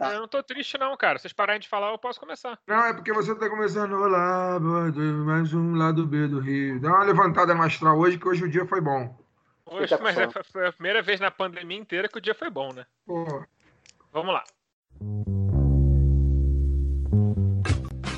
Tá. 0.00 0.14
Eu 0.14 0.20
não 0.20 0.28
tô 0.28 0.42
triste, 0.42 0.78
não, 0.78 0.96
cara. 0.96 1.18
Vocês 1.18 1.30
pararem 1.30 1.60
de 1.60 1.68
falar, 1.68 1.90
eu 1.90 1.98
posso 1.98 2.18
começar. 2.18 2.58
Não, 2.66 2.86
é 2.86 2.94
porque 2.94 3.12
você 3.12 3.34
tá 3.34 3.50
começando. 3.50 3.92
Olá, 3.92 4.58
mais 4.58 5.52
um 5.52 5.74
lado 5.74 6.06
B 6.06 6.26
do 6.26 6.40
Rio. 6.40 6.80
Dá 6.80 6.88
uma 6.88 7.04
levantada 7.04 7.54
no 7.54 7.62
astral 7.62 7.98
hoje, 7.98 8.16
que 8.16 8.26
hoje 8.26 8.42
o 8.42 8.48
dia 8.48 8.64
foi 8.64 8.80
bom. 8.80 9.14
Hoje, 9.66 9.94
mas 10.00 10.16
é, 10.16 10.26
foi 10.50 10.68
a 10.68 10.72
primeira 10.72 11.02
vez 11.02 11.20
na 11.20 11.30
pandemia 11.30 11.76
inteira 11.76 12.08
que 12.08 12.16
o 12.16 12.20
dia 12.20 12.34
foi 12.34 12.48
bom, 12.48 12.72
né? 12.72 12.86
Pô. 13.04 13.44
Vamos 14.10 14.32
lá. 14.32 14.42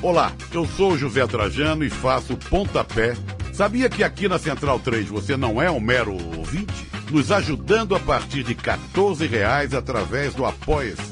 Olá, 0.00 0.30
eu 0.54 0.64
sou 0.64 0.92
o 0.92 0.96
José 0.96 1.26
Trajano 1.26 1.82
e 1.82 1.90
faço 1.90 2.36
pontapé. 2.48 3.14
Sabia 3.52 3.90
que 3.90 4.04
aqui 4.04 4.28
na 4.28 4.38
Central 4.38 4.78
3 4.78 5.08
você 5.08 5.36
não 5.36 5.60
é 5.60 5.68
um 5.68 5.80
mero 5.80 6.12
ouvinte? 6.12 6.88
Nos 7.10 7.32
ajudando 7.32 7.96
a 7.96 8.00
partir 8.00 8.44
de 8.44 8.54
14 8.54 9.26
reais 9.26 9.74
através 9.74 10.32
do 10.32 10.46
Apoia-se 10.46 11.11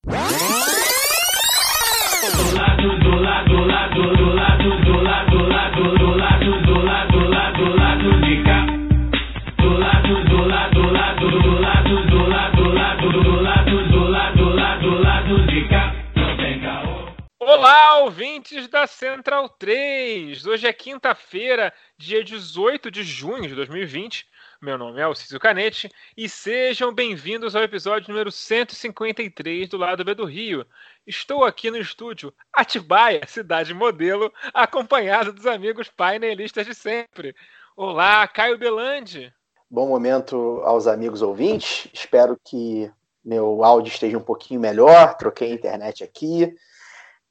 Olá, 17.61 17.99
ouvintes 17.99 18.67
da 18.67 18.87
Central 18.87 19.47
3! 19.47 20.47
Hoje 20.47 20.65
é 20.65 20.73
quinta-feira, 20.73 21.71
dia 21.95 22.23
18 22.23 22.89
de 22.89 23.03
junho 23.03 23.47
de 23.47 23.53
2020. 23.53 24.25
Meu 24.59 24.79
nome 24.79 24.99
é 24.99 25.03
Alcísio 25.03 25.39
Canete 25.39 25.87
e 26.17 26.27
sejam 26.27 26.91
bem-vindos 26.91 27.55
ao 27.55 27.61
episódio 27.61 28.09
número 28.09 28.31
153 28.31 29.69
do 29.69 29.77
Lado 29.77 30.03
B 30.03 30.15
do 30.15 30.25
Rio. 30.25 30.65
Estou 31.05 31.45
aqui 31.45 31.69
no 31.69 31.77
estúdio 31.77 32.33
Atibaia, 32.51 33.21
cidade 33.27 33.75
modelo, 33.75 34.33
acompanhado 34.55 35.31
dos 35.31 35.45
amigos 35.45 35.87
painelistas 35.87 36.65
de 36.65 36.73
sempre. 36.73 37.35
Olá, 37.77 38.27
Caio 38.27 38.57
Belandi. 38.57 39.31
Bom 39.69 39.87
momento 39.87 40.63
aos 40.65 40.87
amigos 40.87 41.21
ouvintes. 41.21 41.87
Espero 41.93 42.35
que 42.43 42.91
meu 43.23 43.63
áudio 43.63 43.91
esteja 43.91 44.17
um 44.17 44.23
pouquinho 44.23 44.59
melhor. 44.59 45.15
Troquei 45.15 45.51
a 45.51 45.53
internet 45.53 46.03
aqui. 46.03 46.55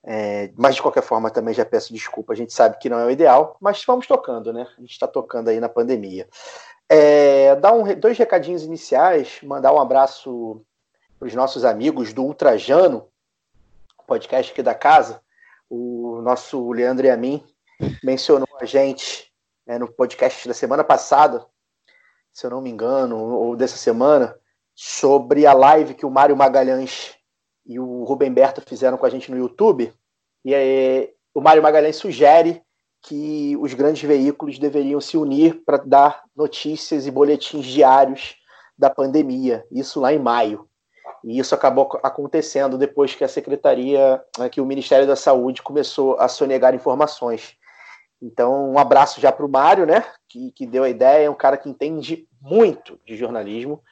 É, 0.03 0.51
mas 0.57 0.77
de 0.77 0.83
qualquer 0.83 1.03
forma 1.03 1.31
também 1.31 1.53
já 1.53 1.65
peço 1.65 1.93
desculpa, 1.93 2.33
a 2.33 2.37
gente 2.37 2.55
sabe 2.55 2.79
que 2.79 2.89
não 2.89 2.99
é 2.99 3.05
o 3.05 3.11
ideal, 3.11 3.57
mas 3.61 3.85
vamos 3.85 4.07
tocando, 4.07 4.53
né? 4.53 4.67
A 4.79 4.81
gente 4.81 4.93
está 4.93 5.07
tocando 5.07 5.49
aí 5.49 5.61
na 5.61 5.69
pandemia. 5.69 6.27
É, 6.89 7.55
dar 7.57 7.73
um, 7.73 7.85
dois 7.95 8.17
recadinhos 8.17 8.65
iniciais, 8.65 9.41
mandar 9.43 9.73
um 9.73 9.81
abraço 9.81 10.63
para 11.19 11.29
os 11.29 11.35
nossos 11.35 11.65
amigos 11.65 12.13
do 12.13 12.25
Ultrajano, 12.25 13.07
podcast 14.11 14.51
aqui 14.51 14.61
da 14.61 14.75
casa. 14.75 15.21
O 15.69 16.21
nosso 16.23 16.73
Leandro 16.73 17.07
e 17.07 17.11
a 17.11 17.17
mim 17.17 17.45
mencionou 18.03 18.49
a 18.61 18.65
gente 18.65 19.33
é, 19.69 19.79
no 19.79 19.87
podcast 19.87 20.49
da 20.49 20.55
semana 20.55 20.83
passada, 20.83 21.47
se 22.33 22.45
eu 22.45 22.51
não 22.51 22.61
me 22.61 22.71
engano, 22.71 23.17
ou 23.17 23.55
dessa 23.55 23.77
semana, 23.77 24.37
sobre 24.75 25.47
a 25.47 25.53
live 25.53 25.95
que 25.95 26.05
o 26.05 26.11
Mário 26.11 26.37
Magalhães 26.37 27.15
e 27.67 27.79
o 27.79 28.05
Rubem 28.05 28.33
Berto 28.33 28.61
fizeram 28.61 28.99
com 28.99 29.07
a 29.07 29.11
gente 29.11 29.31
no 29.31 29.37
YouTube. 29.37 29.93
E 30.45 31.15
o 31.35 31.41
Mário 31.41 31.63
Magalhães 31.63 31.97
sugere 31.97 32.63
que 33.03 33.57
os 33.59 33.75
grandes 33.75 34.03
veículos 34.03 34.59
deveriam 34.59 35.01
se 35.01 35.17
unir 35.17 35.63
para 35.65 35.79
dar 35.79 36.23
notícias 36.37 37.07
e 37.07 37.11
boletins 37.11 37.65
diários 37.65 38.37
da 38.77 38.91
pandemia, 38.91 39.65
isso 39.71 40.01
lá 40.01 40.13
em 40.13 40.19
maio. 40.19 40.69
E 41.23 41.39
isso 41.39 41.55
acabou 41.55 41.99
acontecendo 42.03 42.79
depois 42.79 43.15
que 43.15 43.25
a 43.25 43.29
secretaria, 43.29 44.23
né, 44.39 44.49
que 44.49 44.61
o 44.61 44.67
Ministério 44.67 45.07
da 45.07 45.17
Saúde 45.17 45.63
começou 45.63 46.17
a 46.19 46.29
sonegar 46.29 46.75
informações. 46.75 47.57
Então, 48.23 48.71
um 48.71 48.79
abraço 48.79 49.21
já 49.21 49.31
para 49.31 49.45
o 49.45 49.49
Mário, 49.49 49.87
né, 49.87 50.05
que, 50.29 50.51
que 50.53 50.67
deu 50.67 50.85
a 50.85 50.89
ideia, 50.89 51.27
é 51.27 51.31
um 51.31 51.35
cara 51.35 51.57
que 51.57 51.69
entende 51.69 52.27
muito 52.41 52.99
de 53.05 53.17
jornalismo 53.17 53.83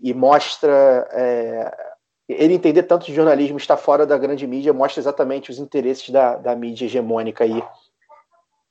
e 0.00 0.12
mostra 0.12 1.08
é, 1.12 1.93
ele 2.28 2.54
entender 2.54 2.84
tanto 2.84 3.06
de 3.06 3.14
jornalismo 3.14 3.58
está 3.58 3.76
fora 3.76 4.06
da 4.06 4.16
grande 4.16 4.46
mídia 4.46 4.72
mostra 4.72 5.00
exatamente 5.00 5.50
os 5.50 5.58
interesses 5.58 6.08
da, 6.10 6.36
da 6.36 6.56
mídia 6.56 6.86
hegemônica 6.86 7.44
aí, 7.44 7.62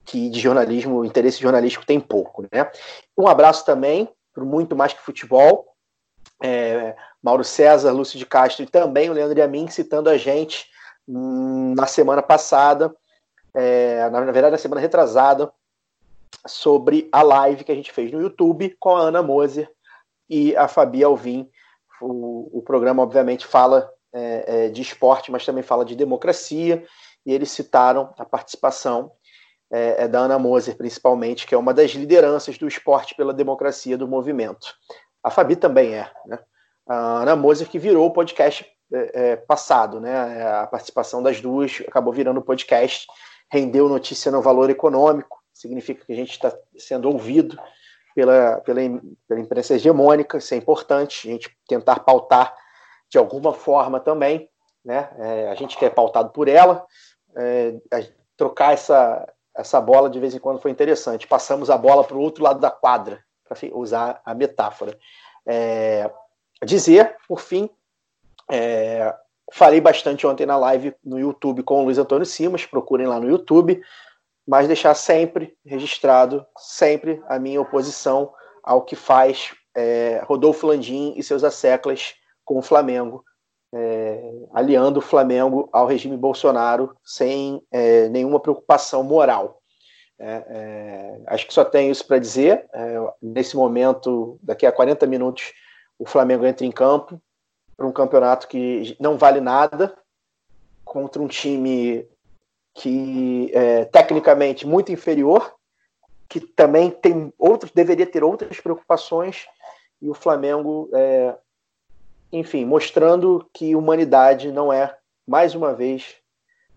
que 0.05 0.29
de 0.29 0.39
jornalismo, 0.39 1.05
interesse 1.05 1.41
jornalístico 1.41 1.85
tem 1.85 1.99
pouco. 1.99 2.43
Né? 2.43 2.69
Um 3.17 3.27
abraço 3.27 3.65
também 3.65 4.09
para 4.33 4.43
Muito 4.43 4.75
Mais 4.75 4.93
Que 4.93 5.01
Futebol, 5.01 5.67
é, 6.41 6.95
Mauro 7.21 7.43
César, 7.43 7.91
Lúcio 7.91 8.17
de 8.17 8.25
Castro 8.25 8.63
e 8.63 8.67
também 8.67 9.09
o 9.09 9.13
Leandro 9.13 9.37
Yamin 9.37 9.67
citando 9.69 10.09
a 10.09 10.17
gente 10.17 10.67
hum, 11.07 11.73
na 11.75 11.85
semana 11.85 12.21
passada, 12.21 12.93
é, 13.53 14.09
na, 14.09 14.25
na 14.25 14.31
verdade 14.31 14.51
na 14.51 14.57
semana 14.57 14.81
retrasada, 14.81 15.51
sobre 16.47 17.07
a 17.11 17.21
live 17.21 17.63
que 17.63 17.71
a 17.71 17.75
gente 17.75 17.91
fez 17.91 18.11
no 18.11 18.21
YouTube 18.21 18.75
com 18.79 18.95
a 18.95 19.01
Ana 19.01 19.21
Moser 19.21 19.69
e 20.29 20.55
a 20.57 20.67
Fabi 20.67 21.03
Alvim, 21.03 21.49
o, 22.03 22.59
o 22.59 22.61
programa, 22.61 23.01
obviamente, 23.01 23.45
fala 23.45 23.91
é, 24.13 24.65
é, 24.65 24.69
de 24.69 24.81
esporte, 24.81 25.31
mas 25.31 25.45
também 25.45 25.63
fala 25.63 25.85
de 25.85 25.95
democracia, 25.95 26.85
e 27.25 27.33
eles 27.33 27.51
citaram 27.51 28.13
a 28.17 28.25
participação 28.25 29.11
é, 29.71 30.03
é, 30.03 30.07
da 30.07 30.19
Ana 30.19 30.37
Moser, 30.37 30.77
principalmente, 30.77 31.47
que 31.47 31.55
é 31.55 31.57
uma 31.57 31.73
das 31.73 31.91
lideranças 31.91 32.57
do 32.57 32.67
esporte 32.67 33.15
pela 33.15 33.33
democracia 33.33 33.97
do 33.97 34.07
movimento. 34.07 34.75
A 35.23 35.31
Fabi 35.31 35.55
também 35.55 35.95
é, 35.95 36.11
né? 36.25 36.39
A 36.87 37.21
Ana 37.21 37.35
Moser 37.35 37.69
que 37.69 37.79
virou 37.79 38.05
o 38.05 38.11
podcast 38.11 38.69
é, 38.93 39.31
é, 39.31 39.35
passado, 39.37 39.99
né? 40.01 40.45
A 40.47 40.67
participação 40.67 41.23
das 41.23 41.39
duas 41.39 41.81
acabou 41.87 42.13
virando 42.13 42.41
podcast, 42.41 43.07
rendeu 43.51 43.87
notícia 43.87 44.31
no 44.31 44.41
valor 44.41 44.69
econômico, 44.69 45.41
significa 45.53 46.05
que 46.05 46.11
a 46.11 46.15
gente 46.15 46.31
está 46.31 46.55
sendo 46.77 47.09
ouvido 47.09 47.57
pela, 48.13 48.61
pela, 48.61 48.81
pela 49.27 49.39
imprensa 49.39 49.75
hegemônica, 49.75 50.37
isso 50.37 50.53
é 50.53 50.57
importante, 50.57 51.27
a 51.27 51.31
gente 51.31 51.57
tentar 51.67 51.99
pautar 51.99 52.55
de 53.09 53.17
alguma 53.17 53.53
forma 53.53 53.99
também, 53.99 54.49
né? 54.83 55.09
É, 55.17 55.49
a 55.49 55.55
gente 55.55 55.77
quer 55.77 55.89
pautado 55.91 56.29
por 56.31 56.47
ela, 56.47 56.85
é, 57.35 57.75
trocar 58.35 58.73
essa, 58.73 59.27
essa 59.55 59.79
bola 59.79 60.09
de 60.09 60.19
vez 60.19 60.33
em 60.33 60.39
quando 60.39 60.59
foi 60.59 60.71
interessante. 60.71 61.27
Passamos 61.27 61.69
a 61.69 61.77
bola 61.77 62.03
para 62.03 62.17
o 62.17 62.21
outro 62.21 62.43
lado 62.43 62.59
da 62.59 62.71
quadra, 62.71 63.23
para 63.47 63.57
usar 63.73 64.21
a 64.25 64.33
metáfora. 64.33 64.97
É, 65.45 66.09
dizer, 66.65 67.15
por 67.27 67.39
fim, 67.39 67.69
é, 68.51 69.13
falei 69.51 69.79
bastante 69.79 70.25
ontem 70.25 70.45
na 70.45 70.57
live 70.57 70.95
no 71.03 71.19
YouTube 71.19 71.63
com 71.63 71.81
o 71.81 71.85
Luiz 71.85 71.97
Antônio 71.97 72.25
Simas, 72.25 72.65
procurem 72.65 73.07
lá 73.07 73.19
no 73.19 73.29
YouTube 73.29 73.81
mas 74.47 74.67
deixar 74.67 74.93
sempre 74.93 75.55
registrado, 75.65 76.45
sempre 76.57 77.21
a 77.27 77.39
minha 77.39 77.61
oposição 77.61 78.33
ao 78.61 78.81
que 78.81 78.95
faz 78.95 79.53
é, 79.75 80.21
Rodolfo 80.25 80.67
Landim 80.67 81.13
e 81.15 81.23
seus 81.23 81.43
asseclas 81.43 82.15
com 82.45 82.57
o 82.57 82.61
Flamengo, 82.61 83.23
é, 83.73 84.31
aliando 84.53 84.99
o 84.99 85.01
Flamengo 85.01 85.67
ao 85.71 85.87
regime 85.87 86.15
Bolsonaro 86.15 86.95
sem 87.03 87.61
é, 87.71 88.07
nenhuma 88.09 88.39
preocupação 88.39 89.03
moral. 89.03 89.59
É, 90.19 90.43
é, 90.47 91.21
acho 91.27 91.47
que 91.47 91.53
só 91.53 91.65
tenho 91.65 91.91
isso 91.91 92.05
para 92.05 92.19
dizer. 92.19 92.65
É, 92.73 93.13
nesse 93.21 93.55
momento, 93.55 94.39
daqui 94.43 94.65
a 94.65 94.71
40 94.71 95.07
minutos, 95.07 95.53
o 95.97 96.05
Flamengo 96.05 96.45
entra 96.45 96.65
em 96.65 96.71
campo 96.71 97.19
para 97.75 97.87
um 97.87 97.91
campeonato 97.91 98.47
que 98.47 98.95
não 98.99 99.17
vale 99.17 99.41
nada, 99.41 99.97
contra 100.85 101.21
um 101.21 101.27
time 101.27 102.07
que 102.73 103.51
é 103.53 103.85
tecnicamente 103.85 104.65
muito 104.65 104.91
inferior, 104.91 105.55
que 106.27 106.39
também 106.39 106.89
tem 106.89 107.31
outros, 107.37 107.71
deveria 107.71 108.07
ter 108.07 108.23
outras 108.23 108.59
preocupações, 108.59 109.45
e 110.01 110.09
o 110.09 110.13
Flamengo, 110.13 110.89
é, 110.93 111.35
enfim, 112.31 112.65
mostrando 112.65 113.47
que 113.53 113.75
humanidade 113.75 114.51
não 114.51 114.73
é, 114.73 114.97
mais 115.27 115.53
uma 115.55 115.73
vez, 115.73 116.15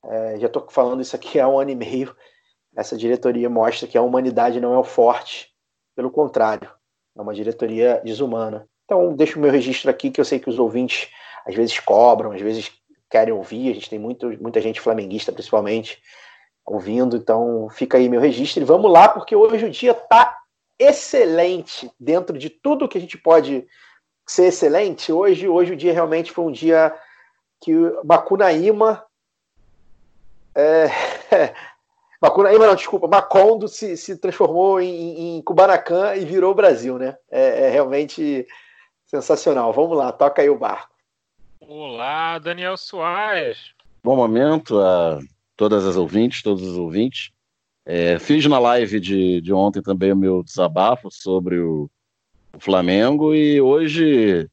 é, 0.05 0.39
já 0.39 0.47
estou 0.47 0.67
falando 0.69 1.01
isso 1.01 1.17
aqui 1.17 1.41
há 1.41 1.49
um 1.49 1.59
ano 1.59 1.71
e 1.71 1.75
meio, 1.75 2.15
essa 2.77 2.97
diretoria 2.97 3.49
mostra 3.49 3.89
que 3.89 3.97
a 3.97 4.03
humanidade 4.03 4.61
não 4.61 4.75
é 4.75 4.79
o 4.79 4.85
forte, 4.85 5.51
pelo 5.95 6.11
contrário, 6.11 6.71
é 7.17 7.23
uma 7.23 7.35
diretoria 7.35 8.03
desumana. 8.05 8.69
Então, 8.85 9.15
deixo 9.15 9.39
o 9.39 9.43
meu 9.43 9.51
registro 9.51 9.91
aqui, 9.91 10.11
que 10.11 10.21
eu 10.21 10.25
sei 10.25 10.39
que 10.39 10.51
os 10.51 10.59
ouvintes 10.59 11.09
às 11.47 11.55
vezes 11.55 11.81
cobram, 11.81 12.33
às 12.33 12.41
vezes 12.41 12.71
querem 13.11 13.33
ouvir. 13.33 13.71
A 13.71 13.75
gente 13.75 13.91
tem 13.91 13.99
muito, 13.99 14.29
muita 14.41 14.61
gente 14.61 14.81
flamenguista, 14.81 15.33
principalmente, 15.33 16.01
ouvindo. 16.65 17.17
Então, 17.17 17.69
fica 17.71 17.97
aí 17.99 18.09
meu 18.09 18.21
registro. 18.21 18.63
E 18.63 18.67
vamos 18.67 18.91
lá, 18.91 19.09
porque 19.09 19.35
hoje 19.35 19.65
o 19.65 19.71
dia 19.71 19.93
está 19.93 20.37
excelente 20.79 21.91
dentro 21.99 22.37
de 22.37 22.51
tudo 22.51 22.89
que 22.89 22.99
a 22.99 23.01
gente 23.01 23.17
pode 23.17 23.67
ser 24.27 24.47
excelente. 24.47 25.13
Hoje, 25.13 25.49
hoje 25.49 25.73
o 25.73 25.77
dia 25.77 25.93
realmente 25.93 26.33
foi 26.33 26.45
um 26.45 26.53
dia 26.53 26.95
que 27.61 27.73
Macunaíma. 28.05 29.05
É, 30.55 30.87
Macunaíma, 32.21 32.67
não, 32.67 32.75
desculpa, 32.75 33.07
Macondo 33.07 33.69
se, 33.69 33.97
se 33.97 34.17
transformou 34.17 34.81
em, 34.81 35.37
em 35.37 35.43
Kubanacan 35.43 36.15
e 36.17 36.25
virou 36.25 36.55
Brasil, 36.55 36.99
né? 36.99 37.17
É, 37.31 37.67
é, 37.67 37.71
realmente 37.71 38.47
sensacional. 39.07 39.73
Vamos 39.73 39.97
lá, 39.97 40.11
toca 40.13 40.43
aí 40.43 40.51
o 40.51 40.59
barco. 40.59 40.96
Olá, 41.61 42.39
Daniel 42.39 42.77
Soares. 42.77 43.73
Bom 44.05 44.15
momento 44.15 44.79
a 44.79 45.19
todas 45.57 45.87
as 45.87 45.97
ouvintes, 45.97 46.43
todos 46.43 46.63
os 46.63 46.77
ouvintes. 46.77 47.31
É, 47.85 48.19
fiz 48.19 48.45
na 48.47 48.59
live 48.59 49.01
de, 49.01 49.41
de 49.41 49.53
ontem 49.53 49.81
também 49.81 50.13
o 50.13 50.17
meu 50.17 50.43
desabafo 50.43 51.09
sobre 51.11 51.59
o, 51.59 51.91
o 52.55 52.61
Flamengo 52.61 53.35
e 53.35 53.61
hoje 53.61 54.49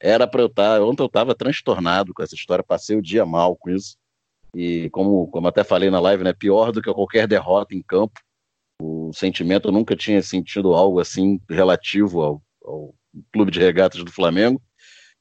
era 0.00 0.26
para 0.26 0.42
eu 0.42 0.46
estar. 0.46 0.78
Tá, 0.78 0.84
ontem 0.84 1.02
eu 1.02 1.06
estava 1.06 1.34
transtornado 1.34 2.12
com 2.12 2.22
essa 2.22 2.34
história, 2.34 2.64
passei 2.64 2.96
o 2.96 3.02
dia 3.02 3.24
mal 3.24 3.56
com 3.56 3.70
isso. 3.70 3.96
E 4.54 4.90
como, 4.90 5.28
como 5.28 5.46
até 5.46 5.62
falei 5.62 5.90
na 5.90 6.00
live, 6.00 6.24
né, 6.24 6.32
pior 6.32 6.72
do 6.72 6.82
que 6.82 6.92
qualquer 6.92 7.28
derrota 7.28 7.74
em 7.74 7.82
campo. 7.82 8.20
O 8.80 9.12
sentimento, 9.12 9.68
eu 9.68 9.72
nunca 9.72 9.94
tinha 9.94 10.22
sentido 10.22 10.74
algo 10.74 11.00
assim 11.00 11.40
relativo 11.48 12.22
ao, 12.22 12.42
ao 12.64 12.94
clube 13.32 13.50
de 13.50 13.60
regatas 13.60 14.02
do 14.02 14.10
Flamengo. 14.10 14.60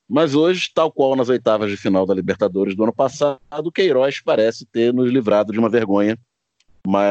Mas 0.09 0.33
hoje, 0.33 0.71
tal 0.73 0.91
qual 0.91 1.15
nas 1.15 1.27
oitavas 1.27 1.69
de 1.69 1.75
final 1.75 2.05
da 2.05 2.13
Libertadores 2.13 2.75
do 2.75 2.83
ano 2.83 2.93
passado, 2.93 3.39
o 3.51 3.71
Queiroz 3.71 4.21
parece 4.21 4.65
ter 4.65 4.93
nos 4.93 5.11
livrado 5.11 5.51
de 5.51 5.59
uma 5.59 5.69
vergonha 5.69 6.17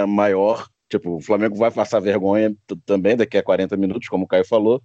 maior. 0.08 0.66
Tipo, 0.88 1.16
o 1.16 1.20
Flamengo 1.20 1.56
vai 1.56 1.70
passar 1.70 2.00
vergonha 2.00 2.54
também 2.86 3.16
daqui 3.16 3.36
a 3.36 3.42
40 3.42 3.76
minutos, 3.76 4.08
como 4.08 4.24
o 4.24 4.28
Caio 4.28 4.46
falou. 4.46 4.82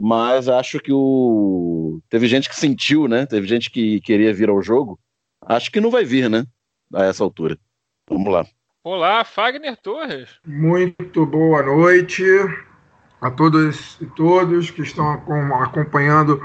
Mas 0.00 0.48
acho 0.48 0.78
que 0.78 0.92
o. 0.92 2.00
Teve 2.08 2.28
gente 2.28 2.48
que 2.48 2.54
sentiu, 2.54 3.08
né? 3.08 3.26
Teve 3.26 3.48
gente 3.48 3.68
que 3.70 4.00
queria 4.00 4.32
vir 4.32 4.48
ao 4.48 4.62
jogo. 4.62 4.98
Acho 5.44 5.72
que 5.72 5.80
não 5.80 5.90
vai 5.90 6.04
vir, 6.04 6.30
né? 6.30 6.44
A 6.94 7.04
essa 7.04 7.24
altura. 7.24 7.58
Vamos 8.08 8.32
lá. 8.32 8.46
Olá, 8.84 9.24
Fagner 9.24 9.76
Torres. 9.76 10.28
Muito 10.46 11.26
boa 11.26 11.62
noite 11.64 12.22
a 13.20 13.30
todos 13.30 14.00
e 14.00 14.06
todos 14.06 14.70
que 14.70 14.82
estão 14.82 15.10
acompanhando 15.60 16.40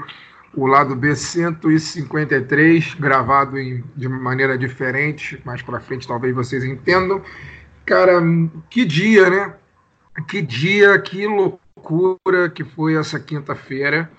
o 0.56 0.66
lado 0.66 0.94
B 0.94 1.14
153, 1.16 2.94
gravado 2.94 3.58
em, 3.58 3.82
de 3.96 4.08
maneira 4.08 4.56
diferente, 4.56 5.40
mais 5.44 5.62
para 5.62 5.80
frente 5.80 6.06
talvez 6.06 6.34
vocês 6.34 6.64
entendam. 6.64 7.22
Cara, 7.84 8.20
que 8.70 8.84
dia, 8.84 9.28
né? 9.28 9.54
Que 10.28 10.40
dia, 10.40 10.98
que 11.00 11.26
loucura 11.26 12.48
que 12.48 12.64
foi 12.64 12.96
essa 12.96 13.18
quinta-feira. 13.18 14.10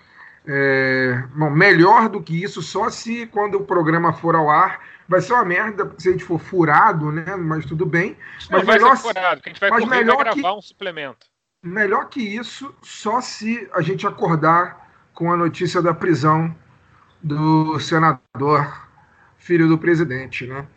É, 0.47 1.23
bom, 1.35 1.49
melhor 1.49 2.07
do 2.09 2.21
que 2.21 2.43
isso, 2.43 2.61
só 2.61 2.89
se 2.89 3.25
quando 3.27 3.55
o 3.55 3.65
programa 3.65 4.13
for 4.13 4.35
ao 4.35 4.49
ar, 4.49 4.79
vai 5.07 5.19
ser 5.21 5.33
uma 5.33 5.45
merda 5.45 5.91
se 5.97 6.09
a 6.09 6.11
gente 6.11 6.23
for 6.23 6.39
furado, 6.39 7.11
né? 7.11 7.35
Mas 7.35 7.65
tudo 7.65 7.85
bem. 7.85 8.15
Mas 8.51 8.63
melhor 8.63 8.95
furado, 8.97 9.41
que 9.41 9.49
a 9.49 9.51
gente 9.51 9.59
vai 9.59 9.69
mas 9.71 9.83
correr 9.83 9.97
melhor 9.97 10.15
vai 10.17 10.25
gravar 10.25 10.51
que- 10.51 10.57
um 10.57 10.61
suplemento. 10.61 11.27
Melhor 11.63 12.09
que 12.09 12.21
isso, 12.21 12.71
só 12.83 13.19
se 13.21 13.67
a 13.73 13.81
gente 13.81 14.05
acordar 14.05 14.84
com 15.15 15.31
a 15.31 15.38
notícia 15.38 15.81
da 15.81 15.94
prisão 15.94 16.53
do 17.23 17.79
senador, 17.79 18.88
filho 19.38 19.67
do 19.67 19.77
presidente, 19.77 20.45
né? 20.45 20.67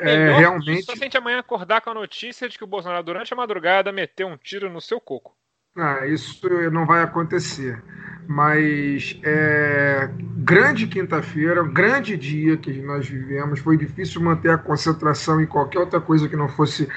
É, 0.00 0.32
realmente- 0.32 0.76
disso 0.76 0.86
se 0.86 0.92
a 0.92 1.04
gente 1.04 1.16
amanhã 1.16 1.38
acordar 1.38 1.80
com 1.82 1.90
a 1.90 1.94
notícia 1.94 2.48
de 2.48 2.56
que 2.56 2.64
o 2.64 2.66
Bolsonaro, 2.66 3.04
durante 3.04 3.32
a 3.32 3.36
madrugada, 3.36 3.92
meteu 3.92 4.26
um 4.26 4.36
tiro 4.36 4.70
no 4.70 4.80
seu 4.80 4.98
coco. 4.98 5.36
Ah, 5.76 6.06
isso 6.06 6.40
não 6.70 6.84
vai 6.86 7.02
acontecer. 7.02 7.82
Mas 8.26 9.18
é, 9.22 10.08
grande 10.36 10.86
quinta-feira, 10.86 11.62
grande 11.62 12.16
dia 12.16 12.56
que 12.56 12.72
nós 12.80 13.08
vivemos. 13.08 13.60
Foi 13.60 13.76
difícil 13.76 14.20
manter 14.20 14.50
a 14.50 14.58
concentração 14.58 15.40
em 15.40 15.46
qualquer 15.46 15.80
outra 15.80 16.00
coisa 16.00 16.28
que 16.28 16.36
não 16.36 16.48
fosse 16.48 16.88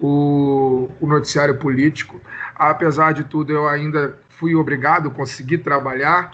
o, 0.00 0.90
o 1.00 1.06
noticiário 1.06 1.58
político. 1.58 2.20
Apesar 2.54 3.12
de 3.12 3.24
tudo, 3.24 3.52
eu 3.52 3.68
ainda 3.68 4.18
fui 4.30 4.54
obrigado, 4.54 5.10
consegui 5.10 5.58
trabalhar. 5.58 6.30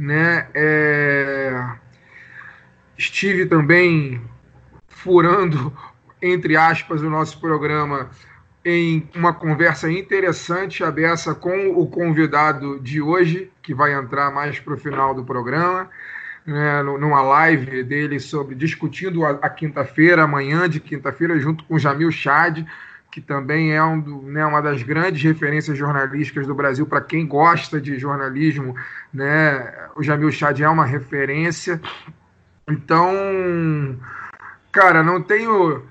Né? 0.00 0.48
É, 0.54 1.62
estive 2.96 3.44
também 3.44 4.18
furando, 4.88 5.76
entre 6.22 6.56
aspas, 6.56 7.02
o 7.02 7.10
nosso 7.10 7.38
programa 7.38 8.08
em 8.64 9.06
uma 9.14 9.34
conversa 9.34 9.92
interessante, 9.92 10.82
aberta 10.82 11.34
com 11.34 11.68
o 11.70 11.86
convidado 11.86 12.80
de 12.80 13.02
hoje, 13.02 13.50
que 13.62 13.74
vai 13.74 13.92
entrar 13.92 14.30
mais 14.30 14.58
para 14.58 14.72
o 14.72 14.78
final 14.78 15.14
do 15.14 15.22
programa, 15.22 15.90
né, 16.46 16.82
nu- 16.82 16.96
numa 16.98 17.20
live 17.20 17.82
dele 17.82 18.18
sobre 18.18 18.54
discutindo 18.54 19.24
a, 19.26 19.32
a 19.42 19.50
quinta-feira, 19.50 20.22
amanhã 20.24 20.66
de 20.66 20.80
quinta-feira, 20.80 21.38
junto 21.38 21.62
com 21.64 21.78
Jamil 21.78 22.10
Chad, 22.10 22.64
que 23.10 23.20
também 23.20 23.72
é 23.72 23.82
um 23.82 23.98
do- 24.00 24.22
né, 24.22 24.44
uma 24.46 24.62
das 24.62 24.82
grandes 24.82 25.22
referências 25.22 25.76
jornalísticas 25.76 26.46
do 26.46 26.54
Brasil 26.54 26.86
para 26.86 27.00
quem 27.00 27.26
gosta 27.26 27.80
de 27.80 27.98
jornalismo, 27.98 28.74
né? 29.12 29.88
O 29.96 30.02
Jamil 30.02 30.30
Chad 30.30 30.60
é 30.60 30.68
uma 30.68 30.84
referência. 30.86 31.80
Então, 32.68 33.98
cara, 34.70 35.02
não 35.02 35.20
tenho 35.20 35.82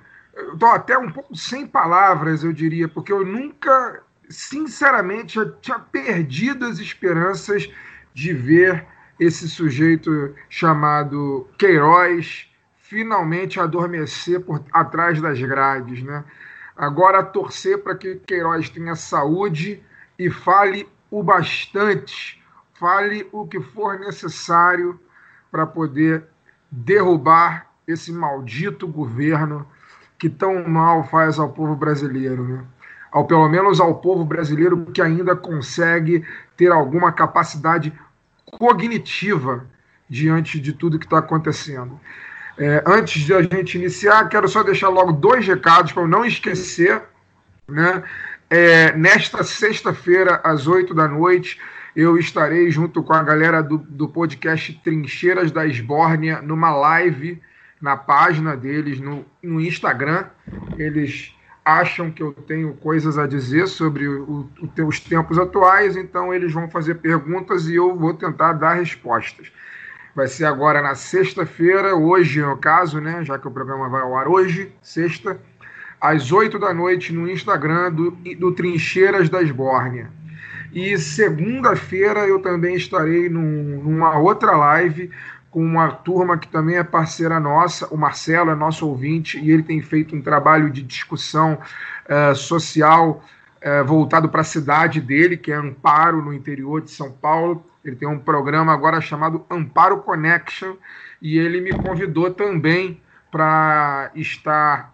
tô 0.57 0.68
até 0.68 0.98
um 0.98 1.12
pouco 1.12 1.36
sem 1.36 1.68
palavras, 1.68 2.44
eu 2.44 2.54
diria, 2.54 2.88
porque 2.88 3.12
eu 3.12 3.25
nunca, 3.25 4.01
sinceramente, 4.30 5.36
já 5.36 5.45
tinha 5.62 5.80
perdido 5.80 6.66
as 6.66 6.80
esperanças 6.80 7.69
de 8.13 8.33
ver 8.33 8.86
esse 9.19 9.50
sujeito 9.50 10.33
chamado 10.50 11.48
Queiroz 11.57 12.48
finalmente 12.77 13.60
adormecer 13.60 14.39
por 14.39 14.63
atrás 14.71 15.21
das 15.21 15.39
grades, 15.39 16.01
né? 16.01 16.24
Agora 16.79 17.21
torcer 17.21 17.83
para 17.83 17.93
que 17.93 18.15
Queiroz 18.15 18.69
tenha 18.69 18.95
saúde 18.95 19.83
e 20.17 20.29
fale 20.29 20.87
o 21.11 21.21
bastante, 21.21 22.41
fale 22.75 23.27
o 23.33 23.45
que 23.45 23.59
for 23.59 23.99
necessário 23.99 24.97
para 25.51 25.65
poder 25.65 26.23
derrubar 26.71 27.67
esse 27.85 28.13
maldito 28.13 28.87
governo 28.87 29.67
que 30.17 30.29
tão 30.29 30.69
mal 30.69 31.03
faz 31.03 31.37
ao 31.37 31.49
povo 31.51 31.75
brasileiro, 31.75 32.47
né? 32.47 32.63
Ao 33.11 33.27
pelo 33.27 33.49
menos 33.49 33.81
ao 33.81 33.95
povo 33.95 34.23
brasileiro 34.23 34.85
que 34.85 35.01
ainda 35.01 35.35
consegue 35.35 36.25
ter 36.56 36.71
alguma 36.71 37.11
capacidade 37.11 37.92
cognitiva 38.57 39.68
diante 40.09 40.61
de 40.61 40.71
tudo 40.71 40.97
que 40.97 41.06
está 41.06 41.18
acontecendo. 41.18 41.99
É, 42.59 42.83
antes 42.85 43.23
de 43.23 43.33
a 43.33 43.42
gente 43.42 43.78
iniciar, 43.78 44.28
quero 44.28 44.45
só 44.49 44.61
deixar 44.61 44.89
logo 44.89 45.13
dois 45.13 45.47
recados 45.47 45.94
para 45.94 46.04
eu 46.04 46.07
não 46.07 46.25
esquecer. 46.25 47.01
Né? 47.66 48.04
É, 48.49 48.92
nesta 48.97 49.44
sexta-feira, 49.45 50.42
às 50.44 50.68
oito 50.68 50.94
da 50.94 51.07
noite, 51.07 51.57
eu 51.95 52.18
estarei 52.18 52.69
junto 52.69 53.01
com 53.01 53.13
a 53.13 53.23
galera 53.23 53.63
do, 53.63 53.78
do 53.78 54.09
podcast 54.09 54.73
Trincheiras 54.83 55.51
da 55.51 55.66
Esbórnia 55.66 56.42
numa 56.42 56.71
live 56.71 57.42
na 57.81 57.95
página 57.95 58.57
deles 58.57 58.99
no, 58.99 59.25
no 59.42 59.61
Instagram. 59.61 60.25
Eles 60.78 61.33
acham 61.63 62.11
que 62.11 62.21
eu 62.21 62.33
tenho 62.33 62.73
coisas 62.73 63.18
a 63.18 63.25
dizer 63.25 63.68
sobre 63.68 64.06
o, 64.06 64.49
o, 64.78 64.85
os 64.85 64.99
tempos 64.99 65.37
atuais, 65.37 65.95
então 65.95 66.33
eles 66.33 66.51
vão 66.51 66.69
fazer 66.69 66.95
perguntas 66.95 67.68
e 67.68 67.75
eu 67.75 67.95
vou 67.95 68.13
tentar 68.13 68.54
dar 68.54 68.73
respostas. 68.73 69.49
Vai 70.16 70.28
ser 70.28 70.45
agora 70.45 70.81
na 70.81 70.95
sexta-feira, 70.95 71.95
hoje 71.95 72.42
no 72.42 72.57
caso, 72.57 72.99
né? 72.99 73.23
Já 73.23 73.37
que 73.37 73.47
o 73.47 73.51
programa 73.51 73.87
vai 73.87 74.01
ao 74.01 74.18
ar 74.18 74.28
hoje, 74.28 74.71
sexta, 74.81 75.39
às 76.01 76.31
oito 76.31 76.57
da 76.57 76.73
noite, 76.73 77.13
no 77.13 77.30
Instagram 77.30 77.92
do, 77.92 78.11
do 78.11 78.51
Trincheiras 78.54 79.30
da 79.30 79.42
Esbórnia. 79.42 80.09
E 80.73 80.97
segunda-feira 80.97 82.28
eu 82.28 82.39
também 82.39 82.75
estarei 82.75 83.30
num, 83.30 83.81
numa 83.83 84.18
outra 84.19 84.56
live 84.56 85.09
com 85.49 85.63
uma 85.63 85.92
turma 85.92 86.37
que 86.37 86.47
também 86.47 86.78
é 86.78 86.83
parceira 86.83 87.39
nossa, 87.39 87.87
o 87.87 87.97
Marcelo 87.97 88.51
é 88.51 88.56
nosso 88.56 88.87
ouvinte 88.87 89.39
e 89.39 89.51
ele 89.51 89.63
tem 89.63 89.81
feito 89.81 90.16
um 90.16 90.21
trabalho 90.21 90.69
de 90.69 90.83
discussão 90.83 91.57
uh, 92.07 92.35
social 92.35 93.23
uh, 93.63 93.85
voltado 93.85 94.30
para 94.30 94.42
a 94.42 94.44
cidade 94.44 95.01
dele, 95.01 95.37
que 95.37 95.51
é 95.51 95.56
Amparo, 95.56 96.21
no 96.21 96.33
interior 96.33 96.81
de 96.81 96.92
São 96.92 97.11
Paulo. 97.11 97.66
Ele 97.83 97.95
tem 97.95 98.07
um 98.07 98.19
programa 98.19 98.74
agora 98.74 99.00
chamado 99.00 99.45
Amparo 99.50 100.00
Connection 100.00 100.76
e 101.21 101.38
ele 101.38 101.62
me 101.62 101.71
convidou 101.71 102.31
também 102.31 103.02
para 103.31 104.12
estar 104.16 104.94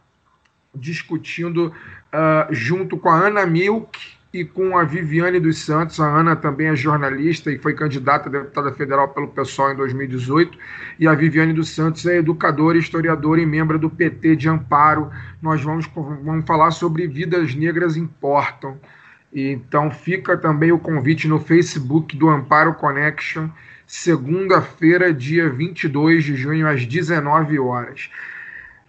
discutindo 0.74 1.68
uh, 1.68 2.54
junto 2.54 2.98
com 2.98 3.10
a 3.10 3.16
Ana 3.16 3.46
Milk 3.46 4.16
e 4.34 4.44
com 4.44 4.78
a 4.78 4.84
Viviane 4.84 5.40
dos 5.40 5.60
Santos. 5.60 6.00
A 6.00 6.06
Ana 6.06 6.36
também 6.36 6.68
é 6.68 6.76
jornalista 6.76 7.50
e 7.50 7.58
foi 7.58 7.74
candidata 7.74 8.28
a 8.28 8.32
deputada 8.32 8.72
federal 8.74 9.08
pelo 9.08 9.30
PSOL 9.30 9.72
em 9.72 9.76
2018. 9.78 10.58
E 11.00 11.08
a 11.08 11.14
Viviane 11.14 11.54
dos 11.54 11.70
Santos 11.70 12.06
é 12.06 12.18
educadora, 12.18 12.78
historiadora 12.78 13.40
e 13.40 13.46
membro 13.46 13.80
do 13.80 13.90
PT 13.90 14.36
de 14.36 14.50
Amparo. 14.50 15.10
Nós 15.42 15.62
vamos, 15.62 15.88
vamos 15.96 16.46
falar 16.46 16.72
sobre 16.72 17.08
Vidas 17.08 17.56
Negras 17.56 17.96
Importam. 17.96 18.78
Então 19.34 19.92
fica 19.92 20.38
também 20.38 20.72
o 20.72 20.80
convite 20.80 21.28
no 21.28 21.40
Facebook 21.40 22.16
do 22.16 22.30
Amparo 22.30 22.74
Connection, 22.76 23.50
segunda-feira, 23.86 25.14
dia 25.14 25.50
22 25.50 26.24
de 26.24 26.36
junho, 26.36 26.68
às 26.68 26.86
19 26.86 27.60
horas. 27.60 28.10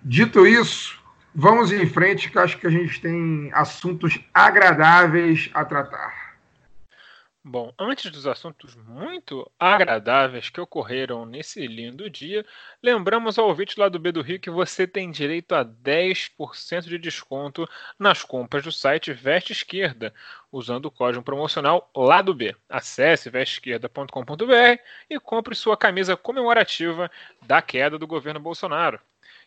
Dito 0.03 0.47
isso, 0.47 1.01
vamos 1.35 1.73
em 1.73 1.87
frente, 1.87 2.31
que 2.31 2.39
acho 2.39 2.59
que 2.59 2.67
a 2.67 2.71
gente 2.71 3.01
tem 3.01 3.51
assuntos 3.53 4.21
agradáveis 4.33 5.51
a 5.53 5.65
tratar. 5.65 6.26
Bom, 7.49 7.73
antes 7.79 8.11
dos 8.11 8.27
assuntos 8.27 8.75
muito 8.75 9.49
agradáveis 9.57 10.51
que 10.51 10.61
ocorreram 10.61 11.25
nesse 11.25 11.65
lindo 11.65 12.11
dia, 12.11 12.45
lembramos 12.83 13.39
ao 13.39 13.47
ouvinte 13.47 13.79
lá 13.79 13.89
do 13.89 14.01
B 14.01 14.11
do 14.11 14.21
Rio 14.21 14.41
que 14.41 14.51
você 14.51 14.85
tem 14.85 15.13
direito 15.13 15.55
a 15.55 15.65
10% 15.65 16.89
de 16.89 16.99
desconto 16.99 17.65
nas 17.97 18.25
compras 18.25 18.65
do 18.65 18.73
site 18.73 19.13
Veste 19.13 19.53
Esquerda, 19.53 20.13
usando 20.51 20.87
o 20.87 20.91
código 20.91 21.23
promocional 21.23 21.89
lá 21.95 22.21
do 22.21 22.35
B. 22.35 22.53
Acesse 22.69 23.31
vesteesquerda.com.br 23.31 24.83
e 25.09 25.21
compre 25.21 25.55
sua 25.55 25.77
camisa 25.77 26.17
comemorativa 26.17 27.09
da 27.47 27.63
queda 27.63 27.97
do 27.97 28.09
governo 28.09 28.41
Bolsonaro. 28.41 28.99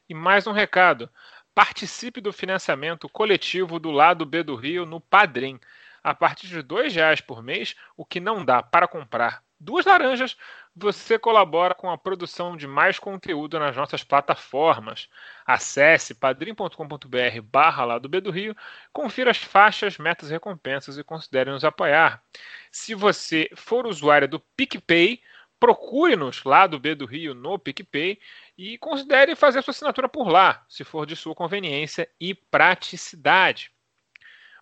E 0.08 0.14
mais 0.14 0.48
um 0.48 0.54
recado: 0.54 1.10
participe 1.54 2.22
do 2.22 2.32
financiamento 2.32 3.10
coletivo 3.10 3.78
do 3.78 3.92
lado 3.92 4.26
B 4.26 4.42
do 4.42 4.56
Rio 4.56 4.86
no 4.86 5.02
Padrim 5.02 5.60
a 6.04 6.14
partir 6.14 6.48
de 6.48 6.60
R$ 6.60 6.90
reais 6.90 7.22
por 7.22 7.42
mês, 7.44 7.76
o 7.96 8.06
que 8.06 8.20
não 8.20 8.44
dá 8.44 8.62
para 8.64 8.88
comprar 8.88 9.44
duas 9.60 9.86
laranjas, 9.86 10.38
você 10.76 11.20
colabora 11.20 11.76
com 11.76 11.92
a 11.92 11.98
produção 11.98 12.56
de 12.56 12.66
mais 12.66 12.98
conteúdo 12.98 13.60
nas 13.60 13.76
nossas 13.76 14.04
plataformas. 14.04 15.10
Acesse 15.46 16.16
padrim.com.br 16.16 17.42
barra 17.44 17.86
lá 17.86 18.00
do 18.00 18.08
B 18.08 18.22
do 18.22 18.32
Rio, 18.32 18.56
confira 18.94 19.32
as 19.32 19.38
faixas, 19.38 19.98
metas 19.98 20.30
e 20.30 20.34
recompensas 20.34 20.98
e 20.98 21.04
considere 21.04 21.52
nos 21.52 21.66
apoiar. 21.66 22.24
Se 22.72 22.96
você 22.96 23.50
for 23.56 23.86
usuário 23.86 24.28
do 24.28 24.40
PicPay, 24.40 25.22
procure-nos 25.60 26.44
lá 26.46 26.66
do 26.66 26.80
B 26.80 26.96
do 26.96 27.06
Rio 27.06 27.34
no 27.34 27.60
PicPay 27.60 28.18
e 28.58 28.78
considere 28.78 29.36
fazer 29.36 29.62
sua 29.62 29.72
assinatura 29.72 30.08
por 30.08 30.30
lá, 30.30 30.64
se 30.70 30.86
for 30.86 31.06
de 31.06 31.18
sua 31.18 31.36
conveniência 31.36 32.10
e 32.20 32.34
praticidade. 32.34 33.72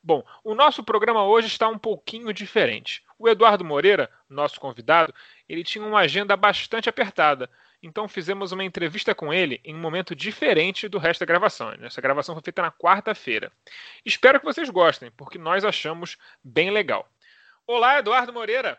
Bom, 0.03 0.23
o 0.43 0.53
nosso 0.53 0.83
programa 0.83 1.23
hoje 1.23 1.47
está 1.47 1.67
um 1.67 1.77
pouquinho 1.77 2.31
diferente. 2.33 3.03
O 3.19 3.27
Eduardo 3.27 3.65
Moreira, 3.65 4.09
nosso 4.29 4.59
convidado, 4.59 5.13
ele 5.49 5.63
tinha 5.63 5.85
uma 5.85 5.99
agenda 5.99 6.35
bastante 6.35 6.87
apertada. 6.87 7.49
Então 7.81 8.07
fizemos 8.07 8.51
uma 8.51 8.63
entrevista 8.63 9.13
com 9.13 9.33
ele 9.33 9.61
em 9.63 9.75
um 9.75 9.79
momento 9.79 10.15
diferente 10.15 10.87
do 10.87 10.97
resto 10.97 11.19
da 11.21 11.25
gravação. 11.25 11.73
Essa 11.81 12.01
gravação 12.01 12.35
foi 12.35 12.43
feita 12.43 12.61
na 12.61 12.71
quarta-feira. 12.71 13.51
Espero 14.05 14.39
que 14.39 14.45
vocês 14.45 14.69
gostem, 14.69 15.11
porque 15.11 15.37
nós 15.37 15.63
achamos 15.63 16.17
bem 16.43 16.71
legal. 16.71 17.07
Olá, 17.65 17.99
Eduardo 17.99 18.33
Moreira. 18.33 18.77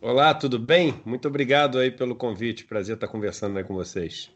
Olá, 0.00 0.32
tudo 0.32 0.58
bem? 0.58 1.02
Muito 1.04 1.26
obrigado 1.26 1.78
aí 1.78 1.90
pelo 1.90 2.14
convite. 2.14 2.64
Prazer 2.64 2.94
estar 2.94 3.08
conversando 3.08 3.58
aí 3.58 3.64
com 3.64 3.74
vocês. 3.74 4.30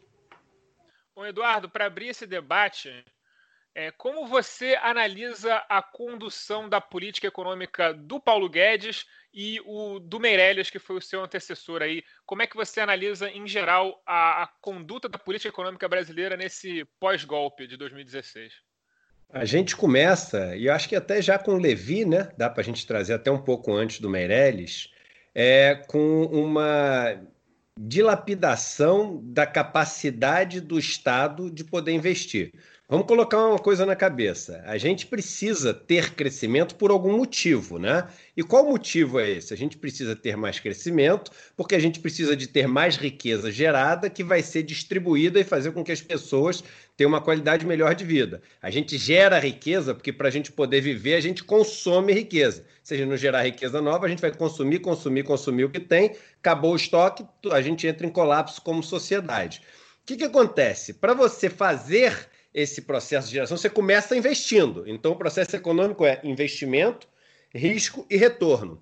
Bom, 1.15 1.25
Eduardo, 1.25 1.69
para 1.69 1.85
abrir 1.85 2.09
esse 2.09 2.27
debate, 2.27 3.03
é, 3.75 3.91
como 3.91 4.27
você 4.27 4.77
analisa 4.81 5.55
a 5.67 5.81
condução 5.81 6.69
da 6.69 6.79
política 6.79 7.27
econômica 7.27 7.93
do 7.93 8.19
Paulo 8.19 8.47
Guedes 8.47 9.05
e 9.33 9.59
o 9.65 9.99
do 9.99 10.19
Meirelles, 10.19 10.69
que 10.69 10.77
foi 10.77 10.97
o 10.97 11.01
seu 11.01 11.23
antecessor 11.23 11.81
aí? 11.81 12.03
Como 12.25 12.43
é 12.43 12.47
que 12.47 12.55
você 12.55 12.79
analisa, 12.79 13.29
em 13.29 13.47
geral, 13.47 14.01
a, 14.05 14.43
a 14.43 14.47
conduta 14.61 15.09
da 15.09 15.17
política 15.17 15.49
econômica 15.49 15.89
brasileira 15.89 16.37
nesse 16.37 16.85
pós-golpe 16.99 17.65
de 17.65 17.75
2016? 17.75 18.53
A 19.29 19.45
gente 19.45 19.75
começa, 19.75 20.55
e 20.55 20.67
eu 20.67 20.73
acho 20.73 20.87
que 20.87 20.95
até 20.95 21.19
já 21.19 21.39
com 21.39 21.55
o 21.55 21.59
Levi, 21.59 22.05
né? 22.05 22.31
Dá 22.37 22.47
para 22.51 22.61
a 22.61 22.63
gente 22.63 22.85
trazer 22.85 23.13
até 23.13 23.31
um 23.31 23.41
pouco 23.41 23.73
antes 23.73 23.99
do 23.99 24.07
Meirelles, 24.07 24.93
é, 25.33 25.81
com 25.87 26.25
uma 26.25 27.19
dilapidação 27.79 29.19
da 29.23 29.47
capacidade 29.47 30.61
do 30.61 30.77
Estado 30.77 31.49
de 31.49 31.63
poder 31.63 31.91
investir. 31.91 32.53
Vamos 32.89 33.07
colocar 33.07 33.37
uma 33.47 33.57
coisa 33.57 33.85
na 33.85 33.95
cabeça. 33.95 34.61
A 34.65 34.77
gente 34.77 35.07
precisa 35.07 35.73
ter 35.73 36.13
crescimento 36.13 36.75
por 36.75 36.91
algum 36.91 37.15
motivo, 37.15 37.79
né? 37.79 38.09
E 38.35 38.43
qual 38.43 38.65
motivo 38.65 39.21
é 39.21 39.29
esse? 39.31 39.53
A 39.53 39.57
gente 39.57 39.77
precisa 39.77 40.17
ter 40.17 40.35
mais 40.35 40.59
crescimento 40.59 41.31
porque 41.55 41.75
a 41.75 41.79
gente 41.79 42.01
precisa 42.01 42.35
de 42.35 42.45
ter 42.45 42.67
mais 42.67 42.97
riqueza 42.97 43.49
gerada 43.49 44.09
que 44.09 44.21
vai 44.21 44.41
ser 44.41 44.63
distribuída 44.63 45.39
e 45.39 45.45
fazer 45.45 45.71
com 45.71 45.81
que 45.81 45.93
as 45.93 46.01
pessoas 46.01 46.61
tenham 46.97 47.07
uma 47.07 47.21
qualidade 47.21 47.65
melhor 47.65 47.95
de 47.95 48.03
vida. 48.03 48.41
A 48.61 48.69
gente 48.69 48.97
gera 48.97 49.39
riqueza 49.39 49.95
porque 49.95 50.11
para 50.11 50.27
a 50.27 50.31
gente 50.31 50.51
poder 50.51 50.81
viver, 50.81 51.15
a 51.15 51.21
gente 51.21 51.41
consome 51.41 52.11
riqueza. 52.11 52.65
Se 52.83 52.95
a 52.95 52.97
gente 52.97 53.07
não 53.07 53.17
gerar 53.17 53.43
riqueza 53.43 53.81
nova, 53.81 54.07
a 54.07 54.09
gente 54.09 54.21
vai 54.21 54.35
consumir, 54.35 54.79
consumir, 54.79 55.23
consumir 55.23 55.63
o 55.63 55.69
que 55.69 55.79
tem, 55.79 56.17
acabou 56.37 56.73
o 56.73 56.75
estoque, 56.75 57.25
a 57.49 57.61
gente 57.61 57.87
entra 57.87 58.05
em 58.05 58.11
colapso 58.11 58.61
como 58.61 58.83
sociedade. 58.83 59.61
O 60.03 60.05
que, 60.05 60.17
que 60.17 60.25
acontece? 60.25 60.93
Para 60.93 61.13
você 61.13 61.49
fazer 61.49 62.27
esse 62.53 62.81
processo 62.81 63.27
de 63.27 63.33
geração, 63.33 63.57
você 63.57 63.69
começa 63.69 64.15
investindo. 64.15 64.83
Então, 64.87 65.13
o 65.13 65.15
processo 65.15 65.55
econômico 65.55 66.05
é 66.05 66.21
investimento, 66.23 67.07
risco 67.53 68.05
e 68.09 68.15
retorno. 68.15 68.81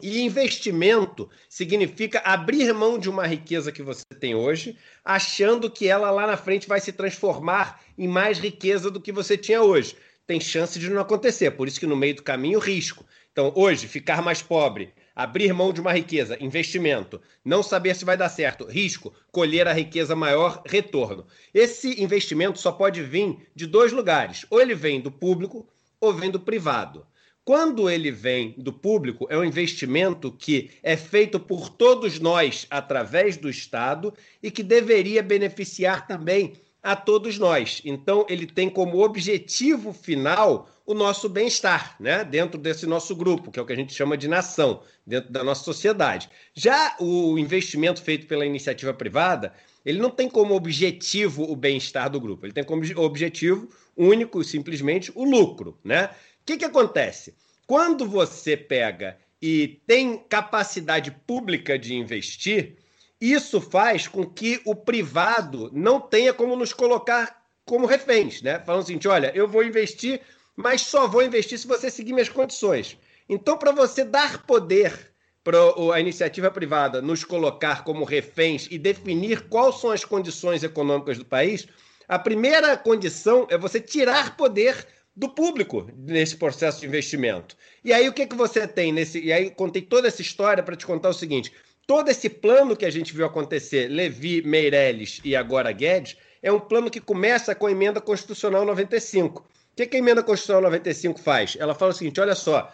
E 0.00 0.20
investimento 0.20 1.28
significa 1.48 2.20
abrir 2.20 2.72
mão 2.72 2.98
de 2.98 3.10
uma 3.10 3.26
riqueza 3.26 3.72
que 3.72 3.82
você 3.82 4.04
tem 4.20 4.34
hoje, 4.34 4.78
achando 5.04 5.68
que 5.68 5.88
ela 5.88 6.10
lá 6.10 6.26
na 6.26 6.36
frente 6.36 6.68
vai 6.68 6.80
se 6.80 6.92
transformar 6.92 7.82
em 7.96 8.06
mais 8.06 8.38
riqueza 8.38 8.90
do 8.90 9.00
que 9.00 9.10
você 9.10 9.36
tinha 9.36 9.60
hoje. 9.60 9.96
Tem 10.24 10.38
chance 10.38 10.78
de 10.78 10.88
não 10.88 11.00
acontecer, 11.00 11.50
por 11.50 11.66
isso 11.66 11.80
que 11.80 11.86
no 11.86 11.96
meio 11.96 12.14
do 12.14 12.22
caminho, 12.22 12.60
risco. 12.60 13.04
Então, 13.32 13.52
hoje, 13.56 13.88
ficar 13.88 14.22
mais 14.22 14.40
pobre 14.40 14.92
abrir 15.18 15.52
mão 15.52 15.72
de 15.72 15.80
uma 15.80 15.92
riqueza, 15.92 16.38
investimento, 16.40 17.20
não 17.44 17.60
saber 17.60 17.96
se 17.96 18.04
vai 18.04 18.16
dar 18.16 18.28
certo, 18.28 18.64
risco, 18.66 19.12
colher 19.32 19.66
a 19.66 19.72
riqueza 19.72 20.14
maior, 20.14 20.62
retorno. 20.64 21.26
Esse 21.52 22.00
investimento 22.00 22.60
só 22.60 22.70
pode 22.70 23.02
vir 23.02 23.36
de 23.52 23.66
dois 23.66 23.90
lugares: 23.90 24.46
ou 24.48 24.60
ele 24.60 24.76
vem 24.76 25.00
do 25.00 25.10
público 25.10 25.66
ou 26.00 26.14
vem 26.14 26.30
do 26.30 26.38
privado. 26.38 27.04
Quando 27.44 27.90
ele 27.90 28.12
vem 28.12 28.54
do 28.58 28.72
público, 28.72 29.26
é 29.28 29.36
um 29.36 29.42
investimento 29.42 30.30
que 30.30 30.70
é 30.84 30.96
feito 30.96 31.40
por 31.40 31.68
todos 31.68 32.20
nós 32.20 32.66
através 32.70 33.36
do 33.36 33.50
Estado 33.50 34.14
e 34.40 34.52
que 34.52 34.62
deveria 34.62 35.22
beneficiar 35.22 36.06
também 36.06 36.52
a 36.80 36.94
todos 36.94 37.38
nós. 37.38 37.82
Então, 37.84 38.24
ele 38.28 38.46
tem 38.46 38.70
como 38.70 39.02
objetivo 39.02 39.92
final 39.92 40.68
o 40.88 40.94
nosso 40.94 41.28
bem-estar, 41.28 41.96
né? 42.00 42.24
Dentro 42.24 42.58
desse 42.58 42.86
nosso 42.86 43.14
grupo, 43.14 43.52
que 43.52 43.58
é 43.58 43.62
o 43.62 43.66
que 43.66 43.74
a 43.74 43.76
gente 43.76 43.92
chama 43.92 44.16
de 44.16 44.26
nação, 44.26 44.82
dentro 45.06 45.30
da 45.30 45.44
nossa 45.44 45.62
sociedade. 45.62 46.30
Já 46.54 46.96
o 46.98 47.38
investimento 47.38 48.02
feito 48.02 48.26
pela 48.26 48.46
iniciativa 48.46 48.94
privada, 48.94 49.52
ele 49.84 50.00
não 50.00 50.08
tem 50.08 50.30
como 50.30 50.54
objetivo 50.54 51.42
o 51.42 51.54
bem-estar 51.54 52.08
do 52.08 52.18
grupo, 52.18 52.46
ele 52.46 52.54
tem 52.54 52.64
como 52.64 52.82
objetivo 53.00 53.68
único, 53.94 54.42
simplesmente, 54.42 55.12
o 55.14 55.24
lucro, 55.24 55.78
né? 55.84 56.06
O 56.40 56.46
que, 56.46 56.56
que 56.56 56.64
acontece? 56.64 57.34
Quando 57.66 58.08
você 58.08 58.56
pega 58.56 59.18
e 59.42 59.82
tem 59.86 60.16
capacidade 60.16 61.10
pública 61.26 61.78
de 61.78 61.94
investir, 61.94 62.76
isso 63.20 63.60
faz 63.60 64.08
com 64.08 64.24
que 64.24 64.58
o 64.64 64.74
privado 64.74 65.70
não 65.70 66.00
tenha 66.00 66.32
como 66.32 66.56
nos 66.56 66.72
colocar 66.72 67.42
como 67.66 67.84
reféns, 67.84 68.40
né? 68.40 68.58
Falando 68.60 68.84
assim, 68.84 68.98
olha, 69.06 69.30
eu 69.34 69.46
vou 69.46 69.62
investir, 69.62 70.22
mas 70.58 70.80
só 70.80 71.06
vou 71.06 71.22
investir 71.22 71.56
se 71.56 71.68
você 71.68 71.88
seguir 71.88 72.12
minhas 72.12 72.28
condições. 72.28 72.98
Então, 73.28 73.56
para 73.56 73.70
você 73.70 74.04
dar 74.04 74.44
poder 74.44 75.12
para 75.44 75.56
a 75.94 76.00
iniciativa 76.00 76.50
privada 76.50 77.00
nos 77.00 77.22
colocar 77.22 77.84
como 77.84 78.04
reféns 78.04 78.66
e 78.68 78.76
definir 78.76 79.42
quais 79.42 79.80
são 79.80 79.92
as 79.92 80.04
condições 80.04 80.64
econômicas 80.64 81.16
do 81.16 81.24
país, 81.24 81.68
a 82.08 82.18
primeira 82.18 82.76
condição 82.76 83.46
é 83.48 83.56
você 83.56 83.80
tirar 83.80 84.36
poder 84.36 84.84
do 85.14 85.28
público 85.28 85.88
nesse 85.96 86.34
processo 86.34 86.80
de 86.80 86.88
investimento. 86.88 87.56
E 87.84 87.92
aí 87.92 88.08
o 88.08 88.12
que, 88.12 88.26
que 88.26 88.34
você 88.34 88.66
tem 88.66 88.92
nesse. 88.92 89.20
E 89.20 89.32
aí 89.32 89.50
contei 89.50 89.82
toda 89.82 90.08
essa 90.08 90.22
história 90.22 90.62
para 90.62 90.74
te 90.74 90.84
contar 90.84 91.10
o 91.10 91.14
seguinte: 91.14 91.52
todo 91.86 92.08
esse 92.08 92.28
plano 92.28 92.76
que 92.76 92.84
a 92.84 92.90
gente 92.90 93.14
viu 93.14 93.24
acontecer, 93.24 93.86
Levi, 93.86 94.42
Meirelles 94.42 95.20
e 95.24 95.36
agora 95.36 95.70
Guedes, 95.70 96.16
é 96.42 96.50
um 96.50 96.58
plano 96.58 96.90
que 96.90 97.00
começa 97.00 97.54
com 97.54 97.68
a 97.68 97.70
emenda 97.70 98.00
constitucional 98.00 98.64
95. 98.64 99.46
Que, 99.78 99.86
que 99.86 99.96
a 99.96 100.00
emenda 100.00 100.24
constitucional 100.24 100.62
95 100.62 101.20
faz? 101.20 101.56
Ela 101.56 101.72
fala 101.72 101.92
o 101.92 101.94
seguinte: 101.94 102.20
olha 102.20 102.34
só, 102.34 102.72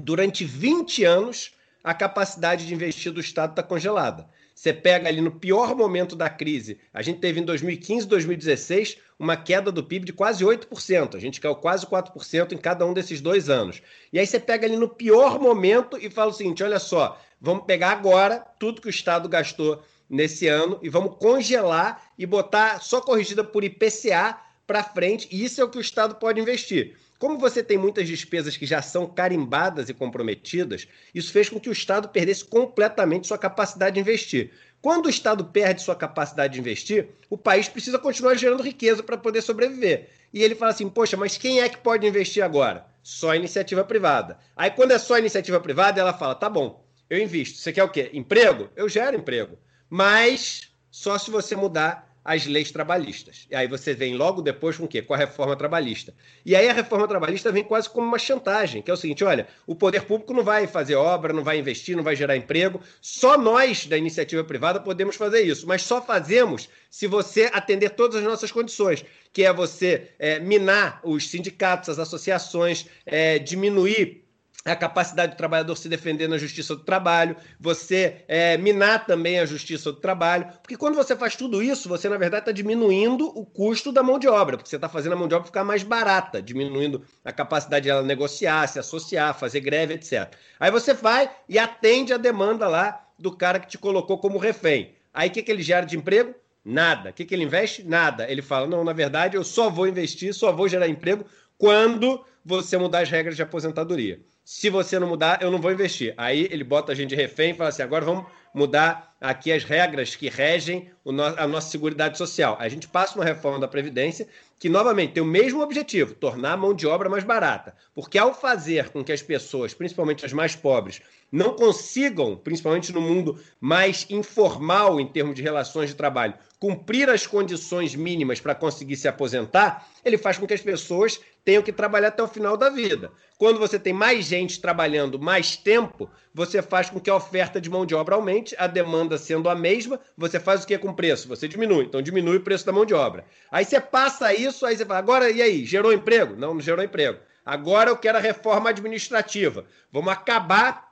durante 0.00 0.44
20 0.44 1.02
anos 1.02 1.50
a 1.82 1.92
capacidade 1.92 2.64
de 2.64 2.72
investir 2.72 3.10
do 3.10 3.18
Estado 3.18 3.50
está 3.50 3.62
congelada. 3.62 4.28
Você 4.54 4.72
pega 4.72 5.08
ali 5.08 5.20
no 5.20 5.32
pior 5.32 5.74
momento 5.74 6.14
da 6.14 6.30
crise, 6.30 6.78
a 6.94 7.02
gente 7.02 7.18
teve 7.18 7.40
em 7.40 7.44
2015 7.44 8.06
e 8.06 8.08
2016 8.08 8.98
uma 9.18 9.36
queda 9.36 9.72
do 9.72 9.82
PIB 9.82 10.06
de 10.06 10.12
quase 10.12 10.44
8%. 10.44 11.16
A 11.16 11.18
gente 11.18 11.40
caiu 11.40 11.56
quase 11.56 11.84
4% 11.84 12.52
em 12.52 12.56
cada 12.56 12.86
um 12.86 12.92
desses 12.92 13.20
dois 13.20 13.50
anos. 13.50 13.82
E 14.12 14.18
aí 14.20 14.24
você 14.24 14.38
pega 14.38 14.64
ali 14.64 14.76
no 14.76 14.88
pior 14.88 15.40
momento 15.40 15.98
e 16.00 16.08
fala 16.08 16.30
o 16.30 16.34
seguinte: 16.34 16.62
olha 16.62 16.78
só, 16.78 17.20
vamos 17.40 17.64
pegar 17.64 17.90
agora 17.90 18.46
tudo 18.60 18.80
que 18.80 18.86
o 18.86 18.90
Estado 18.90 19.28
gastou 19.28 19.82
nesse 20.08 20.46
ano 20.46 20.78
e 20.82 20.88
vamos 20.88 21.16
congelar 21.16 22.12
e 22.16 22.24
botar 22.24 22.80
só 22.80 23.00
corrigida 23.00 23.42
por 23.42 23.64
IPCA 23.64 24.38
para 24.68 24.84
frente. 24.84 25.26
E 25.32 25.42
isso 25.42 25.60
é 25.60 25.64
o 25.64 25.68
que 25.70 25.78
o 25.78 25.80
Estado 25.80 26.16
pode 26.16 26.38
investir. 26.38 26.94
Como 27.18 27.38
você 27.38 27.64
tem 27.64 27.76
muitas 27.76 28.06
despesas 28.06 28.56
que 28.56 28.66
já 28.66 28.80
são 28.80 29.04
carimbadas 29.04 29.88
e 29.88 29.94
comprometidas, 29.94 30.86
isso 31.12 31.32
fez 31.32 31.48
com 31.48 31.58
que 31.58 31.68
o 31.68 31.72
Estado 31.72 32.08
perdesse 32.10 32.44
completamente 32.44 33.26
sua 33.26 33.38
capacidade 33.38 33.94
de 33.94 34.00
investir. 34.00 34.52
Quando 34.80 35.06
o 35.06 35.10
Estado 35.10 35.44
perde 35.44 35.82
sua 35.82 35.96
capacidade 35.96 36.54
de 36.54 36.60
investir, 36.60 37.08
o 37.28 37.36
país 37.36 37.68
precisa 37.68 37.98
continuar 37.98 38.36
gerando 38.36 38.62
riqueza 38.62 39.02
para 39.02 39.16
poder 39.16 39.42
sobreviver. 39.42 40.10
E 40.32 40.44
ele 40.44 40.54
fala 40.54 40.70
assim: 40.70 40.88
poxa, 40.88 41.16
mas 41.16 41.36
quem 41.36 41.60
é 41.60 41.68
que 41.68 41.78
pode 41.78 42.06
investir 42.06 42.44
agora? 42.44 42.86
Só 43.02 43.34
iniciativa 43.34 43.82
privada. 43.82 44.38
Aí, 44.54 44.70
quando 44.70 44.92
é 44.92 44.98
só 44.98 45.18
iniciativa 45.18 45.58
privada, 45.58 46.00
ela 46.00 46.12
fala: 46.12 46.36
tá 46.36 46.48
bom, 46.48 46.84
eu 47.10 47.18
invisto. 47.18 47.58
Você 47.58 47.72
quer 47.72 47.82
o 47.82 47.88
quê? 47.88 48.10
Emprego? 48.12 48.68
Eu 48.76 48.88
gero 48.88 49.16
emprego. 49.16 49.58
Mas 49.90 50.70
só 50.90 51.18
se 51.18 51.30
você 51.30 51.56
mudar 51.56 52.07
as 52.28 52.44
leis 52.44 52.70
trabalhistas. 52.70 53.46
E 53.50 53.56
aí 53.56 53.66
você 53.66 53.94
vem 53.94 54.14
logo 54.14 54.42
depois 54.42 54.76
com 54.76 54.84
o 54.84 54.88
quê? 54.88 55.00
Com 55.00 55.14
a 55.14 55.16
reforma 55.16 55.56
trabalhista. 55.56 56.12
E 56.44 56.54
aí 56.54 56.68
a 56.68 56.74
reforma 56.74 57.08
trabalhista 57.08 57.50
vem 57.50 57.64
quase 57.64 57.88
como 57.88 58.06
uma 58.06 58.18
chantagem, 58.18 58.82
que 58.82 58.90
é 58.90 58.94
o 58.94 58.98
seguinte: 58.98 59.24
olha, 59.24 59.48
o 59.66 59.74
poder 59.74 60.02
público 60.02 60.34
não 60.34 60.44
vai 60.44 60.66
fazer 60.66 60.94
obra, 60.94 61.32
não 61.32 61.42
vai 61.42 61.58
investir, 61.58 61.96
não 61.96 62.04
vai 62.04 62.14
gerar 62.14 62.36
emprego. 62.36 62.82
Só 63.00 63.38
nós, 63.38 63.86
da 63.86 63.96
iniciativa 63.96 64.44
privada, 64.44 64.78
podemos 64.78 65.16
fazer 65.16 65.40
isso. 65.40 65.66
Mas 65.66 65.80
só 65.80 66.02
fazemos 66.02 66.68
se 66.90 67.06
você 67.06 67.48
atender 67.50 67.90
todas 67.90 68.16
as 68.16 68.24
nossas 68.24 68.52
condições, 68.52 69.02
que 69.32 69.44
é 69.44 69.52
você 69.52 70.10
é, 70.18 70.38
minar 70.38 71.00
os 71.02 71.30
sindicatos, 71.30 71.88
as 71.88 71.98
associações, 71.98 72.86
é, 73.06 73.38
diminuir 73.38 74.27
a 74.64 74.76
capacidade 74.76 75.32
do 75.32 75.36
trabalhador 75.36 75.76
se 75.76 75.88
defender 75.88 76.28
na 76.28 76.36
justiça 76.36 76.74
do 76.74 76.82
trabalho, 76.82 77.36
você 77.58 78.24
é, 78.28 78.56
minar 78.58 79.06
também 79.06 79.38
a 79.38 79.46
justiça 79.46 79.92
do 79.92 80.00
trabalho, 80.00 80.46
porque 80.62 80.76
quando 80.76 80.94
você 80.94 81.16
faz 81.16 81.36
tudo 81.36 81.62
isso, 81.62 81.88
você 81.88 82.08
na 82.08 82.16
verdade 82.16 82.42
está 82.42 82.52
diminuindo 82.52 83.26
o 83.38 83.46
custo 83.46 83.92
da 83.92 84.02
mão 84.02 84.18
de 84.18 84.28
obra, 84.28 84.56
porque 84.56 84.68
você 84.68 84.76
está 84.76 84.88
fazendo 84.88 85.12
a 85.12 85.16
mão 85.16 85.28
de 85.28 85.34
obra 85.34 85.46
ficar 85.46 85.64
mais 85.64 85.82
barata, 85.82 86.42
diminuindo 86.42 87.02
a 87.24 87.32
capacidade 87.32 87.84
de 87.84 87.90
ela 87.90 88.02
negociar, 88.02 88.66
se 88.66 88.78
associar, 88.78 89.38
fazer 89.38 89.60
greve, 89.60 89.94
etc. 89.94 90.34
Aí 90.58 90.70
você 90.70 90.92
vai 90.92 91.30
e 91.48 91.58
atende 91.58 92.12
a 92.12 92.16
demanda 92.16 92.68
lá 92.68 93.06
do 93.18 93.34
cara 93.36 93.58
que 93.58 93.68
te 93.68 93.78
colocou 93.78 94.18
como 94.18 94.38
refém. 94.38 94.94
Aí 95.12 95.28
o 95.28 95.32
que, 95.32 95.42
que 95.42 95.50
ele 95.50 95.62
gera 95.62 95.86
de 95.86 95.96
emprego? 95.96 96.34
Nada. 96.64 97.10
O 97.10 97.12
que, 97.12 97.24
que 97.24 97.34
ele 97.34 97.44
investe? 97.44 97.82
Nada. 97.82 98.30
Ele 98.30 98.42
fala: 98.42 98.66
não, 98.66 98.84
na 98.84 98.92
verdade, 98.92 99.36
eu 99.36 99.44
só 99.44 99.70
vou 99.70 99.88
investir, 99.88 100.34
só 100.34 100.52
vou 100.52 100.68
gerar 100.68 100.86
emprego 100.86 101.24
quando 101.56 102.24
você 102.44 102.76
mudar 102.76 103.00
as 103.00 103.10
regras 103.10 103.36
de 103.36 103.42
aposentadoria. 103.42 104.20
Se 104.50 104.70
você 104.70 104.98
não 104.98 105.06
mudar, 105.06 105.42
eu 105.42 105.50
não 105.50 105.60
vou 105.60 105.70
investir. 105.70 106.14
Aí 106.16 106.48
ele 106.50 106.64
bota 106.64 106.90
a 106.90 106.94
gente 106.94 107.10
de 107.10 107.14
refém 107.14 107.50
e 107.50 107.54
fala 107.54 107.68
assim: 107.68 107.82
agora 107.82 108.02
vamos 108.02 108.24
mudar 108.54 109.14
aqui 109.20 109.52
as 109.52 109.62
regras 109.62 110.16
que 110.16 110.30
regem 110.30 110.90
a 111.36 111.46
nossa 111.46 111.68
seguridade 111.68 112.16
social. 112.16 112.56
A 112.58 112.66
gente 112.66 112.88
passa 112.88 113.16
uma 113.16 113.26
reforma 113.26 113.58
da 113.58 113.68
Previdência 113.68 114.26
que, 114.58 114.70
novamente, 114.70 115.12
tem 115.12 115.22
o 115.22 115.26
mesmo 115.26 115.60
objetivo: 115.60 116.14
tornar 116.14 116.52
a 116.52 116.56
mão 116.56 116.72
de 116.72 116.86
obra 116.86 117.10
mais 117.10 117.24
barata. 117.24 117.74
Porque 117.94 118.16
ao 118.16 118.32
fazer 118.32 118.88
com 118.88 119.04
que 119.04 119.12
as 119.12 119.20
pessoas, 119.20 119.74
principalmente 119.74 120.24
as 120.24 120.32
mais 120.32 120.56
pobres, 120.56 121.02
não 121.30 121.54
consigam, 121.54 122.36
principalmente 122.36 122.92
no 122.92 123.00
mundo 123.00 123.38
mais 123.60 124.06
informal 124.10 124.98
em 125.00 125.06
termos 125.06 125.34
de 125.34 125.42
relações 125.42 125.90
de 125.90 125.96
trabalho, 125.96 126.34
cumprir 126.58 127.08
as 127.08 127.26
condições 127.26 127.94
mínimas 127.94 128.40
para 128.40 128.54
conseguir 128.54 128.96
se 128.96 129.06
aposentar, 129.06 129.86
ele 130.04 130.18
faz 130.18 130.38
com 130.38 130.46
que 130.46 130.54
as 130.54 130.60
pessoas 130.60 131.20
tenham 131.44 131.62
que 131.62 131.72
trabalhar 131.72 132.08
até 132.08 132.22
o 132.22 132.28
final 132.28 132.56
da 132.56 132.68
vida. 132.68 133.10
Quando 133.38 133.58
você 133.58 133.78
tem 133.78 133.92
mais 133.92 134.24
gente 134.24 134.60
trabalhando 134.60 135.18
mais 135.18 135.56
tempo, 135.56 136.10
você 136.34 136.60
faz 136.60 136.90
com 136.90 136.98
que 136.98 137.08
a 137.08 137.16
oferta 137.16 137.60
de 137.60 137.70
mão 137.70 137.86
de 137.86 137.94
obra 137.94 138.16
aumente, 138.16 138.54
a 138.58 138.66
demanda 138.66 139.16
sendo 139.16 139.48
a 139.48 139.54
mesma, 139.54 140.00
você 140.16 140.40
faz 140.40 140.64
o 140.64 140.66
que 140.66 140.76
com 140.76 140.88
o 140.88 140.94
preço? 140.94 141.28
Você 141.28 141.46
diminui. 141.46 141.84
Então 141.84 142.02
diminui 142.02 142.38
o 142.38 142.42
preço 142.42 142.66
da 142.66 142.72
mão 142.72 142.84
de 142.84 142.94
obra. 142.94 143.24
Aí 143.50 143.64
você 143.64 143.80
passa 143.80 144.34
isso, 144.34 144.66
aí 144.66 144.76
você 144.76 144.84
fala, 144.84 144.98
agora 144.98 145.30
e 145.30 145.40
aí? 145.40 145.64
Gerou 145.64 145.92
emprego? 145.92 146.34
Não, 146.36 146.54
não 146.54 146.60
gerou 146.60 146.84
emprego. 146.84 147.20
Agora 147.46 147.88
eu 147.88 147.96
quero 147.96 148.18
a 148.18 148.20
reforma 148.20 148.68
administrativa. 148.68 149.64
Vamos 149.90 150.12
acabar 150.12 150.87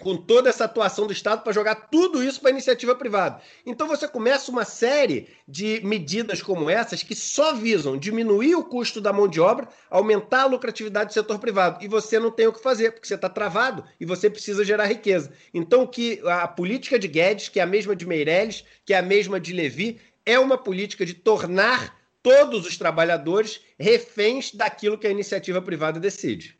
com 0.00 0.16
toda 0.16 0.48
essa 0.48 0.64
atuação 0.64 1.06
do 1.06 1.12
Estado 1.12 1.42
para 1.42 1.52
jogar 1.52 1.74
tudo 1.74 2.22
isso 2.22 2.40
para 2.40 2.50
iniciativa 2.50 2.94
privada. 2.94 3.40
Então 3.64 3.86
você 3.86 4.08
começa 4.08 4.50
uma 4.50 4.64
série 4.64 5.28
de 5.46 5.80
medidas 5.84 6.42
como 6.42 6.68
essas 6.68 7.02
que 7.02 7.14
só 7.14 7.54
visam 7.54 7.96
diminuir 7.96 8.56
o 8.56 8.64
custo 8.64 9.00
da 9.00 9.12
mão 9.12 9.28
de 9.28 9.40
obra, 9.40 9.68
aumentar 9.88 10.42
a 10.42 10.46
lucratividade 10.46 11.10
do 11.10 11.14
setor 11.14 11.38
privado. 11.38 11.84
E 11.84 11.88
você 11.88 12.18
não 12.18 12.30
tem 12.30 12.46
o 12.46 12.52
que 12.52 12.62
fazer, 12.62 12.92
porque 12.92 13.06
você 13.06 13.14
está 13.14 13.28
travado 13.28 13.84
e 14.00 14.04
você 14.04 14.28
precisa 14.28 14.64
gerar 14.64 14.86
riqueza. 14.86 15.32
Então 15.52 15.86
que 15.86 16.20
a 16.26 16.48
política 16.48 16.98
de 16.98 17.06
Guedes, 17.06 17.48
que 17.48 17.60
é 17.60 17.62
a 17.62 17.66
mesma 17.66 17.94
de 17.94 18.06
Meirelles, 18.06 18.64
que 18.84 18.92
é 18.92 18.98
a 18.98 19.02
mesma 19.02 19.38
de 19.38 19.52
Levi, 19.52 20.00
é 20.26 20.38
uma 20.38 20.58
política 20.58 21.06
de 21.06 21.14
tornar 21.14 21.96
todos 22.22 22.66
os 22.66 22.76
trabalhadores 22.76 23.60
reféns 23.78 24.52
daquilo 24.52 24.98
que 24.98 25.06
a 25.06 25.10
iniciativa 25.10 25.60
privada 25.60 26.00
decide. 26.00 26.58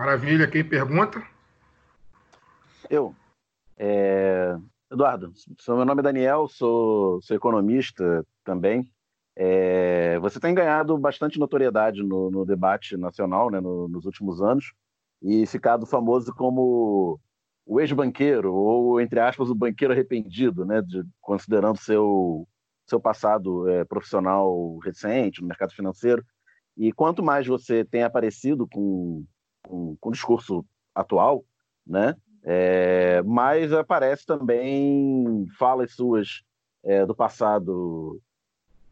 Maravilha. 0.00 0.48
Quem 0.48 0.64
pergunta? 0.64 1.22
Eu. 2.88 3.14
É... 3.76 4.56
Eduardo, 4.90 5.30
meu 5.68 5.84
nome 5.84 6.00
é 6.00 6.02
Daniel, 6.02 6.48
sou, 6.48 7.20
sou 7.20 7.36
economista 7.36 8.24
também. 8.42 8.90
É... 9.36 10.18
Você 10.20 10.40
tem 10.40 10.54
ganhado 10.54 10.96
bastante 10.96 11.38
notoriedade 11.38 12.02
no, 12.02 12.30
no 12.30 12.46
debate 12.46 12.96
nacional 12.96 13.50
né, 13.50 13.60
no, 13.60 13.88
nos 13.88 14.06
últimos 14.06 14.40
anos 14.40 14.72
e 15.20 15.44
ficado 15.44 15.84
famoso 15.84 16.32
como 16.34 17.20
o 17.66 17.78
ex-banqueiro, 17.78 18.54
ou, 18.54 19.02
entre 19.02 19.20
aspas, 19.20 19.50
o 19.50 19.54
banqueiro 19.54 19.92
arrependido, 19.92 20.64
né, 20.64 20.80
de, 20.80 21.04
considerando 21.20 21.76
seu, 21.76 22.48
seu 22.86 22.98
passado 22.98 23.68
é, 23.68 23.84
profissional 23.84 24.78
recente 24.78 25.42
no 25.42 25.48
mercado 25.48 25.74
financeiro. 25.74 26.24
E 26.74 26.90
quanto 26.90 27.22
mais 27.22 27.46
você 27.46 27.84
tem 27.84 28.02
aparecido 28.02 28.66
com 28.66 29.26
com, 29.62 29.96
com 29.96 30.08
o 30.08 30.12
discurso 30.12 30.64
atual, 30.94 31.44
né? 31.86 32.16
É, 32.42 33.22
mas 33.22 33.72
aparece 33.72 34.24
também 34.24 35.46
falas 35.58 35.92
suas 35.92 36.42
é, 36.82 37.04
do 37.04 37.14
passado 37.14 38.20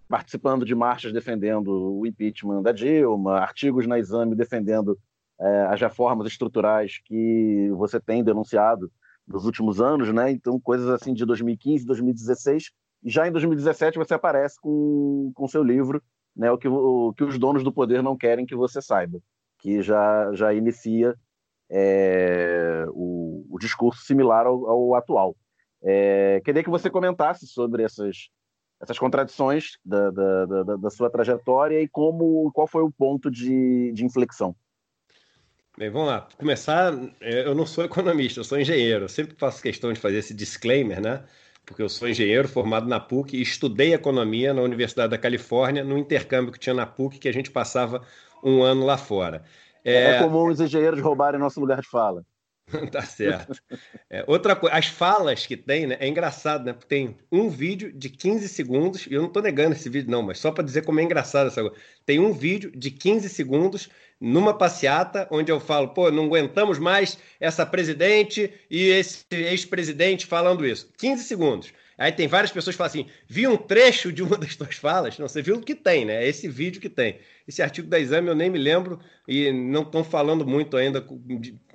participando 0.09 0.65
de 0.65 0.75
marchas 0.75 1.13
defendendo 1.13 1.99
o 1.99 2.07
impeachment 2.07 2.63
da 2.63 2.73
Dilma, 2.73 3.39
artigos 3.39 3.87
na 3.87 3.99
exame 3.99 4.35
defendendo 4.35 4.99
é, 5.39 5.67
as 5.67 5.81
reformas 5.81 6.27
estruturais 6.27 6.99
que 7.05 7.71
você 7.77 8.01
tem 8.01 8.25
denunciado 8.25 8.91
nos 9.27 9.45
últimos 9.45 9.81
anos, 9.81 10.13
né? 10.13 10.31
Então, 10.31 10.59
coisas 10.59 10.89
assim 10.89 11.13
de 11.13 11.25
2015, 11.27 11.87
2016. 11.87 12.73
E 13.05 13.11
já 13.11 13.29
em 13.29 13.33
2017 13.33 13.99
você 13.99 14.15
aparece 14.15 14.59
com 14.61 15.33
o 15.37 15.49
seu 15.49 15.63
livro, 15.63 16.03
né? 16.35 16.51
O 16.51 16.59
que, 16.59 16.67
o 16.67 17.13
que 17.15 17.25
os 17.25 17.39
donos 17.39 17.63
do 17.63 17.73
poder 17.73 18.03
não 18.03 18.17
querem 18.17 18.47
que 18.47 18.57
você 18.57 18.81
saiba 18.81 19.21
que 19.59 19.83
já, 19.83 20.33
já 20.33 20.55
inicia 20.55 21.15
é, 21.71 22.87
o, 22.91 23.45
o, 23.51 23.59
discurso 23.59 24.03
similar 24.05 24.47
ao, 24.47 24.69
ao 24.69 24.95
atual. 24.95 25.37
É, 25.83 26.41
queria 26.45 26.65
que 26.65 26.71
você 26.71 26.89
comentasse 26.89 27.47
sobre 27.47 27.83
essas, 27.83 28.29
essas 28.81 28.99
contradições 28.99 29.79
da, 29.85 30.11
da, 30.11 30.47
da, 30.47 30.77
da, 30.77 30.91
sua 30.91 31.11
trajetória 31.11 31.81
e 31.81 31.89
como 31.89 32.51
qual 32.53 32.67
foi 32.67 32.83
o 32.83 32.91
ponto 32.91 33.31
de, 33.31 33.93
de 33.93 34.05
inflexão. 34.05 34.55
Bem, 35.77 35.91
vamos 35.91 36.09
lá. 36.09 36.29
Começar, 36.37 36.93
é, 37.21 37.47
eu 37.47 37.55
não 37.55 37.65
sou 37.65 37.85
economista, 37.85 38.41
eu 38.41 38.45
sou 38.45 38.59
engenheiro. 38.59 39.05
Eu 39.05 39.09
sempre 39.09 39.37
faço 39.37 39.63
questão 39.63 39.93
de 39.93 40.01
fazer 40.01 40.19
esse 40.19 40.35
disclaimer, 40.35 41.01
né? 41.01 41.25
Porque 41.65 41.83
eu 41.83 41.89
sou 41.89 42.09
engenheiro 42.09 42.49
formado 42.49 42.89
na 42.89 42.99
PUC 42.99 43.37
e 43.37 43.43
estudei 43.43 43.93
economia 43.93 44.55
na 44.55 44.63
Universidade 44.63 45.11
da 45.11 45.19
Califórnia, 45.19 45.85
no 45.85 45.99
intercâmbio 45.99 46.51
que 46.51 46.59
tinha 46.59 46.75
na 46.75 46.87
PUC, 46.87 47.19
que 47.19 47.29
a 47.29 47.33
gente 47.33 47.51
passava 47.51 48.03
um 48.43 48.63
ano 48.63 48.85
lá 48.85 48.97
fora. 48.97 49.43
É, 49.85 50.17
é 50.17 50.19
comum 50.23 50.49
os 50.49 50.61
engenheiros 50.61 51.01
roubarem 51.01 51.41
nosso 51.41 51.61
lugar 51.61 51.81
de 51.81 51.89
fala. 51.89 52.25
tá 52.93 53.03
certo. 53.03 53.59
É, 54.11 54.25
outra 54.27 54.55
coisa, 54.55 54.77
as 54.77 54.87
falas 54.87 55.47
que 55.47 55.57
tem, 55.57 55.87
né? 55.87 55.97
É 56.01 56.07
engraçado, 56.07 56.65
né? 56.65 56.75
Tem 56.87 57.17
um 57.33 57.49
vídeo 57.49 57.93
de 57.93 58.11
15 58.11 58.49
segundos, 58.49 59.07
e 59.07 59.15
eu 59.15 59.23
não 59.23 59.29
tô 59.29 59.41
negando 59.41 59.75
esse 59.75 59.89
vídeo, 59.89 60.11
não, 60.11 60.23
mas 60.23 60.39
só 60.39 60.51
para 60.51 60.65
dizer 60.65 60.85
como 60.85 61.01
é 61.01 61.03
engraçado 61.03 61.49
essa 61.49 61.63
coisa. 61.63 61.77
Tem 62.05 62.19
um 62.19 62.33
vídeo 62.33 62.71
de 62.71 62.91
15 62.91 63.29
segundos 63.29 63.89
numa 64.21 64.53
passeata, 64.53 65.27
onde 65.31 65.51
eu 65.51 65.61
falo, 65.61 65.89
pô, 65.89 66.11
não 66.11 66.25
aguentamos 66.25 66.79
mais 66.79 67.19
essa 67.41 67.65
presidente 67.65 68.53
e 68.71 68.89
esse 68.89 69.25
ex-presidente 69.31 70.27
falando 70.27 70.67
isso. 70.67 70.91
15 70.99 71.25
segundos. 71.25 71.73
Aí 71.99 72.13
tem 72.13 72.29
várias 72.29 72.53
pessoas 72.53 72.77
que 72.77 72.79
falam 72.79 72.91
assim: 72.91 73.07
vi 73.27 73.49
um 73.49 73.57
trecho 73.57 74.13
de 74.13 74.23
uma 74.23 74.39
das 74.39 74.55
tuas 74.55 74.77
falas. 74.77 75.19
Não, 75.19 75.27
você 75.27 75.43
viu 75.43 75.57
o 75.57 75.61
que 75.61 75.75
tem, 75.75 76.05
né? 76.05 76.25
É 76.25 76.29
esse 76.29 76.49
vídeo 76.49 76.81
que 76.81 76.89
tem. 76.89 77.19
Esse 77.47 77.61
artigo 77.61 77.89
da 77.89 77.99
exame 77.99 78.29
eu 78.29 78.37
nem 78.37 78.49
me 78.49 78.59
lembro 78.59 79.01
e 79.27 79.51
não 79.51 79.83
estão 79.83 80.05
falando 80.05 80.47
muito 80.47 80.77
ainda 80.77 81.05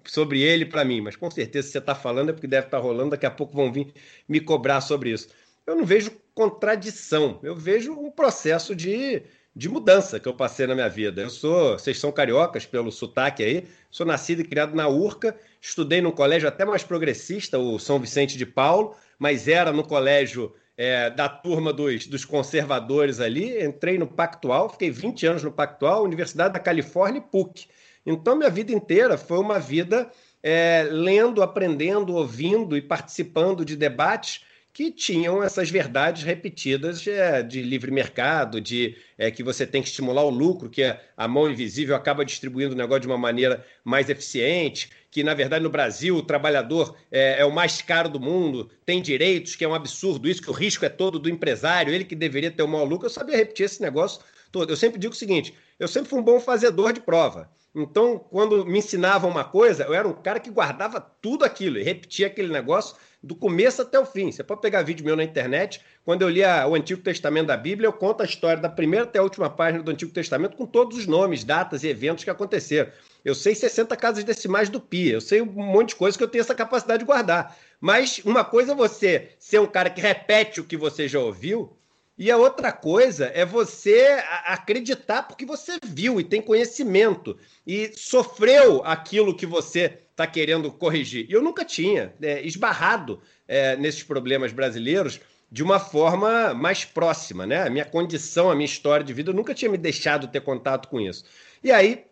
sobre 0.05 0.41
ele 0.41 0.65
para 0.65 0.85
mim, 0.85 1.01
mas 1.01 1.17
com 1.17 1.29
certeza 1.29 1.67
se 1.67 1.73
você 1.73 1.79
está 1.79 1.93
falando 1.93 2.29
é 2.29 2.33
porque 2.33 2.47
deve 2.47 2.67
estar 2.67 2.77
tá 2.77 2.83
rolando. 2.83 3.11
Daqui 3.11 3.25
a 3.25 3.31
pouco 3.31 3.53
vão 3.53 3.71
vir 3.71 3.93
me 4.27 4.39
cobrar 4.39 4.79
sobre 4.79 5.11
isso. 5.11 5.27
Eu 5.67 5.75
não 5.75 5.85
vejo 5.85 6.11
contradição, 6.33 7.39
eu 7.43 7.55
vejo 7.55 7.93
um 7.93 8.09
processo 8.09 8.75
de 8.75 9.23
de 9.55 9.69
mudança 9.69 10.19
que 10.19 10.27
eu 10.27 10.33
passei 10.33 10.65
na 10.65 10.73
minha 10.73 10.89
vida. 10.89 11.21
Eu 11.21 11.29
sou, 11.29 11.77
vocês 11.77 11.99
são 11.99 12.11
cariocas 12.11 12.65
pelo 12.65 12.91
sotaque 12.91 13.43
aí, 13.43 13.67
sou 13.91 14.05
nascido 14.05 14.41
e 14.41 14.43
criado 14.43 14.75
na 14.75 14.87
Urca, 14.87 15.35
estudei 15.61 16.01
num 16.01 16.11
colégio 16.11 16.47
até 16.47 16.65
mais 16.65 16.83
progressista, 16.83 17.59
o 17.59 17.77
São 17.77 17.99
Vicente 17.99 18.37
de 18.37 18.45
Paulo, 18.45 18.95
mas 19.19 19.47
era 19.47 19.71
no 19.71 19.83
colégio 19.83 20.53
é, 20.75 21.09
da 21.09 21.29
turma 21.29 21.71
dos, 21.71 22.07
dos 22.07 22.25
conservadores 22.25 23.19
ali. 23.19 23.63
Entrei 23.63 23.97
no 23.97 24.07
Pactual, 24.07 24.69
fiquei 24.69 24.89
20 24.89 25.27
anos 25.27 25.43
no 25.43 25.51
Pactual, 25.51 26.03
Universidade 26.03 26.53
da 26.53 26.59
Califórnia 26.59 27.19
e 27.19 27.21
PUC. 27.21 27.67
Então, 28.05 28.35
minha 28.35 28.49
vida 28.49 28.73
inteira 28.73 29.17
foi 29.17 29.37
uma 29.37 29.59
vida 29.59 30.11
é, 30.41 30.85
lendo, 30.89 31.41
aprendendo, 31.41 32.15
ouvindo 32.15 32.75
e 32.75 32.81
participando 32.81 33.63
de 33.63 33.77
debates 33.77 34.41
que 34.73 34.89
tinham 34.89 35.43
essas 35.43 35.69
verdades 35.69 36.23
repetidas 36.23 37.05
é, 37.05 37.43
de 37.43 37.61
livre 37.61 37.91
mercado, 37.91 38.59
de 38.59 38.97
é, 39.15 39.29
que 39.29 39.43
você 39.43 39.67
tem 39.67 39.83
que 39.83 39.87
estimular 39.89 40.23
o 40.23 40.31
lucro, 40.31 40.67
que 40.67 40.83
a 41.15 41.27
mão 41.27 41.47
invisível 41.47 41.95
acaba 41.95 42.25
distribuindo 42.25 42.73
o 42.73 42.77
negócio 42.77 43.01
de 43.01 43.07
uma 43.07 43.17
maneira 43.17 43.63
mais 43.83 44.09
eficiente, 44.09 44.89
que 45.11 45.23
na 45.23 45.35
verdade 45.35 45.63
no 45.63 45.69
Brasil 45.69 46.15
o 46.15 46.23
trabalhador 46.23 46.97
é, 47.11 47.41
é, 47.41 47.45
o 47.45 47.51
mais 47.51 47.83
caro 47.83 48.09
do 48.09 48.19
mundo, 48.19 48.67
tem 48.83 48.99
direitos, 48.99 49.55
que 49.55 49.63
é 49.63 49.67
um 49.67 49.75
absurdo 49.75 50.27
isso, 50.27 50.41
que 50.41 50.49
o 50.49 50.53
risco 50.53 50.83
é 50.83 50.89
todo 50.89 51.19
do 51.19 51.29
empresário, 51.29 51.93
ele 51.93 52.03
que 52.03 52.15
deveria 52.15 52.49
ter 52.49 52.63
o 52.63 52.67
maior 52.67 52.85
lucro. 52.85 53.05
Eu 53.05 53.11
sabia 53.11 53.37
repetir 53.37 53.67
esse 53.67 53.79
negócio 53.79 54.21
todo. 54.51 54.71
Eu 54.71 54.77
sempre 54.77 54.99
digo 54.99 55.13
o 55.13 55.17
seguinte: 55.17 55.53
eu 55.79 55.87
sempre 55.87 56.09
fui 56.09 56.19
um 56.19 56.23
bom 56.23 56.39
fazedor 56.39 56.93
de 56.93 56.99
prova. 56.99 57.47
Então, 57.75 58.19
quando 58.19 58.65
me 58.65 58.77
ensinavam 58.77 59.29
uma 59.29 59.43
coisa, 59.43 59.83
eu 59.83 59.93
era 59.93 60.07
um 60.07 60.13
cara 60.13 60.39
que 60.39 60.51
guardava 60.51 61.01
tudo 61.01 61.43
aquilo 61.43 61.79
e 61.79 61.83
repetia 61.83 62.27
aquele 62.27 62.53
negócio 62.53 62.95
do 63.23 63.33
começo 63.33 63.81
até 63.81 63.97
o 63.97 64.05
fim. 64.05 64.31
Você 64.31 64.43
pode 64.43 64.61
pegar 64.61 64.83
vídeo 64.83 65.03
meu 65.03 65.15
na 65.15 65.23
internet. 65.23 65.81
Quando 66.05 66.21
eu 66.21 66.29
li 66.29 66.41
o 66.43 66.75
Antigo 66.75 67.01
Testamento 67.01 67.47
da 67.47 67.57
Bíblia, 67.57 67.87
eu 67.87 67.93
conto 67.93 68.21
a 68.21 68.25
história 68.25 68.61
da 68.61 68.69
primeira 68.69 69.05
até 69.05 69.17
a 69.17 69.23
última 69.23 69.49
página 69.49 69.81
do 69.81 69.89
Antigo 69.89 70.11
Testamento 70.11 70.55
com 70.55 70.67
todos 70.67 70.97
os 70.97 71.07
nomes, 71.07 71.43
datas 71.43 71.83
e 71.83 71.87
eventos 71.87 72.23
que 72.23 72.29
aconteceram. 72.29 72.91
Eu 73.23 73.33
sei 73.33 73.55
60 73.55 73.95
casas 73.95 74.23
decimais 74.23 74.69
do 74.69 74.79
Pi, 74.79 75.09
eu 75.09 75.21
sei 75.21 75.41
um 75.41 75.45
monte 75.45 75.89
de 75.89 75.95
coisa 75.95 76.17
que 76.17 76.23
eu 76.23 76.27
tenho 76.27 76.41
essa 76.41 76.53
capacidade 76.53 76.99
de 76.99 77.05
guardar. 77.05 77.57
Mas 77.79 78.21
uma 78.25 78.43
coisa 78.43 78.73
é 78.73 78.75
você 78.75 79.31
ser 79.39 79.59
um 79.59 79.67
cara 79.67 79.89
que 79.89 80.01
repete 80.01 80.59
o 80.59 80.65
que 80.65 80.75
você 80.75 81.07
já 81.07 81.19
ouviu, 81.19 81.75
e 82.17 82.29
a 82.29 82.37
outra 82.37 82.71
coisa 82.71 83.31
é 83.33 83.43
você 83.43 84.23
acreditar 84.45 85.23
porque 85.23 85.45
você 85.45 85.77
viu 85.83 86.19
e 86.19 86.23
tem 86.23 86.41
conhecimento 86.41 87.37
e 87.65 87.91
sofreu 87.95 88.81
aquilo 88.85 89.35
que 89.35 89.45
você 89.45 89.99
está 90.11 90.27
querendo 90.27 90.71
corrigir. 90.71 91.25
E 91.27 91.33
eu 91.33 91.41
nunca 91.41 91.65
tinha 91.65 92.13
é, 92.21 92.45
esbarrado 92.45 93.19
é, 93.47 93.75
nesses 93.75 94.03
problemas 94.03 94.51
brasileiros 94.51 95.19
de 95.51 95.63
uma 95.63 95.79
forma 95.79 96.53
mais 96.53 96.85
próxima, 96.85 97.45
né? 97.45 97.63
A 97.63 97.69
minha 97.69 97.85
condição, 97.85 98.49
a 98.49 98.55
minha 98.55 98.65
história 98.65 99.03
de 99.03 99.13
vida, 99.13 99.31
eu 99.31 99.35
nunca 99.35 99.53
tinha 99.53 99.69
me 99.69 99.77
deixado 99.77 100.27
ter 100.27 100.41
contato 100.41 100.89
com 100.89 100.99
isso. 100.99 101.23
E 101.63 101.71
aí, 101.71 102.05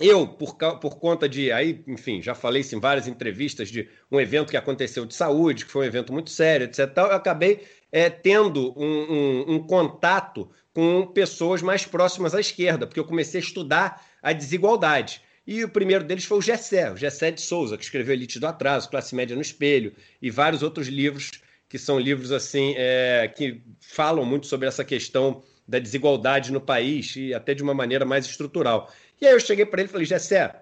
eu, 0.00 0.26
por, 0.26 0.54
por 0.54 0.98
conta 0.98 1.28
de. 1.28 1.50
Aí, 1.50 1.82
enfim, 1.86 2.22
já 2.22 2.34
falei 2.34 2.60
isso 2.60 2.74
em 2.74 2.80
várias 2.80 3.08
entrevistas 3.08 3.68
de 3.68 3.88
um 4.10 4.20
evento 4.20 4.50
que 4.50 4.56
aconteceu 4.56 5.04
de 5.04 5.14
saúde, 5.14 5.64
que 5.64 5.70
foi 5.72 5.84
um 5.86 5.88
evento 5.88 6.12
muito 6.12 6.30
sério, 6.30 6.64
etc. 6.64 6.92
Eu 6.96 7.12
acabei 7.12 7.66
é, 7.90 8.10
tendo 8.10 8.74
um, 8.76 8.86
um, 8.86 9.54
um 9.54 9.58
contato 9.66 10.50
com 10.72 11.06
pessoas 11.06 11.62
mais 11.62 11.84
próximas 11.84 12.34
à 12.34 12.40
esquerda, 12.40 12.86
porque 12.86 13.00
eu 13.00 13.04
comecei 13.04 13.40
a 13.40 13.44
estudar 13.44 14.06
a 14.22 14.32
desigualdade. 14.32 15.22
E 15.46 15.64
o 15.64 15.68
primeiro 15.68 16.04
deles 16.04 16.24
foi 16.24 16.38
o 16.38 16.42
Gessé, 16.42 16.92
o 16.92 16.96
Gessé 16.96 17.30
de 17.30 17.40
Souza, 17.40 17.76
que 17.78 17.82
escreveu 17.82 18.14
Elite 18.14 18.38
do 18.38 18.46
Atraso, 18.46 18.90
Classe 18.90 19.14
Média 19.14 19.34
no 19.34 19.42
Espelho 19.42 19.94
e 20.20 20.30
vários 20.30 20.62
outros 20.62 20.88
livros 20.88 21.30
que 21.68 21.78
são 21.78 21.98
livros 21.98 22.32
assim 22.32 22.74
é, 22.76 23.32
que 23.34 23.60
falam 23.80 24.24
muito 24.24 24.46
sobre 24.46 24.68
essa 24.68 24.84
questão 24.84 25.42
da 25.66 25.78
desigualdade 25.78 26.50
no 26.50 26.60
país 26.60 27.14
e 27.16 27.34
até 27.34 27.52
de 27.54 27.62
uma 27.62 27.74
maneira 27.74 28.04
mais 28.04 28.24
estrutural. 28.24 28.92
E 29.20 29.26
aí 29.26 29.32
eu 29.32 29.40
cheguei 29.40 29.66
para 29.66 29.80
ele 29.80 29.88
e 29.88 29.92
falei, 29.92 30.06
Gessé, 30.06 30.54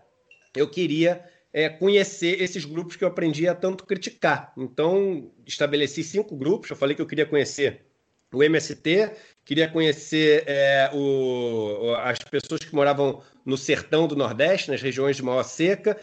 eu 0.54 0.68
queria 0.68 1.24
é, 1.57 1.71
conhecer 1.71 2.42
esses 2.42 2.66
grupos 2.66 2.97
que 2.97 3.03
eu 3.03 3.09
aprendi 3.09 3.49
a 3.49 3.55
tanto 3.55 3.87
criticar. 3.87 4.53
Então, 4.59 5.33
estabeleci 5.47 6.05
cinco 6.05 6.37
grupos. 6.37 6.69
Eu 6.69 6.77
falei 6.77 6.95
que 6.95 7.01
eu 7.01 7.07
queria 7.07 7.25
conhecer 7.25 7.87
o 8.31 8.42
MST, 8.42 9.11
queria 9.42 9.66
conhecer 9.66 10.45
é, 10.47 10.90
o, 10.92 11.95
as 12.01 12.19
pessoas 12.19 12.61
que 12.61 12.75
moravam 12.75 13.23
no 13.42 13.57
sertão 13.57 14.07
do 14.07 14.14
Nordeste, 14.14 14.71
nas 14.71 14.83
regiões 14.83 15.16
de 15.16 15.23
maior 15.23 15.45
seca, 15.45 15.99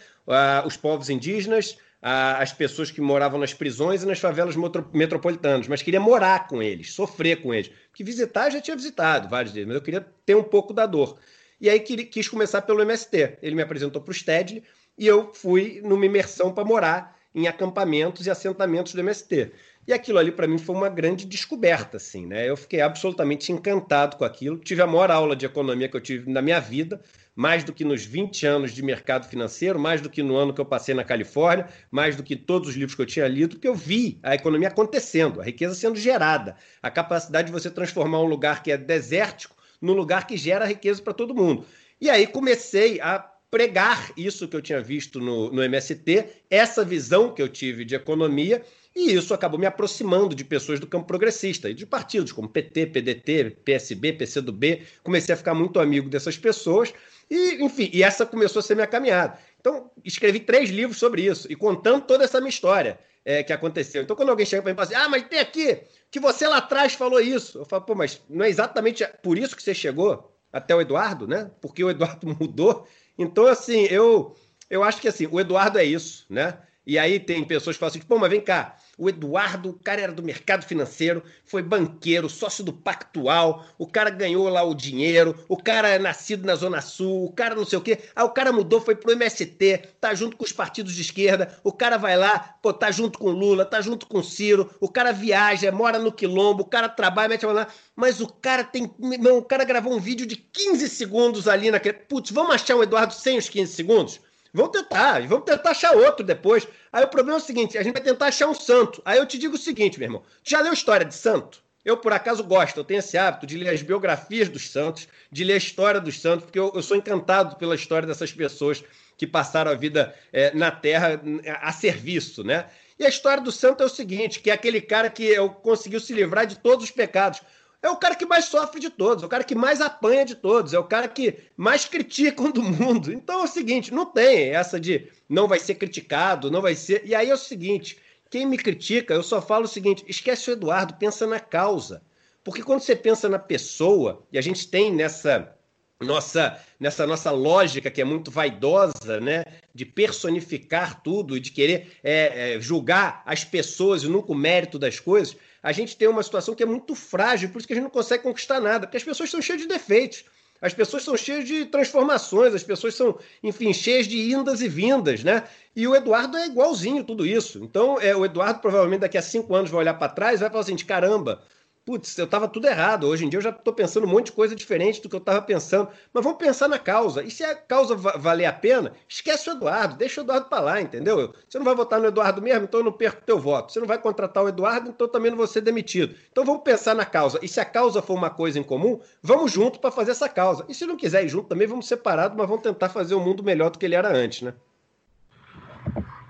os 0.66 0.76
povos 0.76 1.08
indígenas, 1.08 1.78
as 2.02 2.52
pessoas 2.52 2.90
que 2.90 3.00
moravam 3.00 3.38
nas 3.38 3.54
prisões 3.54 4.02
e 4.02 4.06
nas 4.06 4.18
favelas 4.18 4.56
metropolitanas, 4.92 5.68
mas 5.68 5.82
queria 5.82 6.00
morar 6.00 6.48
com 6.48 6.60
eles, 6.60 6.92
sofrer 6.92 7.40
com 7.40 7.54
eles. 7.54 7.70
Porque 7.90 8.02
visitar 8.02 8.50
já 8.50 8.60
tinha 8.60 8.76
visitado 8.76 9.28
vários 9.28 9.52
deles, 9.52 9.68
mas 9.68 9.76
eu 9.76 9.82
queria 9.82 10.04
ter 10.26 10.34
um 10.34 10.42
pouco 10.42 10.72
da 10.74 10.84
dor. 10.84 11.16
E 11.60 11.70
aí 11.70 11.78
quis 11.78 12.28
começar 12.28 12.62
pelo 12.62 12.82
MST. 12.82 13.38
Ele 13.40 13.54
me 13.54 13.62
apresentou 13.62 14.02
para 14.02 14.10
o 14.10 14.14
Stedley 14.14 14.64
e 14.96 15.06
eu 15.06 15.32
fui 15.32 15.80
numa 15.84 16.06
imersão 16.06 16.52
para 16.52 16.64
morar 16.64 17.16
em 17.34 17.48
acampamentos 17.48 18.26
e 18.26 18.30
assentamentos 18.30 18.94
do 18.94 19.00
MST. 19.00 19.50
E 19.86 19.92
aquilo 19.92 20.18
ali 20.18 20.32
para 20.32 20.46
mim 20.46 20.56
foi 20.56 20.74
uma 20.74 20.88
grande 20.88 21.26
descoberta, 21.26 21.98
assim, 21.98 22.24
né? 22.26 22.48
Eu 22.48 22.56
fiquei 22.56 22.80
absolutamente 22.80 23.52
encantado 23.52 24.16
com 24.16 24.24
aquilo. 24.24 24.56
Tive 24.56 24.80
a 24.80 24.86
maior 24.86 25.10
aula 25.10 25.36
de 25.36 25.44
economia 25.44 25.88
que 25.88 25.96
eu 25.96 26.00
tive 26.00 26.30
na 26.30 26.40
minha 26.40 26.58
vida, 26.58 27.02
mais 27.36 27.64
do 27.64 27.72
que 27.72 27.84
nos 27.84 28.04
20 28.04 28.46
anos 28.46 28.72
de 28.72 28.82
mercado 28.82 29.28
financeiro, 29.28 29.78
mais 29.78 30.00
do 30.00 30.08
que 30.08 30.22
no 30.22 30.36
ano 30.36 30.54
que 30.54 30.60
eu 30.60 30.64
passei 30.64 30.94
na 30.94 31.04
Califórnia, 31.04 31.68
mais 31.90 32.16
do 32.16 32.22
que 32.22 32.34
todos 32.34 32.70
os 32.70 32.74
livros 32.76 32.94
que 32.94 33.02
eu 33.02 33.06
tinha 33.06 33.28
lido, 33.28 33.56
porque 33.56 33.68
eu 33.68 33.74
vi 33.74 34.18
a 34.22 34.34
economia 34.34 34.68
acontecendo, 34.68 35.40
a 35.40 35.44
riqueza 35.44 35.74
sendo 35.74 35.96
gerada, 35.96 36.56
a 36.80 36.90
capacidade 36.90 37.46
de 37.48 37.52
você 37.52 37.68
transformar 37.68 38.20
um 38.20 38.26
lugar 38.26 38.62
que 38.62 38.70
é 38.70 38.78
desértico 38.78 39.56
num 39.82 39.92
lugar 39.92 40.26
que 40.26 40.36
gera 40.36 40.64
riqueza 40.64 41.02
para 41.02 41.12
todo 41.12 41.34
mundo. 41.34 41.66
E 42.00 42.08
aí 42.08 42.26
comecei 42.26 43.00
a 43.00 43.18
pregar 43.54 44.10
isso 44.16 44.48
que 44.48 44.56
eu 44.56 44.60
tinha 44.60 44.80
visto 44.80 45.20
no, 45.20 45.48
no 45.48 45.62
MST, 45.62 46.26
essa 46.50 46.84
visão 46.84 47.32
que 47.32 47.40
eu 47.40 47.48
tive 47.48 47.84
de 47.84 47.94
economia 47.94 48.64
e 48.96 49.14
isso 49.14 49.32
acabou 49.32 49.60
me 49.60 49.64
aproximando 49.64 50.34
de 50.34 50.44
pessoas 50.44 50.80
do 50.80 50.88
campo 50.88 51.06
progressista 51.06 51.70
e 51.70 51.74
de 51.74 51.86
partidos 51.86 52.32
como 52.32 52.48
PT, 52.48 52.86
PDT, 52.86 53.58
PSB, 53.64 54.14
PCdoB. 54.14 54.82
Comecei 55.04 55.32
a 55.32 55.36
ficar 55.36 55.54
muito 55.54 55.78
amigo 55.78 56.08
dessas 56.08 56.36
pessoas 56.36 56.92
e, 57.30 57.62
enfim, 57.64 57.88
e 57.92 58.02
essa 58.02 58.26
começou 58.26 58.58
a 58.58 58.62
ser 58.64 58.74
minha 58.74 58.88
caminhada. 58.88 59.38
Então, 59.60 59.88
escrevi 60.04 60.40
três 60.40 60.68
livros 60.70 60.98
sobre 60.98 61.22
isso 61.22 61.46
e 61.48 61.54
contando 61.54 62.02
toda 62.06 62.24
essa 62.24 62.40
minha 62.40 62.50
história 62.50 62.98
é, 63.24 63.44
que 63.44 63.52
aconteceu. 63.52 64.02
Então, 64.02 64.16
quando 64.16 64.30
alguém 64.30 64.46
chega 64.46 64.62
para 64.62 64.72
mim 64.72 64.74
e 64.74 64.84
fala 64.84 64.96
assim, 64.96 65.06
ah, 65.06 65.08
mas 65.08 65.28
tem 65.28 65.38
aqui 65.38 65.78
que 66.10 66.18
você 66.18 66.48
lá 66.48 66.56
atrás 66.56 66.94
falou 66.94 67.20
isso. 67.20 67.58
Eu 67.58 67.64
falo, 67.64 67.84
pô, 67.84 67.94
mas 67.94 68.20
não 68.28 68.44
é 68.44 68.48
exatamente 68.48 69.06
por 69.22 69.38
isso 69.38 69.54
que 69.54 69.62
você 69.62 69.72
chegou 69.72 70.34
até 70.54 70.72
o 70.72 70.80
Eduardo, 70.80 71.26
né? 71.26 71.50
Porque 71.60 71.82
o 71.82 71.90
Eduardo 71.90 72.26
mudou. 72.40 72.86
Então, 73.18 73.46
assim, 73.46 73.82
eu, 73.84 74.36
eu 74.68 74.82
acho 74.82 75.00
que 75.00 75.08
assim, 75.08 75.26
o 75.30 75.40
Eduardo 75.40 75.78
é 75.78 75.84
isso, 75.84 76.26
né? 76.28 76.58
E 76.86 76.98
aí 76.98 77.18
tem 77.18 77.44
pessoas 77.44 77.76
que 77.76 77.80
falam 77.80 77.90
assim, 77.90 78.00
pô, 78.00 78.18
mas 78.18 78.30
vem 78.30 78.40
cá, 78.40 78.76
o 78.98 79.08
Eduardo, 79.08 79.70
o 79.70 79.74
cara 79.74 80.00
era 80.00 80.12
do 80.12 80.22
mercado 80.22 80.64
financeiro, 80.64 81.22
foi 81.44 81.62
banqueiro, 81.62 82.28
sócio 82.28 82.64
do 82.64 82.72
Pactual, 82.72 83.66
o 83.78 83.86
cara 83.86 84.10
ganhou 84.10 84.48
lá 84.48 84.62
o 84.62 84.74
dinheiro, 84.74 85.34
o 85.48 85.56
cara 85.56 85.88
é 85.88 85.98
nascido 85.98 86.46
na 86.46 86.54
Zona 86.54 86.80
Sul, 86.80 87.24
o 87.24 87.32
cara 87.32 87.54
não 87.54 87.64
sei 87.64 87.78
o 87.78 87.82
quê. 87.82 87.98
Aí 88.14 88.24
o 88.24 88.30
cara 88.30 88.52
mudou, 88.52 88.80
foi 88.80 88.94
pro 88.94 89.12
MST, 89.12 89.82
tá 90.00 90.14
junto 90.14 90.36
com 90.36 90.44
os 90.44 90.52
partidos 90.52 90.94
de 90.94 91.02
esquerda, 91.02 91.58
o 91.62 91.72
cara 91.72 91.96
vai 91.96 92.16
lá, 92.16 92.56
pô, 92.62 92.72
tá 92.72 92.90
junto 92.90 93.18
com 93.18 93.30
Lula, 93.30 93.64
tá 93.64 93.80
junto 93.80 94.06
com 94.06 94.22
Ciro, 94.22 94.70
o 94.80 94.88
cara 94.88 95.12
viaja, 95.12 95.70
mora 95.72 95.98
no 95.98 96.12
Quilombo, 96.12 96.62
o 96.62 96.66
cara 96.66 96.88
trabalha, 96.88 97.28
mete 97.28 97.44
a 97.44 97.48
mão 97.48 97.56
lá, 97.56 97.68
mas 97.94 98.20
o 98.20 98.28
cara 98.28 98.64
tem. 98.64 98.92
Não, 98.98 99.38
o 99.38 99.42
cara 99.42 99.64
gravou 99.64 99.92
um 99.92 100.00
vídeo 100.00 100.26
de 100.26 100.36
15 100.36 100.88
segundos 100.88 101.48
ali 101.48 101.70
naquele. 101.70 101.94
Putz, 101.94 102.30
vamos 102.30 102.54
achar 102.54 102.76
o 102.76 102.82
Eduardo 102.82 103.14
sem 103.14 103.38
os 103.38 103.48
15 103.48 103.72
segundos? 103.72 104.20
Vamos 104.54 104.70
tentar, 104.70 105.26
vamos 105.26 105.44
tentar 105.44 105.70
achar 105.70 105.96
outro 105.96 106.24
depois. 106.24 106.68
Aí 106.92 107.02
o 107.02 107.08
problema 107.08 107.38
é 107.38 107.42
o 107.42 107.44
seguinte: 107.44 107.76
a 107.76 107.82
gente 107.82 107.94
vai 107.94 108.02
tentar 108.02 108.26
achar 108.26 108.46
um 108.46 108.54
santo. 108.54 109.02
Aí 109.04 109.18
eu 109.18 109.26
te 109.26 109.36
digo 109.36 109.56
o 109.56 109.58
seguinte, 109.58 109.98
meu 109.98 110.06
irmão: 110.06 110.22
já 110.44 110.60
leu 110.60 110.72
história 110.72 111.04
de 111.04 111.14
santo? 111.14 111.60
Eu, 111.84 111.96
por 111.96 112.12
acaso, 112.12 112.42
gosto, 112.44 112.78
eu 112.78 112.84
tenho 112.84 113.00
esse 113.00 113.18
hábito 113.18 113.46
de 113.46 113.58
ler 113.58 113.68
as 113.68 113.82
biografias 113.82 114.48
dos 114.48 114.70
santos, 114.70 115.08
de 115.30 115.44
ler 115.44 115.54
a 115.54 115.58
história 115.58 116.00
dos 116.00 116.18
santos, 116.18 116.44
porque 116.44 116.58
eu, 116.58 116.72
eu 116.74 116.82
sou 116.82 116.96
encantado 116.96 117.56
pela 117.56 117.74
história 117.74 118.06
dessas 118.06 118.32
pessoas 118.32 118.82
que 119.18 119.26
passaram 119.26 119.70
a 119.70 119.74
vida 119.74 120.14
é, 120.32 120.54
na 120.54 120.70
Terra 120.70 121.20
a 121.60 121.72
serviço, 121.72 122.44
né? 122.44 122.66
E 122.96 123.04
a 123.04 123.08
história 123.08 123.42
do 123.42 123.50
santo 123.50 123.82
é 123.82 123.86
o 123.86 123.90
seguinte, 123.90 124.38
que 124.38 124.50
é 124.50 124.54
aquele 124.54 124.80
cara 124.80 125.10
que 125.10 125.34
conseguiu 125.62 125.98
se 125.98 126.12
livrar 126.14 126.46
de 126.46 126.58
todos 126.60 126.84
os 126.84 126.90
pecados 126.92 127.42
é 127.84 127.90
o 127.90 127.96
cara 127.96 128.14
que 128.14 128.24
mais 128.24 128.46
sofre 128.46 128.80
de 128.80 128.88
todos, 128.88 129.22
é 129.22 129.26
o 129.26 129.28
cara 129.28 129.44
que 129.44 129.54
mais 129.54 129.82
apanha 129.82 130.24
de 130.24 130.34
todos, 130.34 130.72
é 130.72 130.78
o 130.78 130.84
cara 130.84 131.06
que 131.06 131.36
mais 131.54 131.84
critica 131.84 132.50
do 132.50 132.62
mundo. 132.62 133.12
Então 133.12 133.40
é 133.40 133.44
o 133.44 133.46
seguinte, 133.46 133.92
não 133.92 134.06
tem 134.06 134.54
essa 134.54 134.80
de 134.80 135.08
não 135.28 135.46
vai 135.46 135.58
ser 135.58 135.74
criticado, 135.74 136.50
não 136.50 136.62
vai 136.62 136.74
ser. 136.74 137.02
E 137.04 137.14
aí 137.14 137.28
é 137.28 137.34
o 137.34 137.36
seguinte, 137.36 137.98
quem 138.30 138.46
me 138.46 138.56
critica, 138.56 139.12
eu 139.12 139.22
só 139.22 139.42
falo 139.42 139.66
o 139.66 139.68
seguinte: 139.68 140.02
esquece 140.08 140.50
o 140.50 140.54
Eduardo, 140.54 140.94
pensa 140.94 141.26
na 141.26 141.38
causa. 141.38 142.02
Porque 142.42 142.62
quando 142.62 142.80
você 142.80 142.96
pensa 142.96 143.28
na 143.28 143.38
pessoa, 143.38 144.22
e 144.32 144.38
a 144.38 144.42
gente 144.42 144.66
tem 144.66 144.90
nessa 144.90 145.54
nossa 146.00 146.58
nessa 146.80 147.06
nossa 147.06 147.30
lógica 147.30 147.90
que 147.90 148.00
é 148.00 148.04
muito 148.04 148.30
vaidosa, 148.30 149.20
né, 149.20 149.44
de 149.74 149.86
personificar 149.86 151.02
tudo 151.02 151.36
e 151.36 151.40
de 151.40 151.50
querer 151.50 151.92
é, 152.02 152.54
é, 152.56 152.60
julgar 152.60 153.22
as 153.24 153.44
pessoas 153.44 154.02
e 154.02 154.08
nunca 154.08 154.32
o 154.32 154.34
mérito 154.34 154.78
das 154.78 154.98
coisas, 154.98 155.36
a 155.64 155.72
gente 155.72 155.96
tem 155.96 156.06
uma 156.06 156.22
situação 156.22 156.54
que 156.54 156.62
é 156.62 156.66
muito 156.66 156.94
frágil, 156.94 157.48
por 157.48 157.56
isso 157.56 157.66
que 157.66 157.72
a 157.72 157.76
gente 157.76 157.84
não 157.84 157.90
consegue 157.90 158.22
conquistar 158.22 158.60
nada, 158.60 158.86
porque 158.86 158.98
as 158.98 159.02
pessoas 159.02 159.28
estão 159.28 159.40
cheias 159.40 159.62
de 159.62 159.66
defeitos. 159.66 160.26
As 160.60 160.74
pessoas 160.74 161.02
são 161.02 161.16
cheias 161.16 161.46
de 161.46 161.64
transformações, 161.64 162.54
as 162.54 162.62
pessoas 162.62 162.94
são, 162.94 163.18
enfim, 163.42 163.72
cheias 163.72 164.06
de 164.06 164.30
indas 164.30 164.60
e 164.60 164.68
vindas, 164.68 165.24
né? 165.24 165.44
E 165.74 165.88
o 165.88 165.96
Eduardo 165.96 166.36
é 166.36 166.46
igualzinho 166.46 167.02
tudo 167.02 167.24
isso. 167.24 167.64
Então, 167.64 167.98
é, 167.98 168.14
o 168.14 168.26
Eduardo 168.26 168.60
provavelmente 168.60 169.00
daqui 169.00 169.16
a 169.16 169.22
cinco 169.22 169.54
anos 169.54 169.70
vai 169.70 169.80
olhar 169.80 169.94
para 169.94 170.12
trás 170.12 170.40
e 170.40 170.42
vai 170.42 170.50
falar 170.50 170.62
assim: 170.62 170.76
caramba, 170.76 171.42
putz, 171.84 172.16
eu 172.16 172.24
estava 172.24 172.48
tudo 172.48 172.66
errado. 172.66 173.06
Hoje 173.06 173.24
em 173.24 173.28
dia 173.28 173.38
eu 173.38 173.42
já 173.42 173.50
estou 173.50 173.74
pensando 173.74 174.04
um 174.06 174.10
monte 174.10 174.26
de 174.26 174.32
coisa 174.32 174.54
diferente 174.54 175.02
do 175.02 175.08
que 175.08 175.14
eu 175.14 175.18
estava 175.18 175.42
pensando. 175.42 175.88
Mas 176.12 176.24
vamos 176.24 176.38
pensar 176.38 176.68
na 176.68 176.78
causa. 176.78 177.22
E 177.22 177.30
se 177.30 177.44
a 177.44 177.54
causa 177.54 177.94
valer 177.94 178.46
a 178.46 178.52
pena, 178.52 178.92
esquece 179.08 179.50
o 179.50 179.52
Eduardo, 179.52 179.96
deixa 179.96 180.20
o 180.20 180.24
Eduardo 180.24 180.48
para 180.48 180.62
lá, 180.62 180.80
entendeu? 180.80 181.34
Você 181.48 181.58
não 181.58 181.64
vai 181.64 181.74
votar 181.74 182.00
no 182.00 182.06
Eduardo 182.06 182.40
mesmo, 182.40 182.64
então 182.64 182.80
eu 182.80 182.84
não 182.84 182.92
perco 182.92 183.22
teu 183.22 183.38
voto. 183.38 183.72
Você 183.72 183.80
não 183.80 183.86
vai 183.86 183.98
contratar 183.98 184.42
o 184.42 184.48
Eduardo, 184.48 184.90
então 184.90 185.06
eu 185.06 185.12
também 185.12 185.30
não 185.30 185.38
vou 185.38 185.46
ser 185.46 185.60
demitido. 185.60 186.14
Então 186.32 186.44
vamos 186.44 186.62
pensar 186.62 186.94
na 186.94 187.04
causa. 187.04 187.38
E 187.42 187.48
se 187.48 187.60
a 187.60 187.64
causa 187.64 188.00
for 188.00 188.14
uma 188.14 188.30
coisa 188.30 188.58
em 188.58 188.62
comum, 188.62 189.00
vamos 189.22 189.52
junto 189.52 189.78
para 189.78 189.90
fazer 189.90 190.12
essa 190.12 190.28
causa. 190.28 190.64
E 190.68 190.74
se 190.74 190.86
não 190.86 190.96
quiser 190.96 191.24
ir 191.24 191.28
junto 191.28 191.48
também, 191.48 191.66
vamos 191.66 191.86
separados, 191.86 192.36
mas 192.36 192.48
vamos 192.48 192.62
tentar 192.62 192.88
fazer 192.88 193.14
o 193.14 193.18
um 193.18 193.24
mundo 193.24 193.42
melhor 193.42 193.70
do 193.70 193.78
que 193.78 193.84
ele 193.84 193.94
era 193.94 194.08
antes, 194.08 194.42
né? 194.42 194.54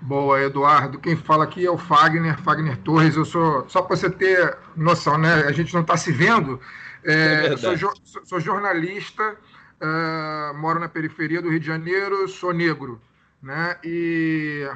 Boa, 0.05 0.39
Eduardo. 0.39 0.99
Quem 0.99 1.15
fala 1.15 1.45
aqui 1.45 1.65
é 1.65 1.71
o 1.71 1.79
Fagner, 1.79 2.39
Fagner 2.39 2.77
Torres. 2.77 3.15
Eu 3.15 3.25
sou, 3.25 3.67
só 3.67 3.81
para 3.81 3.95
você 3.95 4.07
ter 4.07 4.55
noção, 4.75 5.17
né? 5.17 5.45
A 5.47 5.51
gente 5.51 5.73
não 5.73 5.81
está 5.81 5.97
se 5.97 6.11
vendo. 6.11 6.61
É, 7.03 7.47
é 7.47 7.57
sou, 7.57 7.75
sou, 8.23 8.39
jornalista, 8.39 9.35
uh, 9.81 10.55
moro 10.57 10.79
na 10.79 10.87
periferia 10.87 11.41
do 11.41 11.49
Rio 11.49 11.59
de 11.59 11.65
Janeiro, 11.65 12.27
sou 12.27 12.53
negro, 12.53 13.01
né? 13.41 13.77
E 13.83 14.69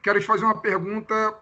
quero 0.00 0.20
te 0.20 0.26
fazer 0.26 0.44
uma 0.44 0.60
pergunta 0.60 1.34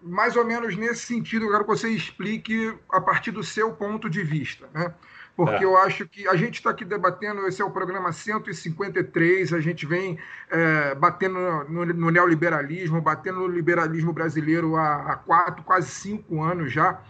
mais 0.00 0.34
ou 0.34 0.46
menos 0.46 0.74
nesse 0.74 1.02
sentido. 1.02 1.44
Eu 1.44 1.50
quero 1.50 1.64
que 1.64 1.70
você 1.70 1.90
explique 1.90 2.74
a 2.90 3.02
partir 3.02 3.32
do 3.32 3.44
seu 3.44 3.70
ponto 3.70 4.08
de 4.08 4.22
vista, 4.24 4.66
né? 4.72 4.94
Porque 5.38 5.62
é. 5.62 5.64
eu 5.64 5.78
acho 5.78 6.04
que 6.04 6.26
a 6.26 6.34
gente 6.34 6.56
está 6.56 6.70
aqui 6.70 6.84
debatendo, 6.84 7.46
esse 7.46 7.62
é 7.62 7.64
o 7.64 7.70
programa 7.70 8.10
153, 8.10 9.52
a 9.52 9.60
gente 9.60 9.86
vem 9.86 10.18
é, 10.50 10.96
batendo 10.96 11.38
no, 11.68 11.86
no, 11.86 12.10
neoliberalismo, 12.10 13.00
batendo 13.00 13.38
no 13.38 13.46
liberalismo 13.46 14.12
brasileiro 14.12 14.74
há, 14.74 15.12
há 15.12 15.14
quatro, 15.14 15.62
quase 15.62 15.90
cinco 15.90 16.42
anos 16.42 16.72
já. 16.72 17.00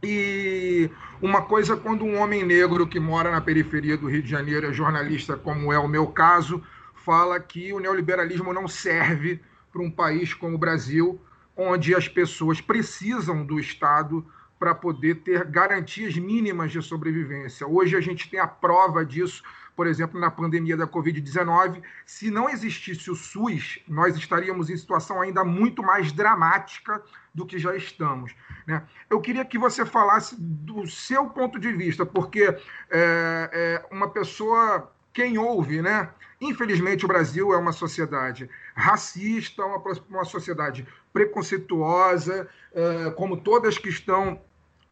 E 0.00 0.88
uma 1.20 1.42
coisa, 1.42 1.76
quando 1.76 2.04
um 2.04 2.20
homem 2.20 2.44
negro 2.44 2.86
que 2.86 3.00
mora 3.00 3.32
na 3.32 3.40
periferia 3.40 3.96
do 3.96 4.06
Rio 4.06 4.22
de 4.22 4.30
Janeiro, 4.30 4.68
é 4.68 4.72
jornalista, 4.72 5.36
como 5.36 5.72
é 5.72 5.78
o 5.80 5.88
meu 5.88 6.06
caso, 6.06 6.62
fala 7.04 7.40
que 7.40 7.72
o 7.72 7.80
neoliberalismo 7.80 8.52
não 8.52 8.68
serve 8.68 9.40
para 9.72 9.82
um 9.82 9.90
país 9.90 10.32
como 10.32 10.54
o 10.54 10.58
Brasil, 10.58 11.20
onde 11.56 11.92
as 11.92 12.06
pessoas 12.06 12.60
precisam 12.60 13.44
do 13.44 13.58
Estado 13.58 14.24
para 14.58 14.74
poder 14.74 15.16
ter 15.16 15.44
garantias 15.44 16.16
mínimas 16.16 16.72
de 16.72 16.82
sobrevivência. 16.82 17.66
Hoje 17.66 17.96
a 17.96 18.00
gente 18.00 18.28
tem 18.28 18.40
a 18.40 18.46
prova 18.46 19.04
disso, 19.04 19.42
por 19.76 19.86
exemplo, 19.86 20.20
na 20.20 20.30
pandemia 20.30 20.76
da 20.76 20.86
Covid-19. 20.86 21.80
Se 22.04 22.30
não 22.30 22.48
existisse 22.48 23.10
o 23.10 23.14
SUS, 23.14 23.78
nós 23.86 24.16
estaríamos 24.16 24.68
em 24.68 24.76
situação 24.76 25.20
ainda 25.20 25.44
muito 25.44 25.82
mais 25.82 26.10
dramática 26.10 27.00
do 27.32 27.46
que 27.46 27.58
já 27.58 27.76
estamos. 27.76 28.34
Né? 28.66 28.82
Eu 29.08 29.20
queria 29.20 29.44
que 29.44 29.56
você 29.56 29.86
falasse 29.86 30.34
do 30.38 30.86
seu 30.88 31.30
ponto 31.30 31.58
de 31.60 31.72
vista, 31.72 32.04
porque 32.04 32.42
é, 32.42 32.58
é, 32.90 33.86
uma 33.92 34.10
pessoa, 34.10 34.92
quem 35.12 35.38
ouve, 35.38 35.80
né? 35.80 36.10
Infelizmente, 36.40 37.04
o 37.04 37.08
Brasil 37.08 37.52
é 37.52 37.56
uma 37.56 37.72
sociedade 37.72 38.48
racista, 38.74 39.64
uma, 39.64 39.82
uma 40.08 40.24
sociedade 40.24 40.86
preconceituosa, 41.12 42.48
é, 42.72 43.10
como 43.10 43.36
todas 43.36 43.76
que 43.76 43.88
estão 43.88 44.40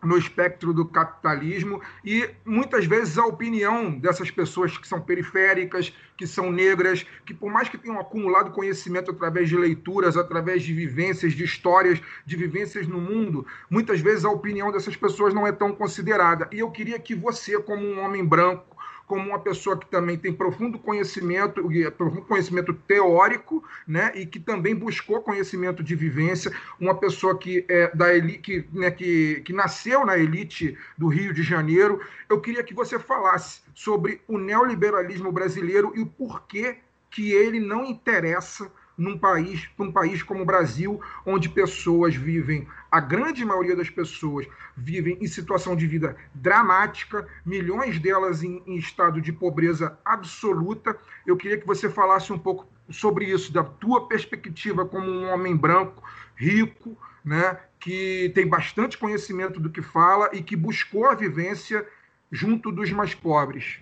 no 0.02 0.16
espectro 0.16 0.72
do 0.72 0.85
capitalismo 0.85 1.80
e 2.04 2.28
muitas 2.44 2.85
vezes 2.85 3.16
a 3.16 3.24
opinião 3.24 3.98
dessas 3.98 4.30
pessoas 4.30 4.76
que 4.76 4.87
são 4.87 5.00
periféricas, 5.00 5.92
que 6.16 6.26
são 6.26 6.52
negras, 6.52 7.04
que 7.24 7.35
por 7.35 7.50
mais 7.50 7.68
que 7.68 7.78
tenham 7.78 7.98
acumulado 7.98 8.52
conhecimento 8.52 9.11
através 9.11 9.48
de 9.48 9.56
leituras, 9.56 10.16
através 10.16 10.62
de 10.62 10.72
vivências, 10.72 11.32
de 11.32 11.44
histórias, 11.44 12.00
de 12.24 12.37
vivências 12.37 12.87
no 12.87 13.00
mundo, 13.00 13.46
muitas 13.70 14.00
vezes 14.00 14.24
a 14.24 14.30
opinião 14.30 14.70
dessas 14.70 14.96
pessoas 14.96 15.35
não 15.35 15.46
é 15.46 15.52
tão 15.52 15.72
considerada. 15.72 16.48
E 16.52 16.59
eu 16.59 16.70
queria 16.70 16.98
que 16.98 17.14
você, 17.14 17.59
como 17.61 17.85
um 17.85 18.00
homem 18.00 18.24
branco, 18.24 18.75
como 19.06 19.28
uma 19.28 19.38
pessoa 19.38 19.78
que 19.78 19.86
também 19.86 20.18
tem 20.18 20.32
profundo 20.32 20.78
conhecimento, 20.78 21.62
profundo 21.96 22.22
conhecimento 22.22 22.74
teórico, 22.74 23.62
né, 23.86 24.12
e 24.14 24.26
que 24.26 24.40
também 24.40 24.74
buscou 24.74 25.22
conhecimento 25.22 25.82
de 25.82 25.94
vivência, 25.94 26.52
uma 26.80 26.94
pessoa 26.94 27.38
que 27.38 27.64
é 27.68 27.94
da 27.94 28.14
elite, 28.14 28.38
que, 28.38 28.68
né, 28.72 28.90
que, 28.90 29.42
que 29.44 29.52
nasceu 29.52 30.04
na 30.04 30.18
elite 30.18 30.76
do 30.98 31.08
Rio 31.08 31.32
de 31.32 31.42
Janeiro. 31.42 32.00
Eu 32.28 32.40
queria 32.40 32.64
que 32.64 32.74
você 32.74 32.98
falasse 32.98 33.60
sobre 33.74 34.20
o 34.26 34.38
neoliberalismo 34.38 35.30
brasileiro 35.30 35.92
e 35.94 36.00
o 36.00 36.06
porquê 36.06 36.78
que 37.10 37.32
ele 37.32 37.60
não 37.60 37.84
interessa 37.84 38.70
num 38.96 39.18
país, 39.18 39.68
num 39.78 39.92
país 39.92 40.22
como 40.22 40.42
o 40.42 40.46
Brasil, 40.46 41.00
onde 41.24 41.48
pessoas 41.48 42.14
vivem, 42.14 42.66
a 42.90 43.00
grande 43.00 43.44
maioria 43.44 43.76
das 43.76 43.90
pessoas 43.90 44.46
vivem 44.76 45.18
em 45.20 45.26
situação 45.26 45.76
de 45.76 45.87
vida 45.87 46.16
dramática, 46.35 47.26
milhões 47.44 47.98
delas 47.98 48.42
em, 48.42 48.62
em 48.66 48.76
estado 48.76 49.20
de 49.20 49.32
pobreza 49.32 49.98
absoluta. 50.04 50.96
Eu 51.26 51.37
queria 51.37 51.59
que 51.59 51.66
você 51.66 51.90
falasse 51.90 52.32
um 52.32 52.38
pouco 52.38 52.66
sobre 52.88 53.26
isso, 53.26 53.52
da 53.52 53.64
tua 53.64 54.06
perspectiva 54.06 54.87
como 54.87 55.09
um 55.11 55.28
homem 55.28 55.56
branco, 55.56 56.02
rico, 56.37 56.96
né, 57.24 57.59
que 57.80 58.30
tem 58.35 58.46
bastante 58.46 58.96
conhecimento 58.96 59.59
do 59.59 59.70
que 59.70 59.82
fala 59.82 60.30
e 60.32 60.42
que 60.42 60.56
buscou 60.56 61.06
a 61.06 61.14
vivência 61.14 61.87
junto 62.30 62.70
dos 62.70 62.90
mais 62.90 63.14
pobres. 63.14 63.80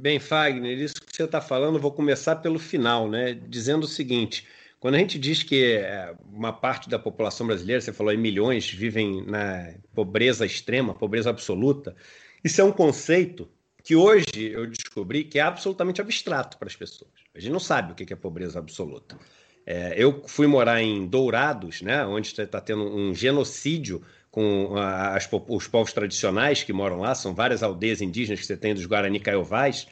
Bem, 0.00 0.20
Fagner, 0.20 0.78
isso 0.78 0.94
que 0.94 1.16
você 1.16 1.24
está 1.24 1.40
falando, 1.40 1.76
vou 1.76 1.90
começar 1.90 2.36
pelo 2.36 2.56
final, 2.60 3.10
né? 3.10 3.34
Dizendo 3.34 3.82
o 3.82 3.88
seguinte: 3.88 4.46
quando 4.78 4.94
a 4.94 4.98
gente 4.98 5.18
diz 5.18 5.42
que 5.42 5.74
é, 5.74 6.14
uma 6.32 6.52
parte 6.52 6.88
da 6.88 7.00
população 7.00 7.48
brasileira, 7.48 7.80
você 7.80 7.92
falou 7.92 8.12
aí 8.12 8.16
milhões, 8.16 8.70
vivem 8.70 9.26
na 9.26 9.74
pobreza 9.92 10.46
extrema, 10.46 10.94
pobreza 10.94 11.30
absoluta, 11.30 11.96
isso 12.44 12.60
é 12.60 12.64
um 12.64 12.70
conceito 12.70 13.48
que 13.82 13.96
hoje 13.96 14.52
eu 14.52 14.68
descobri 14.68 15.24
que 15.24 15.40
é 15.40 15.42
absolutamente 15.42 16.00
abstrato 16.00 16.58
para 16.58 16.68
as 16.68 16.76
pessoas. 16.76 17.10
A 17.34 17.40
gente 17.40 17.50
não 17.50 17.58
sabe 17.58 17.90
o 17.90 17.94
que 17.96 18.12
é 18.12 18.16
pobreza 18.16 18.60
absoluta. 18.60 19.18
É, 19.66 19.94
eu 19.96 20.22
fui 20.28 20.46
morar 20.46 20.80
em 20.80 21.08
Dourados, 21.08 21.82
né, 21.82 22.06
onde 22.06 22.28
está 22.28 22.60
tendo 22.60 22.84
um 22.84 23.12
genocídio 23.12 24.00
com 24.38 24.76
as, 24.76 25.28
os 25.48 25.66
povos 25.66 25.92
tradicionais 25.92 26.62
que 26.62 26.72
moram 26.72 27.00
lá, 27.00 27.12
são 27.12 27.34
várias 27.34 27.60
aldeias 27.60 28.00
indígenas 28.00 28.38
que 28.38 28.46
você 28.46 28.56
tem 28.56 28.72
dos 28.72 28.86
Guarani 28.86 29.18
Caiovás, 29.18 29.88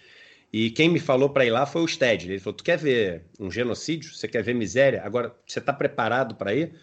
e 0.52 0.70
quem 0.70 0.88
me 0.88 1.00
falou 1.00 1.28
para 1.30 1.44
ir 1.44 1.50
lá 1.50 1.66
foi 1.66 1.82
o 1.82 1.88
Sted. 1.88 2.30
Ele 2.30 2.38
falou: 2.38 2.56
Tu 2.56 2.62
quer 2.62 2.78
ver 2.78 3.24
um 3.40 3.50
genocídio? 3.50 4.14
Você 4.14 4.28
quer 4.28 4.44
ver 4.44 4.54
miséria? 4.54 5.02
Agora, 5.04 5.34
você 5.44 5.58
está 5.58 5.72
preparado 5.72 6.36
para 6.36 6.54
ir? 6.54 6.74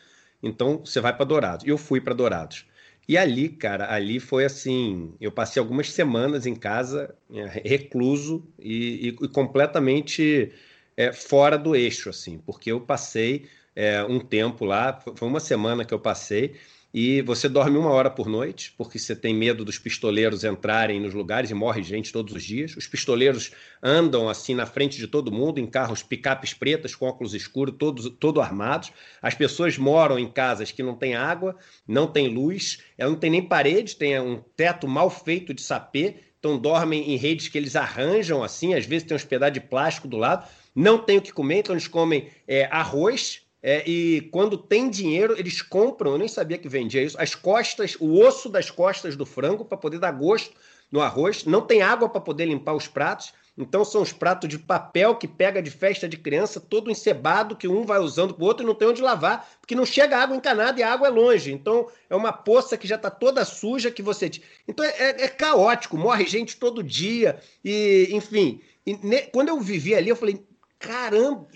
Então, 0.44 0.80
você 0.80 1.00
vai 1.00 1.16
para 1.16 1.24
Dourados. 1.24 1.66
E 1.66 1.70
eu 1.70 1.78
fui 1.78 2.02
para 2.02 2.14
Dourados. 2.14 2.66
E 3.08 3.18
ali, 3.18 3.48
cara, 3.48 3.94
ali 3.94 4.20
foi 4.20 4.44
assim: 4.44 5.14
eu 5.22 5.32
passei 5.32 5.62
algumas 5.62 5.90
semanas 5.90 6.46
em 6.46 6.56
casa, 6.56 7.16
é, 7.34 7.62
recluso 7.64 8.46
e, 8.60 9.08
e, 9.08 9.26
e 9.26 9.28
completamente 9.30 10.52
é, 10.98 11.14
fora 11.14 11.58
do 11.58 11.78
eixo, 11.78 12.10
assim, 12.10 12.40
porque 12.40 12.74
eu 12.74 12.82
passei 12.82 13.46
é, 13.74 14.04
um 14.04 14.20
tempo 14.20 14.66
lá, 14.66 15.00
foi 15.16 15.28
uma 15.30 15.40
semana 15.40 15.86
que 15.86 15.94
eu 15.94 16.00
passei 16.00 16.56
e 16.94 17.24
você 17.24 17.50
dorme 17.50 17.76
uma 17.76 17.90
hora 17.90 18.10
por 18.10 18.28
noite, 18.28 18.72
porque 18.78 19.00
você 19.00 19.16
tem 19.16 19.34
medo 19.34 19.66
dos 19.66 19.80
pistoleiros 19.80 20.44
entrarem 20.44 21.00
nos 21.00 21.14
lugares 21.14 21.50
e 21.50 21.54
morre 21.56 21.82
gente 21.82 22.14
todos 22.14 22.36
os 22.36 22.44
dias. 22.44 22.78
Os 22.78 22.86
pistoleiros 22.86 23.52
andam 23.82 24.30
assim 24.30 24.54
na 24.54 24.68
frente 24.68 24.98
de 24.98 25.08
todo 25.08 25.32
mundo, 25.32 25.60
em 25.60 25.66
carros 25.66 26.04
picapes 26.04 26.54
pretas 26.54 26.94
com 26.94 27.08
óculos 27.08 27.34
escuros, 27.34 27.76
todos 27.80 28.08
todo 28.20 28.40
armados. 28.40 28.92
As 29.22 29.34
pessoas 29.34 29.76
moram 29.76 30.20
em 30.20 30.32
casas 30.32 30.72
que 30.72 30.84
não 30.84 30.94
tem 30.94 31.16
água, 31.16 31.56
não 31.88 32.06
tem 32.06 32.28
luz, 32.28 32.84
ela 32.96 33.10
não 33.10 33.18
tem 33.18 33.32
nem 33.32 33.42
parede, 33.42 33.96
tem 33.96 34.20
um 34.20 34.40
teto 34.56 34.88
mal 34.88 35.10
feito 35.10 35.52
de 35.52 35.64
sapê, 35.64 36.18
então 36.38 36.60
dormem 36.60 37.12
em 37.12 37.16
redes 37.16 37.48
que 37.48 37.58
eles 37.58 37.76
arranjam 37.76 38.44
assim, 38.44 38.76
às 38.76 38.86
vezes 38.86 39.08
tem 39.08 39.16
uns 39.16 39.24
pedaços 39.24 39.54
de 39.54 39.62
plástico 39.62 40.08
do 40.08 40.18
lado. 40.18 40.48
Não 40.76 41.00
tem 41.00 41.18
o 41.18 41.22
que 41.22 41.32
comer, 41.32 41.60
então 41.60 41.74
eles 41.74 41.88
comem 41.88 42.28
é, 42.48 42.66
arroz, 42.66 43.43
é, 43.66 43.90
e 43.90 44.30
quando 44.30 44.58
tem 44.58 44.90
dinheiro, 44.90 45.40
eles 45.40 45.62
compram, 45.62 46.12
eu 46.12 46.18
nem 46.18 46.28
sabia 46.28 46.58
que 46.58 46.68
vendia 46.68 47.02
isso, 47.02 47.16
as 47.18 47.34
costas, 47.34 47.96
o 47.98 48.20
osso 48.20 48.50
das 48.50 48.70
costas 48.70 49.16
do 49.16 49.26
frango 49.26 49.64
para 49.64 49.78
poder 49.78 50.00
dar 50.00 50.12
gosto 50.12 50.54
no 50.92 51.00
arroz. 51.00 51.46
Não 51.46 51.62
tem 51.62 51.82
água 51.82 52.10
para 52.10 52.20
poder 52.20 52.46
limpar 52.46 52.76
os 52.76 52.90
pratos. 52.90 53.34
Então 53.58 53.86
são 53.86 54.02
os 54.02 54.12
pratos 54.12 54.50
de 54.50 54.58
papel 54.58 55.16
que 55.16 55.28
pega 55.28 55.62
de 55.62 55.70
festa 55.70 56.10
de 56.10 56.18
criança, 56.18 56.60
todo 56.60 56.92
encebado, 56.92 57.56
que 57.56 57.68
um 57.68 57.86
vai 57.86 58.00
usando 58.00 58.34
pro 58.34 58.46
outro 58.46 58.66
e 58.66 58.68
não 58.68 58.76
tem 58.76 58.88
onde 58.88 59.02
lavar, 59.02 59.48
porque 59.62 59.76
não 59.76 59.86
chega 59.86 60.18
água 60.18 60.36
encanada 60.36 60.80
e 60.80 60.84
a 60.84 60.92
água 60.92 61.08
é 61.08 61.12
longe. 61.12 61.54
Então 61.54 61.88
é 62.10 62.16
uma 62.16 62.34
poça 62.34 62.78
que 62.78 62.88
já 62.88 62.96
está 62.96 63.12
toda 63.12 63.46
suja 63.46 63.92
que 63.92 64.02
você. 64.02 64.30
Então 64.68 64.84
é, 64.84 65.24
é, 65.24 65.28
caótico, 65.30 65.98
morre 65.98 66.26
gente 66.26 66.58
todo 66.58 66.84
dia. 66.84 67.40
E, 67.64 68.10
enfim, 68.12 68.60
e 68.86 68.98
ne... 68.98 69.22
quando 69.22 69.50
eu 69.50 69.60
vivi 69.62 69.96
ali, 69.96 70.10
eu 70.10 70.16
falei: 70.16 70.44
caramba, 70.80 71.48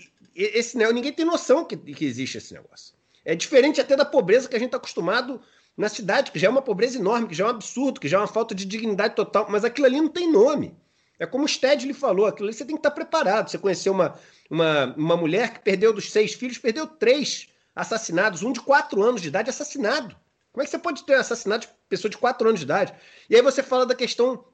esse 0.42 0.76
ninguém 0.76 1.12
tem 1.12 1.24
noção 1.24 1.64
que, 1.64 1.76
que 1.76 2.04
existe 2.04 2.38
esse 2.38 2.54
negócio. 2.54 2.94
É 3.24 3.34
diferente 3.34 3.80
até 3.80 3.96
da 3.96 4.04
pobreza 4.04 4.48
que 4.48 4.56
a 4.56 4.58
gente 4.58 4.68
está 4.68 4.78
acostumado 4.78 5.40
na 5.76 5.88
cidade, 5.88 6.32
que 6.32 6.38
já 6.38 6.48
é 6.48 6.50
uma 6.50 6.62
pobreza 6.62 6.98
enorme, 6.98 7.28
que 7.28 7.34
já 7.34 7.44
é 7.44 7.46
um 7.46 7.50
absurdo, 7.50 8.00
que 8.00 8.08
já 8.08 8.16
é 8.16 8.20
uma 8.20 8.26
falta 8.26 8.54
de 8.54 8.64
dignidade 8.64 9.14
total, 9.14 9.46
mas 9.48 9.64
aquilo 9.64 9.86
ali 9.86 10.00
não 10.00 10.08
tem 10.08 10.30
nome. 10.30 10.76
É 11.18 11.26
como 11.26 11.44
o 11.44 11.48
Sted 11.48 11.86
lhe 11.86 11.94
falou, 11.94 12.26
aquilo 12.26 12.48
ali 12.48 12.56
você 12.56 12.64
tem 12.64 12.76
que 12.76 12.80
estar 12.80 12.90
preparado. 12.90 13.50
Você 13.50 13.58
conheceu 13.58 13.92
uma, 13.92 14.18
uma, 14.48 14.94
uma 14.96 15.16
mulher 15.16 15.52
que 15.52 15.60
perdeu 15.60 15.92
dos 15.92 16.10
seis 16.10 16.32
filhos, 16.34 16.58
perdeu 16.58 16.86
três 16.86 17.48
assassinados, 17.74 18.42
um 18.42 18.52
de 18.52 18.60
quatro 18.60 19.02
anos 19.02 19.20
de 19.20 19.28
idade 19.28 19.50
assassinado. 19.50 20.16
Como 20.52 20.62
é 20.62 20.64
que 20.64 20.70
você 20.70 20.78
pode 20.78 21.04
ter 21.04 21.14
assassinado 21.14 21.66
pessoa 21.88 22.10
de 22.10 22.18
quatro 22.18 22.48
anos 22.48 22.60
de 22.60 22.66
idade? 22.66 22.94
E 23.28 23.36
aí 23.36 23.42
você 23.42 23.62
fala 23.62 23.86
da 23.86 23.94
questão 23.94 24.44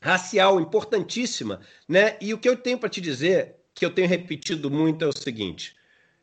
racial 0.00 0.60
importantíssima, 0.60 1.60
né? 1.88 2.16
E 2.20 2.34
o 2.34 2.38
que 2.38 2.48
eu 2.48 2.56
tenho 2.56 2.78
para 2.78 2.88
te 2.88 3.00
dizer, 3.00 3.55
que 3.76 3.84
eu 3.84 3.90
tenho 3.90 4.08
repetido 4.08 4.68
muito, 4.70 5.04
é 5.04 5.08
o 5.08 5.16
seguinte: 5.16 5.76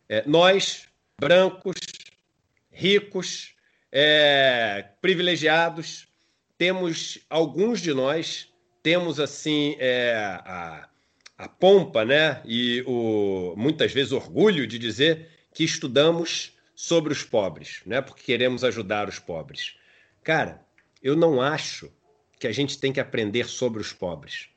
é, 0.10 0.28
nós, 0.28 0.88
brancos, 1.18 1.80
ricos, 2.70 3.54
é, 3.92 4.86
privilegiados, 5.00 6.08
temos 6.58 7.20
alguns 7.30 7.80
de 7.80 7.94
nós 7.94 8.52
temos 8.84 9.18
assim 9.18 9.78
é, 9.80 10.14
a, 10.14 10.90
a 11.38 11.48
pompa, 11.48 12.04
né? 12.04 12.42
E 12.44 12.84
o 12.86 13.54
muitas 13.56 13.94
vezes 13.94 14.12
orgulho 14.12 14.68
de 14.68 14.78
dizer 14.78 15.30
que 15.54 15.64
estudamos 15.64 16.52
sobre 16.76 17.14
os 17.14 17.24
pobres, 17.24 17.82
né? 17.86 18.02
Porque 18.02 18.24
queremos 18.24 18.64
ajudar 18.64 19.08
os 19.08 19.20
pobres. 19.20 19.76
Cara, 20.22 20.62
eu 21.02 21.16
não 21.16 21.42
acho 21.42 21.90
que 22.38 22.46
a 22.46 22.52
gente 22.52 22.78
tem 22.78 22.92
que 22.92 23.00
aprender 23.00 23.48
sobre 23.48 23.80
os 23.80 23.94
pobres. 23.94 24.50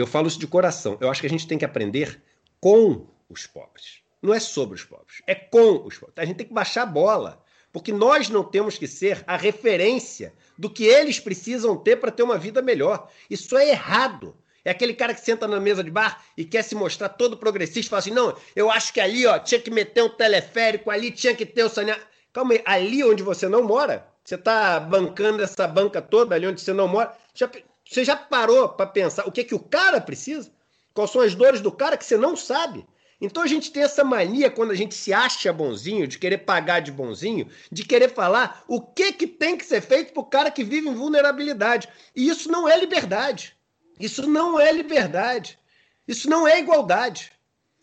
Eu 0.00 0.06
falo 0.06 0.26
isso 0.26 0.38
de 0.38 0.46
coração. 0.46 0.96
Eu 1.00 1.10
acho 1.10 1.20
que 1.20 1.26
a 1.26 1.30
gente 1.30 1.46
tem 1.46 1.58
que 1.58 1.64
aprender 1.64 2.22
com 2.60 3.06
os 3.28 3.46
pobres. 3.46 4.00
Não 4.22 4.34
é 4.34 4.40
sobre 4.40 4.74
os 4.74 4.84
pobres, 4.84 5.22
é 5.26 5.34
com 5.34 5.86
os 5.86 5.96
pobres. 5.96 6.18
A 6.18 6.24
gente 6.24 6.36
tem 6.36 6.46
que 6.46 6.52
baixar 6.52 6.82
a 6.82 6.86
bola, 6.86 7.42
porque 7.72 7.92
nós 7.92 8.28
não 8.28 8.44
temos 8.44 8.76
que 8.76 8.86
ser 8.86 9.24
a 9.26 9.36
referência 9.36 10.34
do 10.58 10.68
que 10.68 10.84
eles 10.84 11.18
precisam 11.18 11.76
ter 11.76 11.96
para 11.96 12.10
ter 12.10 12.22
uma 12.22 12.36
vida 12.36 12.60
melhor. 12.60 13.10
Isso 13.30 13.56
é 13.56 13.70
errado. 13.70 14.36
É 14.62 14.70
aquele 14.70 14.92
cara 14.92 15.14
que 15.14 15.20
senta 15.20 15.48
na 15.48 15.58
mesa 15.58 15.82
de 15.82 15.90
bar 15.90 16.22
e 16.36 16.44
quer 16.44 16.62
se 16.62 16.74
mostrar 16.74 17.08
todo 17.08 17.36
progressista 17.36 17.90
fala 17.90 18.00
assim: 18.00 18.10
não, 18.10 18.36
eu 18.54 18.70
acho 18.70 18.92
que 18.92 19.00
ali 19.00 19.26
ó, 19.26 19.38
tinha 19.38 19.60
que 19.60 19.70
meter 19.70 20.02
um 20.02 20.10
teleférico, 20.10 20.90
ali 20.90 21.10
tinha 21.10 21.34
que 21.34 21.46
ter 21.46 21.64
o 21.64 21.70
saneamento. 21.70 22.06
Calma 22.32 22.54
aí, 22.54 22.62
ali 22.66 23.02
onde 23.02 23.22
você 23.22 23.48
não 23.48 23.62
mora, 23.62 24.06
você 24.22 24.34
está 24.34 24.78
bancando 24.78 25.42
essa 25.42 25.66
banca 25.66 26.02
toda 26.02 26.34
ali 26.34 26.46
onde 26.46 26.60
você 26.60 26.72
não 26.74 26.86
mora. 26.86 27.12
Já, 27.34 27.50
você 27.90 28.04
já 28.04 28.14
parou 28.14 28.68
para 28.68 28.86
pensar 28.86 29.26
o 29.26 29.32
que, 29.32 29.42
que 29.42 29.54
o 29.54 29.58
cara 29.58 30.00
precisa? 30.00 30.48
Quais 30.94 31.10
são 31.10 31.22
as 31.22 31.34
dores 31.34 31.60
do 31.60 31.72
cara 31.72 31.96
que 31.96 32.04
você 32.04 32.16
não 32.16 32.36
sabe? 32.36 32.86
Então 33.20 33.42
a 33.42 33.48
gente 33.48 33.72
tem 33.72 33.82
essa 33.82 34.04
mania 34.04 34.48
quando 34.48 34.70
a 34.70 34.76
gente 34.76 34.94
se 34.94 35.12
acha 35.12 35.52
bonzinho, 35.52 36.06
de 36.06 36.16
querer 36.16 36.38
pagar 36.38 36.78
de 36.78 36.92
bonzinho, 36.92 37.50
de 37.70 37.84
querer 37.84 38.14
falar 38.14 38.62
o 38.68 38.80
que 38.80 39.12
que 39.12 39.26
tem 39.26 39.56
que 39.56 39.64
ser 39.64 39.80
feito 39.80 40.12
para 40.12 40.22
o 40.22 40.24
cara 40.24 40.52
que 40.52 40.62
vive 40.62 40.88
em 40.88 40.94
vulnerabilidade. 40.94 41.88
E 42.14 42.28
isso 42.28 42.48
não 42.48 42.68
é 42.68 42.78
liberdade. 42.78 43.56
Isso 43.98 44.24
não 44.24 44.58
é 44.58 44.70
liberdade. 44.70 45.58
Isso 46.06 46.30
não 46.30 46.46
é 46.46 46.60
igualdade. 46.60 47.32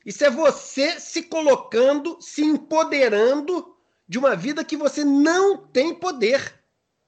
Isso 0.05 0.23
é 0.23 0.29
você 0.29 1.01
se 1.01 1.23
colocando, 1.23 2.17
se 2.21 2.41
empoderando 2.41 3.75
de 4.07 4.17
uma 4.17 4.37
vida 4.37 4.63
que 4.63 4.77
você 4.77 5.03
não 5.03 5.57
tem 5.57 5.93
poder. 5.93 6.55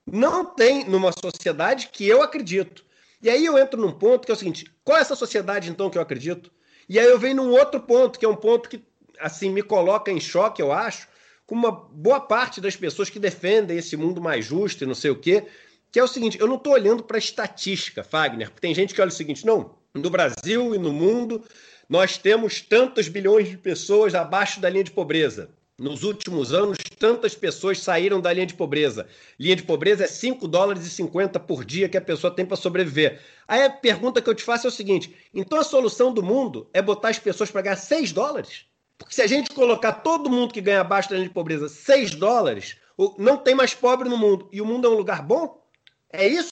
Não 0.05 0.43
tem 0.43 0.83
numa 0.83 1.13
sociedade 1.13 1.87
que 1.93 2.05
eu 2.05 2.21
acredito. 2.21 2.88
E 3.21 3.29
aí 3.29 3.45
eu 3.45 3.57
entro 3.57 3.79
num 3.79 3.91
ponto 3.91 4.25
que 4.25 4.31
é 4.31 4.35
o 4.35 4.37
seguinte: 4.37 4.65
qual 4.83 4.97
é 4.97 5.01
essa 5.01 5.15
sociedade 5.15 5.69
então 5.69 5.89
que 5.89 5.97
eu 5.97 6.01
acredito? 6.01 6.51
E 6.87 6.97
aí 6.97 7.05
eu 7.05 7.19
venho 7.19 7.35
num 7.35 7.51
outro 7.51 7.79
ponto, 7.79 8.17
que 8.17 8.25
é 8.25 8.29
um 8.29 8.35
ponto 8.35 8.69
que 8.69 8.83
assim 9.19 9.49
me 9.49 9.61
coloca 9.61 10.11
em 10.11 10.19
choque, 10.19 10.61
eu 10.61 10.71
acho, 10.71 11.07
com 11.45 11.53
uma 11.55 11.71
boa 11.71 12.19
parte 12.19 12.61
das 12.61 12.75
pessoas 12.75 13.09
que 13.09 13.19
defendem 13.19 13.77
esse 13.77 13.97
mundo 13.97 14.21
mais 14.21 14.45
justo 14.45 14.83
e 14.83 14.87
não 14.87 14.95
sei 14.95 15.11
o 15.11 15.15
quê, 15.15 15.45
que 15.91 15.99
é 15.99 16.03
o 16.03 16.07
seguinte, 16.07 16.39
eu 16.39 16.47
não 16.47 16.55
estou 16.55 16.73
olhando 16.73 17.03
para 17.03 17.17
estatística, 17.17 18.03
Fagner, 18.03 18.49
porque 18.49 18.61
tem 18.61 18.73
gente 18.73 18.93
que 18.93 19.01
olha 19.01 19.09
o 19.09 19.13
seguinte, 19.13 19.45
não, 19.45 19.75
no 19.93 20.09
Brasil 20.09 20.73
e 20.73 20.77
no 20.77 20.93
mundo 20.93 21.43
nós 21.87 22.17
temos 22.17 22.61
tantos 22.61 23.07
bilhões 23.07 23.49
de 23.49 23.57
pessoas 23.57 24.13
abaixo 24.13 24.61
da 24.61 24.69
linha 24.69 24.83
de 24.83 24.91
pobreza. 24.91 25.49
Nos 25.79 26.03
últimos 26.03 26.53
anos, 26.53 26.77
tantas 26.99 27.33
pessoas 27.33 27.79
saíram 27.79 28.19
da 28.19 28.33
linha 28.33 28.45
de 28.45 28.53
pobreza. 28.53 29.07
Linha 29.39 29.55
de 29.55 29.63
pobreza 29.63 30.03
é 30.03 30.07
5 30.07 30.45
dólares 30.45 30.85
e 30.85 30.89
50 30.89 31.39
por 31.39 31.63
dia 31.63 31.87
que 31.87 31.97
a 31.97 32.01
pessoa 32.01 32.35
tem 32.35 32.45
para 32.45 32.57
sobreviver. 32.57 33.21
Aí 33.47 33.63
a 33.63 33.69
pergunta 33.69 34.21
que 34.21 34.29
eu 34.29 34.35
te 34.35 34.43
faço 34.43 34.67
é 34.67 34.69
o 34.69 34.73
seguinte: 34.73 35.15
então 35.33 35.57
a 35.57 35.63
solução 35.63 36.13
do 36.13 36.21
mundo 36.21 36.69
é 36.73 36.81
botar 36.81 37.07
as 37.07 37.17
pessoas 37.17 37.49
para 37.49 37.61
ganhar 37.61 37.77
6 37.77 38.11
dólares? 38.11 38.65
Porque 38.97 39.15
se 39.15 39.21
a 39.21 39.27
gente 39.27 39.51
colocar 39.51 39.93
todo 39.93 40.29
mundo 40.29 40.53
que 40.53 40.59
ganha 40.59 40.81
abaixo 40.81 41.09
da 41.09 41.15
linha 41.15 41.29
de 41.29 41.33
pobreza 41.33 41.69
6 41.69 42.15
dólares, 42.15 42.75
não 43.17 43.37
tem 43.37 43.55
mais 43.55 43.73
pobre 43.73 44.09
no 44.09 44.17
mundo. 44.17 44.49
E 44.51 44.61
o 44.61 44.65
mundo 44.65 44.85
é 44.85 44.89
um 44.91 44.95
lugar 44.95 45.23
bom? 45.23 45.65
É 46.11 46.27
isso? 46.27 46.51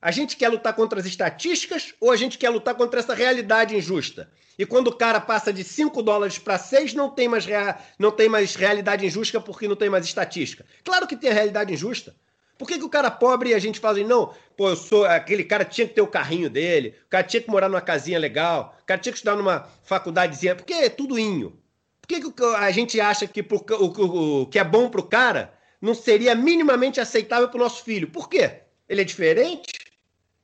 A 0.00 0.12
gente 0.12 0.36
quer 0.36 0.48
lutar 0.48 0.74
contra 0.74 1.00
as 1.00 1.04
estatísticas 1.04 1.94
ou 2.00 2.12
a 2.12 2.16
gente 2.16 2.38
quer 2.38 2.50
lutar 2.50 2.76
contra 2.76 3.00
essa 3.00 3.12
realidade 3.12 3.76
injusta? 3.76 4.30
E 4.60 4.66
quando 4.66 4.88
o 4.88 4.92
cara 4.94 5.18
passa 5.18 5.50
de 5.50 5.64
5 5.64 6.02
dólares 6.02 6.36
para 6.36 6.58
6, 6.58 6.92
não 6.92 7.08
tem 7.08 7.26
mais 7.26 7.46
rea... 7.46 7.78
não 7.98 8.10
tem 8.10 8.28
mais 8.28 8.54
realidade 8.54 9.06
injusta 9.06 9.40
porque 9.40 9.66
não 9.66 9.74
tem 9.74 9.88
mais 9.88 10.04
estatística. 10.04 10.66
Claro 10.84 11.06
que 11.06 11.16
tem 11.16 11.30
a 11.30 11.32
realidade 11.32 11.72
injusta. 11.72 12.14
Por 12.58 12.68
que, 12.68 12.76
que 12.76 12.84
o 12.84 12.90
cara 12.90 13.10
pobre 13.10 13.48
e 13.48 13.54
a 13.54 13.58
gente 13.58 13.80
fala 13.80 13.94
assim, 13.94 14.06
não, 14.06 14.34
pô, 14.58 14.68
eu 14.68 14.76
sou. 14.76 15.06
Aquele 15.06 15.44
cara 15.44 15.64
tinha 15.64 15.88
que 15.88 15.94
ter 15.94 16.02
o 16.02 16.06
carrinho 16.06 16.50
dele, 16.50 16.94
o 17.06 17.08
cara 17.08 17.24
tinha 17.24 17.40
que 17.40 17.48
morar 17.48 17.70
numa 17.70 17.80
casinha 17.80 18.18
legal, 18.18 18.76
o 18.82 18.84
cara 18.84 19.00
tinha 19.00 19.14
que 19.14 19.16
estudar 19.16 19.34
numa 19.34 19.66
faculdadezinha, 19.82 20.54
porque 20.54 20.74
é 20.74 20.90
tudo 20.90 21.18
inho. 21.18 21.58
Por 22.02 22.08
que, 22.08 22.30
que 22.30 22.44
a 22.44 22.70
gente 22.70 23.00
acha 23.00 23.26
que 23.26 23.42
pro, 23.42 23.64
o, 23.66 23.86
o, 23.86 24.42
o 24.42 24.46
que 24.46 24.58
é 24.58 24.64
bom 24.64 24.90
pro 24.90 25.04
cara 25.04 25.54
não 25.80 25.94
seria 25.94 26.34
minimamente 26.34 27.00
aceitável 27.00 27.48
pro 27.48 27.58
nosso 27.58 27.82
filho? 27.82 28.08
Por 28.10 28.28
quê? 28.28 28.60
Ele 28.86 29.00
é 29.00 29.04
diferente? 29.04 29.72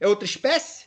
É 0.01 0.09
outra 0.09 0.25
espécie? 0.25 0.86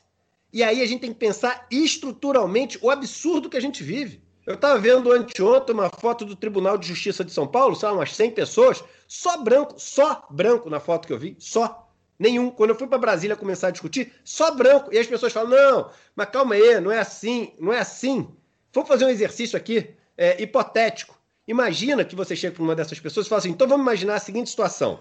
E 0.52 0.64
aí 0.64 0.82
a 0.82 0.86
gente 0.86 1.02
tem 1.02 1.14
que 1.14 1.20
pensar 1.20 1.68
estruturalmente 1.70 2.80
o 2.82 2.90
absurdo 2.90 3.50
que 3.50 3.58
a 3.58 3.62
gente 3.62 3.84
vive. 3.84 4.22
Eu 4.46 4.56
estava 4.56 4.80
vendo 4.80 5.12
anteontem 5.12 5.76
uma 5.76 5.90
foto 5.90 6.26
do 6.26 6.36
Tribunal 6.36 6.78
de 6.78 6.88
Justiça 6.88 7.24
de 7.24 7.32
São 7.32 7.46
Paulo, 7.46 7.76
sabe, 7.76 7.94
umas 7.94 8.16
100 8.16 8.32
pessoas, 8.32 8.84
só 9.08 9.38
branco, 9.38 9.76
só 9.78 10.26
branco 10.30 10.70
na 10.70 10.80
foto 10.80 11.06
que 11.06 11.14
eu 11.14 11.20
vi, 11.20 11.36
só. 11.38 11.88
Nenhum. 12.18 12.50
Quando 12.50 12.72
eu 12.72 12.76
fui 12.76 12.88
para 12.88 12.98
Brasília 12.98 13.36
começar 13.36 13.68
a 13.68 13.72
discutir, 13.72 14.12
só 14.26 14.52
branco. 14.52 14.94
E 14.94 14.98
as 14.98 15.08
pessoas 15.08 15.32
falam: 15.32 15.52
não, 15.52 15.92
mas 16.16 16.30
calma 16.30 16.56
aí, 16.56 16.82
não 16.82 16.92
é 16.92 17.00
assim, 17.00 17.54
não 17.60 17.72
é 17.72 17.80
assim. 17.80 18.28
Vamos 18.74 18.90
fazer 18.90 19.06
um 19.06 19.10
exercício 19.10 19.56
aqui 19.56 19.92
é, 20.18 20.42
hipotético. 20.42 21.18
Imagina 21.48 22.04
que 22.04 22.16
você 22.16 22.36
chega 22.36 22.54
para 22.54 22.64
uma 22.64 22.76
dessas 22.76 23.00
pessoas 23.00 23.26
e 23.26 23.30
fala 23.30 23.40
assim: 23.40 23.52
então 23.52 23.68
vamos 23.68 23.84
imaginar 23.84 24.16
a 24.16 24.20
seguinte 24.20 24.50
situação. 24.50 25.00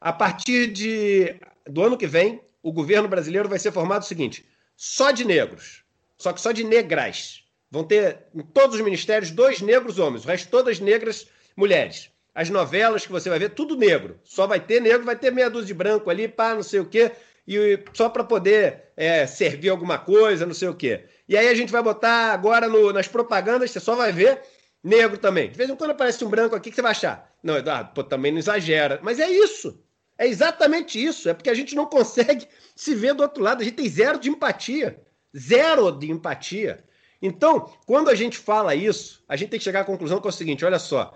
A 0.00 0.12
partir 0.12 0.68
de, 0.68 1.34
do 1.66 1.82
ano 1.82 1.96
que 1.96 2.06
vem, 2.06 2.40
o 2.62 2.72
governo 2.72 3.08
brasileiro 3.08 3.48
vai 3.48 3.58
ser 3.58 3.72
formado 3.72 4.02
o 4.02 4.06
seguinte: 4.06 4.46
só 4.82 5.10
de 5.10 5.26
negros, 5.26 5.84
só 6.16 6.32
que 6.32 6.40
só 6.40 6.52
de 6.52 6.64
negras. 6.64 7.44
Vão 7.70 7.84
ter 7.84 8.20
em 8.34 8.40
todos 8.40 8.76
os 8.76 8.80
ministérios 8.80 9.30
dois 9.30 9.60
negros 9.60 9.98
homens, 9.98 10.24
o 10.24 10.28
resto 10.28 10.48
todas 10.48 10.80
negras 10.80 11.28
mulheres. 11.54 12.08
As 12.34 12.48
novelas 12.48 13.04
que 13.04 13.12
você 13.12 13.28
vai 13.28 13.38
ver, 13.38 13.50
tudo 13.50 13.76
negro. 13.76 14.18
Só 14.24 14.46
vai 14.46 14.58
ter 14.58 14.80
negro, 14.80 15.04
vai 15.04 15.16
ter 15.16 15.30
meia 15.30 15.50
dúzia 15.50 15.66
de 15.66 15.74
branco 15.74 16.08
ali, 16.08 16.26
pá, 16.26 16.54
não 16.54 16.62
sei 16.62 16.80
o 16.80 16.86
quê, 16.86 17.12
e 17.46 17.78
só 17.92 18.08
para 18.08 18.24
poder 18.24 18.84
é, 18.96 19.26
servir 19.26 19.68
alguma 19.68 19.98
coisa, 19.98 20.46
não 20.46 20.54
sei 20.54 20.68
o 20.68 20.74
quê. 20.74 21.04
E 21.28 21.36
aí 21.36 21.48
a 21.48 21.54
gente 21.54 21.70
vai 21.70 21.82
botar 21.82 22.32
agora 22.32 22.66
no, 22.66 22.90
nas 22.90 23.06
propagandas, 23.06 23.70
você 23.70 23.80
só 23.80 23.94
vai 23.94 24.12
ver 24.12 24.40
negro 24.82 25.18
também. 25.18 25.50
De 25.50 25.58
vez 25.58 25.68
em 25.68 25.76
quando 25.76 25.90
aparece 25.90 26.24
um 26.24 26.30
branco 26.30 26.56
aqui, 26.56 26.70
que 26.70 26.76
você 26.76 26.82
vai 26.82 26.92
achar? 26.92 27.30
Não, 27.42 27.58
Eduardo, 27.58 27.90
pô, 27.92 28.02
também 28.02 28.32
não 28.32 28.38
exagera. 28.38 28.98
Mas 29.02 29.20
é 29.20 29.28
isso. 29.28 29.78
É 30.20 30.26
exatamente 30.26 31.02
isso. 31.02 31.30
É 31.30 31.34
porque 31.34 31.48
a 31.48 31.54
gente 31.54 31.74
não 31.74 31.86
consegue 31.86 32.46
se 32.76 32.94
ver 32.94 33.14
do 33.14 33.22
outro 33.22 33.42
lado. 33.42 33.62
A 33.62 33.64
gente 33.64 33.76
tem 33.76 33.88
zero 33.88 34.20
de 34.20 34.28
empatia. 34.28 35.00
Zero 35.34 35.90
de 35.90 36.10
empatia. 36.10 36.84
Então, 37.22 37.72
quando 37.86 38.10
a 38.10 38.14
gente 38.14 38.36
fala 38.36 38.74
isso, 38.74 39.24
a 39.26 39.34
gente 39.34 39.48
tem 39.48 39.58
que 39.58 39.64
chegar 39.64 39.80
à 39.80 39.84
conclusão 39.84 40.20
que 40.20 40.26
é 40.26 40.28
o 40.28 40.32
seguinte: 40.32 40.62
olha 40.62 40.78
só. 40.78 41.14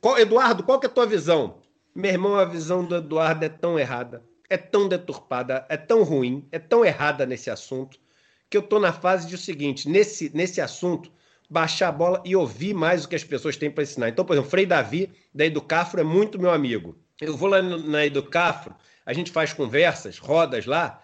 Qual, 0.00 0.18
Eduardo, 0.18 0.64
qual 0.64 0.80
que 0.80 0.86
é 0.86 0.90
a 0.90 0.92
tua 0.92 1.06
visão? 1.06 1.60
Meu 1.94 2.10
irmão, 2.10 2.34
a 2.34 2.44
visão 2.44 2.84
do 2.84 2.96
Eduardo 2.96 3.44
é 3.44 3.48
tão 3.48 3.78
errada, 3.78 4.24
é 4.50 4.56
tão 4.56 4.88
deturpada, 4.88 5.64
é 5.68 5.76
tão 5.76 6.02
ruim, 6.02 6.46
é 6.50 6.58
tão 6.58 6.84
errada 6.84 7.24
nesse 7.24 7.48
assunto, 7.48 7.98
que 8.50 8.56
eu 8.56 8.60
estou 8.60 8.80
na 8.80 8.92
fase 8.92 9.28
de 9.28 9.36
o 9.36 9.38
seguinte: 9.38 9.88
nesse, 9.88 10.32
nesse 10.34 10.60
assunto, 10.60 11.12
baixar 11.48 11.88
a 11.88 11.92
bola 11.92 12.20
e 12.24 12.34
ouvir 12.34 12.74
mais 12.74 13.04
o 13.04 13.08
que 13.08 13.14
as 13.14 13.24
pessoas 13.24 13.56
têm 13.56 13.70
para 13.70 13.84
ensinar. 13.84 14.08
Então, 14.08 14.24
por 14.24 14.32
exemplo, 14.34 14.50
Frei 14.50 14.66
Davi, 14.66 15.10
da 15.32 15.46
Educafro, 15.46 16.00
é 16.00 16.04
muito 16.04 16.40
meu 16.40 16.50
amigo. 16.50 16.98
Eu 17.22 17.36
vou 17.36 17.48
lá 17.48 17.62
na 17.62 18.04
Educafro, 18.04 18.74
a 19.06 19.12
gente 19.12 19.30
faz 19.30 19.52
conversas, 19.52 20.18
rodas 20.18 20.66
lá, 20.66 21.00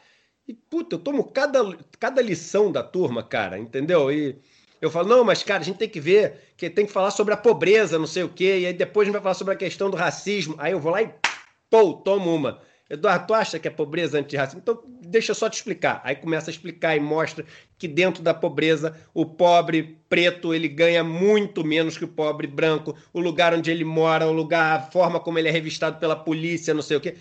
E, 0.48 0.52
puta, 0.54 0.96
eu 0.96 0.98
tomo 0.98 1.24
cada, 1.24 1.60
cada 2.00 2.22
lição 2.22 2.72
da 2.72 2.82
turma, 2.82 3.22
cara, 3.22 3.58
entendeu? 3.58 4.10
E 4.10 4.36
eu 4.80 4.90
falo, 4.90 5.08
não, 5.08 5.22
mas, 5.22 5.42
cara, 5.42 5.60
a 5.60 5.64
gente 5.64 5.78
tem 5.78 5.88
que 5.88 6.00
ver, 6.00 6.54
que 6.56 6.70
tem 6.70 6.86
que 6.86 6.92
falar 6.92 7.10
sobre 7.12 7.34
a 7.34 7.36
pobreza, 7.36 7.98
não 7.98 8.06
sei 8.06 8.24
o 8.24 8.28
quê, 8.30 8.60
e 8.60 8.66
aí 8.66 8.72
depois 8.72 9.04
a 9.04 9.06
gente 9.06 9.12
vai 9.12 9.22
falar 9.22 9.34
sobre 9.34 9.54
a 9.54 9.56
questão 9.56 9.90
do 9.90 9.96
racismo. 9.96 10.56
Aí 10.58 10.72
eu 10.72 10.80
vou 10.80 10.90
lá 10.90 11.02
e, 11.02 11.12
pô, 11.70 11.94
tomo 11.94 12.34
uma. 12.34 12.60
Eduardo, 12.90 13.26
tu 13.26 13.34
acha 13.34 13.58
que 13.58 13.68
é 13.68 13.70
pobreza 13.70 14.18
antirracista? 14.18 14.58
Então, 14.58 14.82
deixa 15.02 15.32
eu 15.32 15.34
só 15.34 15.48
te 15.50 15.54
explicar. 15.54 16.00
Aí 16.04 16.16
começa 16.16 16.50
a 16.50 16.52
explicar 16.52 16.96
e 16.96 17.00
mostra 17.00 17.44
que 17.76 17.86
dentro 17.86 18.22
da 18.22 18.32
pobreza, 18.32 18.96
o 19.12 19.26
pobre 19.26 19.98
preto, 20.08 20.54
ele 20.54 20.68
ganha 20.68 21.04
muito 21.04 21.62
menos 21.62 21.98
que 21.98 22.04
o 22.04 22.08
pobre 22.08 22.46
branco. 22.46 22.96
O 23.12 23.20
lugar 23.20 23.52
onde 23.52 23.70
ele 23.70 23.84
mora, 23.84 24.26
o 24.26 24.32
lugar, 24.32 24.78
a 24.78 24.82
forma 24.90 25.20
como 25.20 25.38
ele 25.38 25.48
é 25.48 25.50
revistado 25.50 25.98
pela 25.98 26.16
polícia, 26.16 26.72
não 26.72 26.80
sei 26.80 26.96
o 26.96 27.00
quê. 27.00 27.14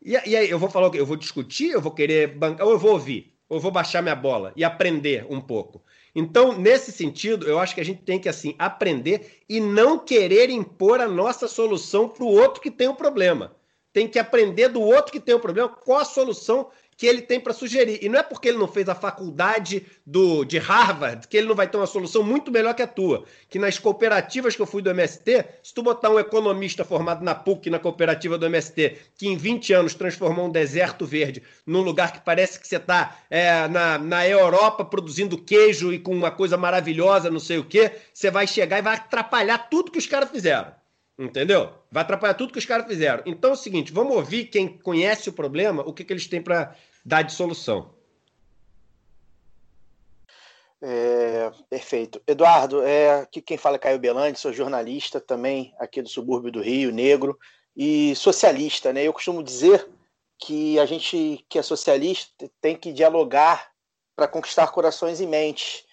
E, 0.00 0.12
e 0.12 0.36
aí, 0.36 0.48
eu 0.48 0.58
vou 0.58 0.70
falar 0.70 0.86
o 0.86 0.90
quê? 0.90 1.00
Eu 1.00 1.06
vou 1.06 1.16
discutir, 1.16 1.70
eu 1.70 1.80
vou 1.80 1.92
querer 1.92 2.28
bancar, 2.28 2.64
ou 2.64 2.72
eu 2.72 2.78
vou 2.78 2.92
ouvir, 2.92 3.34
ou 3.48 3.56
eu 3.56 3.60
vou 3.60 3.72
baixar 3.72 4.02
minha 4.02 4.14
bola 4.14 4.52
e 4.54 4.62
aprender 4.62 5.26
um 5.28 5.40
pouco. 5.40 5.82
Então, 6.14 6.56
nesse 6.56 6.92
sentido, 6.92 7.48
eu 7.48 7.58
acho 7.58 7.74
que 7.74 7.80
a 7.80 7.84
gente 7.84 8.02
tem 8.02 8.20
que 8.20 8.28
assim 8.28 8.54
aprender 8.56 9.42
e 9.48 9.58
não 9.58 9.98
querer 9.98 10.48
impor 10.48 11.00
a 11.00 11.08
nossa 11.08 11.48
solução 11.48 12.08
para 12.08 12.22
o 12.22 12.28
outro 12.28 12.60
que 12.60 12.70
tem 12.70 12.86
o 12.86 12.92
um 12.92 12.94
problema 12.94 13.56
tem 13.92 14.08
que 14.08 14.18
aprender 14.18 14.68
do 14.68 14.80
outro 14.80 15.12
que 15.12 15.20
tem 15.20 15.34
o 15.34 15.38
um 15.38 15.40
problema 15.40 15.68
qual 15.68 16.00
a 16.00 16.04
solução 16.04 16.70
que 17.02 17.06
ele 17.08 17.22
tem 17.22 17.40
para 17.40 17.52
sugerir. 17.52 17.98
E 18.00 18.08
não 18.08 18.20
é 18.20 18.22
porque 18.22 18.48
ele 18.48 18.58
não 18.58 18.68
fez 18.68 18.88
a 18.88 18.94
faculdade 18.94 19.84
do, 20.06 20.44
de 20.44 20.58
Harvard 20.58 21.26
que 21.26 21.36
ele 21.36 21.48
não 21.48 21.54
vai 21.54 21.66
ter 21.66 21.76
uma 21.76 21.86
solução 21.86 22.22
muito 22.22 22.50
melhor 22.50 22.74
que 22.74 22.82
a 22.82 22.86
tua. 22.86 23.24
Que 23.48 23.58
nas 23.58 23.76
cooperativas 23.76 24.54
que 24.54 24.62
eu 24.62 24.66
fui 24.66 24.82
do 24.82 24.90
MST, 24.90 25.44
se 25.64 25.74
tu 25.74 25.82
botar 25.82 26.10
um 26.10 26.18
economista 26.20 26.84
formado 26.84 27.24
na 27.24 27.34
PUC, 27.34 27.70
na 27.70 27.80
cooperativa 27.80 28.38
do 28.38 28.46
MST, 28.46 28.98
que 29.16 29.26
em 29.26 29.36
20 29.36 29.72
anos 29.72 29.94
transformou 29.94 30.46
um 30.46 30.50
deserto 30.50 31.04
verde 31.04 31.42
num 31.66 31.80
lugar 31.80 32.12
que 32.12 32.20
parece 32.20 32.60
que 32.60 32.68
você 32.68 32.76
está 32.76 33.18
é, 33.28 33.66
na, 33.66 33.98
na 33.98 34.28
Europa 34.28 34.84
produzindo 34.84 35.36
queijo 35.36 35.92
e 35.92 35.98
com 35.98 36.14
uma 36.14 36.30
coisa 36.30 36.56
maravilhosa, 36.56 37.30
não 37.30 37.40
sei 37.40 37.58
o 37.58 37.64
quê, 37.64 37.92
você 38.14 38.30
vai 38.30 38.46
chegar 38.46 38.78
e 38.78 38.82
vai 38.82 38.94
atrapalhar 38.94 39.58
tudo 39.58 39.90
que 39.90 39.98
os 39.98 40.06
caras 40.06 40.30
fizeram. 40.30 40.81
Entendeu? 41.22 41.72
Vai 41.88 42.02
atrapalhar 42.02 42.34
tudo 42.34 42.52
que 42.52 42.58
os 42.58 42.66
caras 42.66 42.84
fizeram. 42.84 43.22
Então 43.24 43.50
é 43.50 43.52
o 43.52 43.56
seguinte, 43.56 43.92
vamos 43.92 44.16
ouvir 44.16 44.46
quem 44.46 44.66
conhece 44.66 45.28
o 45.28 45.32
problema, 45.32 45.82
o 45.86 45.92
que, 45.92 46.02
que 46.02 46.12
eles 46.12 46.26
têm 46.26 46.42
para 46.42 46.74
dar 47.04 47.22
de 47.22 47.32
solução. 47.32 47.94
É, 50.80 51.52
perfeito. 51.70 52.20
Eduardo, 52.26 52.82
é, 52.82 53.20
aqui 53.20 53.40
quem 53.40 53.56
fala 53.56 53.76
é 53.76 53.78
Caio 53.78 54.00
Belandi, 54.00 54.36
sou 54.36 54.52
jornalista 54.52 55.20
também 55.20 55.72
aqui 55.78 56.02
do 56.02 56.08
subúrbio 56.08 56.50
do 56.50 56.60
Rio, 56.60 56.90
negro 56.90 57.38
e 57.76 58.16
socialista. 58.16 58.92
Né? 58.92 59.04
Eu 59.04 59.12
costumo 59.12 59.44
dizer 59.44 59.88
que 60.40 60.76
a 60.80 60.86
gente 60.86 61.44
que 61.48 61.56
é 61.56 61.62
socialista 61.62 62.50
tem 62.60 62.74
que 62.74 62.92
dialogar 62.92 63.70
para 64.16 64.26
conquistar 64.26 64.66
corações 64.72 65.20
e 65.20 65.26
mentes. 65.26 65.84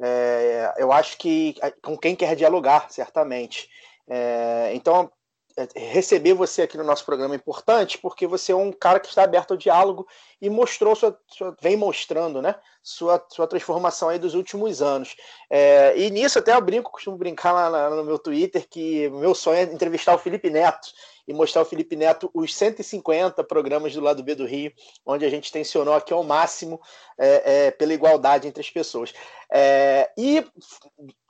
É, 0.00 0.74
eu 0.76 0.90
acho 0.90 1.16
que 1.18 1.54
com 1.80 1.96
quem 1.96 2.16
quer 2.16 2.34
dialogar, 2.34 2.90
certamente. 2.90 3.70
É, 4.08 4.70
então, 4.74 5.10
é, 5.56 5.68
receber 5.74 6.32
você 6.32 6.62
aqui 6.62 6.78
no 6.78 6.84
nosso 6.84 7.04
programa 7.04 7.34
é 7.34 7.36
importante 7.36 7.98
porque 7.98 8.26
você 8.26 8.52
é 8.52 8.56
um 8.56 8.72
cara 8.72 8.98
que 8.98 9.08
está 9.08 9.22
aberto 9.22 9.50
ao 9.50 9.56
diálogo 9.56 10.06
e 10.40 10.48
mostrou 10.48 10.96
sua, 10.96 11.18
sua 11.26 11.54
vem 11.60 11.76
mostrando 11.76 12.40
né 12.40 12.54
sua, 12.82 13.22
sua 13.28 13.46
transformação 13.46 14.08
aí 14.08 14.18
dos 14.18 14.34
últimos 14.34 14.80
anos 14.80 15.14
é, 15.50 15.94
e 15.98 16.10
nisso 16.10 16.38
até 16.38 16.54
eu 16.54 16.60
brinco 16.62 16.90
costumo 16.90 17.18
brincar 17.18 17.52
lá, 17.52 17.68
lá 17.68 17.90
no 17.90 18.02
meu 18.02 18.18
Twitter 18.18 18.66
que 18.66 19.10
meu 19.10 19.34
sonho 19.34 19.58
é 19.58 19.62
entrevistar 19.64 20.14
o 20.14 20.18
Felipe 20.18 20.48
Neto 20.48 20.88
e 21.28 21.32
mostrar 21.32 21.60
ao 21.60 21.66
Felipe 21.66 21.96
Neto 21.96 22.30
os 22.34 22.54
150 22.54 23.44
programas 23.44 23.92
do 23.94 24.00
lado 24.00 24.22
B 24.22 24.34
do 24.34 24.46
Rio, 24.46 24.72
onde 25.06 25.24
a 25.24 25.30
gente 25.30 25.52
tensionou 25.52 25.94
aqui 25.94 26.12
ao 26.12 26.24
máximo 26.24 26.80
é, 27.18 27.66
é, 27.66 27.70
pela 27.70 27.94
igualdade 27.94 28.48
entre 28.48 28.60
as 28.60 28.70
pessoas. 28.70 29.12
É, 29.52 30.10
e 30.18 30.44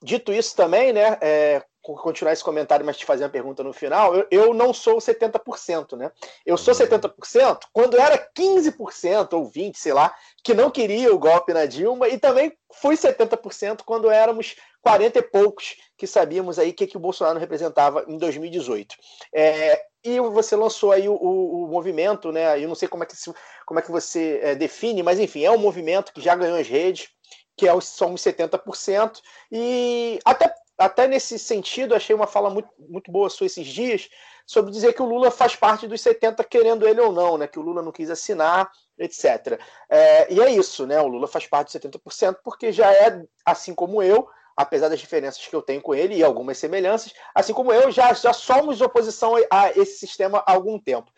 dito 0.02 0.32
isso 0.32 0.56
também, 0.56 0.92
né, 0.92 1.18
é, 1.20 1.62
continuar 1.82 2.32
esse 2.32 2.44
comentário, 2.44 2.86
mas 2.86 2.96
te 2.96 3.04
fazer 3.04 3.24
uma 3.24 3.30
pergunta 3.30 3.62
no 3.62 3.72
final, 3.72 4.14
eu, 4.14 4.26
eu 4.30 4.54
não 4.54 4.72
sou 4.72 4.98
70%, 4.98 5.96
né? 5.96 6.12
Eu 6.46 6.56
sou 6.56 6.72
70% 6.72 7.60
quando 7.72 7.98
era 7.98 8.16
15% 8.16 9.32
ou 9.32 9.50
20%, 9.50 9.74
sei 9.74 9.92
lá, 9.92 10.14
que 10.44 10.54
não 10.54 10.70
queria 10.70 11.12
o 11.12 11.18
golpe 11.18 11.52
na 11.52 11.66
Dilma, 11.66 12.08
e 12.08 12.18
também 12.18 12.52
fui 12.72 12.96
70% 12.96 13.80
quando 13.84 14.10
éramos 14.10 14.54
40 14.80 15.18
e 15.18 15.22
poucos 15.22 15.76
que 15.96 16.06
sabíamos 16.06 16.58
aí 16.58 16.70
o 16.70 16.74
que, 16.74 16.86
que 16.86 16.96
o 16.96 17.00
Bolsonaro 17.00 17.38
representava 17.38 18.04
em 18.08 18.18
2018. 18.18 18.94
É, 19.34 19.82
e 20.04 20.20
você 20.20 20.56
lançou 20.56 20.90
aí 20.90 21.08
o, 21.08 21.14
o, 21.14 21.64
o, 21.64 21.68
movimento, 21.68 22.32
né? 22.32 22.62
Eu 22.62 22.68
não 22.68 22.74
sei 22.74 22.88
como 22.88 23.04
é 23.04 23.06
que, 23.06 23.14
como 23.64 23.78
é 23.78 23.82
que 23.82 23.90
você 23.90 24.40
é, 24.42 24.54
define, 24.54 25.02
mas 25.02 25.18
enfim, 25.20 25.44
é 25.44 25.50
um 25.50 25.58
movimento 25.58 26.12
que 26.12 26.20
já 26.20 26.34
ganhou 26.34 26.58
as 26.58 26.66
redes, 26.66 27.08
que 27.56 27.68
é, 27.68 27.80
são 27.80 28.14
os 28.14 28.20
70%, 28.20 29.20
e 29.50 30.18
até 30.24 30.52
até 30.78 31.06
nesse 31.06 31.38
sentido, 31.38 31.94
achei 31.94 32.14
uma 32.14 32.26
fala 32.26 32.50
muito, 32.50 32.68
muito 32.78 33.10
boa 33.10 33.28
sua 33.30 33.46
esses 33.46 33.66
dias, 33.66 34.08
sobre 34.46 34.72
dizer 34.72 34.92
que 34.92 35.02
o 35.02 35.06
Lula 35.06 35.30
faz 35.30 35.54
parte 35.54 35.86
dos 35.86 36.00
70, 36.00 36.42
querendo 36.44 36.86
ele 36.86 37.00
ou 37.00 37.12
não, 37.12 37.38
né? 37.38 37.46
Que 37.46 37.58
o 37.58 37.62
Lula 37.62 37.82
não 37.82 37.92
quis 37.92 38.10
assinar, 38.10 38.70
etc. 38.98 39.60
É, 39.88 40.32
e 40.32 40.40
é 40.40 40.50
isso, 40.50 40.86
né? 40.86 41.00
O 41.00 41.08
Lula 41.08 41.28
faz 41.28 41.46
parte 41.46 41.78
dos 41.78 42.00
70%, 42.00 42.38
porque 42.42 42.72
já 42.72 42.92
é, 42.92 43.22
assim 43.44 43.74
como 43.74 44.02
eu, 44.02 44.28
apesar 44.56 44.88
das 44.88 45.00
diferenças 45.00 45.46
que 45.46 45.54
eu 45.54 45.62
tenho 45.62 45.80
com 45.80 45.94
ele 45.94 46.16
e 46.16 46.24
algumas 46.24 46.58
semelhanças, 46.58 47.12
assim 47.34 47.52
como 47.52 47.72
eu, 47.72 47.90
já, 47.90 48.12
já 48.12 48.32
somos 48.32 48.80
oposição 48.80 49.34
a 49.50 49.70
esse 49.70 49.98
sistema 49.98 50.42
há 50.46 50.52
algum 50.52 50.78
tempo. 50.78 51.10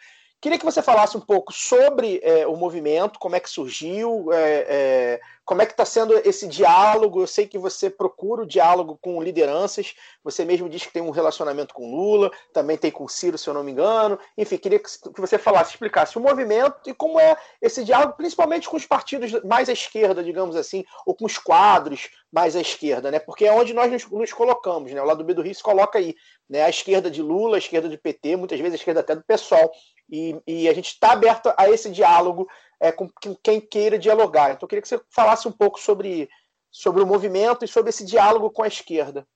Queria 0.44 0.58
que 0.58 0.64
você 0.66 0.82
falasse 0.82 1.16
um 1.16 1.22
pouco 1.22 1.54
sobre 1.54 2.20
é, 2.22 2.46
o 2.46 2.54
movimento, 2.54 3.18
como 3.18 3.34
é 3.34 3.40
que 3.40 3.48
surgiu, 3.48 4.30
é, 4.30 4.66
é, 4.68 5.20
como 5.42 5.62
é 5.62 5.64
que 5.64 5.72
está 5.72 5.86
sendo 5.86 6.12
esse 6.18 6.46
diálogo. 6.46 7.22
Eu 7.22 7.26
sei 7.26 7.46
que 7.46 7.56
você 7.56 7.88
procura 7.88 8.42
o 8.42 8.46
diálogo 8.46 8.98
com 9.00 9.22
lideranças, 9.22 9.94
você 10.22 10.44
mesmo 10.44 10.68
diz 10.68 10.84
que 10.84 10.92
tem 10.92 11.00
um 11.00 11.08
relacionamento 11.08 11.72
com 11.72 11.90
Lula, 11.90 12.30
também 12.52 12.76
tem 12.76 12.90
com 12.90 13.08
Ciro, 13.08 13.38
se 13.38 13.48
eu 13.48 13.54
não 13.54 13.64
me 13.64 13.72
engano. 13.72 14.18
Enfim, 14.36 14.58
queria 14.58 14.78
que 14.78 14.90
você 15.16 15.38
falasse, 15.38 15.70
explicasse 15.70 16.18
o 16.18 16.20
movimento 16.20 16.90
e 16.90 16.92
como 16.92 17.18
é 17.18 17.38
esse 17.62 17.82
diálogo, 17.82 18.12
principalmente 18.12 18.68
com 18.68 18.76
os 18.76 18.84
partidos 18.84 19.42
mais 19.44 19.70
à 19.70 19.72
esquerda, 19.72 20.22
digamos 20.22 20.56
assim, 20.56 20.84
ou 21.06 21.14
com 21.14 21.24
os 21.24 21.38
quadros 21.38 22.10
mais 22.30 22.54
à 22.54 22.60
esquerda, 22.60 23.10
né? 23.10 23.18
Porque 23.18 23.46
é 23.46 23.52
onde 23.52 23.72
nós 23.72 23.90
nos, 23.90 24.10
nos 24.10 24.32
colocamos, 24.32 24.92
né? 24.92 25.00
O 25.00 25.06
lado 25.06 25.24
B 25.24 25.32
do 25.32 25.40
Rio 25.40 25.54
se 25.54 25.62
coloca 25.62 25.98
aí, 25.98 26.14
né? 26.50 26.64
A 26.64 26.68
esquerda 26.68 27.10
de 27.10 27.22
Lula, 27.22 27.56
a 27.56 27.58
esquerda 27.58 27.88
de 27.88 27.96
PT, 27.96 28.36
muitas 28.36 28.58
vezes 28.58 28.74
a 28.74 28.76
esquerda 28.76 29.00
até 29.00 29.14
do 29.14 29.22
PSOL. 29.22 29.70
E, 30.10 30.36
e 30.46 30.68
a 30.68 30.74
gente 30.74 30.88
está 30.88 31.12
aberto 31.12 31.52
a 31.56 31.68
esse 31.68 31.90
diálogo 31.90 32.48
é, 32.80 32.92
com 32.92 33.08
quem 33.42 33.60
queira 33.60 33.98
dialogar. 33.98 34.50
Então, 34.50 34.60
eu 34.62 34.68
queria 34.68 34.82
que 34.82 34.88
você 34.88 35.00
falasse 35.10 35.48
um 35.48 35.52
pouco 35.52 35.80
sobre, 35.80 36.28
sobre 36.70 37.02
o 37.02 37.06
movimento 37.06 37.64
e 37.64 37.68
sobre 37.68 37.90
esse 37.90 38.04
diálogo 38.04 38.50
com 38.50 38.62
a 38.62 38.68
esquerda. 38.68 39.26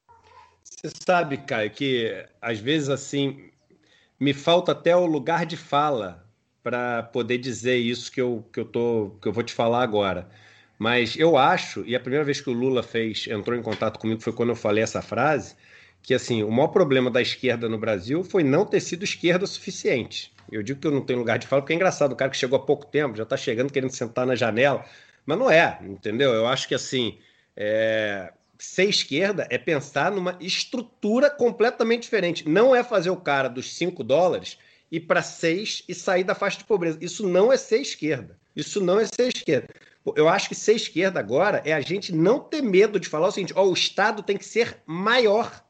Você 0.62 0.90
sabe, 1.04 1.38
Caio, 1.38 1.70
que 1.70 2.26
às 2.40 2.58
vezes 2.58 2.88
assim 2.88 3.50
me 4.20 4.34
falta 4.34 4.72
até 4.72 4.94
o 4.94 5.06
lugar 5.06 5.46
de 5.46 5.56
fala 5.56 6.26
para 6.62 7.02
poder 7.04 7.38
dizer 7.38 7.76
isso 7.76 8.12
que 8.12 8.20
eu, 8.20 8.44
que, 8.52 8.60
eu 8.60 8.64
tô, 8.64 9.12
que 9.22 9.28
eu 9.28 9.32
vou 9.32 9.42
te 9.42 9.54
falar 9.54 9.82
agora. 9.82 10.28
Mas 10.78 11.16
eu 11.16 11.36
acho, 11.36 11.82
e 11.86 11.96
a 11.96 12.00
primeira 12.00 12.24
vez 12.24 12.40
que 12.40 12.50
o 12.50 12.52
Lula 12.52 12.82
fez, 12.82 13.26
entrou 13.26 13.56
em 13.56 13.62
contato 13.62 13.98
comigo 13.98 14.20
foi 14.20 14.32
quando 14.32 14.50
eu 14.50 14.56
falei 14.56 14.84
essa 14.84 15.02
frase, 15.02 15.56
que 16.08 16.14
assim, 16.14 16.42
o 16.42 16.50
maior 16.50 16.68
problema 16.68 17.10
da 17.10 17.20
esquerda 17.20 17.68
no 17.68 17.76
Brasil 17.76 18.24
foi 18.24 18.42
não 18.42 18.64
ter 18.64 18.80
sido 18.80 19.04
esquerda 19.04 19.44
o 19.44 19.46
suficiente. 19.46 20.32
Eu 20.50 20.62
digo 20.62 20.80
que 20.80 20.86
eu 20.86 20.90
não 20.90 21.02
tenho 21.02 21.18
lugar 21.18 21.38
de 21.38 21.46
fala, 21.46 21.60
porque 21.60 21.74
é 21.74 21.76
engraçado, 21.76 22.12
o 22.12 22.16
cara 22.16 22.30
que 22.30 22.36
chegou 22.38 22.58
há 22.58 22.62
pouco 22.64 22.86
tempo, 22.86 23.14
já 23.14 23.24
está 23.24 23.36
chegando 23.36 23.70
querendo 23.70 23.90
sentar 23.90 24.26
na 24.26 24.34
janela, 24.34 24.82
mas 25.26 25.38
não 25.38 25.50
é, 25.50 25.78
entendeu? 25.82 26.32
Eu 26.32 26.46
acho 26.46 26.66
que 26.66 26.74
assim, 26.74 27.18
é... 27.54 28.32
ser 28.58 28.86
esquerda 28.86 29.46
é 29.50 29.58
pensar 29.58 30.10
numa 30.10 30.34
estrutura 30.40 31.28
completamente 31.28 32.04
diferente. 32.04 32.48
Não 32.48 32.74
é 32.74 32.82
fazer 32.82 33.10
o 33.10 33.16
cara 33.16 33.46
dos 33.46 33.76
5 33.76 34.02
dólares 34.02 34.56
ir 34.90 35.00
para 35.00 35.20
6 35.20 35.84
e 35.86 35.94
sair 35.94 36.24
da 36.24 36.34
faixa 36.34 36.56
de 36.56 36.64
pobreza. 36.64 36.96
Isso 37.02 37.28
não 37.28 37.52
é 37.52 37.58
ser 37.58 37.82
esquerda. 37.82 38.34
Isso 38.56 38.80
não 38.80 38.98
é 38.98 39.04
ser 39.04 39.28
esquerda. 39.28 39.68
Eu 40.16 40.26
acho 40.26 40.48
que 40.48 40.54
ser 40.54 40.72
esquerda 40.72 41.20
agora 41.20 41.60
é 41.66 41.74
a 41.74 41.82
gente 41.82 42.14
não 42.14 42.40
ter 42.40 42.62
medo 42.62 42.98
de 42.98 43.10
falar 43.10 43.28
o 43.28 43.30
seguinte: 43.30 43.52
ó, 43.54 43.66
o 43.66 43.74
Estado 43.74 44.22
tem 44.22 44.38
que 44.38 44.46
ser 44.46 44.78
maior. 44.86 45.67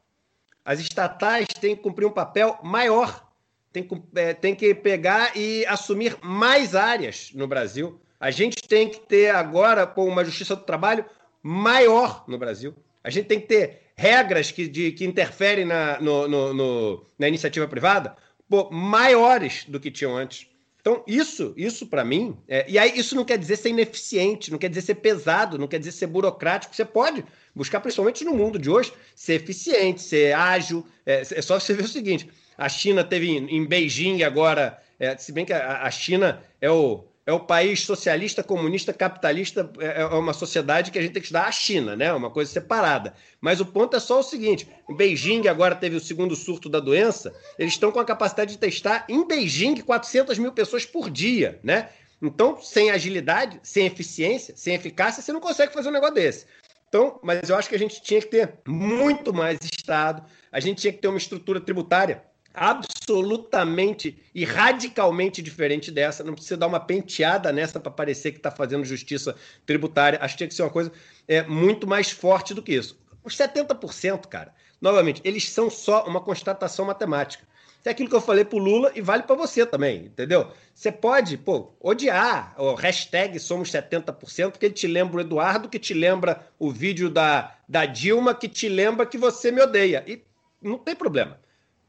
As 0.69 0.79
estatais 0.79 1.47
têm 1.59 1.75
que 1.75 1.81
cumprir 1.81 2.05
um 2.05 2.11
papel 2.11 2.59
maior 2.61 3.27
tem 3.73 3.81
que, 3.81 4.01
é, 4.15 4.35
tem 4.35 4.53
que 4.53 4.75
pegar 4.75 5.35
e 5.35 5.65
assumir 5.65 6.15
mais 6.21 6.75
áreas 6.75 7.31
no 7.33 7.47
Brasil. 7.47 7.99
A 8.19 8.29
gente 8.29 8.67
tem 8.67 8.87
que 8.87 8.99
ter 8.99 9.33
agora 9.33 9.91
uma 9.97 10.23
justiça 10.23 10.55
do 10.55 10.61
trabalho 10.61 11.03
maior 11.41 12.23
no 12.27 12.37
Brasil. 12.37 12.75
A 13.03 13.09
gente 13.09 13.25
tem 13.25 13.39
que 13.39 13.47
ter 13.47 13.81
regras 13.95 14.51
que, 14.51 14.67
de, 14.67 14.91
que 14.91 15.05
interferem 15.05 15.65
na, 15.65 15.99
no, 15.99 16.27
no, 16.27 16.53
no, 16.53 17.05
na 17.17 17.27
iniciativa 17.27 17.67
privada 17.67 18.15
pô, 18.47 18.69
maiores 18.69 19.65
do 19.65 19.79
que 19.79 19.89
tinham 19.89 20.15
antes. 20.15 20.47
Então, 20.89 21.03
isso, 21.05 21.53
isso 21.55 21.85
para 21.85 22.03
mim, 22.03 22.35
é, 22.47 22.65
e 22.67 22.79
aí 22.79 22.97
isso 22.97 23.15
não 23.15 23.23
quer 23.23 23.37
dizer 23.37 23.57
ser 23.57 23.69
ineficiente, 23.69 24.49
não 24.49 24.57
quer 24.57 24.69
dizer 24.69 24.81
ser 24.81 24.95
pesado, 24.95 25.59
não 25.59 25.67
quer 25.67 25.77
dizer 25.77 25.91
ser 25.91 26.07
burocrático. 26.07 26.75
Você 26.75 26.83
pode 26.83 27.23
buscar, 27.53 27.79
principalmente 27.79 28.25
no 28.25 28.33
mundo 28.33 28.57
de 28.57 28.71
hoje, 28.71 28.91
ser 29.15 29.33
eficiente, 29.33 30.01
ser 30.01 30.33
ágil. 30.33 30.83
É, 31.05 31.21
é 31.21 31.41
só 31.43 31.59
você 31.59 31.75
ver 31.75 31.83
o 31.83 31.87
seguinte: 31.87 32.27
a 32.57 32.67
China 32.67 33.03
teve 33.03 33.29
em 33.29 33.63
Beijing 33.67 34.23
agora, 34.23 34.81
é, 34.99 35.15
se 35.15 35.31
bem 35.31 35.45
que 35.45 35.53
a, 35.53 35.83
a 35.83 35.91
China 35.91 36.41
é 36.59 36.71
o, 36.71 37.03
é 37.29 37.31
o 37.31 37.39
país 37.39 37.81
socialista, 37.81 38.41
comunista, 38.41 38.91
capitalista, 38.91 39.69
é, 39.77 40.01
é 40.01 40.05
uma 40.05 40.33
sociedade 40.33 40.89
que 40.89 40.97
a 40.97 41.01
gente 41.01 41.13
tem 41.13 41.21
que 41.21 41.27
estudar 41.27 41.45
a 41.45 41.51
China, 41.51 41.95
né? 41.95 42.11
Uma 42.11 42.31
coisa 42.31 42.51
separada. 42.51 43.13
Mas 43.39 43.61
o 43.61 43.65
ponto 43.67 43.95
é 43.95 43.99
só 43.99 44.19
o 44.19 44.23
seguinte: 44.23 44.67
Beijing 44.97 45.47
agora 45.47 45.75
teve 45.75 45.95
o 45.95 45.99
segundo 45.99 46.35
surto 46.35 46.67
da 46.67 46.79
doença, 46.79 47.31
eles 47.59 47.73
estão 47.73 47.91
com 47.91 47.99
a 47.99 48.05
capacidade 48.05 48.53
de 48.53 48.57
testar 48.57 49.05
em 49.07 49.27
Beijing 49.27 49.81
400 49.81 50.39
mil 50.39 50.51
pessoas 50.51 50.87
por 50.87 51.07
dia, 51.07 51.59
né? 51.61 51.89
Então, 52.19 52.59
sem 52.59 52.89
agilidade, 52.89 53.59
sem 53.61 53.85
eficiência, 53.85 54.55
sem 54.57 54.73
eficácia, 54.73 55.21
você 55.21 55.31
não 55.31 55.39
consegue 55.39 55.71
fazer 55.71 55.89
um 55.89 55.93
negócio 55.93 56.15
desse. 56.15 56.47
Então, 56.87 57.19
mas 57.21 57.47
eu 57.47 57.55
acho 57.55 57.69
que 57.69 57.75
a 57.75 57.79
gente 57.79 58.01
tinha 58.01 58.19
que 58.19 58.27
ter 58.27 58.55
muito 58.67 59.31
mais 59.31 59.59
Estado, 59.61 60.25
a 60.51 60.59
gente 60.59 60.81
tinha 60.81 60.91
que 60.91 60.97
ter 60.99 61.07
uma 61.07 61.19
estrutura 61.19 61.61
tributária 61.61 62.23
absolutamente 62.53 64.17
e 64.33 64.43
radicalmente 64.43 65.41
diferente 65.41 65.91
dessa. 65.91 66.23
Não 66.23 66.33
precisa 66.33 66.57
dar 66.57 66.67
uma 66.67 66.79
penteada 66.79 67.51
nessa 67.51 67.79
para 67.79 67.91
parecer 67.91 68.31
que 68.31 68.37
está 68.37 68.51
fazendo 68.51 68.83
justiça 68.85 69.35
tributária. 69.65 70.19
Acho 70.21 70.33
que 70.33 70.39
tinha 70.39 70.47
que 70.47 70.53
ser 70.53 70.63
uma 70.63 70.69
coisa 70.69 70.91
é, 71.27 71.43
muito 71.43 71.87
mais 71.87 72.11
forte 72.11 72.53
do 72.53 72.61
que 72.61 72.73
isso. 72.73 72.99
Os 73.23 73.35
70%, 73.35 74.27
cara, 74.27 74.53
novamente, 74.81 75.21
eles 75.23 75.49
são 75.49 75.69
só 75.69 76.05
uma 76.05 76.21
constatação 76.21 76.85
matemática. 76.85 77.47
É 77.85 77.91
aquilo 77.91 78.09
que 78.09 78.15
eu 78.15 78.21
falei 78.21 78.43
pro 78.43 78.57
Lula 78.57 78.91
e 78.93 79.01
vale 79.01 79.23
para 79.23 79.35
você 79.35 79.65
também, 79.65 80.05
entendeu? 80.05 80.51
Você 80.75 80.91
pode, 80.91 81.37
pô, 81.37 81.71
odiar 81.79 82.53
o 82.57 82.75
hashtag 82.75 83.39
somos 83.39 83.71
70%, 83.71 84.51
porque 84.51 84.65
ele 84.65 84.73
te 84.73 84.85
lembra 84.85 85.17
o 85.17 85.21
Eduardo, 85.21 85.69
que 85.69 85.79
te 85.79 85.93
lembra 85.93 86.45
o 86.59 86.71
vídeo 86.71 87.09
da, 87.09 87.55
da 87.67 87.85
Dilma, 87.85 88.35
que 88.35 88.49
te 88.49 88.67
lembra 88.67 89.05
que 89.05 89.17
você 89.17 89.49
me 89.49 89.61
odeia. 89.61 90.03
E 90.05 90.21
não 90.61 90.77
tem 90.77 90.93
problema 90.93 91.39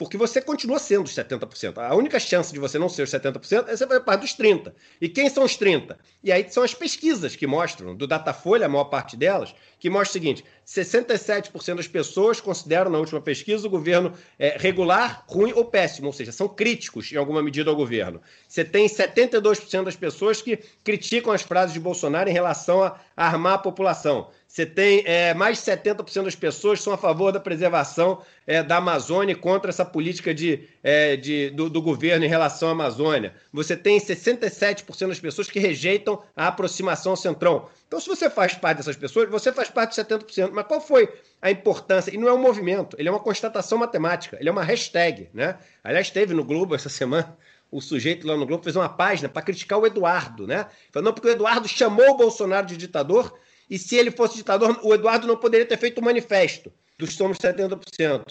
porque 0.01 0.17
você 0.17 0.41
continua 0.41 0.79
sendo 0.79 1.05
os 1.05 1.15
70%. 1.15 1.77
A 1.77 1.95
única 1.95 2.19
chance 2.19 2.51
de 2.55 2.59
você 2.59 2.79
não 2.79 2.89
ser 2.89 3.03
os 3.03 3.11
70% 3.11 3.69
é 3.69 3.77
você 3.77 3.87
fazer 3.87 4.01
parte 4.01 4.23
dos 4.23 4.35
30%. 4.35 4.73
E 4.99 5.11
quem 5.11 5.29
são 5.29 5.45
os 5.45 5.59
30%? 5.59 5.95
E 6.25 6.33
aí 6.33 6.47
são 6.49 6.63
as 6.63 6.73
pesquisas 6.73 7.37
que 7.37 7.47
mostram, 7.47 7.95
do 7.95 8.07
Datafolha, 8.07 8.65
a 8.65 8.69
maior 8.69 8.85
parte 8.85 9.15
delas, 9.15 9.55
que 9.79 9.91
mostra 9.91 10.09
o 10.09 10.13
seguinte: 10.15 10.43
67% 10.67 11.75
das 11.75 11.87
pessoas 11.87 12.41
consideram, 12.41 12.91
na 12.91 12.97
última 12.97 13.21
pesquisa, 13.21 13.67
o 13.67 13.71
governo 13.71 14.15
é, 14.39 14.57
regular, 14.59 15.23
ruim 15.29 15.53
ou 15.53 15.67
péssimo, 15.67 16.07
ou 16.07 16.15
seja, 16.15 16.33
são 16.33 16.49
críticos 16.49 17.13
em 17.13 17.17
alguma 17.17 17.43
medida 17.43 17.69
ao 17.69 17.77
governo. 17.77 18.23
Você 18.49 18.65
tem 18.65 18.87
72% 18.87 19.85
das 19.85 19.97
pessoas 19.97 20.41
que 20.41 20.61
criticam 20.83 21.31
as 21.31 21.43
frases 21.43 21.75
de 21.75 21.81
Bolsonaro 21.81 22.31
em 22.31 22.33
relação 22.33 22.83
a 22.83 22.99
armar 23.15 23.55
a 23.55 23.59
população. 23.59 24.31
Você 24.51 24.67
tem 24.67 25.05
é, 25.07 25.33
mais 25.33 25.59
de 25.59 25.71
70% 25.71 26.25
das 26.25 26.35
pessoas 26.35 26.83
são 26.83 26.93
a 26.93 26.99
favor 26.99 27.31
da 27.31 27.39
preservação 27.39 28.21
é, 28.45 28.65
da 28.65 28.79
Amazônia 28.79 29.37
contra 29.37 29.71
essa 29.71 29.85
política 29.85 30.35
de, 30.35 30.69
é, 30.83 31.15
de 31.15 31.51
do, 31.51 31.71
do, 31.71 31.81
governo 31.81 32.25
em 32.25 32.29
relação 32.29 32.69
à 32.69 32.73
Amazônia. 32.73 33.33
Você 33.53 33.77
tem 33.77 33.97
67% 34.01 35.07
das 35.07 35.21
pessoas 35.21 35.49
que 35.49 35.61
rejeitam 35.61 36.21
a 36.35 36.49
aproximação 36.49 37.13
ao 37.13 37.17
centrão. 37.17 37.69
Então, 37.87 38.01
se 38.01 38.09
você 38.09 38.29
faz 38.29 38.53
parte 38.55 38.79
dessas 38.79 38.97
pessoas, 38.97 39.31
você 39.31 39.53
faz 39.53 39.71
parte 39.71 39.95
de 39.95 40.03
70%. 40.03 40.51
Mas 40.53 40.67
qual 40.67 40.81
foi 40.81 41.09
a 41.41 41.49
importância? 41.49 42.13
E 42.13 42.19
não 42.19 42.27
é 42.27 42.33
um 42.33 42.43
movimento, 42.43 42.97
ele 42.99 43.09
é 43.09 43.13
uma 43.13 43.21
constatação 43.21 43.79
matemática, 43.79 44.37
ele 44.41 44.49
é 44.49 44.53
uma 44.53 44.65
hashtag. 44.65 45.29
Né? 45.33 45.57
Aliás, 45.85 46.11
teve 46.11 46.35
no 46.35 46.43
Globo 46.43 46.75
essa 46.75 46.89
semana 46.89 47.37
o 47.71 47.81
sujeito 47.81 48.27
lá 48.27 48.37
no 48.37 48.47
Globo 48.47 48.65
fez 48.65 48.75
uma 48.75 48.89
página 48.89 49.29
para 49.29 49.43
criticar 49.43 49.79
o 49.79 49.87
Eduardo, 49.87 50.45
né? 50.45 50.67
Falou, 50.91 51.05
não, 51.05 51.13
porque 51.13 51.29
o 51.29 51.31
Eduardo 51.31 51.69
chamou 51.69 52.11
o 52.11 52.17
Bolsonaro 52.17 52.67
de 52.67 52.77
ditador 52.77 53.33
e 53.71 53.79
se 53.79 53.97
ele 53.97 54.11
fosse 54.11 54.37
ditador, 54.37 54.81
o 54.83 54.93
Eduardo 54.93 55.29
não 55.29 55.37
poderia 55.37 55.65
ter 55.65 55.79
feito 55.79 55.99
o 55.99 56.05
manifesto 56.05 56.73
dos 56.99 57.15
somos 57.15 57.39
70%. 57.39 58.25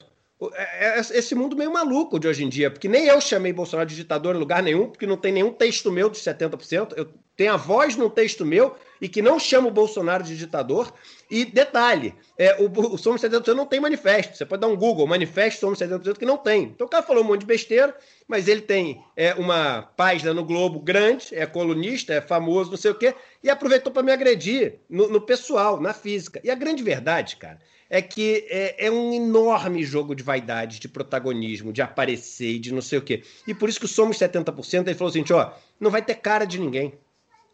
É, 0.53 0.97
é, 0.97 0.99
esse 0.99 1.35
mundo 1.35 1.55
meio 1.55 1.71
maluco 1.71 2.17
de 2.17 2.25
hoje 2.25 2.45
em 2.45 2.49
dia, 2.49 2.71
porque 2.71 2.87
nem 2.87 3.07
eu 3.07 3.19
chamei 3.19 3.51
Bolsonaro 3.51 3.89
de 3.89 3.95
ditador 3.95 4.35
em 4.35 4.39
lugar 4.39 4.63
nenhum, 4.63 4.89
porque 4.89 5.05
não 5.05 5.17
tem 5.17 5.33
nenhum 5.33 5.51
texto 5.51 5.91
meu 5.91 6.09
dos 6.09 6.19
70%. 6.19 6.93
Eu 6.95 7.09
tenho 7.35 7.53
a 7.53 7.57
voz 7.57 7.97
num 7.97 8.09
texto 8.09 8.45
meu 8.45 8.75
e 9.01 9.09
que 9.09 9.21
não 9.21 9.37
chama 9.37 9.67
o 9.67 9.71
Bolsonaro 9.71 10.23
de 10.23 10.37
ditador. 10.37 10.93
E 11.29 11.43
detalhe, 11.43 12.15
é, 12.37 12.55
o, 12.61 12.93
o 12.93 12.97
Somos 12.97 13.21
70% 13.21 13.53
não 13.53 13.65
tem 13.65 13.81
manifesto. 13.81 14.37
Você 14.37 14.45
pode 14.45 14.61
dar 14.61 14.67
um 14.67 14.77
Google, 14.77 15.05
manifesto 15.05 15.59
Somos 15.59 15.79
70% 15.79 16.17
que 16.17 16.25
não 16.25 16.37
tem. 16.37 16.63
Então 16.63 16.87
o 16.87 16.89
cara 16.89 17.03
falou 17.03 17.23
um 17.23 17.27
monte 17.27 17.41
de 17.41 17.45
besteira, 17.45 17.95
mas 18.27 18.47
ele 18.47 18.61
tem 18.61 19.03
é, 19.17 19.33
uma 19.33 19.83
página 19.95 20.33
no 20.33 20.45
Globo 20.45 20.79
grande, 20.79 21.35
é 21.35 21.45
colunista, 21.45 22.13
é 22.13 22.21
famoso, 22.21 22.71
não 22.71 22.77
sei 22.77 22.91
o 22.91 22.95
quê, 22.95 23.13
e 23.43 23.49
aproveitou 23.49 23.91
para 23.91 24.03
me 24.03 24.11
agredir 24.11 24.79
no, 24.89 25.09
no, 25.09 25.21
pessoal, 25.21 25.81
na 25.81 25.93
física. 25.93 26.39
E 26.43 26.49
a 26.49 26.55
grande 26.55 26.81
verdade, 26.81 27.35
cara, 27.35 27.59
é 27.89 28.01
que 28.01 28.45
é, 28.49 28.85
é, 28.85 28.91
um 28.91 29.11
enorme 29.11 29.83
jogo 29.83 30.13
de 30.13 30.21
vaidade, 30.21 30.79
de 30.79 30.87
protagonismo, 30.87 31.73
de 31.73 31.81
aparecer 31.81 32.51
e 32.51 32.59
de 32.59 32.73
não 32.73 32.81
sei 32.81 32.99
o 32.99 33.01
quê. 33.01 33.23
E 33.47 33.53
por 33.53 33.67
isso 33.67 33.79
que 33.79 33.85
o 33.85 33.89
Somos 33.89 34.17
70%, 34.17 34.87
ele 34.87 34.95
falou 34.95 35.09
assim, 35.09 35.23
ó, 35.31 35.51
não 35.79 35.89
vai 35.89 36.01
ter 36.01 36.15
cara 36.15 36.45
de 36.45 36.59
ninguém. 36.59 36.93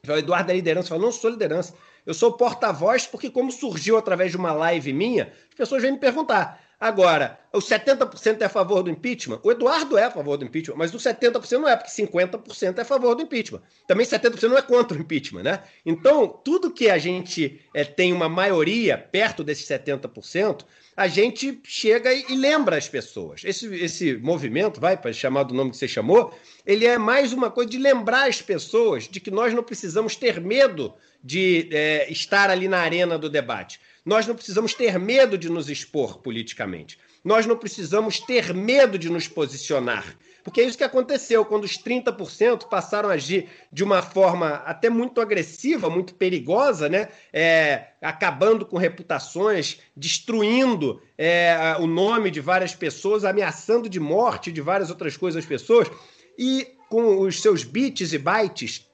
O 0.08 0.12
Eduardo 0.12 0.52
é 0.52 0.56
liderança, 0.56 0.90
falou, 0.90 1.06
não 1.06 1.12
sou 1.12 1.30
liderança. 1.30 1.74
Eu 2.06 2.14
sou 2.14 2.34
porta-voz 2.34 3.08
porque, 3.08 3.30
como 3.30 3.52
surgiu 3.52 3.98
através 3.98 4.32
de 4.32 4.38
uma 4.38 4.52
live 4.54 4.94
minha, 4.94 5.34
as 5.50 5.56
pessoas 5.56 5.82
vêm 5.82 5.94
me 5.94 6.00
perguntar. 6.00 6.62
Agora, 6.80 7.40
os 7.54 7.66
70% 7.68 8.42
é 8.42 8.46
a 8.46 8.50
favor 8.50 8.84
do 8.84 8.90
impeachment? 8.90 9.40
O 9.42 9.52
Eduardo 9.52 9.98
é 9.98 10.04
a 10.04 10.12
favor 10.12 10.38
do 10.38 10.44
impeachment, 10.44 10.76
mas 10.76 10.94
os 10.94 11.02
70% 11.02 11.52
não 11.54 11.70
é, 11.70 11.76
porque 11.76 11.90
50% 11.90 12.78
é 12.78 12.82
a 12.82 12.86
favor 12.86 13.16
do 13.16 13.24
impeachment. 13.24 13.62
Também 13.88 14.06
70% 14.06 14.50
não 14.50 14.58
é 14.58 14.62
contra 14.62 14.98
o 14.98 15.02
impeachment, 15.02 15.44
né? 15.44 15.64
Então, 15.86 16.28
tudo 16.28 16.70
que 16.70 16.90
a 16.90 16.98
gente 16.98 17.62
é, 17.74 17.86
tem 17.86 18.12
uma 18.12 18.28
maioria 18.28 18.98
perto 18.98 19.44
desses 19.44 19.66
70%, 19.66 20.66
a 20.98 21.08
gente 21.08 21.62
chega 21.64 22.14
e, 22.14 22.26
e 22.30 22.36
lembra 22.36 22.78
as 22.78 22.90
pessoas. 22.90 23.42
Esse, 23.46 23.74
esse 23.76 24.18
movimento, 24.18 24.80
vai, 24.80 24.98
para 24.98 25.14
chamar 25.14 25.44
do 25.44 25.54
nome 25.54 25.72
que 25.72 25.78
você 25.78 25.88
chamou, 25.88 26.34
ele 26.66 26.86
é 26.86 26.98
mais 26.98 27.32
uma 27.32 27.50
coisa 27.50 27.70
de 27.70 27.78
lembrar 27.78 28.28
as 28.28 28.42
pessoas 28.42 29.08
de 29.08 29.20
que 29.22 29.32
nós 29.32 29.54
não 29.54 29.64
precisamos 29.64 30.16
ter 30.16 30.42
medo 30.42 30.94
de 31.26 31.68
é, 31.72 32.12
estar 32.12 32.52
ali 32.52 32.68
na 32.68 32.78
arena 32.78 33.18
do 33.18 33.28
debate. 33.28 33.80
Nós 34.06 34.28
não 34.28 34.36
precisamos 34.36 34.76
ter 34.76 35.00
medo 35.00 35.40
de 35.40 35.50
nos 35.50 35.72
expor 35.72 36.20
politicamente. 36.20 37.00
Nós 37.24 37.48
não 37.48 37.58
precisamos 37.58 38.20
ter 38.20 38.54
medo 38.54 39.00
de 39.00 39.10
nos 39.10 39.28
posicionar. 39.28 40.16
Porque 40.44 40.62
é 40.62 40.64
isso 40.64 40.78
que 40.78 40.84
aconteceu 40.84 41.44
quando 41.44 41.64
os 41.64 41.80
30% 41.80 42.70
passaram 42.70 43.10
a 43.10 43.14
agir 43.14 43.50
de 43.74 43.84
uma 43.84 44.04
forma 44.04 44.58
até 44.58 44.92
muito 44.92 45.20
agressiva, 45.20 45.90
muito 45.90 46.14
perigosa, 46.14 46.88
né? 46.88 47.10
É, 47.34 47.88
acabando 48.00 48.64
com 48.64 48.78
reputações, 48.78 49.80
destruindo 49.98 51.02
é, 51.18 51.76
o 51.80 51.88
nome 51.88 52.30
de 52.30 52.40
várias 52.40 52.76
pessoas, 52.76 53.26
ameaçando 53.26 53.90
de 53.90 54.00
morte 54.00 54.52
de 54.52 54.62
várias 54.62 54.92
outras 54.92 55.18
coisas 55.18 55.44
as 55.44 55.50
pessoas. 55.50 55.90
E 56.38 56.68
com 56.88 57.22
os 57.22 57.42
seus 57.42 57.64
bits 57.64 58.14
e 58.14 58.20
bytes 58.20 58.86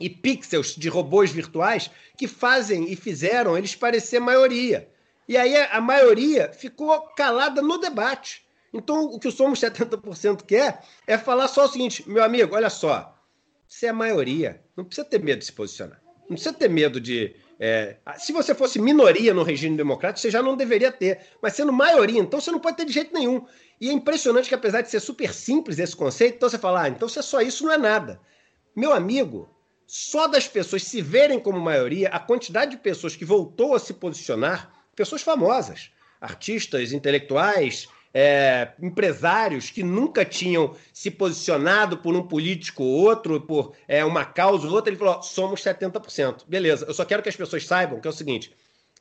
e 0.00 0.08
pixels 0.08 0.74
de 0.74 0.88
robôs 0.88 1.30
virtuais 1.30 1.90
que 2.16 2.26
fazem 2.26 2.90
e 2.90 2.96
fizeram 2.96 3.56
eles 3.56 3.74
parecer 3.74 4.18
maioria. 4.18 4.88
E 5.28 5.36
aí 5.36 5.54
a 5.56 5.80
maioria 5.80 6.50
ficou 6.52 7.00
calada 7.14 7.62
no 7.62 7.78
debate. 7.78 8.42
Então, 8.72 9.04
o 9.04 9.18
que 9.18 9.28
o 9.28 9.32
Somos 9.32 9.60
70% 9.60 10.44
quer 10.44 10.82
é 11.06 11.18
falar 11.18 11.48
só 11.48 11.66
o 11.66 11.68
seguinte: 11.68 12.08
meu 12.08 12.24
amigo, 12.24 12.54
olha 12.54 12.70
só, 12.70 13.16
você 13.68 13.86
é 13.86 13.92
maioria, 13.92 14.60
não 14.76 14.84
precisa 14.84 15.06
ter 15.06 15.22
medo 15.22 15.40
de 15.40 15.44
se 15.44 15.52
posicionar. 15.52 16.00
Não 16.22 16.36
precisa 16.36 16.52
ter 16.52 16.68
medo 16.68 17.00
de. 17.00 17.34
É... 17.58 17.96
se 18.18 18.32
você 18.32 18.54
fosse 18.54 18.80
minoria 18.80 19.34
no 19.34 19.42
regime 19.42 19.76
democrático, 19.76 20.20
você 20.20 20.30
já 20.30 20.42
não 20.42 20.56
deveria 20.56 20.90
ter. 20.90 21.20
Mas 21.42 21.54
sendo 21.54 21.72
maioria, 21.72 22.20
então 22.20 22.40
você 22.40 22.50
não 22.50 22.60
pode 22.60 22.76
ter 22.76 22.84
de 22.84 22.92
jeito 22.92 23.12
nenhum. 23.12 23.44
E 23.80 23.88
é 23.88 23.92
impressionante 23.92 24.48
que, 24.48 24.54
apesar 24.54 24.80
de 24.80 24.90
ser 24.90 25.00
super 25.00 25.34
simples 25.34 25.78
esse 25.78 25.94
conceito, 25.94 26.36
então 26.36 26.48
você 26.48 26.58
fala, 26.58 26.82
ah, 26.82 26.88
então 26.88 27.08
se 27.08 27.18
é 27.18 27.22
só 27.22 27.40
isso, 27.40 27.64
não 27.64 27.72
é 27.72 27.78
nada. 27.78 28.20
Meu 28.74 28.92
amigo, 28.92 29.48
só 29.92 30.28
das 30.28 30.46
pessoas 30.46 30.84
se 30.84 31.02
verem 31.02 31.40
como 31.40 31.58
maioria, 31.58 32.10
a 32.10 32.20
quantidade 32.20 32.70
de 32.70 32.76
pessoas 32.76 33.16
que 33.16 33.24
voltou 33.24 33.74
a 33.74 33.78
se 33.80 33.92
posicionar, 33.92 34.72
pessoas 34.94 35.20
famosas, 35.20 35.90
artistas, 36.20 36.92
intelectuais, 36.92 37.88
é, 38.14 38.70
empresários 38.80 39.68
que 39.68 39.82
nunca 39.82 40.24
tinham 40.24 40.76
se 40.92 41.10
posicionado 41.10 41.98
por 41.98 42.14
um 42.14 42.22
político 42.22 42.84
ou 42.84 43.00
outro, 43.00 43.40
por 43.40 43.74
é, 43.88 44.04
uma 44.04 44.24
causa 44.24 44.68
ou 44.68 44.74
outra, 44.74 44.92
ele 44.92 44.96
falou: 44.96 45.24
somos 45.24 45.60
70%. 45.60 46.44
Beleza, 46.46 46.86
eu 46.86 46.94
só 46.94 47.04
quero 47.04 47.20
que 47.20 47.28
as 47.28 47.34
pessoas 47.34 47.66
saibam 47.66 48.00
que 48.00 48.06
é 48.06 48.10
o 48.10 48.14
seguinte: 48.14 48.54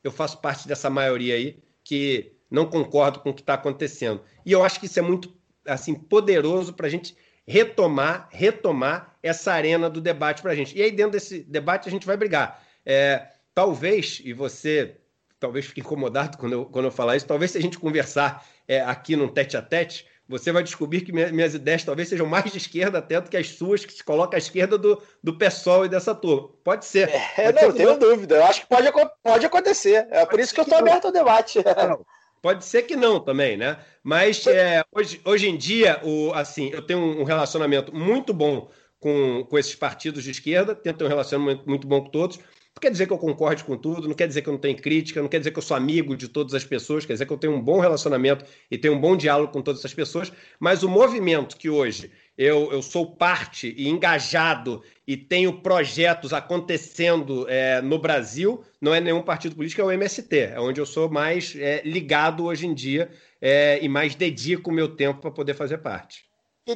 eu 0.03 0.11
faço 0.11 0.39
parte 0.39 0.67
dessa 0.67 0.89
maioria 0.89 1.35
aí 1.35 1.59
que 1.83 2.33
não 2.49 2.65
concordo 2.65 3.19
com 3.19 3.29
o 3.29 3.33
que 3.35 3.41
está 3.41 3.53
acontecendo. 3.53 4.23
E 4.43 4.51
eu 4.51 4.63
acho 4.63 4.79
que 4.79 4.87
isso 4.87 4.97
é 4.97 5.03
muito 5.03 5.31
assim 5.67 5.93
poderoso 5.93 6.73
para 6.73 6.87
a 6.87 6.89
gente 6.89 7.15
retomar, 7.49 8.29
retomar 8.31 9.17
essa 9.23 9.51
arena 9.51 9.89
do 9.89 9.99
debate 9.99 10.39
para 10.39 10.51
a 10.51 10.55
gente. 10.55 10.77
E 10.77 10.83
aí, 10.83 10.91
dentro 10.91 11.13
desse 11.13 11.39
debate, 11.39 11.89
a 11.89 11.91
gente 11.91 12.05
vai 12.05 12.15
brigar. 12.15 12.63
É, 12.85 13.27
talvez, 13.55 14.21
e 14.23 14.33
você 14.33 14.97
talvez 15.39 15.65
fique 15.65 15.79
incomodado 15.79 16.37
quando 16.37 16.53
eu, 16.53 16.65
quando 16.65 16.85
eu 16.85 16.91
falar 16.91 17.15
isso, 17.15 17.25
talvez 17.25 17.51
se 17.51 17.57
a 17.57 17.61
gente 17.61 17.79
conversar 17.79 18.45
é, 18.67 18.81
aqui 18.81 19.15
num 19.15 19.27
tete 19.27 19.57
a 19.57 19.63
tete, 19.63 20.05
você 20.27 20.51
vai 20.51 20.61
descobrir 20.61 21.01
que 21.01 21.11
minhas 21.11 21.55
ideias 21.55 21.83
talvez 21.83 22.07
sejam 22.07 22.27
mais 22.27 22.51
de 22.51 22.57
esquerda 22.59 22.99
até 22.99 23.19
do 23.19 23.31
que 23.31 23.37
as 23.37 23.49
suas, 23.49 23.83
que 23.83 23.93
se 23.93 24.03
coloca 24.03 24.37
à 24.37 24.39
esquerda 24.39 24.77
do, 24.77 25.01
do 25.23 25.35
PSOL 25.35 25.85
e 25.85 25.89
dessa 25.89 26.13
turma. 26.13 26.49
Pode 26.63 26.85
ser. 26.85 27.09
É, 27.09 27.51
pode 27.51 27.53
não, 27.53 27.71
ser 27.71 27.77
tenho 27.77 27.89
não. 27.93 27.99
dúvida. 27.99 28.35
Eu 28.35 28.45
acho 28.45 28.61
que 28.61 28.67
pode, 28.67 28.91
pode 29.23 29.45
acontecer. 29.47 30.07
É 30.11 30.19
pode 30.19 30.29
por 30.29 30.39
isso 30.39 30.53
que 30.53 30.59
eu 30.59 30.65
estou 30.65 30.77
aberto 30.77 31.05
ao 31.05 31.11
debate. 31.11 31.57
Não. 31.65 32.05
Pode 32.41 32.65
ser 32.65 32.83
que 32.83 32.95
não 32.95 33.19
também, 33.19 33.57
né? 33.57 33.77
Mas 34.03 34.45
é, 34.47 34.83
hoje, 34.91 35.21
hoje 35.25 35.49
em 35.49 35.57
dia, 35.57 35.99
o, 36.03 36.31
assim, 36.33 36.69
eu 36.69 36.81
tenho 36.81 36.99
um 36.99 37.23
relacionamento 37.23 37.93
muito 37.93 38.33
bom 38.33 38.69
com, 38.99 39.45
com 39.49 39.57
esses 39.57 39.75
partidos 39.75 40.23
de 40.23 40.31
esquerda, 40.31 40.75
tento 40.75 40.97
ter 40.97 41.05
um 41.05 41.09
relacionamento 41.09 41.67
muito 41.67 41.87
bom 41.87 42.01
com 42.01 42.09
todos. 42.09 42.37
Não 42.37 42.81
quer 42.81 42.91
dizer 42.91 43.07
que 43.07 43.13
eu 43.13 43.17
concorde 43.17 43.63
com 43.65 43.75
tudo, 43.75 44.07
não 44.07 44.15
quer 44.15 44.27
dizer 44.27 44.41
que 44.41 44.47
eu 44.47 44.53
não 44.53 44.59
tenho 44.59 44.77
crítica, 44.77 45.21
não 45.21 45.27
quer 45.27 45.39
dizer 45.39 45.51
que 45.51 45.57
eu 45.57 45.63
sou 45.63 45.75
amigo 45.75 46.15
de 46.15 46.29
todas 46.29 46.53
as 46.53 46.63
pessoas, 46.63 47.05
quer 47.05 47.13
dizer 47.13 47.25
que 47.25 47.33
eu 47.33 47.37
tenho 47.37 47.53
um 47.53 47.61
bom 47.61 47.79
relacionamento 47.79 48.45
e 48.71 48.77
tenho 48.77 48.93
um 48.93 49.01
bom 49.01 49.17
diálogo 49.17 49.51
com 49.51 49.61
todas 49.61 49.81
essas 49.81 49.93
pessoas, 49.93 50.31
mas 50.59 50.81
o 50.81 50.87
movimento 50.87 51.57
que 51.57 51.69
hoje 51.69 52.09
eu, 52.39 52.71
eu 52.71 52.81
sou 52.81 53.05
parte 53.05 53.75
e 53.77 53.89
engajado 53.89 54.81
e 55.05 55.17
tenho 55.17 55.61
projetos 55.61 56.31
acontecendo 56.31 57.45
é, 57.49 57.81
no 57.81 57.99
Brasil, 57.99 58.63
não 58.79 58.95
é 58.95 59.01
nenhum 59.01 59.21
partido 59.21 59.57
político, 59.57 59.81
é 59.81 59.83
o 59.83 59.91
MST, 59.91 60.37
é 60.37 60.57
onde 60.57 60.79
eu 60.79 60.85
sou 60.85 61.09
mais 61.09 61.53
é, 61.57 61.81
ligado 61.83 62.45
hoje 62.45 62.65
em 62.65 62.73
dia 62.73 63.11
é, 63.41 63.77
e 63.81 63.89
mais 63.89 64.15
dedico 64.15 64.69
o 64.69 64.73
meu 64.73 64.95
tempo 64.95 65.19
para 65.19 65.31
poder 65.31 65.53
fazer 65.53 65.79
parte. 65.79 66.23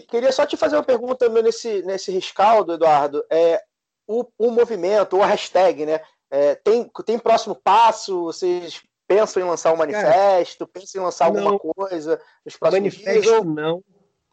Queria 0.09 0.34
só 0.34 0.45
te 0.45 0.57
fazer 0.57 0.76
uma 0.76 0.84
pergunta 0.84 1.30
nesse, 1.30 1.82
nesse 1.84 2.11
rescaldo, 2.11 2.74
Eduardo. 2.74 3.24
É, 3.30 3.61
o, 4.05 4.26
o 4.38 4.51
movimento, 4.51 5.16
ou 5.16 5.24
a 5.24 5.28
hashtag, 5.28 5.86
né? 5.86 6.01
É, 6.30 6.55
tem, 6.55 6.91
tem 7.05 7.18
próximo 7.18 7.55
passo? 7.55 8.26
Vocês 8.26 8.82
pensam 9.07 9.41
em 9.41 9.45
lançar 9.45 9.72
um 9.72 9.78
manifesto? 9.78 10.68
Cara, 10.68 10.72
pensam 10.74 11.01
em 11.01 11.05
lançar 11.05 11.26
alguma 11.26 11.51
não, 11.51 11.59
coisa 11.59 12.20
nos 12.45 12.57
próximos 12.57 12.97
manifesto 12.97 13.22
dias? 13.22 13.38
Ou... 13.38 13.45
Não. 13.45 13.82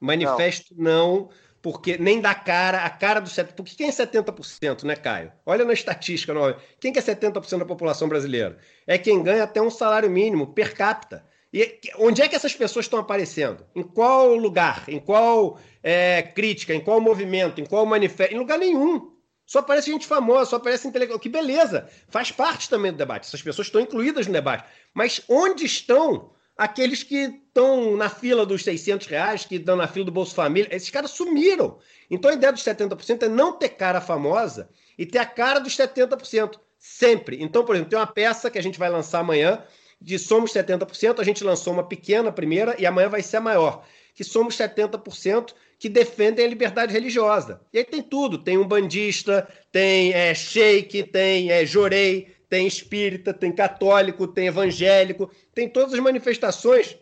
Manifesto 0.01 0.75
não. 0.77 1.17
não, 1.17 1.31
porque 1.63 1.99
nem 1.99 2.21
dá 2.21 2.35
cara, 2.35 2.85
a 2.85 2.91
cara 2.91 3.21
do 3.21 3.29
70%. 3.29 3.53
Porque 3.55 3.75
quem 3.77 3.89
é 3.89 3.93
70%, 3.93 4.85
né, 4.85 4.97
Caio? 4.97 5.33
Olha 5.45 5.65
na 5.65 5.73
estatística, 5.73 6.33
não. 6.33 6.57
quem 6.81 6.93
que 6.93 6.99
é 6.99 7.03
70% 7.03 7.59
da 7.59 7.65
população 7.65 8.09
brasileira? 8.09 8.59
É 8.87 8.97
quem 8.97 9.23
ganha 9.23 9.45
até 9.45 9.61
um 9.61 9.71
salário 9.71 10.11
mínimo 10.11 10.55
per 10.55 10.75
capita. 10.75 11.25
E 11.53 11.81
onde 11.99 12.23
é 12.23 12.29
que 12.29 12.37
essas 12.37 12.55
pessoas 12.55 12.87
estão 12.87 13.01
aparecendo? 13.01 13.67
Em 13.75 13.83
qual 13.83 14.35
lugar? 14.37 14.85
Em 14.89 15.01
qual 15.01 15.59
é, 15.83 16.23
crítica? 16.23 16.73
Em 16.73 16.81
qual 16.81 17.01
movimento? 17.01 17.61
Em 17.61 17.67
qual 17.67 17.85
manifesto? 17.85 18.35
Em 18.35 18.39
lugar 18.39 18.59
nenhum. 18.59 19.11
Só 19.45 19.59
aparece 19.59 19.91
gente 19.91 20.07
famosa, 20.07 20.51
só 20.51 20.57
aparece 20.57 20.87
intelectual. 20.87 21.19
Que 21.19 21.29
beleza! 21.29 21.89
Faz 22.09 22.31
parte 22.31 22.71
também 22.71 22.93
do 22.93 22.99
debate. 22.99 23.27
Essas 23.27 23.43
pessoas 23.43 23.67
estão 23.67 23.81
incluídas 23.81 24.29
no 24.29 24.33
debate. 24.33 24.65
Mas 24.95 25.23
onde 25.29 25.67
estão 25.67 26.31
aqueles 26.61 27.03
que 27.03 27.17
estão 27.17 27.97
na 27.97 28.11
fila 28.11 28.45
dos 28.45 28.63
600 28.63 29.07
reais, 29.07 29.47
que 29.47 29.55
estão 29.55 29.77
na 29.77 29.89
fila 29.89 30.05
do 30.05 30.13
Bolsa 30.13 30.35
Família? 30.35 30.69
Esses 30.71 30.91
caras 30.91 31.11
sumiram. 31.11 31.79
Então 32.11 32.31
a 32.31 32.35
ideia 32.35 32.53
dos 32.53 32.63
70% 32.63 33.23
é 33.23 33.29
não 33.31 33.55
ter 33.55 33.71
cara 33.71 33.99
famosa 33.99 34.69
e 34.99 35.07
ter 35.07 35.17
a 35.17 35.25
cara 35.25 35.59
dos 35.59 35.75
70%. 35.75 36.61
Sempre. 36.79 37.43
Então, 37.43 37.65
por 37.65 37.75
exemplo, 37.75 37.91
tem 37.91 37.99
uma 37.99 38.07
peça 38.07 38.51
que 38.51 38.59
a 38.59 38.63
gente 38.63 38.79
vai 38.79 38.91
lançar 38.91 39.21
amanhã 39.21 39.63
de 39.99 40.19
Somos 40.19 40.53
70%. 40.53 41.19
A 41.19 41.25
gente 41.25 41.43
lançou 41.43 41.73
uma 41.73 41.83
pequena 41.83 42.31
primeira 42.31 42.77
e 42.79 42.85
amanhã 42.85 43.09
vai 43.09 43.23
ser 43.23 43.39
a 43.39 43.41
maior. 43.41 43.83
Que 44.15 44.23
somos 44.23 44.55
70% 44.55 45.55
que 45.79 45.89
defendem 45.89 46.45
a 46.45 46.49
liberdade 46.49 46.93
religiosa. 46.93 47.63
E 47.73 47.79
aí 47.79 47.85
tem 47.85 48.03
tudo: 48.03 48.37
tem 48.37 48.59
um 48.59 48.69
bandista, 48.69 49.49
tem 49.73 50.13
é, 50.13 50.35
sheik, 50.35 51.05
tem 51.05 51.51
é, 51.51 51.65
jorei, 51.65 52.29
tem 52.51 52.67
espírita, 52.67 53.33
tem 53.33 53.53
católico, 53.53 54.27
tem 54.27 54.49
evangélico, 54.49 55.31
tem 55.55 55.69
todas 55.69 55.95
as 55.95 56.01
manifestações 56.01 56.99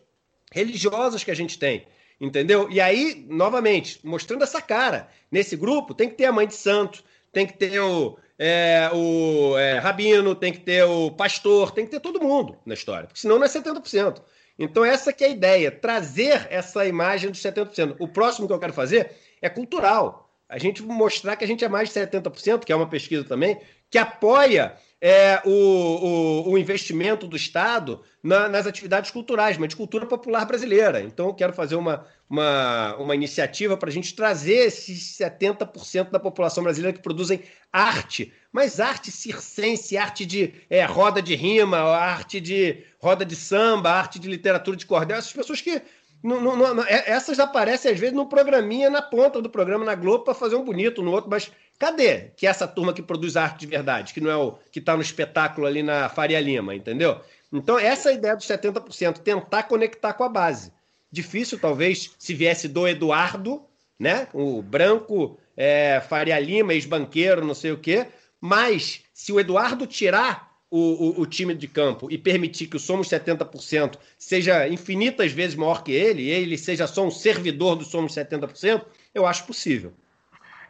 religiosas 0.51 1.23
que 1.23 1.31
a 1.31 1.35
gente 1.35 1.57
tem. 1.57 1.85
Entendeu? 2.21 2.69
E 2.69 2.79
aí, 2.79 3.25
novamente, 3.27 3.99
mostrando 4.03 4.43
essa 4.43 4.61
cara. 4.61 5.09
Nesse 5.31 5.55
grupo 5.55 5.93
tem 5.93 6.07
que 6.07 6.15
ter 6.15 6.25
a 6.25 6.31
mãe 6.31 6.45
de 6.45 6.53
santo, 6.53 7.03
tem 7.31 7.47
que 7.47 7.53
ter 7.53 7.79
o, 7.79 8.17
é, 8.37 8.89
o 8.93 9.57
é, 9.57 9.79
rabino, 9.79 10.35
tem 10.35 10.53
que 10.53 10.59
ter 10.59 10.83
o 10.83 11.11
pastor, 11.11 11.71
tem 11.71 11.85
que 11.85 11.91
ter 11.91 11.99
todo 11.99 12.21
mundo 12.21 12.57
na 12.65 12.73
história, 12.73 13.07
porque 13.07 13.19
senão 13.19 13.39
não 13.39 13.45
é 13.45 13.49
70%. 13.49 14.21
Então, 14.57 14.83
essa 14.83 15.13
que 15.13 15.23
é 15.23 15.27
a 15.27 15.31
ideia, 15.31 15.71
trazer 15.71 16.45
essa 16.51 16.85
imagem 16.85 17.31
dos 17.31 17.41
70%. 17.41 17.95
O 17.97 18.07
próximo 18.07 18.45
que 18.45 18.53
eu 18.53 18.59
quero 18.59 18.73
fazer 18.73 19.11
é 19.41 19.49
cultural. 19.49 20.29
A 20.49 20.57
gente 20.57 20.83
mostrar 20.83 21.37
que 21.37 21.45
a 21.45 21.47
gente 21.47 21.63
é 21.63 21.69
mais 21.69 21.89
de 21.89 21.95
70%, 21.95 22.65
que 22.65 22.73
é 22.73 22.75
uma 22.75 22.89
pesquisa 22.89 23.23
também, 23.23 23.57
que 23.89 23.97
apoia 23.97 24.75
é, 25.01 25.41
o, 25.45 25.49
o, 25.49 26.51
o, 26.51 26.57
investimento 26.57 27.25
do 27.25 27.37
Estado 27.37 28.01
na, 28.21 28.49
nas 28.49 28.67
atividades 28.67 29.11
culturais, 29.11 29.57
mas 29.57 29.69
de 29.69 29.75
cultura 29.75 30.05
popular 30.05 30.45
brasileira. 30.45 31.01
Então, 31.01 31.27
eu 31.27 31.33
quero 31.33 31.53
fazer 31.53 31.75
uma, 31.75 32.05
uma, 32.29 32.95
uma 32.97 33.15
iniciativa 33.15 33.77
para 33.77 33.89
a 33.89 33.91
gente 33.91 34.13
trazer 34.13 34.67
esses 34.67 35.17
70% 35.17 36.09
da 36.09 36.19
população 36.19 36.63
brasileira 36.63 36.95
que 36.95 37.01
produzem 37.01 37.41
arte, 37.71 38.33
mas 38.51 38.79
arte 38.81 39.09
circense, 39.09 39.97
arte 39.97 40.25
de 40.25 40.53
é, 40.69 40.83
roda 40.83 41.21
de 41.21 41.33
rima, 41.33 41.77
arte 41.77 42.41
de 42.41 42.83
roda 42.99 43.23
de 43.23 43.37
samba, 43.37 43.91
arte 43.91 44.19
de 44.19 44.27
literatura 44.27 44.75
de 44.75 44.85
cordel, 44.85 45.17
essas 45.17 45.33
pessoas 45.33 45.61
que. 45.61 45.81
Não, 46.21 46.41
não, 46.41 46.73
não, 46.75 46.83
é, 46.83 47.09
essas 47.09 47.39
aparecem 47.39 47.89
às 47.89 47.97
vezes 47.97 48.13
no 48.13 48.27
programinha 48.27 48.89
na 48.89 49.01
ponta 49.01 49.41
do 49.41 49.49
programa 49.49 49.85
na 49.85 49.95
Globo 49.95 50.25
para 50.25 50.33
fazer 50.33 50.57
um 50.57 50.65
bonito 50.65 51.01
no 51.01 51.11
outro, 51.11 51.29
mas 51.29 51.49
Cadê 51.79 52.31
que 52.35 52.45
é 52.45 52.49
essa 52.49 52.67
turma 52.67 52.93
que 52.93 53.01
produz 53.01 53.37
arte 53.37 53.61
de 53.61 53.67
verdade, 53.67 54.13
que 54.13 54.19
não 54.19 54.29
é 54.29 54.35
o 54.35 54.59
que 54.69 54.79
está 54.79 54.97
no 54.97 55.01
espetáculo 55.01 55.65
ali 55.65 55.81
na 55.81 56.09
Faria 56.09 56.39
Lima, 56.39 56.75
entendeu? 56.75 57.21
Então, 57.51 57.79
essa 57.79 58.09
é 58.09 58.11
a 58.11 58.15
ideia 58.15 58.35
dos 58.35 58.45
70%, 58.45 59.19
tentar 59.19 59.63
conectar 59.63 60.11
com 60.13 60.25
a 60.25 60.29
base. 60.29 60.73
Difícil, 61.09 61.57
talvez, 61.57 62.11
se 62.19 62.33
viesse 62.33 62.67
do 62.67 62.85
Eduardo, 62.85 63.63
né? 63.97 64.27
O 64.33 64.61
branco 64.61 65.39
é, 65.55 66.01
Faria 66.07 66.37
Lima, 66.37 66.73
ex-banqueiro, 66.73 67.45
não 67.45 67.55
sei 67.55 67.71
o 67.71 67.77
quê. 67.77 68.07
Mas, 68.41 69.01
se 69.13 69.31
o 69.31 69.39
Eduardo 69.39 69.87
tirar 69.87 70.49
o, 70.69 70.79
o, 70.79 71.21
o, 71.21 71.25
time 71.25 71.55
de 71.55 71.67
campo 71.67 72.11
e 72.11 72.17
permitir 72.17 72.67
que 72.67 72.75
o 72.75 72.79
Somos 72.79 73.07
70% 73.07 73.97
seja 74.17 74.67
infinitas 74.67 75.31
vezes 75.31 75.55
maior 75.55 75.81
que 75.83 75.91
ele, 75.91 76.23
e 76.23 76.29
ele 76.29 76.57
seja 76.57 76.85
só 76.85 77.07
um 77.07 77.09
servidor 77.09 77.75
do 77.75 77.85
Somos 77.85 78.13
70%, 78.13 78.83
eu 79.15 79.25
acho 79.25 79.45
possível. 79.45 79.93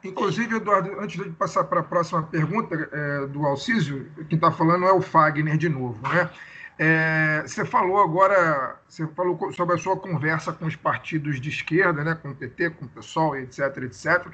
Inclusive, 0.04 0.56
Eduardo, 0.56 1.00
antes 1.00 1.22
de 1.22 1.30
passar 1.32 1.66
para 1.66 1.82
a 1.82 1.84
próxima 1.84 2.24
pergunta 2.24 2.90
é, 2.92 3.28
do 3.28 3.46
Alcísio, 3.46 4.10
quem 4.30 4.38
está 4.38 4.52
falando 4.52 4.86
é 4.86 4.94
o 4.94 5.02
Fagner 5.02 5.58
de 5.58 5.68
novo, 5.68 6.00
né? 6.08 6.30
É, 6.82 7.44
você 7.46 7.66
falou 7.66 8.02
agora, 8.02 8.80
você 8.88 9.06
falou 9.08 9.52
sobre 9.52 9.76
a 9.76 9.78
sua 9.78 9.98
conversa 9.98 10.54
com 10.54 10.66
os 10.66 10.78
partidos 10.78 11.42
de 11.42 11.50
esquerda, 11.50 12.06
né, 12.06 12.16
com 12.16 12.30
o 12.30 12.36
PT, 12.36 12.70
com 12.70 12.86
o 12.86 12.88
PSOL, 12.88 13.36
etc, 13.36 13.60
etc 13.84 14.26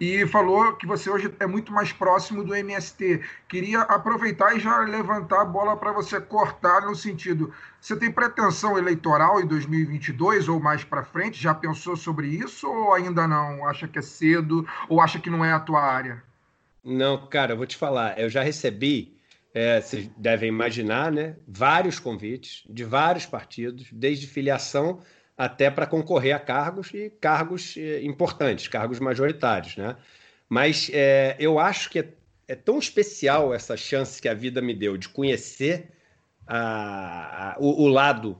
e 0.00 0.26
falou 0.26 0.72
que 0.76 0.86
você 0.86 1.10
hoje 1.10 1.32
é 1.38 1.46
muito 1.46 1.70
mais 1.70 1.92
próximo 1.92 2.42
do 2.42 2.54
MST. 2.54 3.20
Queria 3.46 3.82
aproveitar 3.82 4.56
e 4.56 4.60
já 4.60 4.78
levantar 4.78 5.42
a 5.42 5.44
bola 5.44 5.76
para 5.76 5.92
você 5.92 6.18
cortar 6.18 6.86
no 6.86 6.96
sentido, 6.96 7.52
você 7.78 7.94
tem 7.94 8.10
pretensão 8.10 8.78
eleitoral 8.78 9.40
em 9.42 9.46
2022 9.46 10.48
ou 10.48 10.58
mais 10.58 10.82
para 10.82 11.04
frente? 11.04 11.42
Já 11.42 11.52
pensou 11.52 11.96
sobre 11.96 12.28
isso 12.28 12.66
ou 12.66 12.94
ainda 12.94 13.28
não? 13.28 13.68
Acha 13.68 13.86
que 13.86 13.98
é 13.98 14.02
cedo 14.02 14.66
ou 14.88 15.02
acha 15.02 15.18
que 15.18 15.28
não 15.28 15.44
é 15.44 15.52
a 15.52 15.60
tua 15.60 15.82
área? 15.82 16.22
Não, 16.82 17.26
cara, 17.26 17.52
eu 17.52 17.58
vou 17.58 17.66
te 17.66 17.76
falar, 17.76 18.18
eu 18.18 18.30
já 18.30 18.42
recebi, 18.42 19.14
é, 19.52 19.82
vocês 19.82 20.10
devem 20.16 20.48
imaginar, 20.48 21.12
né, 21.12 21.36
vários 21.46 21.98
convites 21.98 22.64
de 22.70 22.84
vários 22.84 23.26
partidos, 23.26 23.88
desde 23.92 24.26
filiação 24.26 25.02
até 25.40 25.70
para 25.70 25.86
concorrer 25.86 26.36
a 26.36 26.38
cargos 26.38 26.92
e 26.92 27.08
cargos 27.18 27.74
eh, 27.78 28.02
importantes, 28.02 28.68
cargos 28.68 29.00
majoritários, 29.00 29.74
né? 29.74 29.96
Mas 30.46 30.90
é, 30.92 31.34
eu 31.38 31.58
acho 31.58 31.88
que 31.88 32.00
é, 32.00 32.08
é, 32.46 32.54
tão 32.54 32.78
especial 32.78 33.54
essa 33.54 33.74
chance 33.74 34.20
que 34.20 34.28
a 34.28 34.34
vida 34.34 34.60
me 34.60 34.74
deu 34.74 34.98
de 34.98 35.08
conhecer 35.08 35.88
a, 36.46 37.52
a, 37.52 37.56
o, 37.58 37.84
o, 37.84 37.88
lado 37.88 38.38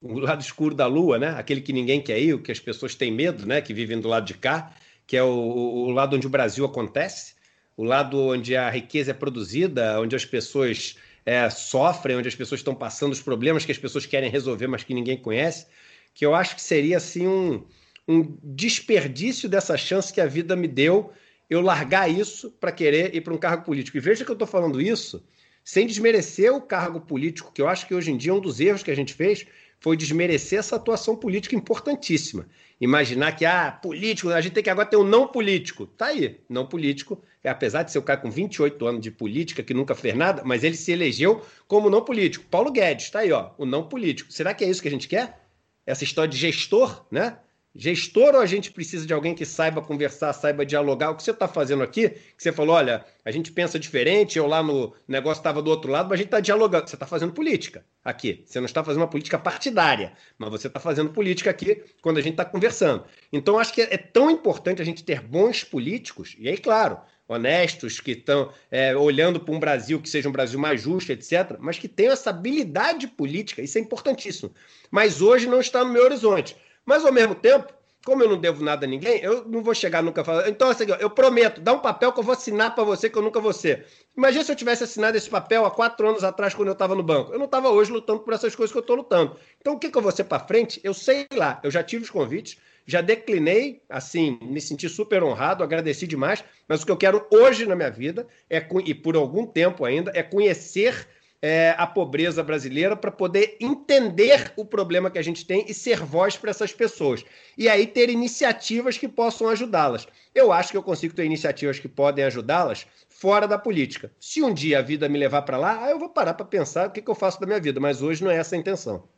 o 0.00 0.18
lado 0.18 0.40
escuro 0.40 0.74
da 0.74 0.86
lua, 0.86 1.18
né? 1.18 1.34
Aquele 1.36 1.60
que 1.60 1.74
ninguém 1.74 2.00
quer 2.00 2.18
ir, 2.18 2.32
o 2.32 2.38
que 2.42 2.50
as 2.50 2.58
pessoas 2.58 2.94
têm 2.94 3.12
medo, 3.12 3.44
né? 3.46 3.60
Que 3.60 3.74
vivem 3.74 4.00
do 4.00 4.08
lado 4.08 4.24
de 4.24 4.32
cá, 4.32 4.72
que 5.06 5.18
é 5.18 5.22
o, 5.22 5.28
o 5.28 5.90
lado 5.90 6.16
onde 6.16 6.26
o 6.26 6.30
Brasil 6.30 6.64
acontece, 6.64 7.34
o 7.76 7.84
lado 7.84 8.18
onde 8.18 8.56
a 8.56 8.70
riqueza 8.70 9.10
é 9.10 9.14
produzida, 9.14 10.00
onde 10.00 10.16
as 10.16 10.24
pessoas 10.24 10.96
é, 11.26 11.50
sofrem, 11.50 12.16
onde 12.16 12.28
as 12.28 12.34
pessoas 12.34 12.60
estão 12.60 12.74
passando 12.74 13.12
os 13.12 13.20
problemas 13.20 13.66
que 13.66 13.72
as 13.72 13.78
pessoas 13.78 14.06
querem 14.06 14.30
resolver, 14.30 14.68
mas 14.68 14.82
que 14.82 14.94
ninguém 14.94 15.18
conhece 15.18 15.66
que 16.14 16.24
eu 16.24 16.34
acho 16.34 16.54
que 16.54 16.62
seria 16.62 16.96
assim 16.96 17.26
um, 17.26 17.64
um 18.06 18.36
desperdício 18.42 19.48
dessa 19.48 19.76
chance 19.76 20.12
que 20.12 20.20
a 20.20 20.26
vida 20.26 20.56
me 20.56 20.68
deu 20.68 21.12
eu 21.48 21.60
largar 21.60 22.08
isso 22.08 22.50
para 22.52 22.70
querer 22.70 23.14
ir 23.14 23.20
para 23.22 23.34
um 23.34 23.38
cargo 23.38 23.64
político. 23.64 23.96
E 23.96 24.00
veja 24.00 24.24
que 24.24 24.30
eu 24.30 24.34
estou 24.34 24.46
falando 24.46 24.80
isso 24.80 25.22
sem 25.64 25.86
desmerecer 25.86 26.54
o 26.54 26.60
cargo 26.60 27.00
político, 27.00 27.52
que 27.52 27.60
eu 27.60 27.68
acho 27.68 27.86
que 27.86 27.94
hoje 27.94 28.10
em 28.10 28.16
dia 28.16 28.34
um 28.34 28.40
dos 28.40 28.60
erros 28.60 28.82
que 28.82 28.90
a 28.90 28.94
gente 28.94 29.12
fez 29.12 29.46
foi 29.80 29.96
desmerecer 29.96 30.58
essa 30.58 30.76
atuação 30.76 31.16
política 31.16 31.56
importantíssima. 31.56 32.46
Imaginar 32.80 33.32
que, 33.32 33.46
ah, 33.46 33.70
político, 33.72 34.28
a 34.30 34.40
gente 34.40 34.52
tem 34.52 34.62
que 34.62 34.70
agora 34.70 34.86
ter 34.86 34.96
um 34.96 35.04
não 35.04 35.26
político. 35.26 35.86
Tá 35.86 36.06
aí, 36.06 36.40
não 36.48 36.66
político. 36.66 37.22
É, 37.42 37.48
apesar 37.48 37.82
de 37.82 37.90
ser 37.90 37.98
o 37.98 38.02
cara 38.02 38.20
com 38.20 38.30
28 38.30 38.86
anos 38.86 39.00
de 39.00 39.10
política, 39.10 39.62
que 39.62 39.72
nunca 39.72 39.94
fez 39.94 40.14
nada, 40.14 40.42
mas 40.44 40.62
ele 40.62 40.76
se 40.76 40.92
elegeu 40.92 41.42
como 41.66 41.88
não 41.88 42.04
político. 42.04 42.44
Paulo 42.50 42.70
Guedes, 42.70 43.10
tá 43.10 43.20
aí, 43.20 43.32
ó, 43.32 43.52
o 43.56 43.64
não 43.64 43.88
político. 43.88 44.30
Será 44.30 44.52
que 44.52 44.62
é 44.64 44.68
isso 44.68 44.82
que 44.82 44.88
a 44.88 44.90
gente 44.90 45.08
quer? 45.08 45.40
Essa 45.86 46.04
história 46.04 46.30
de 46.30 46.36
gestor, 46.36 47.06
né? 47.10 47.38
gestor 47.74 48.34
ou 48.34 48.40
a 48.40 48.46
gente 48.46 48.72
precisa 48.72 49.06
de 49.06 49.14
alguém 49.14 49.34
que 49.34 49.46
saiba 49.46 49.80
conversar, 49.80 50.32
saiba 50.32 50.66
dialogar? 50.66 51.10
O 51.10 51.16
que 51.16 51.22
você 51.22 51.30
está 51.30 51.46
fazendo 51.46 51.82
aqui, 51.82 52.08
que 52.10 52.42
você 52.42 52.52
falou, 52.52 52.74
olha, 52.74 53.04
a 53.24 53.30
gente 53.30 53.52
pensa 53.52 53.78
diferente, 53.78 54.38
eu 54.38 54.46
lá 54.46 54.62
no 54.62 54.92
negócio 55.06 55.40
estava 55.40 55.62
do 55.62 55.70
outro 55.70 55.90
lado, 55.90 56.08
mas 56.08 56.14
a 56.14 56.16
gente 56.16 56.26
está 56.26 56.40
dialogando. 56.40 56.88
Você 56.88 56.96
está 56.96 57.06
fazendo 57.06 57.32
política 57.32 57.84
aqui. 58.04 58.42
Você 58.44 58.58
não 58.58 58.66
está 58.66 58.82
fazendo 58.82 59.02
uma 59.02 59.08
política 59.08 59.38
partidária, 59.38 60.12
mas 60.36 60.50
você 60.50 60.66
está 60.66 60.80
fazendo 60.80 61.10
política 61.10 61.50
aqui 61.50 61.82
quando 62.02 62.18
a 62.18 62.22
gente 62.22 62.32
está 62.32 62.44
conversando. 62.44 63.04
Então, 63.32 63.58
acho 63.58 63.72
que 63.72 63.82
é 63.82 63.96
tão 63.96 64.30
importante 64.30 64.82
a 64.82 64.84
gente 64.84 65.04
ter 65.04 65.20
bons 65.20 65.62
políticos, 65.62 66.34
e 66.38 66.48
aí, 66.48 66.58
claro, 66.58 66.98
honestos, 67.30 68.00
que 68.00 68.10
estão 68.10 68.52
é, 68.70 68.94
olhando 68.96 69.38
para 69.38 69.54
um 69.54 69.60
Brasil 69.60 70.00
que 70.00 70.08
seja 70.08 70.28
um 70.28 70.32
Brasil 70.32 70.58
mais 70.58 70.82
justo, 70.82 71.12
etc., 71.12 71.56
mas 71.60 71.78
que 71.78 71.86
tenham 71.86 72.12
essa 72.12 72.30
habilidade 72.30 73.06
política, 73.06 73.62
isso 73.62 73.78
é 73.78 73.80
importantíssimo. 73.80 74.52
Mas 74.90 75.22
hoje 75.22 75.46
não 75.46 75.60
está 75.60 75.84
no 75.84 75.92
meu 75.92 76.02
horizonte. 76.02 76.56
Mas, 76.84 77.04
ao 77.04 77.12
mesmo 77.12 77.36
tempo, 77.36 77.72
como 78.04 78.24
eu 78.24 78.28
não 78.28 78.36
devo 78.36 78.64
nada 78.64 78.84
a 78.84 78.88
ninguém, 78.88 79.20
eu 79.22 79.44
não 79.46 79.62
vou 79.62 79.74
chegar 79.74 80.02
nunca 80.02 80.22
a 80.22 80.24
falar. 80.24 80.48
Então, 80.48 80.68
assim, 80.68 80.86
eu 80.98 81.08
prometo, 81.08 81.60
dá 81.60 81.72
um 81.72 81.78
papel 81.78 82.12
que 82.12 82.18
eu 82.18 82.24
vou 82.24 82.32
assinar 82.32 82.74
para 82.74 82.82
você 82.82 83.08
que 83.08 83.16
eu 83.16 83.22
nunca 83.22 83.38
vou 83.38 83.52
ser. 83.52 83.86
Imagina 84.16 84.42
se 84.42 84.50
eu 84.50 84.56
tivesse 84.56 84.82
assinado 84.82 85.16
esse 85.16 85.30
papel 85.30 85.64
há 85.64 85.70
quatro 85.70 86.08
anos 86.08 86.24
atrás, 86.24 86.52
quando 86.52 86.68
eu 86.68 86.72
estava 86.72 86.96
no 86.96 87.02
banco. 87.02 87.32
Eu 87.32 87.38
não 87.38 87.46
estava 87.46 87.68
hoje 87.68 87.92
lutando 87.92 88.20
por 88.20 88.34
essas 88.34 88.56
coisas 88.56 88.72
que 88.72 88.78
eu 88.78 88.80
estou 88.80 88.96
lutando. 88.96 89.36
Então, 89.60 89.74
o 89.74 89.78
que, 89.78 89.88
que 89.88 89.96
eu 89.96 90.02
vou 90.02 90.10
ser 90.10 90.24
para 90.24 90.40
frente? 90.40 90.80
Eu 90.82 90.92
sei 90.92 91.28
lá, 91.32 91.60
eu 91.62 91.70
já 91.70 91.84
tive 91.84 92.02
os 92.02 92.10
convites, 92.10 92.58
já 92.90 93.00
declinei, 93.00 93.80
assim, 93.88 94.38
me 94.42 94.60
senti 94.60 94.88
super 94.88 95.22
honrado, 95.22 95.62
agradeci 95.62 96.06
demais, 96.06 96.44
mas 96.66 96.82
o 96.82 96.86
que 96.86 96.92
eu 96.92 96.96
quero 96.96 97.26
hoje 97.30 97.64
na 97.64 97.76
minha 97.76 97.90
vida, 97.90 98.26
é 98.48 98.64
e 98.84 98.94
por 98.94 99.16
algum 99.16 99.46
tempo 99.46 99.84
ainda, 99.84 100.10
é 100.14 100.22
conhecer 100.22 101.06
é, 101.42 101.74
a 101.78 101.86
pobreza 101.86 102.42
brasileira 102.42 102.94
para 102.94 103.10
poder 103.10 103.56
entender 103.60 104.52
o 104.56 104.64
problema 104.64 105.10
que 105.10 105.18
a 105.18 105.22
gente 105.22 105.46
tem 105.46 105.64
e 105.66 105.72
ser 105.72 106.00
voz 106.00 106.36
para 106.36 106.50
essas 106.50 106.72
pessoas. 106.72 107.24
E 107.56 107.68
aí 107.68 107.86
ter 107.86 108.10
iniciativas 108.10 108.98
que 108.98 109.08
possam 109.08 109.48
ajudá-las. 109.48 110.06
Eu 110.34 110.52
acho 110.52 110.70
que 110.70 110.76
eu 110.76 110.82
consigo 110.82 111.14
ter 111.14 111.24
iniciativas 111.24 111.78
que 111.78 111.88
podem 111.88 112.24
ajudá-las 112.24 112.86
fora 113.08 113.48
da 113.48 113.58
política. 113.58 114.10
Se 114.20 114.42
um 114.42 114.52
dia 114.52 114.80
a 114.80 114.82
vida 114.82 115.08
me 115.08 115.18
levar 115.18 115.42
para 115.42 115.56
lá, 115.56 115.84
aí 115.84 115.92
eu 115.92 115.98
vou 115.98 116.08
parar 116.08 116.34
para 116.34 116.44
pensar 116.44 116.88
o 116.88 116.90
que, 116.90 117.00
que 117.00 117.10
eu 117.10 117.14
faço 117.14 117.40
da 117.40 117.46
minha 117.46 117.60
vida, 117.60 117.80
mas 117.80 118.02
hoje 118.02 118.22
não 118.22 118.30
é 118.30 118.36
essa 118.36 118.54
a 118.54 118.58
intenção. 118.58 119.08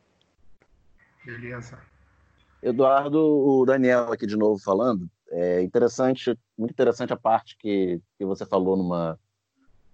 Beleza. 1.25 1.92
Eduardo, 2.63 3.19
o 3.19 3.65
Daniel 3.65 4.11
aqui 4.11 4.25
de 4.25 4.37
novo 4.37 4.57
falando. 4.57 5.09
É 5.29 5.61
interessante, 5.61 6.37
muito 6.57 6.71
interessante 6.71 7.11
a 7.11 7.17
parte 7.17 7.57
que, 7.57 7.99
que 8.17 8.25
você 8.25 8.45
falou 8.45 8.77
numa, 8.77 9.19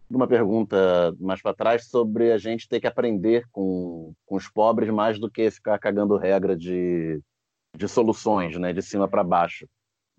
numa 0.09 0.27
pergunta 0.27 1.15
mais 1.19 1.41
para 1.41 1.55
trás 1.55 1.87
sobre 1.87 2.31
a 2.31 2.37
gente 2.37 2.69
ter 2.69 2.79
que 2.79 2.87
aprender 2.87 3.45
com, 3.51 4.13
com 4.25 4.35
os 4.35 4.47
pobres 4.47 4.89
mais 4.89 5.19
do 5.19 5.29
que 5.31 5.49
ficar 5.49 5.79
cagando 5.79 6.17
regra 6.17 6.55
de, 6.55 7.21
de 7.75 7.87
soluções, 7.87 8.57
né, 8.57 8.71
de 8.71 8.81
cima 8.81 9.07
para 9.07 9.23
baixo. 9.23 9.67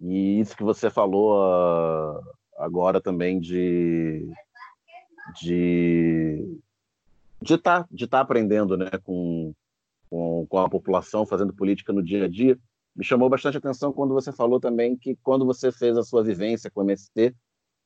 E 0.00 0.40
isso 0.40 0.56
que 0.56 0.64
você 0.64 0.90
falou 0.90 1.36
uh, 1.38 2.20
agora 2.56 3.00
também 3.00 3.38
de 3.38 4.26
de 5.40 6.58
de 7.42 7.54
estar 7.54 7.82
tá, 7.82 7.88
de 7.90 8.06
tá 8.06 8.20
aprendendo, 8.20 8.76
né, 8.76 8.90
com, 9.04 9.54
com, 10.10 10.44
com 10.46 10.58
a 10.58 10.68
população, 10.68 11.24
fazendo 11.24 11.54
política 11.54 11.92
no 11.92 12.02
dia 12.02 12.24
a 12.24 12.28
dia. 12.28 12.58
Me 12.94 13.04
chamou 13.04 13.30
bastante 13.30 13.56
atenção 13.56 13.92
quando 13.92 14.12
você 14.12 14.32
falou 14.32 14.58
também 14.58 14.96
que 14.96 15.16
quando 15.22 15.46
você 15.46 15.70
fez 15.70 15.96
a 15.96 16.02
sua 16.02 16.24
vivência 16.24 16.70
com 16.70 16.80
o 16.80 16.84
MST, 16.84 17.34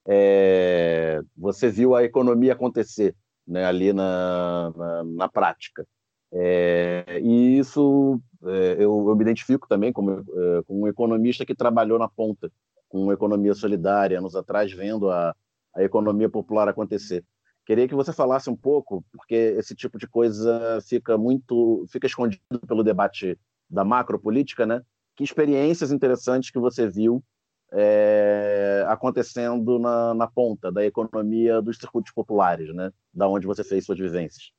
é, 0.08 1.22
você 1.36 1.70
viu 1.70 1.94
a 1.94 2.02
economia 2.02 2.54
acontecer 2.54 3.14
né, 3.46 3.64
ali 3.64 3.92
na, 3.92 4.72
na, 4.74 5.04
na 5.04 5.28
prática. 5.28 5.86
É, 6.32 7.20
e 7.22 7.58
isso 7.58 8.20
é, 8.42 8.72
eu, 8.78 9.08
eu, 9.08 9.14
me 9.14 9.22
identifico 9.22 9.68
também 9.68 9.92
como, 9.92 10.10
é, 10.10 10.62
como 10.66 10.80
um 10.80 10.88
economista 10.88 11.44
que 11.46 11.54
trabalhou 11.54 11.98
na 11.98 12.08
ponta, 12.08 12.50
com 12.88 13.12
economia 13.12 13.54
solidária, 13.54 14.18
anos 14.18 14.34
atrás, 14.34 14.72
vendo 14.72 15.10
a, 15.10 15.34
a 15.74 15.82
economia 15.82 16.28
popular 16.28 16.68
acontecer. 16.68 17.24
Queria 17.64 17.88
que 17.88 17.94
você 17.94 18.12
falasse 18.12 18.50
um 18.50 18.56
pouco, 18.56 19.02
porque 19.10 19.34
esse 19.34 19.74
tipo 19.74 19.98
de 19.98 20.06
coisa 20.06 20.80
fica 20.86 21.16
muito, 21.16 21.86
fica 21.88 22.06
escondido 22.06 22.42
pelo 22.66 22.84
debate 22.84 23.38
da 23.70 23.84
macropolítica, 23.84 24.66
né? 24.66 24.82
Que 25.16 25.24
experiências 25.24 25.90
interessantes 25.90 26.50
que 26.50 26.58
você 26.58 26.86
viu 26.88 27.24
é, 27.72 28.84
acontecendo 28.86 29.78
na, 29.78 30.12
na, 30.12 30.26
ponta 30.26 30.70
da 30.70 30.84
economia 30.84 31.62
dos 31.62 31.78
circuitos 31.78 32.12
populares, 32.12 32.74
né? 32.74 32.92
Da 33.12 33.26
onde 33.26 33.46
você 33.46 33.64
fez 33.64 33.86
suas 33.86 33.98
vivências. 33.98 34.52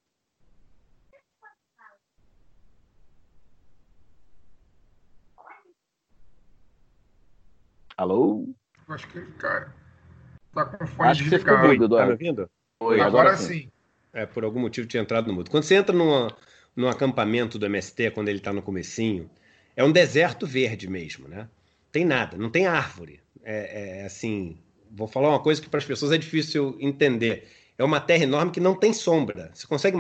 Alô? 7.96 8.50
Acho 8.90 9.08
que 9.10 9.20
ele 9.20 9.32
cai. 9.34 9.72
Tá 10.54 10.66
com 10.66 10.88
fone 10.88 11.10
Acho 11.10 11.24
que 11.24 11.30
você 11.30 11.40
ficou 11.40 11.58
mudo, 11.58 11.86
Eduardo. 11.86 11.98
Tá 11.98 12.06
me 12.06 12.12
ouvindo? 12.12 12.50
Agora, 12.80 13.06
agora 13.06 13.38
sim. 13.38 13.70
É, 14.14 14.26
por 14.26 14.44
algum 14.44 14.60
motivo 14.60 14.88
tinha 14.88 15.02
entrado 15.02 15.28
no 15.28 15.34
mudo. 15.34 15.50
Quando 15.50 15.64
você 15.64 15.76
entra 15.76 15.96
numa, 15.96 16.36
num 16.76 16.88
acampamento 16.88 17.58
do 17.60 17.66
MST, 17.66 18.12
quando 18.12 18.30
ele 18.30 18.40
está 18.40 18.54
no 18.54 18.62
comecinho, 18.62 19.30
é 19.76 19.84
um 19.84 19.92
deserto 19.92 20.46
verde 20.46 20.90
mesmo, 20.90 21.28
né? 21.28 21.50
Tem 21.92 22.06
nada, 22.06 22.38
não 22.38 22.50
tem 22.50 22.66
árvore. 22.66 23.22
É, 23.44 24.02
é 24.02 24.06
assim, 24.06 24.58
vou 24.92 25.08
falar 25.08 25.30
uma 25.30 25.40
coisa 25.40 25.62
que 25.62 25.70
para 25.70 25.80
as 25.80 25.86
pessoas 25.86 26.12
é 26.12 26.18
difícil 26.18 26.78
entender. 26.80 27.48
É 27.78 27.84
uma 27.84 28.00
terra 28.00 28.24
enorme 28.24 28.52
que 28.52 28.60
não 28.60 28.76
tem 28.76 28.94
sombra. 28.94 29.52
Você 29.54 29.68
consegue 29.68 29.98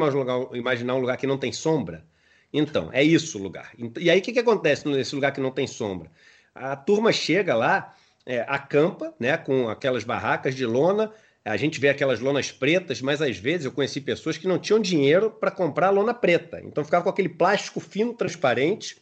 imaginar 0.54 0.96
um 0.96 1.00
lugar 1.00 1.18
que 1.18 1.28
não 1.28 1.38
tem 1.38 1.52
sombra? 1.52 2.06
Então, 2.52 2.90
é 2.94 3.04
isso 3.04 3.38
o 3.38 3.44
lugar. 3.44 3.72
E 4.00 4.10
aí 4.10 4.20
o 4.20 4.22
que, 4.22 4.32
que 4.32 4.40
acontece 4.40 4.88
nesse 4.88 5.14
lugar 5.14 5.34
que 5.34 5.42
não 5.42 5.52
tem 5.52 5.68
sombra? 5.68 6.10
A 6.54 6.74
turma 6.76 7.12
chega 7.12 7.54
lá, 7.54 7.94
é, 8.26 8.46
acampa, 8.48 9.14
né, 9.20 9.36
com 9.36 9.68
aquelas 9.68 10.06
barracas 10.06 10.56
de 10.56 10.66
lona, 10.66 11.12
a 11.46 11.58
gente 11.58 11.80
vê 11.80 11.90
aquelas 11.90 12.20
lonas 12.20 12.52
pretas, 12.52 13.02
mas 13.02 13.22
às 13.22 13.38
vezes 13.38 13.66
eu 13.66 13.72
conheci 13.72 14.02
pessoas 14.02 14.36
que 14.36 14.48
não 14.48 14.58
tinham 14.58 14.80
dinheiro 14.80 15.30
para 15.30 15.52
comprar 15.52 15.92
lona 15.92 16.14
preta. 16.14 16.60
Então 16.64 16.84
ficava 16.84 17.04
com 17.04 17.10
aquele 17.10 17.30
plástico 17.30 17.80
fino, 17.80 18.16
transparente, 18.16 18.98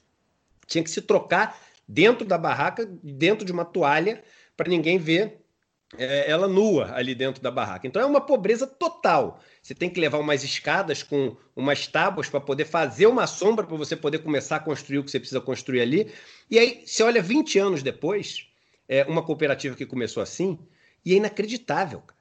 tinha 0.68 0.84
que 0.84 0.90
se 0.90 1.02
trocar 1.02 1.58
dentro 1.88 2.26
da 2.26 2.38
barraca, 2.38 2.86
dentro 3.02 3.46
de 3.46 3.52
uma 3.54 3.64
toalha, 3.64 4.22
para 4.58 4.70
ninguém 4.70 4.98
ver 4.98 5.40
é, 5.98 6.30
ela 6.30 6.48
nua 6.48 6.94
ali 6.94 7.16
dentro 7.16 7.42
da 7.42 7.50
barraca. 7.50 7.88
Então 7.88 8.02
é 8.02 8.06
uma 8.06 8.20
pobreza 8.20 8.68
total. 8.68 9.40
Você 9.62 9.74
tem 9.74 9.90
que 9.90 10.00
levar 10.00 10.18
umas 10.18 10.44
escadas 10.44 11.02
com 11.02 11.38
umas 11.56 11.88
tábuas 11.88 12.28
para 12.28 12.42
poder 12.42 12.66
fazer 12.66 13.08
uma 13.08 13.26
sombra 13.26 13.66
para 13.66 13.78
você 13.78 13.96
poder 13.96 14.20
começar 14.20 14.58
a 14.58 14.60
construir 14.60 15.00
o 15.00 15.04
que 15.04 15.12
você 15.12 15.20
precisa 15.20 15.40
construir 15.40 15.80
ali. 15.80 16.12
E 16.52 16.60
aí, 16.60 16.84
você 16.86 17.04
olha 17.04 17.22
20 17.22 17.58
anos 17.58 17.82
depois, 17.82 18.48
é 18.88 19.06
uma 19.06 19.24
cooperativa 19.24 19.78
que 19.78 19.86
começou 19.86 20.22
assim, 20.22 20.60
e 21.06 21.14
é 21.14 21.18
inacreditável. 21.18 22.02
Cara. 22.02 22.13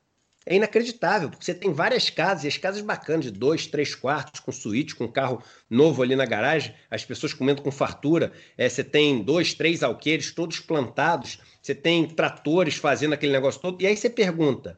É 0.45 0.57
inacreditável, 0.57 1.31
porque 1.31 1.45
você 1.45 1.55
tem 1.55 1.73
várias 1.73 2.11
casas, 2.11 2.45
e 2.45 2.49
as 2.49 2.57
casas 2.57 2.83
bacanas, 2.83 3.27
de 3.27 3.31
dois, 3.31 3.67
três 3.67 3.95
quartos, 3.95 4.41
com 4.41 4.51
suíte, 4.51 4.95
com 4.95 5.07
carro 5.07 5.43
novo 5.71 6.03
ali 6.03 6.17
na 6.17 6.27
garagem, 6.27 6.75
as 6.91 7.05
pessoas 7.05 7.33
comendo 7.33 7.63
com 7.63 7.71
fartura. 7.71 8.33
É, 8.59 8.69
você 8.69 8.83
tem 8.83 9.23
dois, 9.23 9.55
três 9.55 9.83
alqueires 9.83 10.33
todos 10.33 10.59
plantados, 10.59 11.39
você 11.61 11.75
tem 11.75 12.07
tratores 12.07 12.75
fazendo 12.75 13.13
aquele 13.13 13.33
negócio 13.33 13.61
todo. 13.61 13.81
E 13.81 13.87
aí 13.87 13.97
você 13.97 14.11
pergunta: 14.11 14.77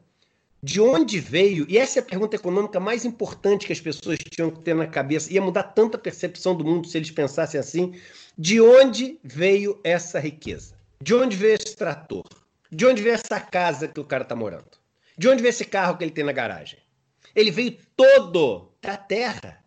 de 0.61 0.81
onde 0.81 1.19
veio? 1.19 1.65
E 1.69 1.77
essa 1.77 1.99
é 1.99 2.01
a 2.01 2.05
pergunta 2.05 2.35
econômica 2.35 2.79
mais 2.79 3.05
importante 3.05 3.67
que 3.67 3.73
as 3.73 3.79
pessoas 3.79 4.17
tinham 4.17 4.49
que 4.49 4.61
ter 4.61 4.73
na 4.73 4.87
cabeça. 4.87 5.31
Ia 5.31 5.41
mudar 5.41 5.61
tanta 5.61 5.97
percepção 5.97 6.55
do 6.55 6.65
mundo 6.65 6.87
se 6.87 6.97
eles 6.97 7.11
pensassem 7.11 7.59
assim. 7.59 7.93
De 8.37 8.59
onde 8.59 9.19
veio 9.23 9.79
essa 9.83 10.19
riqueza? 10.19 10.75
De 11.01 11.13
onde 11.13 11.37
veio 11.37 11.55
esse 11.55 11.75
trator? 11.75 12.25
De 12.71 12.85
onde 12.85 13.03
veio 13.03 13.13
essa 13.13 13.39
casa 13.39 13.87
que 13.87 13.99
o 13.99 14.03
cara 14.03 14.23
está 14.23 14.35
morando? 14.35 14.84
De 15.17 15.27
onde 15.27 15.41
veio 15.41 15.49
esse 15.49 15.65
carro 15.65 15.97
que 15.97 16.03
ele 16.03 16.11
tem 16.11 16.23
na 16.23 16.31
garagem? 16.31 16.79
Ele 17.35 17.51
veio 17.51 17.77
todo 17.95 18.71
da 18.81 18.97
terra. 18.97 19.63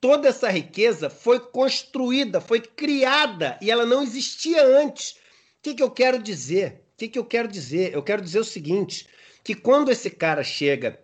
Toda 0.00 0.28
essa 0.28 0.48
riqueza 0.48 1.10
foi 1.10 1.38
construída, 1.38 2.40
foi 2.40 2.60
criada 2.60 3.58
e 3.60 3.70
ela 3.70 3.84
não 3.84 4.02
existia 4.02 4.64
antes. 4.64 5.12
O 5.12 5.62
que, 5.62 5.74
que 5.74 5.82
eu 5.82 5.90
quero 5.90 6.22
dizer? 6.22 6.84
O 6.94 6.96
que, 6.96 7.08
que 7.08 7.18
eu 7.18 7.24
quero 7.24 7.48
dizer? 7.48 7.92
Eu 7.92 8.02
quero 8.02 8.22
dizer 8.22 8.38
o 8.38 8.44
seguinte: 8.44 9.06
que 9.44 9.54
quando 9.54 9.90
esse 9.90 10.10
cara 10.10 10.42
chega 10.42 10.98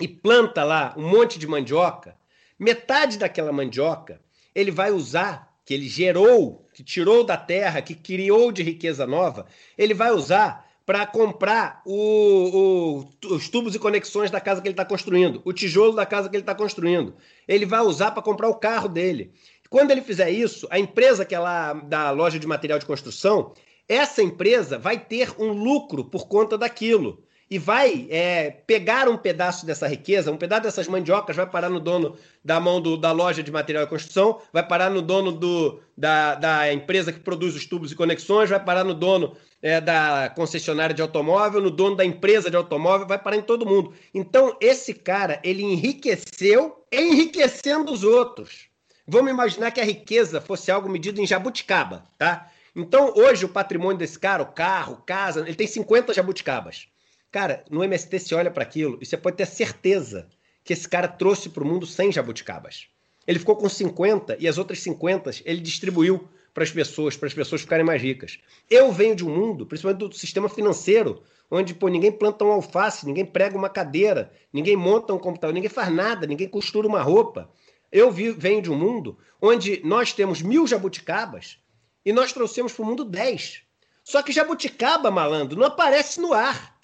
e 0.00 0.06
planta 0.06 0.62
lá 0.62 0.94
um 0.96 1.08
monte 1.08 1.38
de 1.38 1.46
mandioca, 1.46 2.16
metade 2.58 3.18
daquela 3.18 3.52
mandioca 3.52 4.20
ele 4.56 4.70
vai 4.70 4.90
usar, 4.90 5.54
que 5.66 5.74
ele 5.74 5.86
gerou, 5.86 6.66
que 6.72 6.82
tirou 6.82 7.22
da 7.22 7.36
terra, 7.36 7.82
que 7.82 7.94
criou 7.94 8.50
de 8.50 8.62
riqueza 8.62 9.06
nova, 9.06 9.46
ele 9.76 9.92
vai 9.92 10.10
usar 10.10 10.65
para 10.86 11.04
comprar 11.04 11.82
o, 11.84 13.04
o, 13.26 13.34
os 13.34 13.48
tubos 13.48 13.74
e 13.74 13.78
conexões 13.78 14.30
da 14.30 14.40
casa 14.40 14.62
que 14.62 14.68
ele 14.68 14.72
está 14.72 14.84
construindo, 14.84 15.42
o 15.44 15.52
tijolo 15.52 15.92
da 15.92 16.06
casa 16.06 16.28
que 16.28 16.36
ele 16.36 16.42
está 16.42 16.54
construindo. 16.54 17.16
Ele 17.48 17.66
vai 17.66 17.80
usar 17.80 18.12
para 18.12 18.22
comprar 18.22 18.48
o 18.48 18.54
carro 18.54 18.88
dele. 18.88 19.32
Quando 19.68 19.90
ele 19.90 20.00
fizer 20.00 20.30
isso, 20.30 20.68
a 20.70 20.78
empresa 20.78 21.24
que 21.24 21.34
é 21.34 21.38
lá 21.40 21.72
da 21.72 22.12
loja 22.12 22.38
de 22.38 22.46
material 22.46 22.78
de 22.78 22.86
construção, 22.86 23.52
essa 23.88 24.22
empresa 24.22 24.78
vai 24.78 24.96
ter 24.96 25.34
um 25.40 25.52
lucro 25.52 26.04
por 26.04 26.28
conta 26.28 26.56
daquilo. 26.56 27.25
E 27.50 27.58
vai 27.58 28.06
é, 28.10 28.50
pegar 28.50 29.08
um 29.08 29.16
pedaço 29.16 29.64
dessa 29.64 29.86
riqueza, 29.86 30.32
um 30.32 30.36
pedaço 30.36 30.62
dessas 30.62 30.88
mandiocas 30.88 31.36
vai 31.36 31.46
parar 31.48 31.68
no 31.68 31.78
dono 31.78 32.16
da 32.44 32.58
mão 32.58 32.80
do, 32.80 32.96
da 32.96 33.12
loja 33.12 33.42
de 33.42 33.52
material 33.52 33.84
de 33.84 33.90
construção, 33.90 34.40
vai 34.52 34.66
parar 34.66 34.90
no 34.90 35.00
dono 35.00 35.30
do, 35.30 35.80
da, 35.96 36.34
da 36.34 36.72
empresa 36.72 37.12
que 37.12 37.20
produz 37.20 37.54
os 37.54 37.64
tubos 37.64 37.92
e 37.92 37.94
conexões, 37.94 38.50
vai 38.50 38.62
parar 38.62 38.82
no 38.82 38.94
dono 38.94 39.36
é, 39.62 39.80
da 39.80 40.32
concessionária 40.34 40.94
de 40.94 41.02
automóvel, 41.02 41.60
no 41.60 41.70
dono 41.70 41.94
da 41.94 42.04
empresa 42.04 42.50
de 42.50 42.56
automóvel, 42.56 43.06
vai 43.06 43.18
parar 43.18 43.36
em 43.36 43.42
todo 43.42 43.66
mundo. 43.66 43.94
Então, 44.12 44.56
esse 44.60 44.92
cara, 44.92 45.40
ele 45.44 45.62
enriqueceu 45.62 46.84
enriquecendo 46.92 47.92
os 47.92 48.02
outros. 48.02 48.66
Vamos 49.06 49.30
imaginar 49.30 49.70
que 49.70 49.80
a 49.80 49.84
riqueza 49.84 50.40
fosse 50.40 50.70
algo 50.70 50.88
medido 50.88 51.20
em 51.20 51.26
jabuticaba, 51.26 52.04
tá? 52.18 52.50
Então, 52.74 53.14
hoje, 53.16 53.44
o 53.44 53.48
patrimônio 53.48 53.96
desse 53.96 54.18
cara, 54.18 54.42
o 54.42 54.52
carro, 54.52 55.02
casa, 55.06 55.40
ele 55.40 55.54
tem 55.54 55.66
50 55.66 56.12
jabuticabas. 56.12 56.88
Cara, 57.36 57.62
no 57.70 57.84
MST 57.84 58.18
você 58.18 58.34
olha 58.34 58.50
para 58.50 58.62
aquilo 58.62 58.96
e 58.98 59.04
você 59.04 59.14
pode 59.14 59.36
ter 59.36 59.44
certeza 59.44 60.26
que 60.64 60.72
esse 60.72 60.88
cara 60.88 61.06
trouxe 61.06 61.50
para 61.50 61.62
o 61.62 61.66
mundo 61.66 61.84
100 61.84 62.12
jabuticabas. 62.12 62.86
Ele 63.26 63.38
ficou 63.38 63.56
com 63.56 63.68
50 63.68 64.38
e 64.40 64.48
as 64.48 64.56
outras 64.56 64.80
50 64.80 65.42
ele 65.44 65.60
distribuiu 65.60 66.26
para 66.54 66.64
as 66.64 66.70
pessoas, 66.70 67.14
para 67.14 67.26
as 67.26 67.34
pessoas 67.34 67.60
ficarem 67.60 67.84
mais 67.84 68.00
ricas. 68.00 68.38
Eu 68.70 68.90
venho 68.90 69.14
de 69.14 69.22
um 69.22 69.28
mundo, 69.28 69.66
principalmente 69.66 69.98
do 69.98 70.14
sistema 70.14 70.48
financeiro, 70.48 71.22
onde 71.50 71.74
pô, 71.74 71.88
ninguém 71.88 72.10
planta 72.10 72.42
um 72.42 72.52
alface, 72.52 73.04
ninguém 73.04 73.26
prega 73.26 73.54
uma 73.54 73.68
cadeira, 73.68 74.32
ninguém 74.50 74.74
monta 74.74 75.12
um 75.12 75.18
computador, 75.18 75.52
ninguém 75.52 75.68
faz 75.68 75.92
nada, 75.92 76.26
ninguém 76.26 76.48
costura 76.48 76.88
uma 76.88 77.02
roupa. 77.02 77.50
Eu 77.92 78.10
vi, 78.10 78.30
venho 78.30 78.62
de 78.62 78.70
um 78.70 78.78
mundo 78.78 79.18
onde 79.42 79.82
nós 79.84 80.14
temos 80.14 80.40
mil 80.40 80.66
jabuticabas 80.66 81.58
e 82.02 82.14
nós 82.14 82.32
trouxemos 82.32 82.72
para 82.72 82.82
o 82.82 82.86
mundo 82.86 83.04
10. 83.04 83.60
Só 84.02 84.22
que 84.22 84.32
jabuticaba, 84.32 85.10
malandro, 85.10 85.58
não 85.58 85.66
aparece 85.66 86.18
no 86.18 86.32
ar. 86.32 86.75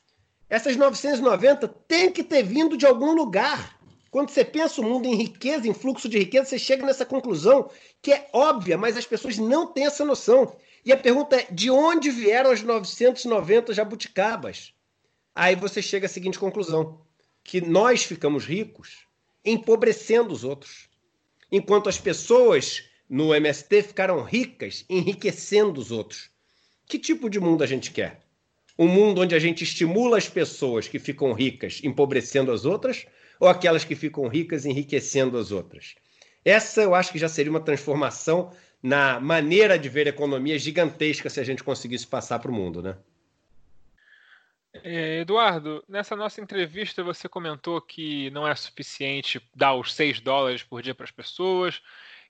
Essas 0.52 0.76
990 0.76 1.66
tem 1.88 2.12
que 2.12 2.22
ter 2.22 2.42
vindo 2.42 2.76
de 2.76 2.84
algum 2.84 3.14
lugar. 3.14 3.80
Quando 4.10 4.28
você 4.28 4.44
pensa 4.44 4.82
o 4.82 4.84
mundo 4.84 5.06
em 5.06 5.14
riqueza, 5.14 5.66
em 5.66 5.72
fluxo 5.72 6.10
de 6.10 6.18
riqueza, 6.18 6.44
você 6.44 6.58
chega 6.58 6.84
nessa 6.84 7.06
conclusão 7.06 7.70
que 8.02 8.12
é 8.12 8.28
óbvia, 8.34 8.76
mas 8.76 8.94
as 8.94 9.06
pessoas 9.06 9.38
não 9.38 9.66
têm 9.66 9.86
essa 9.86 10.04
noção. 10.04 10.54
E 10.84 10.92
a 10.92 10.96
pergunta 10.98 11.36
é: 11.36 11.46
de 11.50 11.70
onde 11.70 12.10
vieram 12.10 12.50
as 12.50 12.60
990 12.60 13.72
jabuticabas? 13.72 14.74
Aí 15.34 15.56
você 15.56 15.80
chega 15.80 16.04
à 16.04 16.08
seguinte 16.10 16.38
conclusão: 16.38 17.00
que 17.42 17.62
nós 17.62 18.02
ficamos 18.02 18.44
ricos 18.44 19.06
empobrecendo 19.42 20.34
os 20.34 20.44
outros, 20.44 20.90
enquanto 21.50 21.88
as 21.88 21.98
pessoas 21.98 22.84
no 23.08 23.34
MST 23.34 23.84
ficaram 23.84 24.22
ricas, 24.22 24.84
enriquecendo 24.86 25.80
os 25.80 25.90
outros. 25.90 26.28
Que 26.84 26.98
tipo 26.98 27.30
de 27.30 27.40
mundo 27.40 27.64
a 27.64 27.66
gente 27.66 27.90
quer? 27.90 28.21
Um 28.78 28.88
mundo 28.88 29.20
onde 29.20 29.34
a 29.34 29.38
gente 29.38 29.64
estimula 29.64 30.16
as 30.18 30.28
pessoas 30.28 30.88
que 30.88 30.98
ficam 30.98 31.32
ricas, 31.32 31.80
empobrecendo 31.84 32.52
as 32.52 32.64
outras, 32.64 33.06
ou 33.38 33.48
aquelas 33.48 33.84
que 33.84 33.94
ficam 33.94 34.28
ricas, 34.28 34.64
enriquecendo 34.64 35.36
as 35.38 35.50
outras? 35.50 35.94
Essa 36.44 36.82
eu 36.82 36.94
acho 36.94 37.12
que 37.12 37.18
já 37.18 37.28
seria 37.28 37.50
uma 37.50 37.60
transformação 37.60 38.52
na 38.82 39.20
maneira 39.20 39.78
de 39.78 39.88
ver 39.88 40.06
economia 40.08 40.58
gigantesca 40.58 41.30
se 41.30 41.38
a 41.38 41.44
gente 41.44 41.62
conseguisse 41.62 42.06
passar 42.06 42.40
para 42.40 42.50
o 42.50 42.54
mundo, 42.54 42.82
né? 42.82 42.96
É, 44.82 45.20
Eduardo, 45.20 45.84
nessa 45.86 46.16
nossa 46.16 46.40
entrevista 46.40 47.02
você 47.02 47.28
comentou 47.28 47.80
que 47.80 48.30
não 48.30 48.48
é 48.48 48.54
suficiente 48.54 49.40
dar 49.54 49.74
os 49.74 49.94
6 49.94 50.20
dólares 50.20 50.62
por 50.62 50.82
dia 50.82 50.94
para 50.94 51.04
as 51.04 51.10
pessoas, 51.10 51.82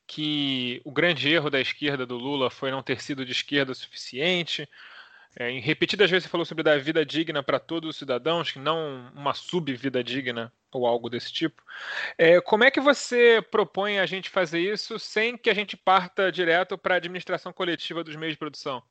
que 0.06 0.82
o 0.84 0.90
grande 0.90 1.32
erro 1.32 1.48
da 1.48 1.60
esquerda 1.60 2.04
do 2.04 2.16
Lula 2.16 2.50
foi 2.50 2.70
não 2.70 2.82
ter 2.82 3.00
sido 3.00 3.24
de 3.24 3.32
esquerda 3.32 3.72
o 3.72 3.74
suficiente. 3.74 4.68
É, 5.34 5.50
em 5.50 5.60
repetidas 5.60 6.10
vezes 6.10 6.24
você 6.24 6.30
falou 6.30 6.44
sobre 6.44 6.62
dar 6.62 6.78
vida 6.78 7.06
digna 7.06 7.42
para 7.42 7.58
todos 7.58 7.90
os 7.90 7.96
cidadãos, 7.96 8.50
que 8.50 8.58
não 8.58 9.10
uma 9.14 9.32
sub-vida 9.32 10.04
digna 10.04 10.52
ou 10.70 10.86
algo 10.86 11.08
desse 11.08 11.32
tipo. 11.32 11.62
É, 12.18 12.40
como 12.40 12.64
é 12.64 12.70
que 12.70 12.80
você 12.80 13.42
propõe 13.50 13.98
a 13.98 14.06
gente 14.06 14.28
fazer 14.28 14.60
isso 14.60 14.98
sem 14.98 15.36
que 15.36 15.48
a 15.48 15.54
gente 15.54 15.76
parta 15.76 16.30
direto 16.30 16.76
para 16.76 16.94
a 16.94 16.98
administração 16.98 17.52
coletiva 17.52 18.04
dos 18.04 18.14
meios 18.16 18.34
de 18.34 18.38
produção? 18.38 18.82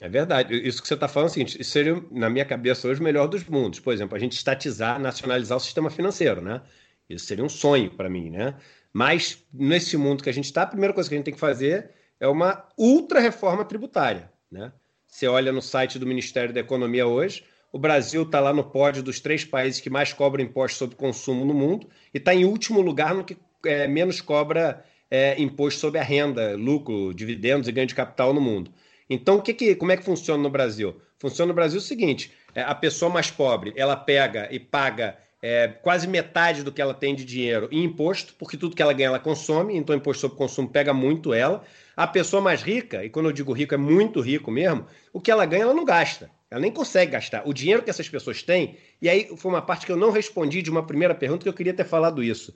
É 0.00 0.08
verdade. 0.08 0.54
Isso 0.66 0.82
que 0.82 0.88
você 0.88 0.94
está 0.94 1.08
falando 1.08 1.28
é 1.28 1.30
o 1.30 1.34
seguinte: 1.34 1.60
isso 1.60 1.70
seria, 1.70 2.02
na 2.10 2.28
minha 2.28 2.44
cabeça, 2.44 2.88
hoje 2.88 3.00
o 3.00 3.04
melhor 3.04 3.28
dos 3.28 3.44
mundos. 3.44 3.80
Por 3.80 3.92
exemplo, 3.92 4.16
a 4.16 4.18
gente 4.18 4.32
estatizar, 4.32 4.98
nacionalizar 4.98 5.56
o 5.56 5.60
sistema 5.60 5.90
financeiro, 5.90 6.40
né? 6.40 6.60
Isso 7.08 7.26
seria 7.26 7.44
um 7.44 7.48
sonho 7.48 7.90
para 7.90 8.10
mim, 8.10 8.30
né? 8.30 8.56
Mas, 8.92 9.44
nesse 9.52 9.96
mundo 9.96 10.22
que 10.22 10.30
a 10.30 10.32
gente 10.32 10.46
está, 10.46 10.62
a 10.62 10.66
primeira 10.66 10.92
coisa 10.92 11.08
que 11.08 11.14
a 11.14 11.18
gente 11.18 11.26
tem 11.26 11.34
que 11.34 11.40
fazer 11.40 11.90
é 12.18 12.26
uma 12.26 12.66
ultra 12.76 13.20
reforma 13.20 13.64
tributária. 13.64 14.30
Né? 14.56 14.72
Você 15.06 15.28
olha 15.28 15.52
no 15.52 15.62
site 15.62 15.98
do 15.98 16.06
Ministério 16.06 16.52
da 16.52 16.60
Economia 16.60 17.06
hoje, 17.06 17.44
o 17.72 17.78
Brasil 17.78 18.22
está 18.22 18.40
lá 18.40 18.52
no 18.52 18.64
pódio 18.64 19.02
dos 19.02 19.20
três 19.20 19.44
países 19.44 19.80
que 19.80 19.90
mais 19.90 20.12
cobram 20.12 20.42
impostos 20.42 20.78
sobre 20.78 20.96
consumo 20.96 21.44
no 21.44 21.52
mundo 21.52 21.88
e 22.12 22.18
está 22.18 22.34
em 22.34 22.44
último 22.44 22.80
lugar 22.80 23.14
no 23.14 23.24
que 23.24 23.36
é, 23.64 23.86
menos 23.86 24.20
cobra 24.20 24.84
é, 25.10 25.40
imposto 25.40 25.80
sobre 25.80 26.00
a 26.00 26.02
renda, 26.02 26.56
lucro, 26.56 27.12
dividendos 27.12 27.68
e 27.68 27.72
ganho 27.72 27.86
de 27.86 27.94
capital 27.94 28.32
no 28.32 28.40
mundo. 28.40 28.72
Então, 29.08 29.36
o 29.36 29.42
que 29.42 29.54
que, 29.54 29.74
como 29.74 29.92
é 29.92 29.96
que 29.96 30.04
funciona 30.04 30.42
no 30.42 30.50
Brasil? 30.50 31.00
Funciona 31.18 31.48
no 31.48 31.54
Brasil 31.54 31.78
o 31.78 31.82
seguinte: 31.82 32.32
é, 32.54 32.62
a 32.62 32.74
pessoa 32.74 33.10
mais 33.10 33.30
pobre 33.30 33.72
ela 33.76 33.96
pega 33.96 34.48
e 34.50 34.58
paga 34.58 35.16
é, 35.42 35.68
quase 35.68 36.08
metade 36.08 36.62
do 36.62 36.72
que 36.72 36.80
ela 36.80 36.94
tem 36.94 37.14
de 37.14 37.24
dinheiro 37.24 37.68
em 37.70 37.84
imposto, 37.84 38.34
porque 38.38 38.56
tudo 38.56 38.74
que 38.74 38.82
ela 38.82 38.92
ganha 38.92 39.08
ela 39.08 39.20
consome, 39.20 39.76
então 39.76 39.94
o 39.94 39.98
imposto 39.98 40.22
sobre 40.22 40.36
consumo 40.36 40.68
pega 40.68 40.92
muito 40.92 41.32
ela. 41.32 41.62
A 41.96 42.06
pessoa 42.06 42.42
mais 42.42 42.60
rica, 42.60 43.02
e 43.02 43.08
quando 43.08 43.26
eu 43.26 43.32
digo 43.32 43.54
rico 43.54 43.72
é 43.72 43.78
muito 43.78 44.20
rico 44.20 44.50
mesmo, 44.50 44.86
o 45.14 45.20
que 45.20 45.30
ela 45.30 45.46
ganha 45.46 45.62
ela 45.62 45.72
não 45.72 45.84
gasta. 45.84 46.30
Ela 46.50 46.60
nem 46.60 46.70
consegue 46.70 47.12
gastar. 47.12 47.48
O 47.48 47.54
dinheiro 47.54 47.82
que 47.82 47.88
essas 47.88 48.06
pessoas 48.06 48.42
têm, 48.42 48.76
e 49.00 49.08
aí 49.08 49.34
foi 49.38 49.50
uma 49.50 49.62
parte 49.62 49.86
que 49.86 49.92
eu 49.92 49.96
não 49.96 50.10
respondi 50.10 50.60
de 50.60 50.70
uma 50.70 50.86
primeira 50.86 51.14
pergunta 51.14 51.42
que 51.42 51.48
eu 51.48 51.54
queria 51.54 51.72
ter 51.72 51.86
falado 51.86 52.22
isso. 52.22 52.54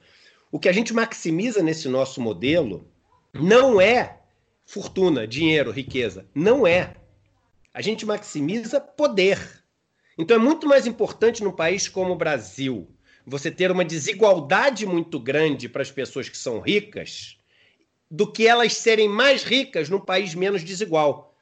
O 0.52 0.60
que 0.60 0.68
a 0.68 0.72
gente 0.72 0.92
maximiza 0.92 1.62
nesse 1.62 1.88
nosso 1.88 2.20
modelo 2.20 2.86
não 3.32 3.80
é 3.80 4.20
fortuna, 4.66 5.26
dinheiro, 5.26 5.70
riqueza. 5.70 6.28
Não 6.34 6.66
é. 6.66 6.96
A 7.72 7.80
gente 7.80 8.04
maximiza 8.04 8.78
poder. 8.78 9.64
Então 10.18 10.36
é 10.36 10.40
muito 10.40 10.66
mais 10.68 10.86
importante 10.86 11.42
num 11.42 11.52
país 11.52 11.88
como 11.88 12.12
o 12.12 12.16
Brasil 12.16 12.94
você 13.24 13.50
ter 13.50 13.70
uma 13.70 13.84
desigualdade 13.84 14.84
muito 14.84 15.18
grande 15.18 15.68
para 15.68 15.82
as 15.82 15.90
pessoas 15.90 16.28
que 16.28 16.36
são 16.36 16.60
ricas 16.60 17.39
do 18.10 18.30
que 18.30 18.46
elas 18.46 18.74
serem 18.74 19.08
mais 19.08 19.42
ricas 19.42 19.88
num 19.88 20.00
país 20.00 20.34
menos 20.34 20.64
desigual. 20.64 21.34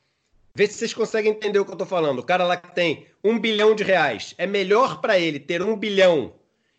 Vê 0.55 0.66
se 0.66 0.75
vocês 0.75 0.93
conseguem 0.93 1.33
entender 1.33 1.59
o 1.59 1.64
que 1.64 1.71
eu 1.71 1.75
estou 1.75 1.87
falando. 1.87 2.19
O 2.19 2.25
cara 2.25 2.45
lá 2.45 2.57
que 2.57 2.75
tem 2.75 3.07
um 3.23 3.39
bilhão 3.39 3.75
de 3.75 3.85
reais, 3.85 4.35
é 4.37 4.47
melhor 4.47 5.01
para 5.01 5.19
ele 5.19 5.39
ter 5.39 5.62
um 5.62 5.77
bilhão 5.77 6.35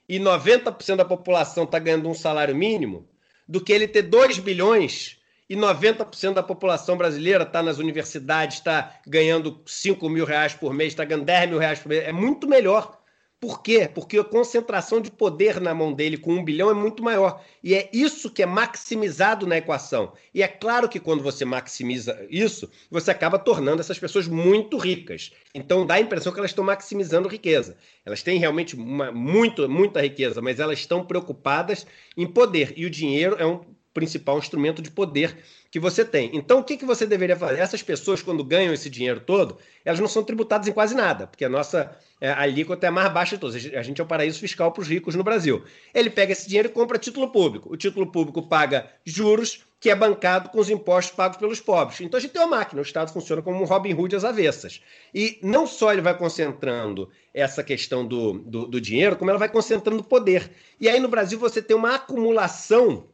e 0.08 0.20
90% 0.20 0.96
da 0.98 1.06
população 1.06 1.64
está 1.64 1.80
ganhando 1.80 2.10
um 2.10 2.14
salário 2.14 2.56
mínimo 2.56 3.08
do 3.48 3.62
que 3.64 3.72
ele 3.72 3.88
ter 3.88 4.04
2 4.04 4.40
bilhões 4.40 5.18
e 5.50 5.56
90% 5.56 6.34
da 6.34 6.44
população 6.44 6.96
brasileira 6.96 7.44
está 7.44 7.64
nas 7.64 7.80
universidades, 7.80 8.58
está 8.58 9.00
ganhando 9.08 9.62
5 9.66 10.08
mil 10.08 10.26
reais 10.26 10.54
por 10.54 10.74
mês, 10.74 10.94
está 10.94 11.04
ganhando 11.04 11.26
10 11.26 11.50
mil 11.50 11.60
reais 11.60 11.80
por 11.80 11.90
mês. 11.90 12.04
É 12.04 12.12
muito 12.12 12.48
melhor. 12.48 12.99
Por 13.40 13.64
quê? 13.64 13.90
Porque 13.94 14.18
a 14.18 14.24
concentração 14.24 15.00
de 15.00 15.10
poder 15.10 15.62
na 15.62 15.74
mão 15.74 15.94
dele 15.94 16.18
com 16.18 16.34
um 16.34 16.44
bilhão 16.44 16.70
é 16.70 16.74
muito 16.74 17.02
maior. 17.02 17.42
E 17.64 17.74
é 17.74 17.90
isso 17.94 18.30
que 18.30 18.44
é 18.44 18.46
maximizado 18.46 19.48
na 19.48 19.58
equação. 19.58 20.12
E 20.34 20.44
é 20.44 20.48
claro 20.48 20.90
que 20.90 21.00
quando 21.00 21.24
você 21.24 21.46
maximiza 21.46 22.20
isso, 22.30 22.70
você 22.92 23.12
acaba 23.12 23.40
tornando 23.40 23.80
essas 23.80 23.98
pessoas 23.98 24.28
muito 24.28 24.78
ricas. 24.78 25.32
Então 25.56 25.86
dá 25.86 25.94
a 25.94 26.02
impressão 26.02 26.34
que 26.34 26.40
elas 26.40 26.52
estão 26.52 26.66
maximizando 26.66 27.30
riqueza. 27.30 27.78
Elas 28.06 28.22
têm 28.22 28.38
realmente 28.40 28.76
uma, 28.76 29.10
muito, 29.10 29.70
muita 29.70 30.02
riqueza, 30.02 30.42
mas 30.42 30.60
elas 30.60 30.80
estão 30.80 31.06
preocupadas 31.06 31.88
em 32.18 32.28
poder. 32.28 32.74
E 32.76 32.86
o 32.86 32.90
dinheiro 32.90 33.38
é 33.40 33.46
um 33.46 33.62
principal 33.94 34.38
instrumento 34.38 34.82
de 34.82 34.92
poder 34.92 35.38
que 35.72 35.80
você 35.80 36.04
tem. 36.04 36.32
Então, 36.34 36.60
o 36.60 36.64
que, 36.64 36.78
que 36.78 36.86
você 36.86 37.06
deveria 37.06 37.36
fazer? 37.36 37.60
Essas 37.60 37.84
pessoas, 37.84 38.22
quando 38.22 38.44
ganham 38.44 38.74
esse 38.74 38.90
dinheiro 38.90 39.20
todo, 39.20 39.58
elas 39.86 40.00
não 40.00 40.08
são 40.08 40.24
tributadas 40.24 40.68
em 40.68 40.72
quase 40.72 40.96
nada, 40.96 41.28
porque 41.28 41.46
a 41.46 41.50
nossa 41.50 41.96
é, 42.20 42.32
alíquota 42.32 42.88
é 42.88 42.90
a 42.90 42.92
mais 42.92 43.12
baixa 43.14 43.36
de 43.36 43.42
todas. 43.42 43.56
A 43.56 43.84
gente 43.84 44.02
é 44.02 44.04
o 44.04 44.08
paraíso 44.08 44.40
fiscal 44.40 44.72
para 44.72 44.82
os 44.82 44.88
ricos 44.88 45.14
no 45.14 45.24
Brasil. 45.24 45.64
Ele 45.94 46.10
pega 46.10 46.32
esse 46.32 46.48
dinheiro 46.48 46.70
e 46.70 46.72
compra 46.72 46.98
título 46.98 47.32
público. 47.32 47.72
O 47.72 47.78
título 47.78 48.12
público 48.12 48.42
paga 48.42 48.90
juros, 49.06 49.64
que 49.80 49.92
é 49.92 49.96
bancado 49.96 50.50
com 50.50 50.60
os 50.60 50.72
impostos 50.72 51.16
pagos 51.16 51.38
pelos 51.38 51.62
pobres. 51.62 52.02
Então, 52.02 52.18
a 52.18 52.22
gente 52.22 52.32
tem 52.32 52.42
uma 52.42 52.58
máquina. 52.58 52.82
O 52.82 52.84
Estado 52.84 53.14
funciona 53.14 53.42
como 53.44 53.62
um 53.62 53.66
Robin 53.66 53.94
Hood 53.94 54.16
às 54.16 54.26
avessas. 54.26 54.82
E 55.14 55.38
não 55.44 55.68
só 55.68 55.94
ele 55.94 56.02
vai 56.02 56.18
concentrando 56.18 57.10
essa 57.32 57.64
questão 57.64 58.06
do, 58.06 58.40
do, 58.40 58.66
do 58.66 58.82
dinheiro, 58.82 59.16
como 59.16 59.30
ela 59.30 59.40
vai 59.40 59.50
concentrando 59.50 60.04
poder. 60.04 60.50
E 60.82 60.90
aí, 60.90 61.00
no 61.00 61.08
Brasil, 61.08 61.38
você 61.38 61.62
tem 61.62 61.78
uma 61.78 61.94
acumulação 61.96 63.06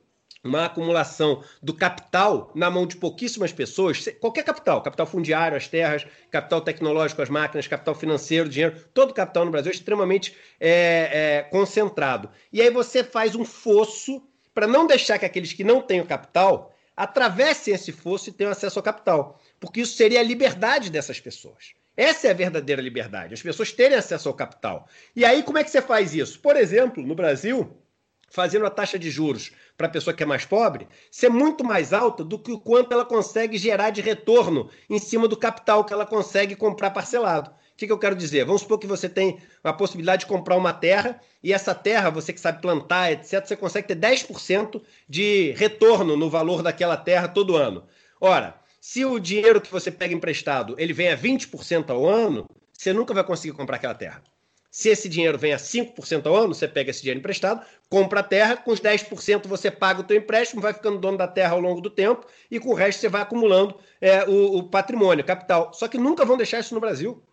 uma 0.45 0.65
acumulação 0.65 1.43
do 1.61 1.73
capital 1.73 2.51
na 2.53 2.69
mão 2.69 2.85
de 2.85 2.95
pouquíssimas 2.95 3.51
pessoas, 3.51 4.05
qualquer 4.19 4.43
capital, 4.43 4.81
capital 4.81 5.07
fundiário, 5.07 5.57
as 5.57 5.67
terras, 5.67 6.05
capital 6.29 6.61
tecnológico, 6.61 7.21
as 7.21 7.29
máquinas, 7.29 7.67
capital 7.67 7.95
financeiro, 7.95 8.47
dinheiro, 8.47 8.75
todo 8.93 9.13
capital 9.13 9.43
no 9.43 9.51
Brasil 9.51 9.71
é 9.71 9.75
extremamente 9.75 10.35
é, 10.59 11.09
é, 11.11 11.41
concentrado. 11.49 12.29
E 12.53 12.61
aí 12.61 12.69
você 12.69 13.03
faz 13.03 13.35
um 13.35 13.43
fosso 13.43 14.21
para 14.53 14.67
não 14.67 14.85
deixar 14.85 15.17
que 15.17 15.25
aqueles 15.25 15.51
que 15.51 15.63
não 15.63 15.81
têm 15.81 15.99
o 15.99 16.05
capital 16.05 16.73
atravessem 16.95 17.73
esse 17.73 17.91
fosso 17.91 18.29
e 18.29 18.31
tenham 18.31 18.51
acesso 18.51 18.79
ao 18.79 18.83
capital, 18.83 19.41
porque 19.59 19.81
isso 19.81 19.97
seria 19.97 20.19
a 20.19 20.23
liberdade 20.23 20.89
dessas 20.89 21.19
pessoas. 21.19 21.73
Essa 21.97 22.27
é 22.27 22.31
a 22.31 22.35
verdadeira 22.35 22.81
liberdade, 22.81 23.33
as 23.33 23.41
pessoas 23.41 23.71
terem 23.71 23.97
acesso 23.97 24.29
ao 24.29 24.35
capital. 24.35 24.87
E 25.15 25.25
aí, 25.25 25.43
como 25.43 25.57
é 25.57 25.63
que 25.63 25.71
você 25.71 25.81
faz 25.81 26.13
isso? 26.13 26.39
Por 26.39 26.55
exemplo, 26.55 27.05
no 27.05 27.15
Brasil, 27.15 27.75
fazendo 28.29 28.65
a 28.65 28.69
taxa 28.69 28.99
de 28.99 29.09
juros 29.09 29.51
para 29.77 29.87
a 29.87 29.89
pessoa 29.89 30.13
que 30.13 30.23
é 30.23 30.25
mais 30.25 30.45
pobre 30.45 30.87
ser 31.11 31.29
muito 31.29 31.63
mais 31.63 31.93
alta 31.93 32.23
do 32.23 32.39
que 32.39 32.51
o 32.51 32.59
quanto 32.59 32.93
ela 32.93 33.05
consegue 33.05 33.57
gerar 33.57 33.89
de 33.89 34.01
retorno 34.01 34.69
em 34.89 34.99
cima 34.99 35.27
do 35.27 35.37
capital 35.37 35.83
que 35.83 35.93
ela 35.93 36.05
consegue 36.05 36.55
comprar 36.55 36.91
parcelado. 36.91 37.49
O 37.49 37.77
que, 37.77 37.85
que 37.85 37.91
eu 37.91 37.99
quero 37.99 38.15
dizer? 38.15 38.45
Vamos 38.45 38.61
supor 38.61 38.79
que 38.79 38.87
você 38.87 39.09
tem 39.09 39.37
a 39.61 39.73
possibilidade 39.73 40.21
de 40.21 40.27
comprar 40.27 40.55
uma 40.55 40.71
terra 40.71 41.19
e 41.43 41.51
essa 41.51 41.75
terra, 41.75 42.09
você 42.09 42.31
que 42.31 42.39
sabe 42.39 42.61
plantar, 42.61 43.11
etc., 43.11 43.45
você 43.45 43.55
consegue 43.57 43.89
ter 43.89 43.97
10% 43.97 44.81
de 45.09 45.51
retorno 45.57 46.15
no 46.15 46.29
valor 46.29 46.63
daquela 46.63 46.95
terra 46.95 47.27
todo 47.27 47.57
ano. 47.57 47.83
Ora, 48.21 48.57
se 48.79 49.03
o 49.03 49.19
dinheiro 49.19 49.59
que 49.59 49.69
você 49.69 49.91
pega 49.91 50.13
emprestado 50.13 50.75
ele 50.77 50.93
vem 50.93 51.09
a 51.09 51.17
20% 51.17 51.89
ao 51.89 52.07
ano, 52.07 52.49
você 52.71 52.93
nunca 52.93 53.13
vai 53.13 53.25
conseguir 53.25 53.57
comprar 53.57 53.75
aquela 53.75 53.93
terra. 53.93 54.23
Se 54.75 54.89
esse 54.89 55.07
dinheiro 55.07 55.37
vem 55.37 55.53
a 55.53 55.57
5% 55.57 56.25
ao 56.25 56.35
ano, 56.35 56.53
você 56.53 56.67
pega 56.67 56.91
esse 56.91 56.99
dinheiro 56.99 57.19
emprestado, 57.19 57.65
compra 57.87 58.19
a 58.19 58.23
terra, 58.23 58.57
com 58.57 58.71
os 58.71 58.81
10% 58.81 59.47
você 59.47 59.71
paga 59.71 60.01
o 60.01 60.03
teu 60.03 60.17
empréstimo, 60.17 60.61
vai 60.61 60.73
ficando 60.73 60.99
dono 60.99 61.17
da 61.17 61.29
terra 61.29 61.53
ao 61.53 61.61
longo 61.61 61.79
do 61.79 61.89
tempo 61.89 62.27
e 62.51 62.59
com 62.59 62.71
o 62.71 62.73
resto 62.73 62.99
você 62.99 63.07
vai 63.07 63.21
acumulando 63.21 63.79
é, 64.01 64.25
o, 64.25 64.57
o 64.57 64.63
patrimônio, 64.63 65.23
capital. 65.23 65.71
Só 65.73 65.87
que 65.87 65.97
nunca 65.97 66.25
vão 66.25 66.35
deixar 66.35 66.59
isso 66.59 66.73
no 66.73 66.81
Brasil. 66.81 67.23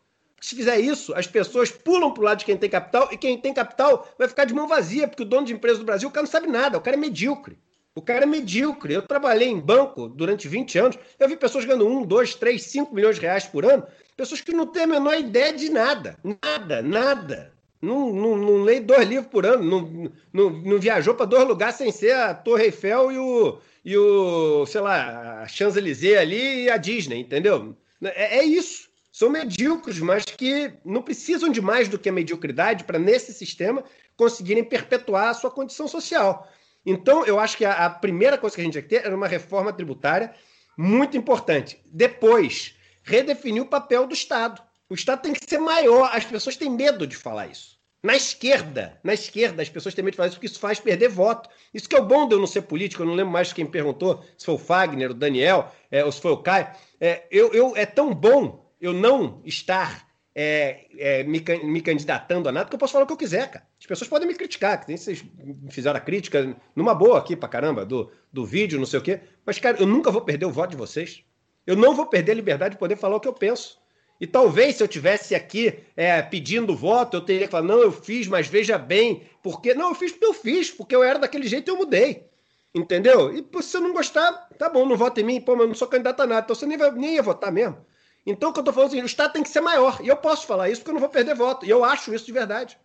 Se 0.40 0.54
fizer 0.54 0.78
isso, 0.78 1.12
as 1.16 1.26
pessoas 1.26 1.72
pulam 1.72 2.14
para 2.14 2.20
o 2.20 2.24
lado 2.24 2.38
de 2.38 2.44
quem 2.44 2.56
tem 2.56 2.70
capital 2.70 3.08
e 3.10 3.16
quem 3.16 3.36
tem 3.36 3.52
capital 3.52 4.08
vai 4.16 4.28
ficar 4.28 4.44
de 4.44 4.54
mão 4.54 4.68
vazia, 4.68 5.08
porque 5.08 5.24
o 5.24 5.26
dono 5.26 5.44
de 5.44 5.52
empresa 5.52 5.80
do 5.80 5.84
Brasil, 5.84 6.08
o 6.08 6.12
cara 6.12 6.24
não 6.24 6.30
sabe 6.30 6.46
nada, 6.46 6.78
o 6.78 6.80
cara 6.80 6.96
é 6.96 7.00
medíocre. 7.00 7.58
O 7.94 8.00
cara 8.00 8.24
é 8.24 8.26
medíocre. 8.26 8.94
Eu 8.94 9.02
trabalhei 9.02 9.48
em 9.48 9.60
banco 9.60 10.08
durante 10.08 10.48
20 10.48 10.78
anos, 10.78 10.98
eu 11.18 11.28
vi 11.28 11.36
pessoas 11.36 11.64
ganhando 11.64 11.86
1, 11.86 12.06
2, 12.06 12.34
3, 12.36 12.62
5 12.62 12.94
milhões 12.94 13.16
de 13.16 13.22
reais 13.22 13.46
por 13.46 13.64
ano, 13.64 13.86
pessoas 14.16 14.40
que 14.40 14.52
não 14.52 14.66
têm 14.66 14.84
a 14.84 14.86
menor 14.86 15.18
ideia 15.18 15.52
de 15.52 15.68
nada. 15.68 16.16
Nada, 16.24 16.82
nada. 16.82 17.52
Não, 17.80 18.12
não, 18.12 18.36
não 18.36 18.62
lê 18.62 18.78
dois 18.78 19.08
livros 19.08 19.28
por 19.28 19.44
ano, 19.44 19.64
não, 19.64 20.12
não, 20.32 20.50
não 20.50 20.78
viajou 20.78 21.16
para 21.16 21.26
dois 21.26 21.46
lugares 21.46 21.74
sem 21.74 21.90
ser 21.90 22.14
a 22.14 22.32
Torre 22.32 22.66
Eiffel 22.66 23.10
e 23.10 23.18
o, 23.18 23.58
e 23.84 23.96
o 23.96 24.64
sei 24.66 24.80
lá, 24.80 25.42
a 25.42 25.48
Champs-Élysées 25.48 26.16
ali 26.16 26.64
e 26.64 26.70
a 26.70 26.76
Disney, 26.76 27.18
entendeu? 27.18 27.76
É, 28.00 28.38
é 28.38 28.44
isso 28.44 28.92
são 29.12 29.28
medíocres, 29.28 29.98
mas 29.98 30.24
que 30.24 30.72
não 30.82 31.02
precisam 31.02 31.50
de 31.50 31.60
mais 31.60 31.86
do 31.86 31.98
que 31.98 32.08
a 32.08 32.12
mediocridade 32.12 32.84
para, 32.84 32.98
nesse 32.98 33.32
sistema, 33.34 33.84
conseguirem 34.16 34.64
perpetuar 34.64 35.28
a 35.28 35.34
sua 35.34 35.50
condição 35.50 35.86
social. 35.86 36.48
Então, 36.84 37.24
eu 37.24 37.38
acho 37.38 37.56
que 37.56 37.64
a, 37.64 37.86
a 37.86 37.90
primeira 37.90 38.36
coisa 38.36 38.56
que 38.56 38.62
a 38.62 38.64
gente 38.64 38.72
tinha 38.72 38.82
que 38.82 38.88
ter 38.88 39.06
era 39.06 39.16
uma 39.16 39.28
reforma 39.28 39.72
tributária 39.72 40.34
muito 40.76 41.16
importante. 41.16 41.78
Depois, 41.86 42.74
redefinir 43.02 43.62
o 43.62 43.66
papel 43.66 44.06
do 44.06 44.14
Estado. 44.14 44.62
O 44.88 44.94
Estado 44.94 45.22
tem 45.22 45.32
que 45.32 45.48
ser 45.48 45.58
maior. 45.58 46.10
As 46.12 46.24
pessoas 46.24 46.56
têm 46.56 46.70
medo 46.70 47.06
de 47.06 47.16
falar 47.16 47.46
isso. 47.46 47.80
Na 48.02 48.16
esquerda, 48.16 48.98
na 49.04 49.14
esquerda, 49.14 49.62
as 49.62 49.68
pessoas 49.68 49.94
têm 49.94 50.04
medo 50.04 50.14
de 50.14 50.16
falar 50.16 50.26
isso 50.26 50.36
porque 50.36 50.46
isso 50.46 50.58
faz 50.58 50.80
perder 50.80 51.08
voto. 51.08 51.48
Isso 51.72 51.88
que 51.88 51.94
é 51.94 52.00
o 52.00 52.04
bom 52.04 52.26
de 52.26 52.34
eu 52.34 52.40
não 52.40 52.48
ser 52.48 52.62
político, 52.62 53.02
eu 53.02 53.06
não 53.06 53.14
lembro 53.14 53.32
mais 53.32 53.52
quem 53.52 53.64
perguntou, 53.64 54.24
se 54.36 54.44
foi 54.44 54.56
o 54.56 54.58
Fagner, 54.58 55.12
o 55.12 55.14
Daniel, 55.14 55.72
é, 55.88 56.04
ou 56.04 56.10
se 56.10 56.20
foi 56.20 56.32
o 56.32 56.38
Caio. 56.38 56.66
É, 57.00 57.26
eu, 57.30 57.52
eu, 57.52 57.76
é 57.76 57.86
tão 57.86 58.12
bom 58.12 58.68
eu 58.80 58.92
não 58.92 59.40
estar 59.44 60.08
é, 60.34 60.86
é, 60.98 61.22
me, 61.24 61.42
me, 61.64 61.80
candidatando 61.82 62.48
a 62.48 62.52
nada, 62.52 62.64
porque 62.64 62.76
eu 62.76 62.78
posso 62.78 62.92
falar 62.92 63.04
o 63.04 63.06
que 63.06 63.12
eu 63.12 63.18
quiser, 63.18 63.50
cara. 63.50 63.66
As 63.78 63.86
pessoas 63.86 64.08
podem 64.08 64.26
me 64.26 64.34
criticar, 64.34 64.84
que 64.84 64.96
vocês 64.96 65.22
me 65.22 65.70
fizeram 65.70 65.96
a 65.96 66.00
crítica 66.00 66.56
numa 66.74 66.94
boa 66.94 67.18
aqui 67.18 67.36
pra 67.36 67.48
caramba, 67.48 67.84
do, 67.84 68.10
do 68.32 68.44
vídeo, 68.44 68.78
não 68.78 68.86
sei 68.86 68.98
o 68.98 69.02
quê. 69.02 69.20
Mas, 69.44 69.58
cara, 69.58 69.78
eu 69.78 69.86
nunca 69.86 70.10
vou 70.10 70.22
perder 70.22 70.46
o 70.46 70.50
voto 70.50 70.70
de 70.70 70.76
vocês. 70.76 71.22
Eu 71.66 71.76
não 71.76 71.94
vou 71.94 72.06
perder 72.06 72.32
a 72.32 72.36
liberdade 72.36 72.74
de 72.74 72.78
poder 72.78 72.96
falar 72.96 73.16
o 73.16 73.20
que 73.20 73.28
eu 73.28 73.32
penso. 73.32 73.78
E 74.20 74.26
talvez 74.26 74.76
se 74.76 74.82
eu 74.82 74.88
tivesse 74.88 75.34
aqui 75.34 75.80
é, 75.96 76.22
pedindo 76.22 76.76
voto, 76.76 77.16
eu 77.16 77.20
teria 77.20 77.46
que 77.46 77.50
falar, 77.50 77.66
não, 77.66 77.80
eu 77.80 77.92
fiz, 77.92 78.28
mas 78.28 78.46
veja 78.46 78.78
bem, 78.78 79.22
porque. 79.42 79.74
Não, 79.74 79.90
eu 79.90 79.94
fiz 79.94 80.12
porque 80.12 80.26
eu 80.26 80.34
fiz, 80.34 80.70
porque 80.70 80.94
eu 80.94 81.02
era 81.02 81.18
daquele 81.18 81.46
jeito 81.46 81.68
e 81.68 81.72
eu 81.72 81.76
mudei. 81.76 82.26
Entendeu? 82.74 83.34
E 83.34 83.38
se 83.38 83.44
você 83.52 83.80
não 83.80 83.92
gostar, 83.92 84.32
tá 84.58 84.68
bom, 84.68 84.86
não 84.86 84.96
vota 84.96 85.20
em 85.20 85.24
mim, 85.24 85.40
pô, 85.40 85.52
mas 85.52 85.62
eu 85.62 85.68
não 85.68 85.74
sou 85.74 85.88
candidato 85.88 86.20
a 86.20 86.26
nada, 86.26 86.44
então 86.44 86.56
você 86.56 86.64
nem, 86.64 86.78
vai, 86.78 86.90
nem 86.92 87.16
ia 87.16 87.22
votar 87.22 87.52
mesmo. 87.52 87.84
Então, 88.24 88.50
o 88.50 88.52
que 88.52 88.58
eu 88.58 88.62
estou 88.62 88.72
falando 88.72 88.90
é 88.90 88.94
assim, 88.94 89.02
o 89.02 89.06
Estado 89.06 89.32
tem 89.32 89.42
que 89.42 89.48
ser 89.48 89.60
maior. 89.60 89.98
E 90.02 90.08
eu 90.08 90.16
posso 90.16 90.46
falar 90.46 90.70
isso 90.70 90.80
porque 90.80 90.90
eu 90.90 90.94
não 90.94 91.00
vou 91.00 91.08
perder 91.08 91.34
voto. 91.34 91.66
E 91.66 91.70
eu 91.70 91.84
acho 91.84 92.14
isso 92.14 92.24
de 92.24 92.32
verdade. 92.32 92.78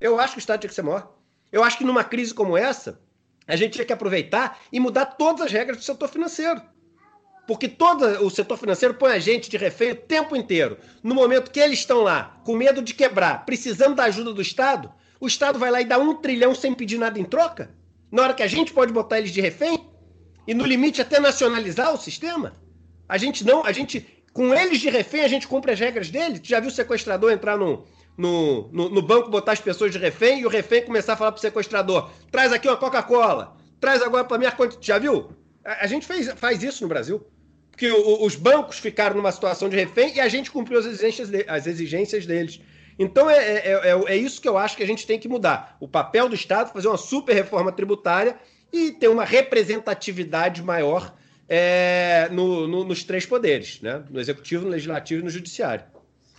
Eu 0.00 0.20
acho 0.20 0.34
que 0.34 0.38
o 0.38 0.40
Estado 0.40 0.60
tinha 0.60 0.68
que 0.68 0.74
ser 0.74 0.82
maior. 0.82 1.14
Eu 1.50 1.64
acho 1.64 1.78
que 1.78 1.84
numa 1.84 2.04
crise 2.04 2.34
como 2.34 2.56
essa, 2.56 3.00
a 3.46 3.56
gente 3.56 3.72
tinha 3.72 3.84
que 3.84 3.92
aproveitar 3.92 4.60
e 4.70 4.78
mudar 4.78 5.06
todas 5.06 5.42
as 5.42 5.52
regras 5.52 5.78
do 5.78 5.84
setor 5.84 6.08
financeiro. 6.08 6.60
Porque 7.46 7.68
todo 7.68 8.04
o 8.24 8.28
setor 8.28 8.58
financeiro 8.58 8.94
põe 8.94 9.12
a 9.12 9.18
gente 9.18 9.48
de 9.48 9.56
refém 9.56 9.92
o 9.92 9.96
tempo 9.96 10.34
inteiro. 10.34 10.78
No 11.02 11.14
momento 11.14 11.50
que 11.50 11.60
eles 11.60 11.78
estão 11.78 12.02
lá, 12.02 12.40
com 12.44 12.56
medo 12.56 12.82
de 12.82 12.92
quebrar, 12.92 13.46
precisando 13.46 13.94
da 13.94 14.04
ajuda 14.04 14.32
do 14.32 14.42
Estado, 14.42 14.92
o 15.20 15.26
Estado 15.26 15.58
vai 15.58 15.70
lá 15.70 15.80
e 15.80 15.84
dá 15.84 15.96
um 15.96 16.16
trilhão 16.16 16.54
sem 16.54 16.74
pedir 16.74 16.98
nada 16.98 17.18
em 17.18 17.24
troca? 17.24 17.70
Na 18.10 18.22
hora 18.22 18.34
que 18.34 18.42
a 18.42 18.48
gente 18.48 18.72
pode 18.72 18.92
botar 18.92 19.18
eles 19.18 19.30
de 19.30 19.40
refém? 19.40 19.88
E 20.46 20.54
no 20.54 20.64
limite 20.64 21.00
até 21.00 21.20
nacionalizar 21.20 21.94
o 21.94 21.96
sistema? 21.96 22.54
A 23.08 23.16
gente 23.16 23.44
não, 23.44 23.64
a 23.64 23.70
gente 23.70 24.15
com 24.36 24.54
eles 24.54 24.80
de 24.80 24.90
refém, 24.90 25.24
a 25.24 25.28
gente 25.28 25.48
cumpre 25.48 25.72
as 25.72 25.80
regras 25.80 26.10
dele. 26.10 26.38
Tu 26.38 26.48
já 26.48 26.60
viu 26.60 26.68
o 26.68 26.72
sequestrador 26.72 27.32
entrar 27.32 27.56
no, 27.56 27.86
no, 28.18 28.68
no, 28.70 28.90
no, 28.90 29.00
banco, 29.00 29.30
botar 29.30 29.52
as 29.52 29.60
pessoas 29.60 29.90
de 29.90 29.98
refém 29.98 30.40
e 30.40 30.44
o 30.44 30.50
refém 30.50 30.84
começar 30.84 31.14
a 31.14 31.16
falar 31.16 31.32
pro 31.32 31.40
sequestrador: 31.40 32.10
traz 32.30 32.52
aqui 32.52 32.68
uma 32.68 32.76
Coca-Cola, 32.76 33.56
traz 33.80 34.02
agora 34.02 34.24
para 34.24 34.36
minha 34.36 34.52
conta. 34.52 34.76
Já 34.78 34.98
viu? 34.98 35.30
A, 35.64 35.84
a 35.84 35.86
gente 35.86 36.06
fez, 36.06 36.30
faz 36.34 36.62
isso 36.62 36.82
no 36.82 36.88
Brasil. 36.88 37.26
Porque 37.70 37.90
o, 37.90 38.26
os 38.26 38.36
bancos 38.36 38.78
ficaram 38.78 39.16
numa 39.16 39.32
situação 39.32 39.70
de 39.70 39.76
refém 39.76 40.14
e 40.14 40.20
a 40.20 40.28
gente 40.28 40.50
cumpriu 40.50 40.80
as 40.80 40.84
exigências, 40.84 41.30
de, 41.30 41.42
as 41.48 41.66
exigências 41.66 42.26
deles. 42.26 42.60
Então 42.98 43.30
é, 43.30 43.38
é, 43.38 43.68
é, 43.68 44.04
é, 44.06 44.16
isso 44.16 44.40
que 44.40 44.48
eu 44.48 44.58
acho 44.58 44.76
que 44.76 44.82
a 44.82 44.86
gente 44.86 45.06
tem 45.06 45.18
que 45.18 45.28
mudar. 45.28 45.78
O 45.80 45.88
papel 45.88 46.28
do 46.28 46.34
Estado, 46.34 46.72
fazer 46.74 46.88
uma 46.88 46.98
super 46.98 47.32
reforma 47.32 47.72
tributária 47.72 48.36
e 48.70 48.92
ter 48.92 49.08
uma 49.08 49.24
representatividade 49.24 50.62
maior 50.62 51.14
é, 51.48 52.28
no, 52.30 52.66
no, 52.66 52.84
nos 52.84 53.04
três 53.04 53.24
poderes, 53.24 53.80
né? 53.80 54.04
no 54.10 54.20
executivo, 54.20 54.64
no 54.64 54.70
legislativo 54.70 55.20
e 55.20 55.24
no 55.24 55.30
judiciário. 55.30 55.84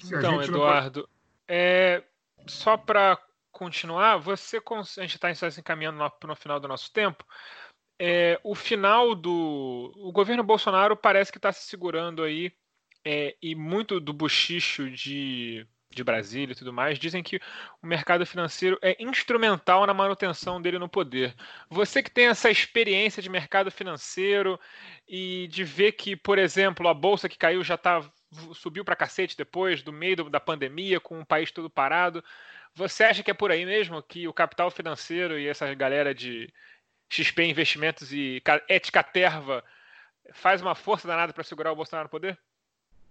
Então, 0.05 0.41
Eduardo, 0.41 1.01
pode... 1.01 1.13
é, 1.47 2.03
só 2.45 2.77
para 2.77 3.17
continuar, 3.51 4.17
você 4.17 4.57
a 4.57 5.01
gente 5.01 5.15
está 5.15 5.33
se 5.33 5.59
encaminhando 5.59 5.97
no, 5.97 6.11
no 6.27 6.35
final 6.35 6.59
do 6.59 6.67
nosso 6.67 6.91
tempo. 6.91 7.25
É, 7.99 8.39
o 8.43 8.53
final 8.53 9.15
do 9.15 9.91
o 9.95 10.11
governo 10.11 10.43
Bolsonaro 10.43 10.95
parece 10.95 11.31
que 11.31 11.39
está 11.39 11.51
se 11.51 11.67
segurando 11.67 12.21
aí 12.21 12.51
é, 13.03 13.35
e 13.41 13.55
muito 13.55 13.99
do 13.99 14.13
bochicho 14.13 14.91
de 14.91 15.65
de 15.97 16.03
Brasília 16.03 16.53
e 16.53 16.55
tudo 16.55 16.71
mais, 16.71 16.97
dizem 16.97 17.21
que 17.23 17.39
o 17.81 17.87
mercado 17.87 18.25
financeiro 18.25 18.77
é 18.81 18.95
instrumental 19.03 19.85
na 19.85 19.93
manutenção 19.93 20.61
dele 20.61 20.79
no 20.79 20.87
poder. 20.87 21.35
Você 21.69 22.01
que 22.01 22.11
tem 22.11 22.27
essa 22.27 22.49
experiência 22.49 23.21
de 23.21 23.29
mercado 23.29 23.69
financeiro 23.71 24.59
e 25.07 25.47
de 25.49 25.63
ver 25.63 25.93
que, 25.93 26.15
por 26.15 26.37
exemplo, 26.37 26.87
a 26.87 26.93
bolsa 26.93 27.27
que 27.27 27.37
caiu 27.37 27.63
já 27.63 27.77
tá, 27.77 28.01
subiu 28.53 28.85
para 28.85 28.95
cacete 28.95 29.35
depois, 29.35 29.81
do 29.81 29.91
meio 29.91 30.29
da 30.29 30.39
pandemia, 30.39 30.99
com 30.99 31.19
o 31.19 31.25
país 31.25 31.51
todo 31.51 31.69
parado. 31.69 32.23
Você 32.75 33.03
acha 33.03 33.23
que 33.23 33.31
é 33.31 33.33
por 33.33 33.51
aí 33.51 33.65
mesmo 33.65 34.01
que 34.03 34.27
o 34.27 34.33
capital 34.33 34.69
financeiro 34.69 35.39
e 35.39 35.47
essa 35.47 35.73
galera 35.73 36.13
de 36.13 36.53
XP 37.09 37.43
Investimentos 37.43 38.13
e 38.13 38.41
Ética 38.69 39.03
Terva 39.03 39.63
faz 40.33 40.61
uma 40.61 40.75
força 40.75 41.07
danada 41.07 41.33
para 41.33 41.43
segurar 41.43 41.71
o 41.71 41.75
Bolsonaro 41.75 42.05
no 42.05 42.11
poder? 42.11 42.37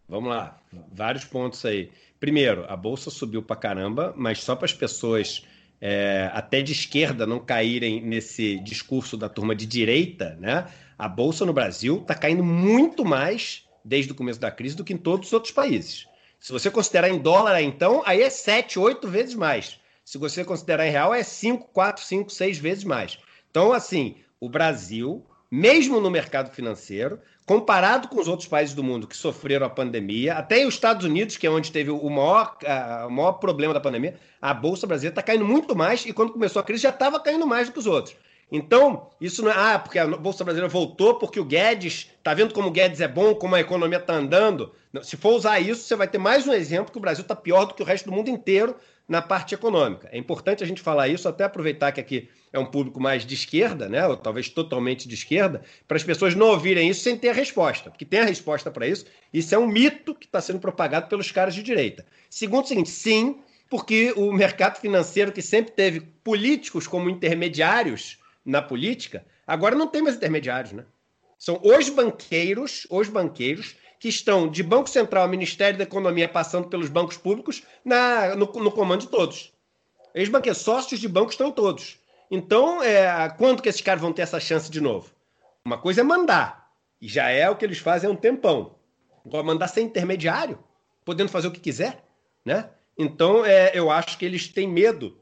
Vamos 0.08 0.30
lá, 0.30 0.60
vários 0.92 1.24
pontos 1.24 1.64
aí. 1.64 1.90
Primeiro, 2.20 2.64
a 2.68 2.76
bolsa 2.76 3.10
subiu 3.10 3.42
para 3.42 3.56
caramba, 3.56 4.14
mas 4.16 4.42
só 4.42 4.54
para 4.54 4.64
as 4.64 4.72
pessoas 4.72 5.44
é, 5.80 6.30
até 6.32 6.62
de 6.62 6.72
esquerda 6.72 7.26
não 7.26 7.38
caírem 7.38 8.00
nesse 8.00 8.58
discurso 8.60 9.16
da 9.16 9.28
turma 9.28 9.54
de 9.54 9.66
direita, 9.66 10.36
né? 10.40 10.66
A 10.98 11.08
bolsa 11.08 11.44
no 11.44 11.52
Brasil 11.52 11.98
está 12.00 12.14
caindo 12.14 12.42
muito 12.42 13.04
mais 13.04 13.64
desde 13.84 14.12
o 14.12 14.14
começo 14.14 14.40
da 14.40 14.50
crise 14.50 14.76
do 14.76 14.84
que 14.84 14.94
em 14.94 14.98
todos 14.98 15.28
os 15.28 15.32
outros 15.32 15.52
países. 15.52 16.06
Se 16.40 16.52
você 16.52 16.70
considerar 16.70 17.08
em 17.08 17.18
dólar, 17.18 17.60
então, 17.60 18.02
aí 18.06 18.22
é 18.22 18.30
7, 18.30 18.78
8 18.78 19.08
vezes 19.08 19.34
mais. 19.34 19.78
Se 20.04 20.18
você 20.18 20.44
considerar 20.44 20.86
em 20.86 20.90
real, 20.90 21.12
é 21.12 21.22
5, 21.22 21.68
4, 21.72 22.04
5, 22.04 22.30
6 22.30 22.58
vezes 22.58 22.84
mais. 22.84 23.18
Então, 23.50 23.72
assim, 23.72 24.16
o 24.40 24.48
Brasil, 24.48 25.24
mesmo 25.50 26.00
no 26.00 26.10
mercado 26.10 26.54
financeiro, 26.54 27.20
comparado 27.46 28.08
com 28.08 28.20
os 28.20 28.26
outros 28.26 28.48
países 28.48 28.74
do 28.74 28.82
mundo 28.82 29.06
que 29.06 29.16
sofreram 29.16 29.64
a 29.64 29.70
pandemia, 29.70 30.34
até 30.34 30.66
os 30.66 30.74
Estados 30.74 31.06
Unidos, 31.06 31.36
que 31.36 31.46
é 31.46 31.50
onde 31.50 31.70
teve 31.70 31.90
o 31.90 32.10
maior, 32.10 32.58
o 33.06 33.10
maior 33.10 33.32
problema 33.34 33.72
da 33.72 33.80
pandemia, 33.80 34.18
a 34.42 34.52
Bolsa 34.52 34.84
Brasileira 34.84 35.12
está 35.12 35.22
caindo 35.22 35.44
muito 35.44 35.74
mais 35.76 36.04
e 36.04 36.12
quando 36.12 36.32
começou 36.32 36.58
a 36.58 36.64
crise 36.64 36.82
já 36.82 36.90
estava 36.90 37.20
caindo 37.20 37.46
mais 37.46 37.68
do 37.68 37.72
que 37.72 37.78
os 37.78 37.86
outros. 37.86 38.16
Então, 38.50 39.10
isso 39.20 39.42
não 39.42 39.50
é, 39.50 39.54
ah, 39.56 39.78
porque 39.78 39.98
a 39.98 40.06
Bolsa 40.06 40.44
Brasileira 40.44 40.68
voltou 40.68 41.18
porque 41.18 41.38
o 41.38 41.44
Guedes, 41.44 42.10
tá 42.22 42.34
vendo 42.34 42.52
como 42.52 42.68
o 42.68 42.70
Guedes 42.70 43.00
é 43.00 43.08
bom, 43.08 43.34
como 43.34 43.54
a 43.54 43.60
economia 43.60 43.98
está 43.98 44.14
andando? 44.14 44.72
Se 45.02 45.16
for 45.16 45.34
usar 45.34 45.60
isso, 45.60 45.82
você 45.82 45.96
vai 45.96 46.08
ter 46.08 46.18
mais 46.18 46.46
um 46.46 46.52
exemplo 46.52 46.92
que 46.92 46.98
o 46.98 47.00
Brasil 47.00 47.22
está 47.22 47.34
pior 47.34 47.64
do 47.64 47.74
que 47.74 47.82
o 47.82 47.86
resto 47.86 48.06
do 48.06 48.12
mundo 48.12 48.28
inteiro 48.28 48.76
na 49.08 49.22
parte 49.22 49.54
econômica. 49.54 50.08
É 50.10 50.18
importante 50.18 50.64
a 50.64 50.66
gente 50.66 50.82
falar 50.82 51.08
isso, 51.08 51.28
até 51.28 51.44
aproveitar 51.44 51.92
que 51.92 52.00
aqui 52.00 52.28
é 52.52 52.58
um 52.58 52.66
público 52.66 53.00
mais 53.00 53.24
de 53.24 53.34
esquerda, 53.34 53.88
né, 53.88 54.06
ou 54.06 54.16
talvez 54.16 54.48
totalmente 54.48 55.06
de 55.06 55.14
esquerda, 55.14 55.62
para 55.86 55.96
as 55.96 56.02
pessoas 56.02 56.34
não 56.34 56.46
ouvirem 56.48 56.88
isso 56.88 57.02
sem 57.02 57.16
ter 57.16 57.28
a 57.28 57.32
resposta, 57.32 57.90
porque 57.90 58.04
tem 58.04 58.20
a 58.20 58.24
resposta 58.24 58.70
para 58.70 58.86
isso. 58.86 59.06
Isso 59.32 59.54
é 59.54 59.58
um 59.58 59.66
mito 59.66 60.14
que 60.14 60.26
está 60.26 60.40
sendo 60.40 60.58
propagado 60.58 61.08
pelos 61.08 61.30
caras 61.30 61.54
de 61.54 61.62
direita. 61.62 62.04
Segundo 62.30 62.64
o 62.64 62.68
seguinte, 62.68 62.90
sim, 62.90 63.40
porque 63.68 64.12
o 64.16 64.32
mercado 64.32 64.80
financeiro, 64.80 65.32
que 65.32 65.42
sempre 65.42 65.72
teve 65.72 66.00
políticos 66.00 66.86
como 66.86 67.10
intermediários 67.10 68.18
na 68.44 68.62
política, 68.62 69.24
agora 69.46 69.74
não 69.74 69.88
tem 69.88 70.02
mais 70.02 70.16
intermediários, 70.16 70.72
né? 70.72 70.84
São 71.38 71.60
os 71.62 71.88
banqueiros, 71.90 72.86
os 72.88 73.08
banqueiros 73.08 73.76
que 73.98 74.08
estão 74.08 74.48
de 74.48 74.62
Banco 74.62 74.88
Central 74.88 75.28
Ministério 75.28 75.78
da 75.78 75.84
Economia, 75.84 76.28
passando 76.28 76.68
pelos 76.68 76.88
bancos 76.88 77.16
públicos, 77.16 77.62
na, 77.84 78.34
no, 78.34 78.46
no 78.46 78.72
comando 78.72 79.02
de 79.02 79.08
todos. 79.08 79.52
Eles 80.14 80.28
banqueiros, 80.28 80.62
sócios 80.62 81.00
de 81.00 81.08
bancos 81.08 81.34
estão 81.34 81.50
todos. 81.50 81.98
Então, 82.30 82.82
é, 82.82 83.28
quando 83.38 83.62
que 83.62 83.68
esses 83.68 83.80
caras 83.80 84.00
vão 84.00 84.12
ter 84.12 84.22
essa 84.22 84.40
chance 84.40 84.70
de 84.70 84.80
novo? 84.80 85.10
Uma 85.64 85.78
coisa 85.78 86.00
é 86.00 86.04
mandar, 86.04 86.70
e 87.00 87.08
já 87.08 87.28
é 87.30 87.48
o 87.48 87.56
que 87.56 87.64
eles 87.64 87.78
fazem 87.78 88.08
há 88.08 88.12
um 88.12 88.16
tempão. 88.16 88.74
Agora, 89.24 89.42
mandar 89.42 89.68
sem 89.68 89.86
intermediário, 89.86 90.58
podendo 91.04 91.30
fazer 91.30 91.48
o 91.48 91.50
que 91.50 91.60
quiser, 91.60 92.04
né? 92.44 92.70
Então, 92.96 93.44
é, 93.44 93.72
eu 93.74 93.90
acho 93.90 94.16
que 94.16 94.24
eles 94.24 94.48
têm 94.48 94.68
medo 94.68 95.18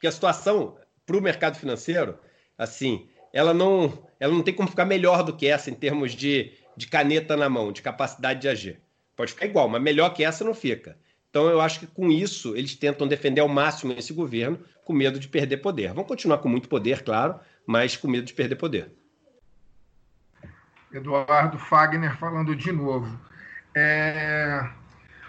que 0.00 0.06
a 0.06 0.12
situação 0.12 0.76
para 1.06 1.16
o 1.16 1.22
mercado 1.22 1.56
financeiro, 1.56 2.18
assim, 2.56 3.08
ela 3.32 3.54
não, 3.54 4.06
ela 4.20 4.32
não 4.32 4.42
tem 4.42 4.52
como 4.52 4.68
ficar 4.68 4.84
melhor 4.84 5.22
do 5.22 5.34
que 5.34 5.46
essa 5.46 5.70
em 5.70 5.74
termos 5.74 6.12
de, 6.12 6.52
de 6.78 6.86
caneta 6.86 7.36
na 7.36 7.48
mão, 7.48 7.72
de 7.72 7.82
capacidade 7.82 8.40
de 8.40 8.48
agir. 8.48 8.80
Pode 9.16 9.32
ficar 9.32 9.46
igual, 9.46 9.68
mas 9.68 9.82
melhor 9.82 10.10
que 10.14 10.24
essa 10.24 10.44
não 10.44 10.54
fica. 10.54 10.96
Então, 11.28 11.48
eu 11.48 11.60
acho 11.60 11.80
que 11.80 11.86
com 11.86 12.10
isso 12.10 12.56
eles 12.56 12.74
tentam 12.74 13.06
defender 13.06 13.40
ao 13.40 13.48
máximo 13.48 13.92
esse 13.92 14.12
governo, 14.12 14.60
com 14.84 14.92
medo 14.92 15.18
de 15.18 15.28
perder 15.28 15.58
poder. 15.58 15.92
Vão 15.92 16.04
continuar 16.04 16.38
com 16.38 16.48
muito 16.48 16.68
poder, 16.68 17.02
claro, 17.02 17.38
mas 17.66 17.96
com 17.96 18.08
medo 18.08 18.24
de 18.24 18.32
perder 18.32 18.56
poder. 18.56 18.90
Eduardo 20.92 21.58
Fagner 21.58 22.16
falando 22.16 22.56
de 22.56 22.72
novo. 22.72 23.20
É... 23.74 24.66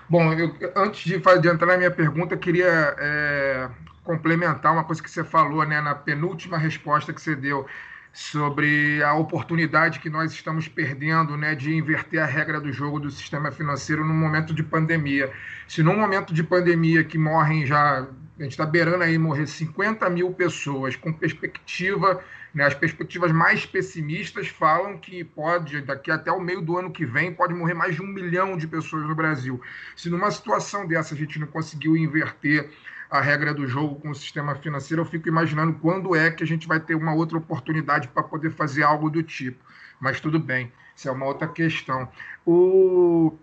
Bom, 0.07 0.31
eu, 0.33 0.55
antes 0.75 1.03
de, 1.03 1.19
de, 1.19 1.47
entrar 1.49 1.67
na 1.67 1.77
minha 1.77 1.91
pergunta, 1.91 2.37
queria 2.37 2.95
é, 2.97 3.69
complementar 4.03 4.71
uma 4.71 4.83
coisa 4.83 5.03
que 5.03 5.11
você 5.11 5.23
falou 5.23 5.63
né, 5.65 5.81
na 5.81 5.93
penúltima 5.93 6.57
resposta 6.57 7.13
que 7.13 7.21
você 7.21 7.35
deu 7.35 7.67
sobre 8.11 9.01
a 9.03 9.13
oportunidade 9.13 9.99
que 9.99 10.09
nós 10.09 10.31
estamos 10.31 10.67
perdendo 10.67 11.37
né, 11.37 11.55
de 11.55 11.73
inverter 11.73 12.21
a 12.21 12.25
regra 12.25 12.59
do 12.59 12.71
jogo 12.71 12.99
do 12.99 13.09
sistema 13.09 13.51
financeiro 13.51 14.03
no 14.03 14.13
momento 14.13 14.53
de 14.53 14.63
pandemia. 14.63 15.31
Se 15.67 15.83
num 15.83 15.97
momento 15.97 16.33
de 16.33 16.43
pandemia 16.43 17.03
que 17.03 17.17
morrem 17.17 17.65
já, 17.65 18.07
a 18.39 18.43
gente 18.43 18.51
está 18.51 18.65
beirando 18.65 19.03
aí 19.03 19.17
morrer 19.17 19.47
50 19.47 20.09
mil 20.09 20.31
pessoas, 20.33 20.95
com 20.95 21.13
perspectiva, 21.13 22.23
né, 22.53 22.65
as 22.65 22.73
perspectivas 22.73 23.31
mais 23.31 23.65
pessimistas 23.65 24.47
falam 24.47 24.97
que 24.97 25.23
pode, 25.23 25.81
daqui 25.81 26.09
até 26.09 26.31
o 26.31 26.41
meio 26.41 26.61
do 26.61 26.77
ano 26.77 26.91
que 26.91 27.05
vem, 27.05 27.31
pode 27.31 27.53
morrer 27.53 27.75
mais 27.75 27.95
de 27.95 28.01
um 28.01 28.07
milhão 28.07 28.57
de 28.57 28.67
pessoas 28.67 29.07
no 29.07 29.13
Brasil. 29.13 29.61
Se 29.95 30.09
numa 30.09 30.31
situação 30.31 30.87
dessa 30.87 31.13
a 31.13 31.17
gente 31.17 31.37
não 31.39 31.47
conseguiu 31.47 31.95
inverter 31.95 32.69
a 33.09 33.19
regra 33.19 33.53
do 33.53 33.67
jogo 33.67 33.95
com 33.95 34.11
o 34.11 34.15
sistema 34.15 34.55
financeiro, 34.55 35.01
eu 35.01 35.05
fico 35.05 35.27
imaginando 35.27 35.73
quando 35.73 36.15
é 36.15 36.29
que 36.29 36.43
a 36.43 36.47
gente 36.47 36.67
vai 36.67 36.79
ter 36.79 36.95
uma 36.95 37.13
outra 37.13 37.37
oportunidade 37.37 38.07
para 38.07 38.21
poder 38.21 38.51
fazer 38.51 38.83
algo 38.83 39.09
do 39.09 39.23
tipo. 39.23 39.63
Mas 39.99 40.21
tudo 40.21 40.39
bem, 40.39 40.71
isso 40.95 41.09
é 41.09 41.11
uma 41.11 41.25
outra 41.25 41.47
questão. 41.47 42.07
O... 42.45 43.35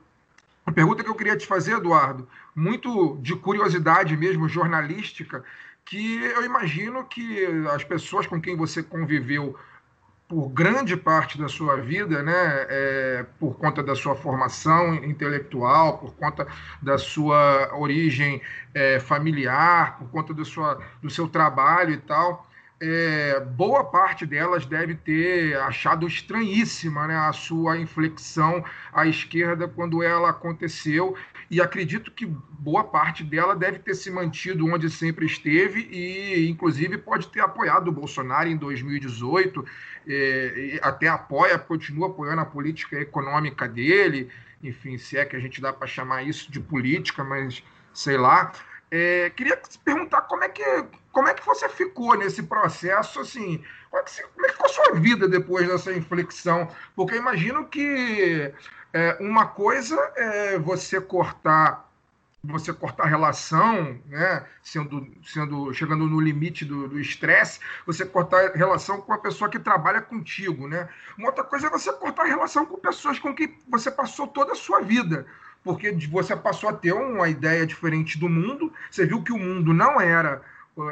A 0.64 0.72
pergunta 0.72 1.02
que 1.02 1.10
eu 1.10 1.14
queria 1.14 1.36
te 1.36 1.46
fazer, 1.46 1.76
Eduardo, 1.76 2.28
muito 2.54 3.18
de 3.20 3.34
curiosidade 3.36 4.16
mesmo, 4.16 4.48
jornalística, 4.48 5.44
que 5.84 6.16
eu 6.24 6.44
imagino 6.44 7.04
que 7.04 7.46
as 7.72 7.84
pessoas 7.84 8.26
com 8.26 8.40
quem 8.40 8.56
você 8.56 8.82
conviveu 8.82 9.56
por 10.28 10.48
grande 10.48 10.96
parte 10.96 11.38
da 11.38 11.48
sua 11.48 11.76
vida, 11.76 12.22
né, 12.22 12.66
é, 12.68 13.26
por 13.38 13.56
conta 13.56 13.82
da 13.82 13.94
sua 13.94 14.16
formação 14.16 14.94
intelectual, 14.94 15.98
por 15.98 16.14
conta 16.14 16.46
da 16.82 16.98
sua 16.98 17.70
origem 17.76 18.42
é, 18.74 18.98
familiar, 18.98 19.98
por 19.98 20.08
conta 20.10 20.34
do, 20.34 20.44
sua, 20.44 20.80
do 21.00 21.08
seu 21.08 21.28
trabalho 21.28 21.92
e 21.92 21.98
tal, 21.98 22.46
é, 22.80 23.40
boa 23.40 23.84
parte 23.84 24.26
delas 24.26 24.66
deve 24.66 24.96
ter 24.96 25.56
achado 25.60 26.06
estranhíssima 26.06 27.06
né, 27.06 27.16
a 27.16 27.32
sua 27.32 27.78
inflexão 27.78 28.64
à 28.92 29.06
esquerda 29.06 29.68
quando 29.68 30.02
ela 30.02 30.30
aconteceu, 30.30 31.16
e 31.48 31.60
acredito 31.60 32.10
que 32.10 32.26
boa 32.26 32.82
parte 32.82 33.22
dela 33.22 33.54
deve 33.54 33.78
ter 33.78 33.94
se 33.94 34.10
mantido 34.10 34.66
onde 34.66 34.90
sempre 34.90 35.24
esteve, 35.24 35.88
e 35.90 36.50
inclusive 36.50 36.98
pode 36.98 37.28
ter 37.28 37.40
apoiado 37.40 37.88
o 37.88 37.92
Bolsonaro 37.92 38.48
em 38.48 38.56
2018 38.56 39.64
é, 40.08 40.78
até 40.82 41.08
apoia, 41.08 41.58
continua 41.58 42.08
apoiando 42.08 42.40
a 42.42 42.46
política 42.46 43.00
econômica 43.00 43.68
dele, 43.68 44.30
enfim, 44.62 44.98
se 44.98 45.18
é 45.18 45.24
que 45.24 45.36
a 45.36 45.40
gente 45.40 45.60
dá 45.60 45.72
para 45.72 45.86
chamar 45.86 46.22
isso 46.22 46.50
de 46.50 46.60
política, 46.60 47.24
mas 47.24 47.62
sei 47.92 48.16
lá. 48.16 48.52
É, 48.90 49.30
queria 49.30 49.56
te 49.56 49.78
perguntar 49.80 50.22
como 50.22 50.44
é 50.44 50.48
que 50.48 50.62
como 51.10 51.28
é 51.28 51.34
que 51.34 51.44
você 51.44 51.68
ficou 51.68 52.14
nesse 52.16 52.42
processo, 52.42 53.20
assim, 53.20 53.64
como 53.90 54.02
é 54.02 54.04
que, 54.04 54.22
como 54.22 54.44
é 54.44 54.48
que 54.48 54.52
ficou 54.52 54.66
a 54.66 54.68
sua 54.68 54.94
vida 55.00 55.26
depois 55.26 55.66
dessa 55.66 55.92
inflexão? 55.92 56.68
Porque 56.94 57.16
imagino 57.16 57.66
que 57.66 58.52
é, 58.92 59.16
uma 59.20 59.46
coisa 59.46 59.96
é 60.14 60.58
você 60.58 61.00
cortar 61.00 61.85
você 62.52 62.72
cortar 62.72 63.06
relação, 63.06 63.98
né, 64.06 64.44
sendo, 64.62 65.06
sendo 65.24 65.72
chegando 65.72 66.06
no 66.06 66.20
limite 66.20 66.64
do 66.64 66.98
estresse, 66.98 67.60
você 67.86 68.04
cortar 68.04 68.52
relação 68.54 69.00
com 69.00 69.12
a 69.12 69.18
pessoa 69.18 69.50
que 69.50 69.58
trabalha 69.58 70.00
contigo, 70.00 70.68
né? 70.68 70.88
Uma 71.16 71.28
outra 71.28 71.44
coisa 71.44 71.66
é 71.66 71.70
você 71.70 71.92
cortar 71.92 72.24
relação 72.24 72.66
com 72.66 72.78
pessoas 72.78 73.18
com 73.18 73.34
quem 73.34 73.56
você 73.68 73.90
passou 73.90 74.26
toda 74.26 74.52
a 74.52 74.56
sua 74.56 74.80
vida, 74.80 75.26
porque 75.62 75.92
você 76.10 76.36
passou 76.36 76.68
a 76.68 76.72
ter 76.72 76.92
uma 76.92 77.28
ideia 77.28 77.66
diferente 77.66 78.18
do 78.18 78.28
mundo, 78.28 78.72
você 78.90 79.04
viu 79.04 79.22
que 79.22 79.32
o 79.32 79.38
mundo 79.38 79.72
não 79.74 80.00
era 80.00 80.42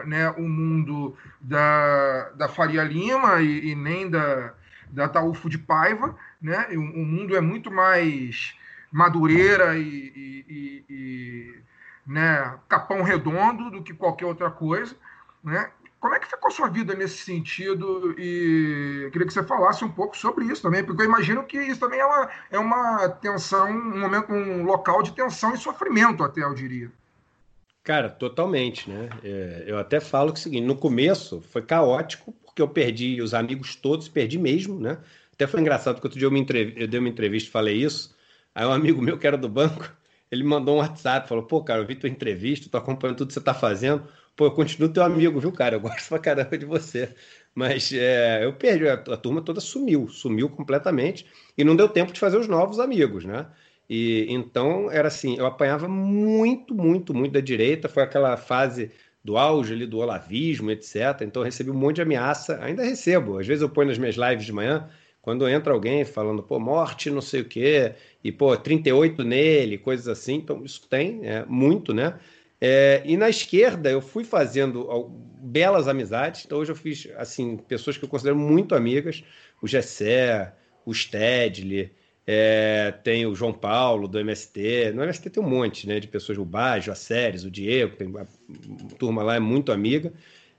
né, 0.07 0.31
o 0.31 0.49
mundo 0.49 1.17
da, 1.41 2.31
da 2.31 2.49
Faria 2.49 2.83
Lima 2.83 3.41
e, 3.43 3.71
e 3.71 3.75
nem 3.75 4.09
da, 4.09 4.55
da 4.91 5.09
Taúfo 5.09 5.49
de 5.51 5.59
Paiva, 5.59 6.17
né? 6.41 6.69
O, 6.71 6.81
o 6.81 7.05
mundo 7.05 7.37
é 7.37 7.41
muito 7.41 7.71
mais 7.71 8.57
Madureira 8.95 9.77
e, 9.77 10.45
e, 10.49 10.85
e, 10.89 11.55
né, 12.07 12.57
Capão 12.69 13.03
Redondo 13.03 13.69
do 13.69 13.83
que 13.83 13.93
qualquer 13.93 14.25
outra 14.25 14.53
coisa. 14.53 14.95
Né? 15.43 15.69
Como 15.99 16.15
é 16.15 16.21
que 16.21 16.31
ficou 16.31 16.49
sua 16.49 16.69
vida 16.69 16.95
nesse 16.95 17.17
sentido? 17.17 18.15
E 18.17 19.09
queria 19.11 19.27
que 19.27 19.33
você 19.33 19.43
falasse 19.43 19.85
um 19.85 19.91
pouco 19.91 20.17
sobre 20.17 20.45
isso 20.45 20.63
também, 20.63 20.85
porque 20.85 21.03
eu 21.03 21.07
imagino 21.07 21.43
que 21.43 21.59
isso 21.59 21.81
também 21.81 21.99
é 21.99 22.07
uma, 22.07 22.31
é 22.53 22.59
uma 22.59 23.09
tensão, 23.09 23.69
um 23.69 23.99
momento, 23.99 24.33
um 24.33 24.63
local 24.63 25.03
de 25.03 25.11
tensão 25.11 25.53
e 25.53 25.59
sofrimento, 25.59 26.23
até 26.23 26.45
eu 26.45 26.55
diria. 26.55 26.89
Cara, 27.83 28.09
totalmente, 28.09 28.89
né? 28.89 29.09
É, 29.25 29.65
eu 29.67 29.77
até 29.77 29.99
falo 29.99 30.33
que 30.33 30.39
é 30.39 30.41
o 30.41 30.43
seguinte: 30.45 30.67
no 30.67 30.77
começo 30.77 31.41
foi 31.41 31.63
caótico, 31.63 32.33
porque 32.45 32.63
eu 32.63 32.69
perdi 32.69 33.21
os 33.21 33.35
amigos 33.35 33.75
todos, 33.75 34.09
perdi 34.09 34.39
mesmo, 34.39 34.79
né? 34.79 34.99
Até 35.33 35.49
foi 35.49 35.61
engraçado, 35.61 35.97
porque 35.97 36.07
outro 36.07 36.19
dia 36.19 36.29
eu, 36.29 36.31
me 36.31 36.39
entrev... 36.39 36.73
eu 36.77 36.87
dei 36.87 37.01
uma 37.01 37.09
entrevista 37.09 37.49
e 37.49 37.53
falei 37.53 37.77
isso. 37.77 38.15
Aí 38.55 38.65
um 38.67 38.73
amigo 38.73 39.03
meu 39.03 39.19
que 39.19 39.27
era 39.27 39.37
do 39.37 39.49
banco, 39.49 39.91
ele 40.31 40.45
mandou 40.45 40.77
um 40.77 40.79
WhatsApp, 40.79 41.29
falou, 41.29 41.45
pô, 41.45 41.63
cara, 41.63 41.81
eu 41.83 41.87
vi 41.87 41.95
tua 41.97 42.09
entrevista, 42.09 42.69
tô 42.71 42.79
acompanhando 42.79 43.19
tudo 43.19 43.29
que 43.29 43.35
você 43.35 43.41
tá 43.41 43.55
fazendo. 43.55 44.07
Pô, 44.37 44.47
eu 44.47 44.51
continuo 44.53 44.89
teu 44.89 45.03
amigo, 45.03 45.41
viu, 45.41 45.53
cara? 45.53 45.77
Eu 45.77 45.81
gosto 45.83 46.09
pra 46.09 46.19
caramba 46.19 46.59
de 46.59 46.65
você. 46.65 47.15
Mas 47.55 47.93
é, 47.93 48.45
eu 48.45 48.53
perdi, 48.53 48.89
a, 48.89 48.95
a 48.95 49.17
turma 49.17 49.41
toda 49.43 49.61
sumiu, 49.61 50.09
sumiu 50.09 50.49
completamente 50.49 51.27
e 51.57 51.63
não 51.65 51.77
deu 51.77 51.89
tempo 51.89 52.13
de 52.13 52.19
fazer 52.19 52.37
os 52.37 52.49
novos 52.49 52.81
amigos, 52.81 53.25
né? 53.25 53.47
E 53.89 54.27
então 54.29 54.91
era 54.91 55.09
assim, 55.09 55.37
eu 55.39 55.47
apanhava 55.47 55.87
muito, 55.89 56.75
muito, 56.75 57.15
muito 57.15 57.33
da 57.33 57.41
direita, 57.41 57.89
foi 57.89 58.03
aquela 58.03 58.37
fase 58.37 58.91
do 59.23 59.39
auge 59.39 59.73
ali 59.73 59.87
do 59.87 59.99
olavismo, 59.99 60.71
etc. 60.71 61.23
Então 61.23 61.43
eu 61.43 61.45
recebi 61.47 61.71
um 61.71 61.75
monte 61.75 61.97
de 61.97 62.03
ameaça, 62.03 62.59
ainda 62.63 62.83
recebo. 62.83 63.39
Às 63.39 63.47
vezes 63.47 63.63
eu 63.63 63.69
ponho 63.71 63.89
nas 63.89 63.99
minhas 63.99 64.17
lives 64.17 64.45
de 64.45 64.53
manhã, 64.53 64.89
quando 65.25 65.49
entra 65.49 65.73
alguém 65.73 66.05
falando, 66.05 66.43
pô, 66.43 66.61
morte, 66.61 67.09
não 67.09 67.23
sei 67.23 67.41
o 67.41 67.47
quê, 67.47 67.95
e, 68.23 68.31
pô, 68.31 68.55
38 68.55 69.25
nele, 69.25 69.79
coisas 69.79 70.07
assim, 70.07 70.35
então 70.35 70.63
isso 70.63 70.87
tem 70.87 71.27
é, 71.27 71.47
muito, 71.47 71.95
né? 71.95 72.19
É, 72.61 73.01
e 73.07 73.17
na 73.17 73.31
esquerda 73.31 73.91
eu 73.91 74.03
fui 74.03 74.23
fazendo 74.23 74.87
belas 75.41 75.89
amizades, 75.89 76.45
então 76.45 76.59
hoje 76.59 76.73
eu 76.73 76.77
fiz, 76.77 77.09
assim, 77.17 77.57
pessoas 77.57 77.97
que 77.97 78.05
eu 78.05 78.09
considero 78.09 78.37
muito 78.37 78.75
amigas, 78.75 79.25
o 79.63 79.67
Gessé, 79.67 80.53
o 80.85 80.93
Stedley, 80.93 81.91
é, 82.27 82.93
tem 83.03 83.25
o 83.25 83.35
João 83.35 83.53
Paulo 83.55 84.07
do 84.07 84.21
MST, 84.21 84.93
no 84.95 85.03
MST 85.03 85.31
tem 85.31 85.43
um 85.43 85.49
monte, 85.49 85.89
né, 85.89 86.01
de 86.01 86.07
pessoas, 86.07 86.37
o 86.37 86.45
Bajo, 86.45 86.93
a 86.93 86.95
Séries, 86.95 87.45
o 87.45 87.51
Diego, 87.51 87.97
tem, 87.97 88.13
a 88.19 88.27
turma 88.99 89.23
lá 89.23 89.37
é 89.37 89.41
muito 89.41 89.73
amiga, 89.73 90.13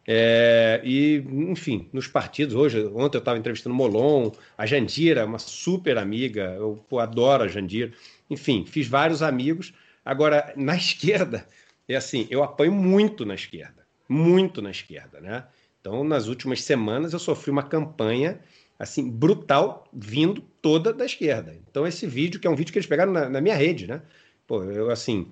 é, 0.07 0.81
e, 0.83 1.23
enfim, 1.49 1.89
nos 1.91 2.07
partidos, 2.07 2.53
hoje, 2.53 2.85
ontem 2.93 3.17
eu 3.17 3.19
estava 3.19 3.39
entrevistando 3.39 3.73
Molon, 3.73 4.31
a 4.57 4.65
Jandira, 4.65 5.25
uma 5.25 5.39
super 5.39 5.97
amiga, 5.97 6.55
eu 6.57 6.83
pô, 6.87 6.99
adoro 6.99 7.43
a 7.43 7.47
Jandira. 7.47 7.91
Enfim, 8.29 8.65
fiz 8.65 8.87
vários 8.87 9.23
amigos. 9.23 9.73
Agora, 10.03 10.53
na 10.55 10.75
esquerda, 10.77 11.47
é 11.87 11.95
assim, 11.95 12.27
eu 12.29 12.43
apanho 12.43 12.71
muito 12.71 13.25
na 13.25 13.33
esquerda, 13.33 13.85
muito 14.07 14.61
na 14.61 14.69
esquerda, 14.69 15.19
né? 15.19 15.45
Então, 15.81 16.03
nas 16.03 16.27
últimas 16.27 16.63
semanas 16.63 17.13
eu 17.13 17.19
sofri 17.19 17.51
uma 17.51 17.63
campanha 17.63 18.39
assim 18.77 19.09
brutal 19.09 19.87
vindo 19.93 20.41
toda 20.61 20.91
da 20.91 21.05
esquerda. 21.05 21.55
Então, 21.69 21.87
esse 21.87 22.05
vídeo 22.05 22.39
que 22.39 22.47
é 22.47 22.49
um 22.49 22.55
vídeo 22.55 22.71
que 22.71 22.77
eles 22.77 22.87
pegaram 22.87 23.11
na, 23.11 23.29
na 23.29 23.41
minha 23.41 23.55
rede, 23.55 23.87
né? 23.87 24.01
Pô, 24.47 24.63
eu 24.63 24.89
assim, 24.91 25.31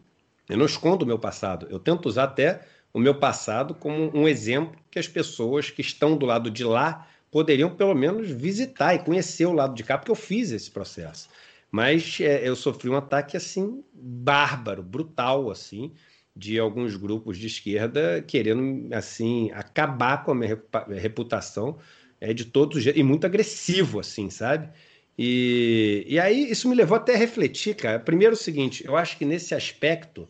eu 0.50 0.58
não 0.58 0.66
escondo 0.66 1.04
o 1.04 1.08
meu 1.08 1.20
passado. 1.20 1.68
Eu 1.70 1.80
tento 1.80 2.08
usar 2.08 2.26
até 2.26 2.62
o 2.94 3.00
meu 3.00 3.16
passado 3.16 3.74
como 3.74 4.12
um 4.16 4.28
exemplo 4.28 4.78
que 4.92 5.00
as 5.00 5.08
pessoas 5.08 5.70
que 5.70 5.82
estão 5.82 6.16
do 6.16 6.26
lado 6.26 6.52
de 6.52 6.64
lá 6.64 7.08
poderiam 7.32 7.76
pelo 7.76 7.96
menos 7.96 8.30
visitar 8.30 8.94
e 8.94 9.00
conhecer 9.00 9.48
o 9.48 9.54
lado 9.54 9.74
de 9.74 9.84
cá, 9.84 9.98
porque 9.98 10.12
eu 10.12 10.16
fiz 10.16 10.52
esse 10.52 10.70
processo. 10.70 11.28
Mas 11.72 12.20
é, 12.22 12.48
eu 12.48 12.56
sofri 12.56 12.88
um 12.88 12.96
ataque 12.96 13.36
assim 13.36 13.84
bárbaro, 13.92 14.84
brutal 14.84 15.50
assim, 15.50 15.92
de 16.36 16.60
alguns 16.60 16.96
grupos 16.96 17.38
de 17.38 17.48
esquerda 17.48 18.24
querendo 18.28 18.94
assim 18.94 19.50
acabar 19.52 20.24
com 20.24 20.32
a 20.32 20.36
minha 20.36 20.60
reputação 21.00 21.80
é, 22.22 22.32
de 22.32 22.46
todos 22.46 22.86
e 22.86 23.02
muito 23.02 23.26
agressivo 23.26 24.00
assim, 24.00 24.30
sabe? 24.30 24.70
E, 25.18 26.06
e 26.08 26.20
aí 26.20 26.52
isso 26.52 26.70
me 26.70 26.76
levou 26.76 26.98
até 26.98 27.16
a 27.16 27.18
refletir, 27.18 27.76
cara. 27.76 28.00
Primeiro 28.00 28.34
o 28.34 28.38
seguinte, 28.38 28.86
eu 28.86 28.96
acho 28.96 29.18
que 29.18 29.26
nesse 29.26 29.56
aspecto 29.56 30.28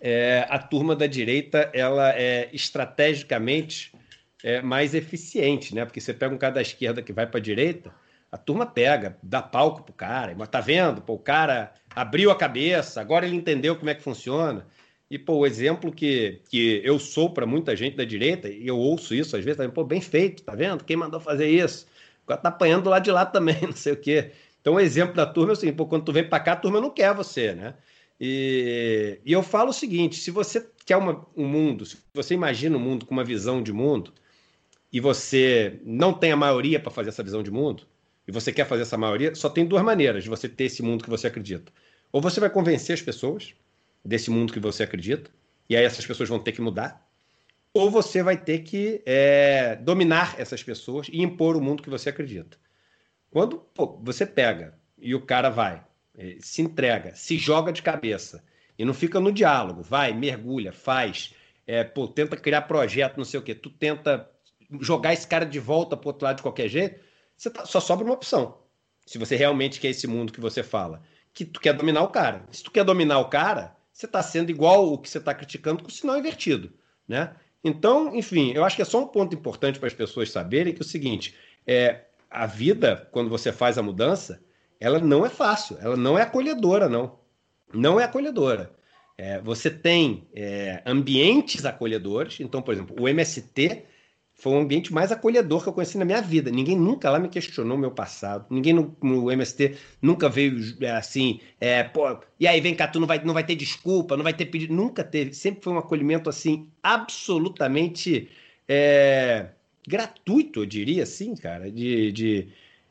é, 0.00 0.46
a 0.48 0.58
turma 0.58 0.94
da 0.94 1.06
direita 1.06 1.70
ela 1.72 2.10
é 2.14 2.48
estrategicamente 2.52 3.92
é, 4.42 4.60
mais 4.60 4.94
eficiente, 4.94 5.74
né? 5.74 5.84
Porque 5.84 6.00
você 6.00 6.12
pega 6.12 6.34
um 6.34 6.38
cara 6.38 6.54
da 6.54 6.62
esquerda 6.62 7.02
que 7.02 7.12
vai 7.12 7.26
para 7.26 7.38
a 7.38 7.42
direita, 7.42 7.92
a 8.30 8.36
turma 8.36 8.66
pega, 8.66 9.16
dá 9.22 9.40
palco 9.40 9.82
pro 9.82 9.94
cara, 9.94 10.34
mas 10.36 10.48
tá 10.48 10.60
vendo? 10.60 11.00
Pô, 11.00 11.14
o 11.14 11.18
cara 11.18 11.72
abriu 11.94 12.30
a 12.30 12.36
cabeça, 12.36 13.00
agora 13.00 13.26
ele 13.26 13.36
entendeu 13.36 13.76
como 13.76 13.88
é 13.88 13.94
que 13.94 14.02
funciona. 14.02 14.66
E, 15.10 15.18
pô, 15.18 15.36
o 15.36 15.46
exemplo 15.46 15.92
que, 15.92 16.42
que 16.50 16.82
eu 16.84 16.98
sou 16.98 17.30
para 17.30 17.46
muita 17.46 17.76
gente 17.76 17.96
da 17.96 18.04
direita, 18.04 18.48
e 18.48 18.66
eu 18.66 18.76
ouço 18.76 19.14
isso 19.14 19.36
às 19.36 19.44
vezes, 19.44 19.56
tá, 19.56 19.68
pô, 19.68 19.84
bem 19.84 20.00
feito, 20.00 20.42
tá 20.42 20.54
vendo? 20.54 20.84
Quem 20.84 20.96
mandou 20.96 21.20
fazer 21.20 21.48
isso? 21.48 21.86
O 22.24 22.26
cara 22.26 22.40
tá 22.40 22.48
apanhando 22.48 22.90
lá 22.90 22.98
de 22.98 23.10
lá 23.10 23.24
também, 23.24 23.60
não 23.62 23.72
sei 23.72 23.92
o 23.92 23.96
quê. 23.96 24.32
Então, 24.60 24.74
o 24.74 24.80
exemplo 24.80 25.14
da 25.14 25.24
turma 25.24 25.52
é 25.52 25.54
seguinte, 25.56 25.76
pô, 25.76 25.86
quando 25.86 26.04
tu 26.04 26.12
vem 26.12 26.28
para 26.28 26.40
cá, 26.40 26.52
a 26.52 26.56
turma 26.56 26.80
não 26.80 26.90
quer 26.90 27.14
você, 27.14 27.54
né? 27.54 27.74
E, 28.20 29.20
e 29.24 29.32
eu 29.32 29.42
falo 29.42 29.70
o 29.70 29.74
seguinte: 29.74 30.16
se 30.16 30.30
você 30.30 30.66
quer 30.84 30.96
uma, 30.96 31.26
um 31.36 31.46
mundo, 31.46 31.84
se 31.84 31.98
você 32.14 32.34
imagina 32.34 32.76
um 32.76 32.80
mundo 32.80 33.04
com 33.04 33.12
uma 33.12 33.24
visão 33.24 33.62
de 33.62 33.72
mundo, 33.72 34.12
e 34.92 35.00
você 35.00 35.80
não 35.84 36.12
tem 36.12 36.32
a 36.32 36.36
maioria 36.36 36.80
para 36.80 36.90
fazer 36.90 37.10
essa 37.10 37.22
visão 37.22 37.42
de 37.42 37.50
mundo, 37.50 37.86
e 38.26 38.32
você 38.32 38.52
quer 38.52 38.66
fazer 38.66 38.82
essa 38.82 38.96
maioria, 38.96 39.34
só 39.34 39.48
tem 39.48 39.66
duas 39.66 39.82
maneiras 39.82 40.24
de 40.24 40.30
você 40.30 40.48
ter 40.48 40.64
esse 40.64 40.82
mundo 40.82 41.04
que 41.04 41.10
você 41.10 41.26
acredita. 41.26 41.72
Ou 42.10 42.20
você 42.20 42.40
vai 42.40 42.50
convencer 42.50 42.94
as 42.94 43.02
pessoas 43.02 43.54
desse 44.04 44.30
mundo 44.30 44.52
que 44.52 44.60
você 44.60 44.82
acredita, 44.82 45.30
e 45.68 45.76
aí 45.76 45.84
essas 45.84 46.06
pessoas 46.06 46.28
vão 46.28 46.38
ter 46.38 46.52
que 46.52 46.60
mudar, 46.60 47.06
ou 47.74 47.90
você 47.90 48.22
vai 48.22 48.36
ter 48.38 48.60
que 48.60 49.02
é, 49.04 49.76
dominar 49.76 50.36
essas 50.38 50.62
pessoas 50.62 51.08
e 51.12 51.20
impor 51.20 51.56
o 51.56 51.60
mundo 51.60 51.82
que 51.82 51.90
você 51.90 52.08
acredita. 52.08 52.56
Quando 53.30 53.58
pô, 53.58 54.00
você 54.02 54.24
pega 54.24 54.78
e 54.98 55.14
o 55.14 55.20
cara 55.20 55.50
vai 55.50 55.84
se 56.40 56.62
entrega, 56.62 57.14
se 57.14 57.36
joga 57.36 57.72
de 57.72 57.82
cabeça 57.82 58.42
e 58.78 58.84
não 58.84 58.94
fica 58.94 59.20
no 59.20 59.32
diálogo, 59.32 59.82
vai, 59.82 60.12
mergulha, 60.12 60.72
faz, 60.72 61.34
é, 61.66 61.84
pô, 61.84 62.06
tenta 62.08 62.36
criar 62.36 62.62
projeto, 62.62 63.16
não 63.16 63.24
sei 63.24 63.40
o 63.40 63.42
quê, 63.42 63.54
tu 63.54 63.70
tenta 63.70 64.30
jogar 64.80 65.12
esse 65.12 65.26
cara 65.26 65.44
de 65.44 65.58
volta 65.58 65.96
pro 65.96 66.08
outro 66.08 66.24
lado 66.24 66.36
de 66.36 66.42
qualquer 66.42 66.68
jeito, 66.68 67.00
você 67.36 67.50
tá, 67.50 67.64
só 67.64 67.80
sobra 67.80 68.04
uma 68.04 68.14
opção. 68.14 68.58
Se 69.04 69.18
você 69.18 69.36
realmente 69.36 69.78
quer 69.78 69.88
esse 69.88 70.06
mundo 70.06 70.32
que 70.32 70.40
você 70.40 70.62
fala, 70.62 71.02
que 71.32 71.44
tu 71.44 71.60
quer 71.60 71.74
dominar 71.74 72.02
o 72.02 72.08
cara. 72.08 72.44
Se 72.50 72.62
tu 72.62 72.70
quer 72.70 72.82
dominar 72.82 73.18
o 73.18 73.28
cara, 73.28 73.76
você 73.92 74.06
está 74.06 74.22
sendo 74.22 74.50
igual 74.50 74.92
o 74.92 74.98
que 74.98 75.08
você 75.08 75.18
está 75.18 75.34
criticando 75.34 75.82
com 75.82 75.88
o 75.88 75.92
sinal 75.92 76.18
invertido, 76.18 76.72
né? 77.06 77.34
Então, 77.62 78.14
enfim, 78.14 78.52
eu 78.52 78.64
acho 78.64 78.76
que 78.76 78.82
é 78.82 78.84
só 78.84 79.02
um 79.02 79.06
ponto 79.06 79.34
importante 79.34 79.78
para 79.78 79.88
as 79.88 79.94
pessoas 79.94 80.30
saberem 80.30 80.72
que 80.72 80.80
é 80.80 80.84
o 80.84 80.88
seguinte, 80.88 81.34
é, 81.66 82.04
a 82.30 82.46
vida, 82.46 83.08
quando 83.10 83.28
você 83.28 83.52
faz 83.52 83.76
a 83.76 83.82
mudança, 83.82 84.42
ela 84.80 84.98
não 84.98 85.24
é 85.24 85.28
fácil, 85.28 85.76
ela 85.80 85.96
não 85.96 86.18
é 86.18 86.22
acolhedora, 86.22 86.88
não. 86.88 87.18
Não 87.72 87.98
é 88.00 88.04
acolhedora. 88.04 88.70
É, 89.18 89.40
você 89.40 89.70
tem 89.70 90.28
é, 90.34 90.82
ambientes 90.84 91.64
acolhedores, 91.64 92.40
então, 92.40 92.60
por 92.60 92.74
exemplo, 92.74 92.96
o 93.00 93.08
MST 93.08 93.84
foi 94.34 94.52
o 94.52 94.58
ambiente 94.58 94.92
mais 94.92 95.10
acolhedor 95.10 95.62
que 95.62 95.68
eu 95.70 95.72
conheci 95.72 95.96
na 95.96 96.04
minha 96.04 96.20
vida. 96.20 96.50
Ninguém 96.50 96.76
nunca 96.76 97.10
lá 97.10 97.18
me 97.18 97.28
questionou 97.28 97.78
meu 97.78 97.90
passado. 97.90 98.44
Ninguém 98.50 98.74
no, 98.74 98.94
no 99.02 99.32
MST 99.32 99.76
nunca 100.02 100.28
veio 100.28 100.76
é, 100.82 100.90
assim, 100.90 101.40
é, 101.58 101.82
pô, 101.82 102.18
e 102.38 102.46
aí 102.46 102.60
vem 102.60 102.74
cá, 102.74 102.86
tu 102.86 103.00
não 103.00 103.06
vai, 103.06 103.22
não 103.24 103.32
vai 103.32 103.44
ter 103.44 103.54
desculpa, 103.54 104.16
não 104.16 104.22
vai 104.22 104.34
ter 104.34 104.44
pedido. 104.46 104.74
Nunca 104.74 105.02
teve. 105.02 105.32
Sempre 105.32 105.64
foi 105.64 105.72
um 105.72 105.78
acolhimento 105.78 106.28
assim, 106.28 106.68
absolutamente 106.82 108.28
é, 108.68 109.48
gratuito, 109.86 110.60
eu 110.60 110.66
diria 110.66 111.04
assim, 111.04 111.34
cara, 111.34 111.70
de, 111.70 112.12
de 112.12 112.48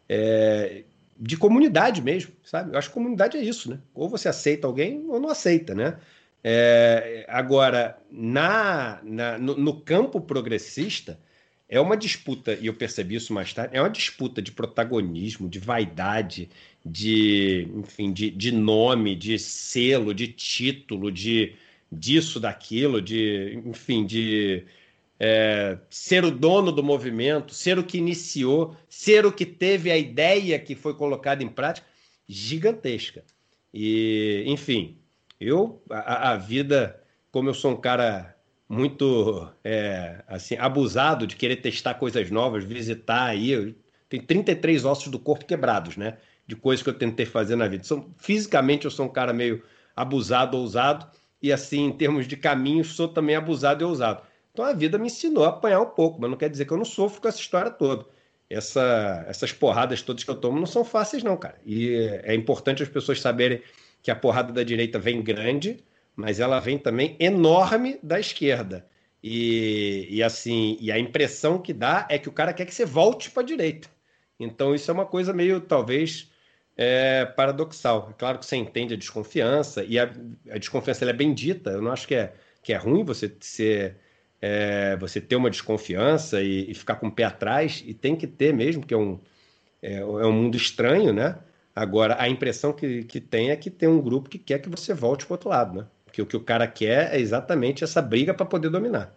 é, 0.09 0.83
de 1.17 1.37
comunidade 1.37 2.01
mesmo, 2.01 2.33
sabe? 2.43 2.73
Eu 2.73 2.77
acho 2.77 2.89
que 2.89 2.93
comunidade 2.93 3.37
é 3.37 3.41
isso, 3.41 3.69
né? 3.69 3.79
Ou 3.93 4.09
você 4.09 4.27
aceita 4.27 4.67
alguém 4.67 5.05
ou 5.07 5.19
não 5.19 5.29
aceita, 5.29 5.73
né? 5.73 5.97
É, 6.43 7.25
agora, 7.27 7.97
na, 8.11 8.99
na 9.03 9.37
no, 9.37 9.57
no, 9.57 9.81
campo 9.81 10.21
progressista, 10.21 11.19
é 11.67 11.79
uma 11.79 11.97
disputa, 11.97 12.53
e 12.53 12.67
eu 12.67 12.73
percebi 12.75 13.15
isso 13.15 13.33
mais 13.33 13.51
tarde, 13.51 13.75
é 13.75 13.81
uma 13.81 13.89
disputa 13.89 14.41
de 14.41 14.51
protagonismo, 14.51 15.49
de 15.49 15.57
vaidade, 15.57 16.49
de, 16.85 17.67
enfim, 17.75 18.13
de, 18.13 18.29
de 18.29 18.51
nome, 18.51 19.15
de 19.15 19.39
selo, 19.39 20.13
de 20.13 20.27
título, 20.27 21.11
de 21.11 21.55
disso, 21.91 22.39
daquilo, 22.39 23.01
de, 23.01 23.59
enfim, 23.65 24.05
de 24.05 24.63
é, 25.19 25.77
ser 25.89 26.23
o 26.25 26.31
dono 26.31 26.71
do 26.71 26.83
movimento, 26.83 27.53
ser 27.53 27.79
o 27.79 27.83
que 27.83 27.97
iniciou, 27.97 28.75
ser 28.89 29.25
o 29.25 29.31
que 29.31 29.45
teve 29.45 29.91
a 29.91 29.97
ideia 29.97 30.59
que 30.59 30.75
foi 30.75 30.93
colocada 30.93 31.43
em 31.43 31.47
prática, 31.47 31.87
gigantesca. 32.27 33.23
E, 33.73 34.43
enfim, 34.47 34.97
eu, 35.39 35.81
a, 35.89 36.31
a 36.31 36.37
vida, 36.37 37.01
como 37.31 37.49
eu 37.49 37.53
sou 37.53 37.71
um 37.71 37.77
cara 37.77 38.35
muito 38.67 39.47
é, 39.63 40.23
assim 40.27 40.55
abusado 40.57 41.27
de 41.27 41.35
querer 41.35 41.57
testar 41.57 41.95
coisas 41.95 42.31
novas, 42.31 42.63
visitar 42.63 43.25
aí, 43.25 43.51
eu 43.51 43.75
tenho 44.09 44.23
33 44.23 44.85
ossos 44.85 45.11
do 45.11 45.19
corpo 45.19 45.45
quebrados, 45.45 45.97
né? 45.97 46.17
De 46.47 46.55
coisas 46.55 46.83
que 46.83 46.89
eu 46.89 46.93
tentei 46.93 47.25
fazer 47.25 47.55
na 47.55 47.67
vida. 47.67 47.83
São, 47.83 48.13
fisicamente 48.17 48.85
eu 48.85 48.91
sou 48.91 49.05
um 49.05 49.09
cara 49.09 49.33
meio 49.33 49.63
abusado, 49.95 50.57
ousado, 50.57 51.07
e 51.41 51.51
assim, 51.51 51.85
em 51.85 51.91
termos 51.91 52.27
de 52.27 52.35
caminhos, 52.35 52.95
sou 52.95 53.07
também 53.07 53.35
abusado 53.35 53.83
e 53.83 53.85
ousado. 53.85 54.21
Então 54.55 54.63
a 54.63 54.71
vida 54.71 54.97
me 54.97 55.07
ensinou 55.07 55.43
a 55.43 55.49
apanhar 55.49 55.81
um 55.81 55.89
pouco, 55.89 56.21
mas 56.21 56.29
não 56.29 56.37
quer 56.37 56.49
dizer 56.49 56.63
que 56.63 56.71
eu 56.71 56.77
não 56.77 56.85
sofro 56.85 57.21
com 57.21 57.27
essa 57.27 57.41
história 57.41 57.69
toda. 57.69 58.05
Essa, 58.49 59.25
essas 59.27 59.51
porradas 59.51 60.01
todas 60.01 60.23
que 60.23 60.29
eu 60.29 60.35
tomo 60.35 60.57
não 60.57 60.65
são 60.65 60.85
fáceis, 60.85 61.23
não, 61.23 61.35
cara. 61.35 61.59
E 61.65 61.93
é 62.23 62.33
importante 62.33 62.81
as 62.81 62.87
pessoas 62.87 63.19
saberem 63.19 63.61
que 64.01 64.09
a 64.09 64.15
porrada 64.15 64.53
da 64.53 64.63
direita 64.63 64.97
vem 64.97 65.21
grande, 65.21 65.83
mas 66.15 66.39
ela 66.39 66.61
vem 66.61 66.77
também 66.77 67.17
enorme 67.19 67.99
da 68.01 68.17
esquerda. 68.17 68.87
E, 69.21 70.07
e 70.09 70.23
assim, 70.23 70.77
e 70.79 70.89
a 70.89 70.97
impressão 70.97 71.61
que 71.61 71.73
dá 71.73 72.07
é 72.09 72.17
que 72.17 72.29
o 72.29 72.31
cara 72.31 72.53
quer 72.53 72.65
que 72.65 72.73
você 72.73 72.85
volte 72.85 73.29
para 73.31 73.43
a 73.43 73.45
direita. 73.45 73.89
Então 74.39 74.73
isso 74.73 74.89
é 74.89 74.93
uma 74.93 75.05
coisa 75.05 75.33
meio, 75.33 75.59
talvez, 75.59 76.31
é, 76.77 77.25
paradoxal. 77.25 78.07
É 78.11 78.13
claro 78.13 78.39
que 78.39 78.45
você 78.45 78.55
entende 78.55 78.93
a 78.93 78.97
desconfiança, 78.97 79.83
e 79.83 79.99
a, 79.99 80.09
a 80.49 80.57
desconfiança 80.57 81.03
é 81.03 81.11
bendita. 81.11 81.71
Eu 81.71 81.81
não 81.81 81.91
acho 81.91 82.07
que 82.07 82.15
é, 82.15 82.33
que 82.63 82.71
é 82.71 82.77
ruim 82.77 83.03
você 83.03 83.29
ser 83.41 84.04
é, 84.41 84.95
você 84.97 85.19
ter 85.19 85.35
uma 85.35 85.49
desconfiança 85.49 86.41
e, 86.41 86.69
e, 86.69 86.73
ficar 86.73 86.95
com 86.95 87.07
o 87.07 87.11
pé 87.11 87.23
atrás, 87.23 87.83
e 87.85 87.93
tem 87.93 88.15
que 88.15 88.27
ter 88.27 88.53
mesmo, 88.53 88.81
porque 88.81 88.93
é 88.93 88.97
um, 88.97 89.19
é, 89.81 89.97
é, 89.97 90.05
um 90.05 90.31
mundo 90.31 90.57
estranho, 90.57 91.13
né? 91.13 91.37
Agora, 91.75 92.15
a 92.19 92.29
impressão 92.29 92.71
que, 92.71 93.03
que 93.03 93.19
tem 93.19 93.51
é 93.51 93.55
que 93.55 93.69
tem 93.69 93.89
um 93.89 94.01
grupo 94.01 94.29
que 94.29 94.39
quer 94.39 94.59
que 94.59 94.69
você 94.69 94.93
volte 94.93 95.25
para 95.25 95.33
o 95.33 95.35
outro 95.35 95.49
lado, 95.49 95.79
né? 95.79 95.87
Que 96.11 96.21
o 96.21 96.25
que 96.25 96.37
o 96.37 96.43
cara 96.43 96.67
quer 96.67 97.13
é 97.13 97.19
exatamente 97.19 97.83
essa 97.83 98.01
briga 98.01 98.33
para 98.33 98.45
poder 98.45 98.69
dominar. 98.69 99.13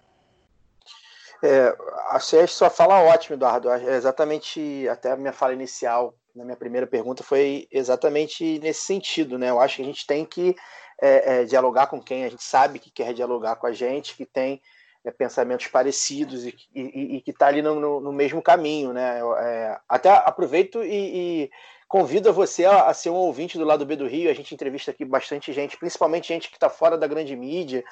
É, 1.42 1.76
a 2.10 2.18
Sérgio 2.18 2.56
só 2.56 2.68
fala 2.68 3.00
ótimo, 3.00 3.36
Eduardo. 3.36 3.70
É 3.70 3.96
exatamente, 3.96 4.88
até 4.88 5.12
a 5.12 5.16
minha 5.16 5.32
fala 5.32 5.52
inicial, 5.52 6.14
na 6.34 6.44
minha 6.44 6.56
primeira 6.56 6.86
pergunta, 6.86 7.22
foi 7.22 7.68
exatamente 7.70 8.58
nesse 8.58 8.80
sentido, 8.80 9.38
né? 9.38 9.50
Eu 9.50 9.60
acho 9.60 9.76
que 9.76 9.82
a 9.82 9.84
gente 9.84 10.06
tem 10.06 10.24
que 10.24 10.56
é, 11.00 11.42
é, 11.42 11.44
dialogar 11.44 11.86
com 11.86 12.02
quem 12.02 12.24
a 12.24 12.28
gente 12.28 12.42
sabe 12.42 12.78
que 12.78 12.90
quer 12.90 13.14
dialogar 13.14 13.56
com 13.56 13.66
a 13.66 13.72
gente, 13.72 14.16
que 14.16 14.26
tem 14.26 14.60
é, 15.04 15.10
pensamentos 15.10 15.66
parecidos 15.68 16.44
e, 16.44 16.54
e, 16.74 17.16
e 17.16 17.20
que 17.20 17.30
está 17.30 17.46
ali 17.46 17.62
no, 17.62 17.74
no, 17.78 18.00
no, 18.00 18.12
mesmo 18.12 18.42
caminho, 18.42 18.92
né? 18.92 19.20
É, 19.40 19.78
até 19.88 20.10
aproveito 20.10 20.82
e, 20.82 21.44
e 21.44 21.50
convido 21.88 22.32
você 22.32 22.66
a, 22.66 22.88
a, 22.88 22.94
ser 22.94 23.10
um 23.10 23.14
ouvinte 23.14 23.56
do 23.56 23.64
lado 23.64 23.86
B 23.86 23.96
do 23.96 24.06
Rio. 24.06 24.30
A 24.30 24.34
gente 24.34 24.54
entrevista 24.54 24.90
aqui 24.90 25.04
bastante 25.04 25.52
gente, 25.52 25.78
principalmente 25.78 26.28
gente 26.28 26.48
que 26.48 26.56
está 26.56 26.68
fora 26.68 26.98
da 26.98 27.06
grande 27.06 27.34
mídia. 27.34 27.82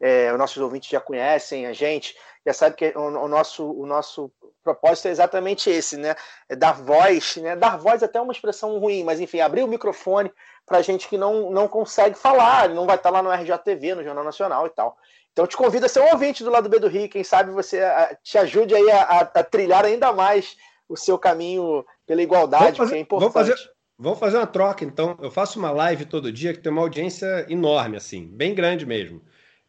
É, 0.00 0.30
os 0.30 0.38
nossos 0.38 0.58
ouvintes 0.58 0.90
já 0.90 1.00
conhecem 1.00 1.66
a 1.66 1.72
gente, 1.72 2.14
já 2.46 2.52
sabe 2.52 2.76
que 2.76 2.92
o, 2.94 3.00
o 3.00 3.28
nosso, 3.28 3.64
o 3.70 3.86
nosso 3.86 4.30
propósito 4.62 5.08
é 5.08 5.10
exatamente 5.10 5.70
esse, 5.70 5.96
né? 5.96 6.14
É 6.48 6.54
dar 6.54 6.72
voz, 6.72 7.36
né? 7.36 7.56
Dar 7.56 7.78
voz 7.78 8.02
até 8.02 8.18
é 8.18 8.22
uma 8.22 8.32
expressão 8.32 8.78
ruim, 8.78 9.04
mas 9.04 9.20
enfim, 9.20 9.40
abrir 9.40 9.62
o 9.62 9.68
microfone 9.68 10.30
para 10.66 10.82
gente 10.82 11.08
que 11.08 11.16
não, 11.16 11.50
não 11.50 11.68
consegue 11.68 12.18
falar, 12.18 12.68
não 12.68 12.86
vai 12.86 12.96
estar 12.96 13.10
lá 13.10 13.22
no 13.22 13.30
RJTV, 13.30 13.94
no 13.94 14.04
Jornal 14.04 14.24
Nacional 14.24 14.66
e 14.66 14.70
tal. 14.70 14.98
Então 15.36 15.46
te 15.46 15.54
convido 15.54 15.84
a 15.84 15.88
ser 15.90 16.00
um 16.00 16.08
ouvinte 16.12 16.42
do 16.42 16.48
lado 16.48 16.66
B 16.66 16.78
do 16.78 16.88
Rio, 16.88 17.10
quem 17.10 17.22
sabe 17.22 17.50
você 17.50 17.80
a, 17.80 18.16
te 18.22 18.38
ajude 18.38 18.74
aí 18.74 18.90
a, 18.90 19.02
a, 19.02 19.20
a, 19.20 19.44
trilhar 19.44 19.84
ainda 19.84 20.10
mais 20.10 20.56
o 20.88 20.96
seu 20.96 21.18
caminho 21.18 21.84
pela 22.06 22.22
igualdade, 22.22 22.78
fazer, 22.78 22.92
que 22.92 22.96
é 22.96 23.00
importante. 23.00 23.34
Vamos 23.34 23.50
fazer, 23.50 23.70
vamos 23.98 24.18
fazer 24.18 24.38
uma 24.38 24.46
troca, 24.46 24.82
então. 24.82 25.14
Eu 25.20 25.30
faço 25.30 25.58
uma 25.58 25.70
live 25.70 26.06
todo 26.06 26.32
dia 26.32 26.54
que 26.54 26.60
tem 26.60 26.72
uma 26.72 26.80
audiência 26.80 27.44
enorme, 27.50 27.98
assim, 27.98 28.26
bem 28.28 28.54
grande 28.54 28.86
mesmo. 28.86 29.20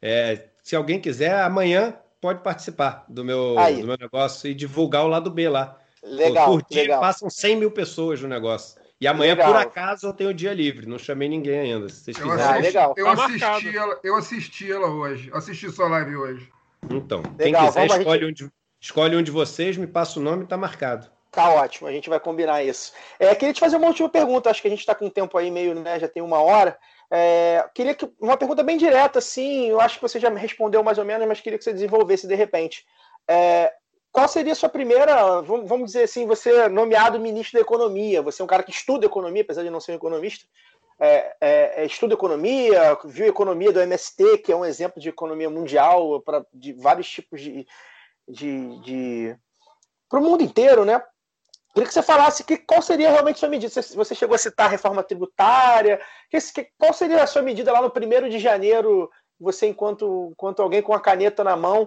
É, 0.02 0.46
se 0.64 0.74
alguém 0.74 1.02
quiser, 1.02 1.38
amanhã 1.42 1.98
pode 2.22 2.42
participar 2.42 3.04
do 3.10 3.26
meu, 3.26 3.56
do 3.82 3.88
meu 3.88 3.98
negócio 4.00 4.50
e 4.50 4.54
divulgar 4.54 5.04
o 5.04 5.10
lado 5.10 5.30
B 5.30 5.50
lá. 5.50 5.78
Legal. 6.02 6.46
Por 6.50 6.64
dia 6.64 6.84
legal. 6.84 7.02
passam 7.02 7.30
100 7.30 7.58
mil 7.58 7.72
pessoas 7.72 8.22
no 8.22 8.30
negócio. 8.30 8.80
E 9.00 9.08
amanhã, 9.08 9.34
Legal. 9.34 9.54
por 9.54 9.62
acaso, 9.62 10.08
eu 10.08 10.14
tenho 10.14 10.34
dia 10.34 10.54
livre. 10.54 10.88
Não 10.88 10.98
chamei 10.98 11.30
ninguém 11.30 11.60
ainda. 11.74 11.88
Se 11.90 12.02
vocês 12.04 12.18
Eu 12.18 12.30
quiserem. 12.30 12.52
Ah, 12.52 12.58
legal. 12.58 12.94
Eu 12.98 13.06
Tá 13.06 13.12
assisti, 13.26 13.40
marcado. 13.40 13.78
ela, 13.78 14.00
eu 14.04 14.16
assisti 14.16 14.72
ela 14.72 14.88
hoje. 14.88 15.30
Assisti 15.34 15.70
sua 15.70 15.88
live 15.88 16.16
hoje. 16.16 16.50
Então, 16.90 17.22
quem 17.22 17.48
Legal, 17.48 17.68
quiser, 17.68 17.80
vamos, 17.82 17.96
a 17.96 18.00
escolhe, 18.00 18.26
um 18.26 18.32
de, 18.32 18.52
escolhe 18.80 19.16
um 19.16 19.22
de 19.22 19.32
vocês, 19.32 19.78
me 19.78 19.88
passa 19.88 20.20
o 20.20 20.24
nome 20.24 20.44
e 20.44 20.48
tá 20.48 20.58
marcado. 20.58 21.08
Tá 21.32 21.50
ótimo, 21.50 21.88
a 21.88 21.92
gente 21.92 22.10
vai 22.10 22.20
combinar 22.20 22.64
isso. 22.64 22.94
É, 23.20 23.36
queria 23.36 23.54
te 23.54 23.60
fazer 23.60 23.76
uma 23.76 23.88
última 23.88 24.10
pergunta, 24.10 24.50
acho 24.50 24.62
que 24.62 24.68
a 24.68 24.72
gente 24.72 24.80
está 24.80 24.96
com 24.96 25.06
um 25.06 25.10
tempo 25.10 25.38
aí 25.38 25.52
meio, 25.52 25.76
né, 25.76 26.00
já 26.00 26.08
tem 26.08 26.24
uma 26.24 26.40
hora. 26.42 26.78
É, 27.12 27.64
queria 27.76 27.94
que 27.94 28.10
uma 28.20 28.38
pergunta 28.38 28.64
bem 28.64 28.78
direta, 28.78 29.20
assim, 29.20 29.70
eu 29.70 29.80
acho 29.80 29.96
que 29.98 30.02
você 30.02 30.20
já 30.20 30.30
me 30.30 30.40
respondeu 30.40 30.82
mais 30.84 30.98
ou 30.98 31.06
menos, 31.06 31.28
mas 31.28 31.40
queria 31.42 31.58
que 31.58 31.64
você 31.64 31.74
desenvolvesse 31.74 32.28
de 32.28 32.34
repente. 32.36 32.86
É, 33.28 33.72
qual 34.18 34.28
seria 34.28 34.54
a 34.54 34.56
sua 34.56 34.68
primeira, 34.68 35.44
vamos 35.44 35.86
dizer 35.86 36.06
assim, 36.06 36.26
você 36.26 36.50
é 36.50 36.68
nomeado 36.68 37.20
ministro 37.20 37.60
da 37.60 37.62
Economia, 37.62 38.20
você 38.20 38.42
é 38.42 38.46
um 38.46 38.48
cara 38.48 38.64
que 38.64 38.72
estuda 38.72 39.06
economia, 39.06 39.44
apesar 39.44 39.62
de 39.62 39.70
não 39.70 39.80
ser 39.80 39.92
um 39.92 39.96
economista, 39.96 40.44
é, 41.00 41.36
é, 41.40 41.84
é, 41.84 41.86
estuda 41.86 42.16
economia, 42.16 42.98
viu 43.06 43.28
economia 43.28 43.72
do 43.72 43.80
MST, 43.80 44.40
que 44.40 44.52
é 44.52 44.56
um 44.56 44.66
exemplo 44.66 45.00
de 45.00 45.10
economia 45.10 45.52
mundial 45.52 46.20
para 46.22 46.44
de 46.52 46.74
vários 46.74 47.08
tipos 47.08 47.40
de, 47.40 47.68
de, 48.28 48.80
de 48.80 49.38
para 50.10 50.18
o 50.18 50.24
mundo 50.24 50.42
inteiro, 50.42 50.84
né? 50.84 51.00
Queria 51.76 51.88
que 51.88 51.94
você 51.94 52.02
falasse 52.02 52.44
que, 52.44 52.58
qual 52.58 52.82
seria 52.82 53.12
realmente 53.12 53.36
a 53.36 53.40
sua 53.42 53.50
medida. 53.50 53.72
Você, 53.72 54.16
chegou 54.16 54.34
a 54.34 54.40
citar 54.40 54.66
a 54.66 54.72
reforma 54.72 55.04
tributária. 55.04 56.02
Que, 56.28 56.40
que, 56.40 56.72
qual 56.76 56.92
seria 56.92 57.22
a 57.22 57.28
sua 57.28 57.44
medida 57.44 57.72
lá 57.72 57.84
no 57.84 57.94
1 57.96 58.30
de 58.30 58.40
janeiro, 58.40 59.12
você, 59.40 59.68
enquanto, 59.68 60.30
enquanto 60.32 60.64
alguém 60.64 60.82
com 60.82 60.96
a 60.96 61.00
caneta 61.00 61.44
na 61.44 61.56
mão, 61.56 61.84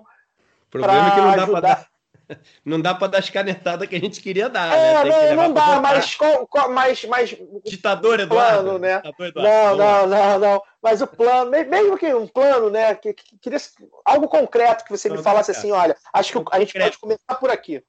O 0.69 0.71
problema 0.71 1.09
é 1.09 1.11
que 1.11 1.21
não 1.21 1.37
dá 1.37 1.47
para 1.49 1.61
dar. 1.61 1.91
Não 2.65 2.81
dá 2.81 2.95
para 2.95 3.09
dar 3.09 3.19
as 3.19 3.29
canetadas 3.31 3.89
que 3.89 3.97
a 3.97 4.01
gente 4.01 4.21
queria 4.21 4.49
dar, 4.49 4.73
É, 4.77 4.95
né? 4.95 5.03
Que 5.03 5.09
não, 5.35 5.37
não 5.49 5.53
dá, 5.55 5.81
mas, 5.81 6.15
qual- 6.15 6.47
qual- 6.47 6.71
mas, 6.71 7.05
mas 7.05 7.37
Ditador, 7.65 8.21
Eduardo. 8.21 8.63
plano, 8.63 8.79
né? 8.79 8.97
Ditador, 8.97 9.27
Eduardo. 9.27 9.51
Não, 9.51 9.77
não, 9.77 10.07
não, 10.07 10.39
não. 10.39 10.63
Mas 10.83 11.01
o 11.03 11.07
plano, 11.07 11.51
me- 11.51 11.65
mesmo 11.65 11.99
que 11.99 12.13
um 12.15 12.27
plano, 12.27 12.71
né? 12.71 12.95
Que, 12.95 13.13
que- 13.13 13.39
queria 13.39 13.59
algo 14.05 14.29
concreto 14.29 14.85
que 14.85 14.91
você 14.91 15.09
me 15.11 15.19
falasse 15.23 15.53
concreto. 15.53 15.59
assim, 15.59 15.73
olha, 15.73 15.97
acho 16.13 16.33
que 16.33 16.39
a 16.53 16.59
gente 16.61 16.73
Concreto. 16.73 16.85
pode 16.91 16.99
começar 16.99 17.35
por 17.41 17.51
aqui. 17.51 17.83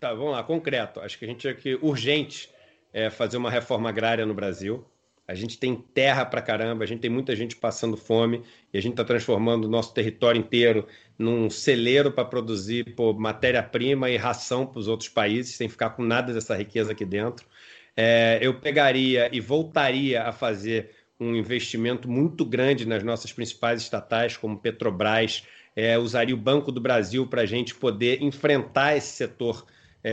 Tá, 0.00 0.12
vamos 0.12 0.32
lá, 0.32 0.42
concreto. 0.42 1.00
Acho 1.00 1.18
que 1.18 1.24
a 1.24 1.28
gente 1.28 1.40
tinha 1.40 1.54
que 1.54 1.76
urgente 1.76 2.52
é, 2.92 3.10
fazer 3.10 3.36
uma 3.36 3.50
reforma 3.50 3.88
agrária 3.88 4.26
no 4.26 4.34
Brasil. 4.34 4.84
A 5.26 5.34
gente 5.34 5.58
tem 5.58 5.74
terra 5.74 6.24
pra 6.24 6.42
caramba, 6.42 6.84
a 6.84 6.86
gente 6.86 7.00
tem 7.00 7.10
muita 7.10 7.34
gente 7.34 7.56
passando 7.56 7.96
fome 7.96 8.42
e 8.72 8.76
a 8.76 8.80
gente 8.80 8.92
está 8.92 9.04
transformando 9.04 9.64
o 9.64 9.70
nosso 9.70 9.94
território 9.94 10.38
inteiro 10.38 10.86
num 11.18 11.48
celeiro 11.48 12.12
para 12.12 12.24
produzir 12.24 12.94
matéria-prima 13.16 14.10
e 14.10 14.16
ração 14.16 14.66
para 14.66 14.78
os 14.78 14.88
outros 14.88 15.08
países, 15.08 15.56
sem 15.56 15.68
ficar 15.68 15.90
com 15.90 16.02
nada 16.02 16.32
dessa 16.32 16.54
riqueza 16.54 16.92
aqui 16.92 17.04
dentro. 17.04 17.46
É, 17.96 18.38
eu 18.42 18.60
pegaria 18.60 19.30
e 19.32 19.40
voltaria 19.40 20.24
a 20.24 20.32
fazer 20.32 20.90
um 21.18 21.34
investimento 21.34 22.10
muito 22.10 22.44
grande 22.44 22.86
nas 22.86 23.02
nossas 23.02 23.32
principais 23.32 23.80
estatais, 23.80 24.36
como 24.36 24.58
Petrobras, 24.58 25.44
é, 25.76 25.96
usaria 25.98 26.34
o 26.34 26.38
Banco 26.38 26.70
do 26.70 26.80
Brasil 26.80 27.26
para 27.26 27.42
a 27.42 27.46
gente 27.46 27.74
poder 27.74 28.22
enfrentar 28.22 28.96
esse 28.96 29.16
setor 29.16 29.64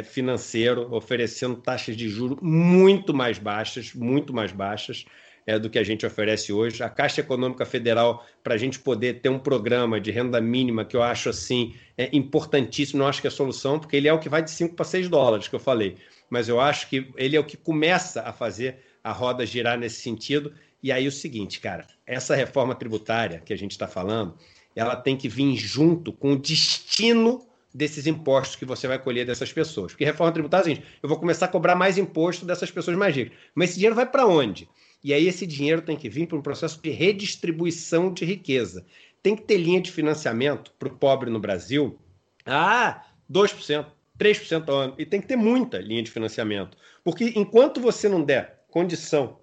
financeiro, 0.01 0.93
oferecendo 0.93 1.55
taxas 1.57 1.97
de 1.97 2.07
juros 2.07 2.38
muito 2.41 3.13
mais 3.13 3.38
baixas, 3.38 3.93
muito 3.93 4.34
mais 4.34 4.51
baixas 4.51 5.05
é, 5.45 5.57
do 5.57 5.69
que 5.69 5.80
a 5.80 5.84
gente 5.84 6.05
oferece 6.05 6.53
hoje. 6.53 6.84
A 6.84 6.89
Caixa 6.89 7.22
Econômica 7.22 7.65
Federal, 7.65 8.26
para 8.43 8.53
a 8.53 8.57
gente 8.57 8.80
poder 8.80 9.22
ter 9.22 9.30
um 9.30 9.39
programa 9.39 9.99
de 9.99 10.11
renda 10.11 10.39
mínima, 10.39 10.85
que 10.85 10.95
eu 10.95 11.03
acho 11.03 11.30
assim 11.30 11.73
é 11.97 12.09
importantíssimo, 12.13 12.99
não 12.99 13.07
acho 13.07 13.22
que 13.22 13.27
é 13.27 13.30
a 13.30 13.31
solução, 13.31 13.80
porque 13.80 13.95
ele 13.95 14.07
é 14.07 14.13
o 14.13 14.19
que 14.19 14.30
vai 14.30 14.41
de 14.41 14.51
5 14.51 14.76
para 14.76 14.85
6 14.85 15.09
dólares, 15.09 15.47
que 15.47 15.55
eu 15.55 15.59
falei. 15.59 15.97
Mas 16.30 16.47
eu 16.47 16.59
acho 16.59 16.88
que 16.89 17.11
ele 17.18 17.35
é 17.35 17.39
o 17.39 17.43
que 17.43 17.57
começa 17.57 18.22
a 18.22 18.31
fazer 18.31 18.77
a 19.03 19.11
roda 19.11 19.45
girar 19.45 19.77
nesse 19.77 20.01
sentido. 20.01 20.53
E 20.81 20.91
aí 20.91 21.07
o 21.07 21.11
seguinte, 21.11 21.59
cara, 21.59 21.85
essa 22.05 22.35
reforma 22.35 22.73
tributária 22.73 23.39
que 23.39 23.53
a 23.53 23.57
gente 23.57 23.72
está 23.72 23.88
falando, 23.88 24.35
ela 24.76 24.95
tem 24.95 25.18
que 25.18 25.27
vir 25.27 25.55
junto 25.57 26.13
com 26.13 26.34
o 26.34 26.39
destino 26.39 27.45
desses 27.73 28.06
impostos 28.06 28.56
que 28.56 28.65
você 28.65 28.88
vai 28.88 28.99
colher 28.99 29.26
dessas 29.26 29.52
pessoas. 29.52 29.91
Porque 29.91 30.06
reforma 30.06 30.31
tributária 30.31 30.64
é 30.64 30.76
seguinte, 30.76 30.88
eu 31.02 31.10
vou 31.10 31.18
começar 31.18 31.45
a 31.45 31.49
cobrar 31.49 31.76
mais 31.76 31.98
imposto 31.98 32.45
dessas 32.45 32.69
pessoas 32.69 32.98
mais 32.98 33.15
ricas. 33.15 33.38
Mas 33.56 33.69
esse 33.69 33.80
dinheiro 33.80 33.95
vai 33.95 34.06
para 34.06 34.26
onde? 34.26 34.68
E 35.03 35.14
aí 35.14 35.27
esse 35.27 35.48
dinheiro 35.48 35.81
tem 35.81 35.98
que 35.98 36.10
vir 36.10 36.27
para 36.27 36.38
um 36.38 36.41
processo 36.41 36.80
de 36.81 36.89
redistribuição 36.89 38.14
de 38.14 38.26
riqueza. 38.26 38.85
Tem 39.23 39.35
que 39.35 39.43
ter 39.43 39.57
linha 39.57 39.81
de 39.81 39.91
financiamento 39.91 40.72
para 40.77 40.88
o 40.88 40.95
pobre 40.95 41.30
no 41.30 41.39
Brasil. 41.39 41.98
Ah, 42.45 43.06
2%, 43.31 43.85
3% 44.19 44.69
ao 44.69 44.76
ano. 44.76 44.95
E 44.98 45.06
tem 45.06 45.22
que 45.22 45.27
ter 45.27 45.35
muita 45.35 45.80
linha 45.80 46.03
de 46.03 46.11
financiamento. 46.11 46.77
Porque 47.03 47.34
enquanto 47.35 47.80
você 47.80 48.07
não 48.10 48.23
der 48.23 48.64
condição 48.69 49.39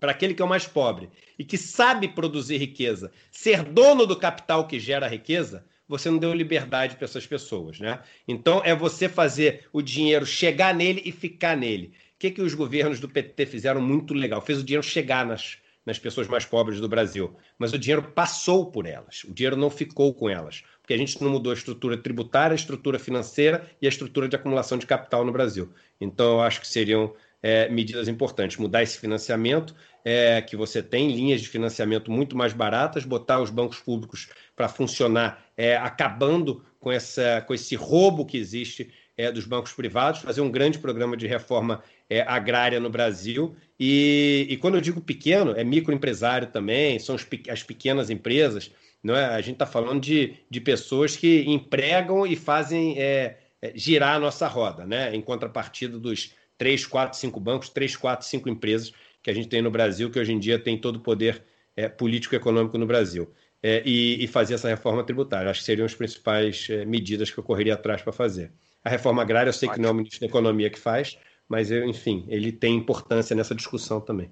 para 0.00 0.12
aquele 0.12 0.34
que 0.34 0.42
é 0.42 0.44
o 0.44 0.48
mais 0.48 0.66
pobre 0.66 1.08
e 1.38 1.44
que 1.44 1.56
sabe 1.56 2.08
produzir 2.08 2.58
riqueza, 2.58 3.10
ser 3.30 3.62
dono 3.62 4.06
do 4.06 4.16
capital 4.16 4.66
que 4.66 4.78
gera 4.78 5.08
riqueza, 5.08 5.64
você 5.88 6.10
não 6.10 6.18
deu 6.18 6.32
liberdade 6.32 6.96
para 6.96 7.04
essas 7.04 7.26
pessoas, 7.26 7.78
né? 7.78 8.00
Então 8.26 8.62
é 8.64 8.74
você 8.74 9.08
fazer 9.08 9.66
o 9.72 9.82
dinheiro 9.82 10.24
chegar 10.24 10.74
nele 10.74 11.02
e 11.04 11.12
ficar 11.12 11.56
nele. 11.56 11.92
O 12.16 12.18
que, 12.18 12.30
que 12.30 12.42
os 12.42 12.54
governos 12.54 13.00
do 13.00 13.08
PT 13.08 13.46
fizeram 13.46 13.80
muito 13.80 14.14
legal? 14.14 14.40
Fez 14.40 14.60
o 14.60 14.64
dinheiro 14.64 14.82
chegar 14.82 15.26
nas, 15.26 15.58
nas 15.84 15.98
pessoas 15.98 16.26
mais 16.26 16.44
pobres 16.44 16.80
do 16.80 16.88
Brasil, 16.88 17.36
mas 17.58 17.72
o 17.72 17.78
dinheiro 17.78 18.02
passou 18.02 18.70
por 18.70 18.86
elas, 18.86 19.24
o 19.24 19.32
dinheiro 19.32 19.56
não 19.56 19.68
ficou 19.68 20.14
com 20.14 20.28
elas, 20.28 20.64
porque 20.80 20.94
a 20.94 20.98
gente 20.98 21.20
não 21.22 21.30
mudou 21.30 21.52
a 21.52 21.54
estrutura 21.54 21.96
tributária, 21.96 22.54
a 22.54 22.56
estrutura 22.56 22.98
financeira 22.98 23.68
e 23.80 23.86
a 23.86 23.88
estrutura 23.88 24.28
de 24.28 24.36
acumulação 24.36 24.78
de 24.78 24.86
capital 24.86 25.24
no 25.24 25.32
Brasil. 25.32 25.70
Então 26.00 26.34
eu 26.34 26.40
acho 26.40 26.60
que 26.60 26.68
seriam 26.68 27.14
é, 27.42 27.68
medidas 27.68 28.08
importantes, 28.08 28.56
mudar 28.56 28.82
esse 28.82 28.98
financiamento, 28.98 29.74
é, 30.04 30.42
que 30.42 30.56
você 30.56 30.82
tem 30.82 31.10
linhas 31.10 31.40
de 31.40 31.48
financiamento 31.48 32.10
muito 32.10 32.36
mais 32.36 32.52
baratas, 32.52 33.04
botar 33.04 33.40
os 33.40 33.50
bancos 33.50 33.78
públicos 33.78 34.28
para 34.54 34.68
funcionar, 34.68 35.42
é, 35.56 35.76
acabando 35.76 36.62
com, 36.78 36.92
essa, 36.92 37.42
com 37.46 37.54
esse 37.54 37.74
roubo 37.74 38.26
que 38.26 38.36
existe 38.36 38.92
é, 39.16 39.32
dos 39.32 39.46
bancos 39.46 39.72
privados, 39.72 40.20
fazer 40.20 40.42
um 40.42 40.50
grande 40.50 40.78
programa 40.78 41.16
de 41.16 41.26
reforma 41.26 41.82
é, 42.10 42.20
agrária 42.22 42.78
no 42.78 42.90
Brasil. 42.90 43.56
E, 43.80 44.46
e, 44.50 44.56
quando 44.58 44.74
eu 44.74 44.80
digo 44.80 45.00
pequeno, 45.00 45.52
é 45.56 45.64
microempresário 45.64 46.48
também, 46.48 46.98
são 46.98 47.16
as 47.48 47.62
pequenas 47.62 48.10
empresas. 48.10 48.70
Não 49.02 49.14
é? 49.14 49.26
A 49.26 49.40
gente 49.40 49.54
está 49.54 49.66
falando 49.66 50.00
de, 50.00 50.34
de 50.50 50.60
pessoas 50.60 51.16
que 51.16 51.44
empregam 51.46 52.26
e 52.26 52.36
fazem 52.36 52.98
é, 52.98 53.36
girar 53.74 54.16
a 54.16 54.18
nossa 54.18 54.46
roda, 54.48 54.84
né? 54.86 55.14
em 55.14 55.20
contrapartida 55.20 55.98
dos 55.98 56.32
3, 56.58 56.86
4, 56.86 57.18
5 57.18 57.40
bancos, 57.40 57.68
3, 57.68 57.96
4, 57.96 58.26
5 58.26 58.48
empresas 58.48 58.92
que 59.24 59.30
a 59.30 59.34
gente 59.34 59.48
tem 59.48 59.62
no 59.62 59.70
Brasil, 59.70 60.10
que 60.10 60.20
hoje 60.20 60.32
em 60.32 60.38
dia 60.38 60.58
tem 60.58 60.78
todo 60.78 60.96
o 60.96 61.00
poder 61.00 61.42
é, 61.74 61.88
político 61.88 62.34
e 62.34 62.36
econômico 62.36 62.76
no 62.76 62.86
Brasil. 62.86 63.32
É, 63.62 63.82
e, 63.82 64.22
e, 64.22 64.28
fazer 64.28 64.52
essa 64.52 64.68
reforma 64.68 65.02
tributária. 65.02 65.50
Acho 65.50 65.60
que 65.60 65.64
seriam 65.64 65.86
as 65.86 65.94
principais 65.94 66.68
é, 66.68 66.84
medidas 66.84 67.30
que 67.30 67.38
eu 67.38 67.42
correria 67.42 67.72
atrás 67.72 68.02
para 68.02 68.12
fazer. 68.12 68.52
A 68.84 68.90
reforma 68.90 69.22
agrária, 69.22 69.48
eu 69.48 69.54
sei 69.54 69.70
que 69.70 69.80
não 69.80 69.88
é 69.88 69.92
o 69.92 69.94
ministro 69.94 70.20
da 70.20 70.26
Economia 70.26 70.68
que 70.68 70.78
faz, 70.78 71.18
mas, 71.48 71.70
eu, 71.70 71.82
enfim, 71.86 72.26
ele 72.28 72.52
tem 72.52 72.76
importância 72.76 73.34
nessa 73.34 73.54
discussão 73.54 74.02
também. 74.02 74.30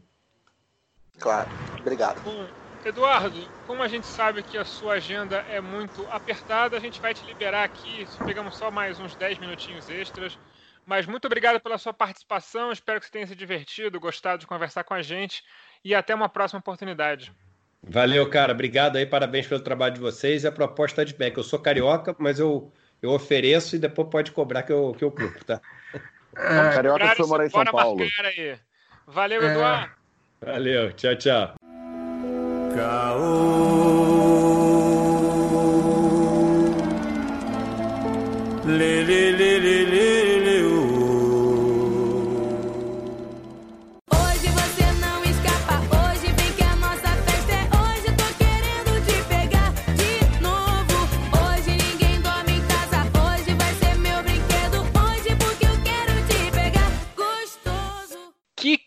Claro. 1.19 1.48
Obrigado. 1.81 2.20
Eduardo, 2.85 3.48
como 3.66 3.82
a 3.82 3.89
gente 3.89 4.06
sabe 4.06 4.43
que 4.43 4.59
a 4.59 4.64
sua 4.66 4.94
agenda 4.94 5.36
é 5.48 5.62
muito 5.62 6.06
apertada, 6.10 6.77
a 6.77 6.81
gente 6.81 7.01
vai 7.01 7.14
te 7.14 7.24
liberar 7.24 7.64
aqui, 7.64 8.06
pegamos 8.27 8.59
só 8.59 8.70
mais 8.70 9.01
uns 9.01 9.14
10 9.14 9.39
minutinhos 9.39 9.89
extras. 9.89 10.36
Mas 10.84 11.06
muito 11.06 11.26
obrigado 11.26 11.60
pela 11.60 11.78
sua 11.78 11.92
participação. 11.92 12.72
Espero 12.72 12.98
que 12.98 13.06
você 13.06 13.12
tenha 13.12 13.26
se 13.26 13.36
divertido, 13.36 14.00
gostado 14.00 14.40
de 14.40 14.46
conversar 14.46 14.84
com 14.84 14.94
a 14.94 15.02
gente 15.02 15.44
e 15.84 15.94
até 15.94 16.14
uma 16.14 16.28
próxima 16.28 16.59
oportunidade. 16.60 17.32
Valeu, 17.82 18.28
cara. 18.28 18.52
Obrigado 18.52 18.96
aí, 18.96 19.06
parabéns 19.06 19.46
pelo 19.46 19.60
trabalho 19.60 19.94
de 19.94 20.00
vocês. 20.00 20.44
E 20.44 20.46
a 20.46 20.52
proposta 20.52 21.02
é 21.02 21.04
de 21.04 21.14
back. 21.14 21.36
Eu 21.36 21.44
sou 21.44 21.59
carioca, 21.59 22.14
mas 22.18 22.38
eu, 22.38 22.72
eu 23.00 23.10
ofereço 23.10 23.76
e 23.76 23.78
depois 23.78 24.09
pode 24.09 24.32
cobrar 24.32 24.62
que 24.62 24.72
eu, 24.72 24.94
que 24.96 25.04
eu 25.04 25.10
cumpro, 25.10 25.44
tá? 25.44 25.60
É, 26.36 26.74
carioca 26.74 27.09
que 27.09 27.16
foi 27.16 27.26
morar 27.26 27.46
em 27.46 27.50
São 27.50 27.64
Paulo. 27.64 28.02
Aí. 28.02 28.56
Valeu, 29.06 29.42
Eduardo. 29.42 29.92
É. 30.40 30.52
Valeu, 30.52 30.92
tchau, 30.92 31.16
tchau. 31.16 31.54
Caô. 32.74 34.01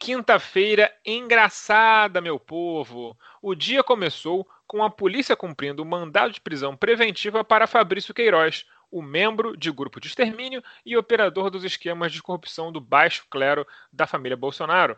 Quinta-feira 0.05 0.95
engraçada, 1.03 2.21
meu 2.21 2.39
povo! 2.39 3.17
O 3.41 3.55
dia 3.55 3.83
começou 3.83 4.47
com 4.67 4.83
a 4.83 4.89
polícia 4.89 5.35
cumprindo 5.35 5.81
o 5.81 5.85
mandado 5.85 6.31
de 6.31 6.39
prisão 6.39 6.77
preventiva 6.77 7.43
para 7.43 7.65
Fabrício 7.65 8.13
Queiroz, 8.13 8.67
o 8.91 9.01
membro 9.01 9.57
de 9.57 9.71
grupo 9.71 9.99
de 9.99 10.07
extermínio 10.07 10.63
e 10.85 10.95
operador 10.95 11.49
dos 11.49 11.63
esquemas 11.63 12.11
de 12.11 12.21
corrupção 12.21 12.71
do 12.71 12.79
baixo 12.79 13.25
clero 13.31 13.65
da 13.91 14.05
família 14.05 14.37
Bolsonaro. 14.37 14.95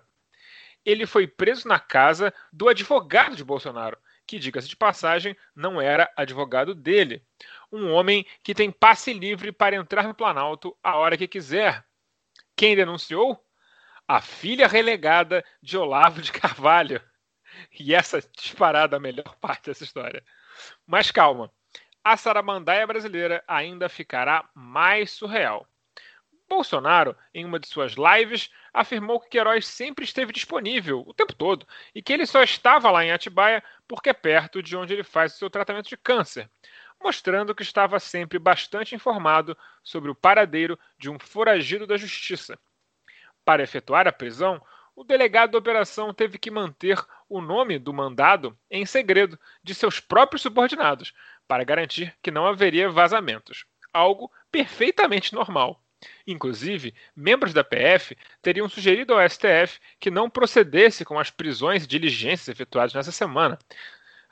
Ele 0.83 1.05
foi 1.05 1.25
preso 1.25 1.69
na 1.69 1.79
casa 1.79 2.33
do 2.51 2.67
advogado 2.67 3.33
de 3.33 3.45
Bolsonaro, 3.45 3.97
que, 4.25 4.37
diga-se 4.37 4.67
de 4.67 4.75
passagem, 4.75 5.37
não 5.55 5.79
era 5.79 6.11
advogado 6.17 6.75
dele. 6.75 7.23
Um 7.71 7.93
homem 7.93 8.25
que 8.43 8.53
tem 8.53 8.69
passe 8.69 9.13
livre 9.13 9.53
para 9.53 9.77
entrar 9.77 10.03
no 10.03 10.13
Planalto 10.13 10.77
a 10.83 10.97
hora 10.97 11.15
que 11.15 11.29
quiser. 11.29 11.85
Quem 12.57 12.75
denunciou? 12.75 13.46
A 14.07 14.21
filha 14.21 14.67
relegada 14.67 15.43
de 15.61 15.77
Olavo 15.77 16.21
de 16.21 16.31
Carvalho. 16.31 17.01
E 17.77 17.93
essa 17.93 18.21
disparada 18.21 18.95
a 18.95 18.99
melhor 18.99 19.35
parte 19.35 19.65
dessa 19.65 19.83
história. 19.83 20.23
Mas 20.85 21.11
calma, 21.11 21.51
a 22.03 22.15
saramandaia 22.15 22.87
brasileira 22.87 23.43
ainda 23.45 23.89
ficará 23.89 24.49
mais 24.55 25.11
surreal. 25.11 25.67
Bolsonaro, 26.47 27.17
em 27.33 27.43
uma 27.43 27.59
de 27.59 27.67
suas 27.67 27.95
lives, 27.95 28.49
afirmou 28.73 29.19
que 29.19 29.27
Queiroz 29.27 29.67
sempre 29.67 30.05
esteve 30.05 30.31
disponível 30.31 31.03
o 31.05 31.13
tempo 31.13 31.35
todo 31.35 31.67
e 31.93 32.01
que 32.01 32.13
ele 32.13 32.25
só 32.25 32.41
estava 32.41 32.89
lá 32.89 33.03
em 33.03 33.11
Atibaia 33.11 33.61
porque 33.85 34.09
é 34.09 34.13
perto 34.13 34.63
de 34.63 34.77
onde 34.77 34.93
ele 34.93 35.03
faz 35.03 35.35
o 35.35 35.37
seu 35.37 35.49
tratamento 35.49 35.89
de 35.89 35.97
câncer, 35.97 36.49
mostrando 37.03 37.53
que 37.53 37.63
estava 37.63 37.99
sempre 37.99 38.39
bastante 38.39 38.95
informado 38.95 39.57
sobre 39.83 40.09
o 40.09 40.15
paradeiro 40.15 40.79
de 40.97 41.09
um 41.09 41.19
foragido 41.19 41.85
da 41.85 41.97
justiça. 41.97 42.57
Para 43.47 43.63
efetuar 43.63 44.05
a 44.09 44.11
prisão, 44.11 44.61
o 44.93 45.05
delegado 45.05 45.51
da 45.51 45.57
operação 45.57 46.13
teve 46.13 46.37
que 46.37 46.51
manter 46.51 47.01
o 47.29 47.39
nome 47.39 47.79
do 47.79 47.93
mandado 47.93 48.59
em 48.69 48.85
segredo 48.85 49.39
de 49.63 49.73
seus 49.73 50.01
próprios 50.01 50.41
subordinados, 50.41 51.13
para 51.47 51.63
garantir 51.63 52.13
que 52.21 52.29
não 52.29 52.45
haveria 52.45 52.89
vazamentos, 52.89 53.63
algo 53.93 54.29
perfeitamente 54.51 55.33
normal. 55.33 55.81
Inclusive, 56.27 56.93
membros 57.15 57.53
da 57.53 57.63
PF 57.63 58.17
teriam 58.41 58.67
sugerido 58.67 59.13
ao 59.13 59.29
STF 59.29 59.79
que 59.97 60.11
não 60.11 60.29
procedesse 60.29 61.05
com 61.05 61.17
as 61.17 61.31
prisões 61.31 61.85
e 61.85 61.87
diligências 61.87 62.49
efetuadas 62.49 62.93
nessa 62.93 63.13
semana. 63.13 63.57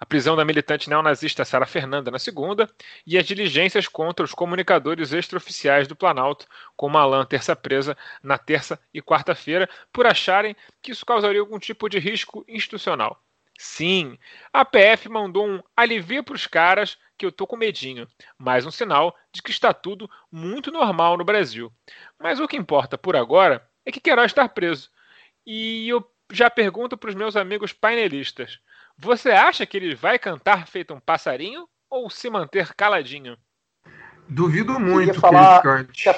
A 0.06 0.08
prisão 0.08 0.36
da 0.36 0.46
militante 0.46 0.88
neonazista 0.88 1.44
Sara 1.44 1.66
Fernanda 1.66 2.12
na 2.12 2.20
segunda 2.20 2.70
e 3.08 3.18
as 3.18 3.26
diligências 3.26 3.88
contra 3.88 4.24
os 4.24 4.36
comunicadores 4.36 5.12
extraoficiais 5.12 5.88
do 5.88 5.96
Planalto, 5.96 6.46
como 6.78 6.96
Alain 6.96 7.26
terça 7.26 7.56
presa 7.56 7.98
na 8.22 8.38
terça 8.38 8.80
e 8.94 9.02
quarta-feira, 9.02 9.68
por 9.92 10.06
acharem 10.06 10.56
que 10.80 10.92
isso 10.92 11.04
causaria 11.08 11.42
algum 11.42 11.58
tipo 11.58 11.90
de 11.90 11.98
risco 11.98 12.46
institucional. 12.48 13.20
Sim, 13.58 14.16
a 14.54 14.64
PF 14.64 15.10
mandou 15.10 15.48
um 15.48 15.60
alivio 15.76 16.24
para 16.24 16.36
os 16.36 16.46
caras 16.46 17.00
que 17.18 17.26
eu 17.26 17.32
tô 17.32 17.48
com 17.48 17.58
medinho. 17.58 18.08
Mais 18.38 18.64
um 18.64 18.70
sinal 18.70 19.18
de 19.34 19.42
que 19.42 19.50
está 19.50 19.74
tudo 19.74 20.08
muito 20.32 20.72
normal 20.72 21.18
no 21.18 21.26
Brasil. 21.26 21.74
Mas 22.20 22.40
o 22.40 22.48
que 22.48 22.56
importa 22.56 22.96
por 22.96 23.16
agora 23.16 23.68
é 23.84 23.92
que 23.92 24.00
Queiroz 24.00 24.28
está 24.28 24.48
preso. 24.48 24.92
E 25.44 25.90
eu 25.90 26.08
já 26.32 26.48
pergunto 26.48 26.96
para 26.96 27.10
os 27.10 27.16
meus 27.16 27.36
amigos 27.36 27.74
painelistas: 27.74 28.60
você 28.98 29.32
acha 29.32 29.66
que 29.66 29.78
ele 29.78 29.96
vai 29.96 30.18
cantar 30.20 30.68
feito 30.68 30.94
um 30.94 31.00
passarinho 31.00 31.68
ou 31.90 32.10
se 32.10 32.30
manter 32.30 32.74
caladinho? 32.74 33.38
Duvido 34.28 34.80
muito 34.80 35.20
falar... 35.20 35.62
que 35.62 35.68
ele 35.68 35.86
cante. 35.86 36.10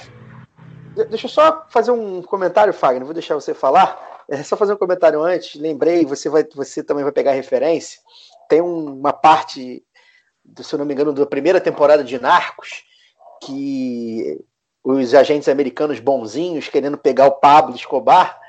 Deixa 1.09 1.25
eu 1.25 1.29
só 1.29 1.65
fazer 1.69 1.91
um 1.91 2.21
comentário, 2.21 2.73
Fagner. 2.73 3.05
Vou 3.05 3.13
deixar 3.13 3.35
você 3.35 3.53
falar. 3.53 4.25
É 4.29 4.41
só 4.43 4.57
fazer 4.57 4.73
um 4.73 4.77
comentário 4.77 5.21
antes. 5.21 5.59
Lembrei, 5.59 6.05
você, 6.05 6.27
vai, 6.27 6.43
você 6.55 6.83
também 6.83 7.03
vai 7.03 7.13
pegar 7.13 7.33
referência. 7.33 7.99
Tem 8.49 8.61
uma 8.61 9.13
parte 9.13 9.83
se 10.61 10.73
eu 10.73 10.79
não 10.79 10.85
me 10.85 10.93
engano, 10.93 11.13
da 11.13 11.25
primeira 11.25 11.59
temporada 11.59 12.03
de 12.03 12.19
Narcos, 12.19 12.83
que 13.43 14.39
os 14.83 15.13
agentes 15.13 15.47
americanos 15.47 15.99
bonzinhos, 15.99 16.69
querendo 16.69 16.97
pegar 16.97 17.27
o 17.27 17.39
Pablo 17.39 17.75
Escobar, 17.75 18.39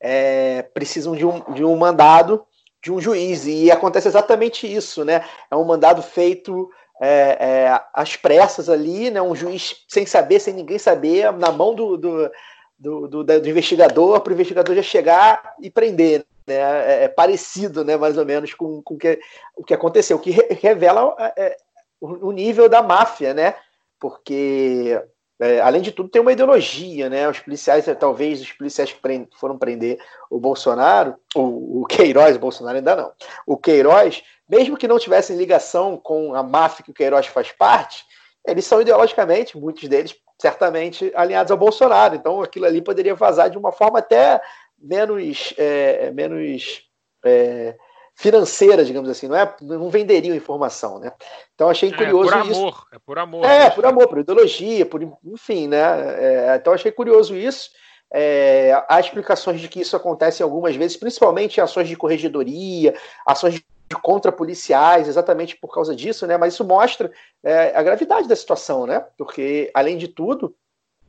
é, 0.00 0.62
precisam 0.74 1.14
de 1.14 1.24
um, 1.24 1.52
de 1.52 1.64
um 1.64 1.76
mandado 1.76 2.44
de 2.82 2.92
um 2.92 3.00
juiz. 3.00 3.46
E 3.46 3.70
acontece 3.70 4.08
exatamente 4.08 4.70
isso, 4.70 5.04
né? 5.04 5.24
É 5.50 5.56
um 5.56 5.64
mandado 5.64 6.02
feito 6.02 6.70
é, 7.00 7.36
é, 7.40 7.80
às 7.94 8.16
pressas 8.16 8.68
ali, 8.68 9.10
né? 9.10 9.22
Um 9.22 9.34
juiz 9.34 9.84
sem 9.88 10.04
saber, 10.04 10.40
sem 10.40 10.52
ninguém 10.52 10.78
saber, 10.78 11.32
na 11.32 11.50
mão 11.50 11.74
do, 11.74 11.96
do, 11.96 12.30
do, 12.78 13.08
do, 13.08 13.24
do 13.24 13.48
investigador, 13.48 14.20
para 14.20 14.30
o 14.30 14.34
investigador 14.34 14.74
já 14.74 14.82
chegar 14.82 15.54
e 15.60 15.70
prender 15.70 16.26
né, 16.46 16.54
é, 16.54 17.04
é, 17.04 17.08
parecido, 17.08 17.84
né, 17.84 17.96
mais 17.96 18.18
ou 18.18 18.24
menos, 18.24 18.52
com, 18.54 18.82
com 18.82 18.98
que, 18.98 19.18
o 19.56 19.62
que 19.64 19.74
aconteceu, 19.74 20.16
o 20.16 20.20
que 20.20 20.32
re 20.32 20.48
revela 20.60 21.14
é, 21.18 21.32
é, 21.36 21.56
o, 22.00 22.28
o, 22.28 22.32
nível 22.32 22.68
da 22.68 22.82
máfia, 22.82 23.32
né? 23.32 23.54
Porque, 24.00 25.00
é, 25.42 25.60
além 25.60 25.82
de 25.82 25.90
tudo, 25.90 26.08
tem 26.08 26.22
uma 26.22 26.32
ideologia, 26.32 27.10
né? 27.10 27.28
Os 27.28 27.40
policiais, 27.40 27.84
talvez 27.98 28.40
os 28.40 28.52
policiais 28.52 28.92
que 28.92 29.00
prend 29.00 29.26
foram 29.40 29.58
prender 29.58 29.98
o 30.30 30.38
Bolsonaro, 30.38 31.16
o, 31.34 31.80
o 31.80 31.86
Queiroz, 31.86 32.36
o 32.36 32.38
Bolsonaro 32.38 32.76
ainda 32.76 32.94
não, 32.94 33.12
o 33.44 33.56
Queiroz, 33.56 34.22
mesmo 34.48 34.76
que 34.76 34.86
não 34.86 35.00
tivessem 35.00 35.36
ligação 35.36 35.96
com 35.96 36.32
a 36.32 36.44
máfia 36.44 36.84
que 36.84 36.92
o 36.92 36.94
Queiroz 36.94 37.26
faz 37.26 37.50
parte, 37.50 38.04
eles 38.46 38.64
são 38.64 38.80
ideologicamente, 38.80 39.58
muitos 39.58 39.88
deles, 39.88 40.14
certamente 40.40 41.10
alinhados 41.14 41.50
ao 41.50 41.58
Bolsonaro. 41.58 42.14
Então, 42.14 42.40
aquilo 42.40 42.66
ali 42.66 42.80
poderia 42.80 43.14
vazar 43.14 43.50
de 43.50 43.58
uma 43.58 43.72
forma 43.72 43.98
até 43.98 44.40
menos, 44.78 45.54
é, 45.58 46.12
menos 46.12 46.88
é, 47.24 47.76
financeira, 48.14 48.84
digamos 48.84 49.08
assim, 49.08 49.28
não 49.28 49.36
é? 49.36 49.54
Não 49.60 49.90
venderiam 49.90 50.36
informação, 50.36 50.98
né? 50.98 51.12
Então 51.54 51.68
achei 51.68 51.90
é, 51.90 51.96
curioso 51.96 52.30
é, 52.30 52.38
por 52.38 52.50
isso. 52.50 52.60
Amor, 52.60 52.86
é 52.92 52.98
por 52.98 53.18
amor. 53.18 53.44
É, 53.44 53.70
por 53.70 53.86
amor, 53.86 54.08
por 54.08 54.18
ideologia, 54.18 54.86
por 54.86 55.02
enfim, 55.24 55.68
né? 55.68 55.80
É, 56.18 56.56
então 56.56 56.72
achei 56.72 56.92
curioso 56.92 57.34
isso. 57.36 57.70
É, 58.14 58.72
há 58.88 59.00
explicações 59.00 59.60
de 59.60 59.68
que 59.68 59.80
isso 59.80 59.96
acontece 59.96 60.42
algumas 60.42 60.76
vezes, 60.76 60.96
principalmente 60.96 61.56
em 61.56 61.62
ações 61.62 61.88
de 61.88 61.96
corregedoria, 61.96 62.94
ações 63.26 63.54
de 63.54 63.64
contra 64.02 64.30
policiais, 64.30 65.08
exatamente 65.08 65.56
por 65.56 65.72
causa 65.72 65.94
disso, 65.94 66.26
né? 66.26 66.36
Mas 66.36 66.54
isso 66.54 66.64
mostra 66.64 67.10
é, 67.42 67.72
a 67.74 67.82
gravidade 67.82 68.28
da 68.28 68.36
situação, 68.36 68.86
né? 68.86 69.04
Porque, 69.16 69.70
além 69.74 69.96
de 69.96 70.08
tudo, 70.08 70.54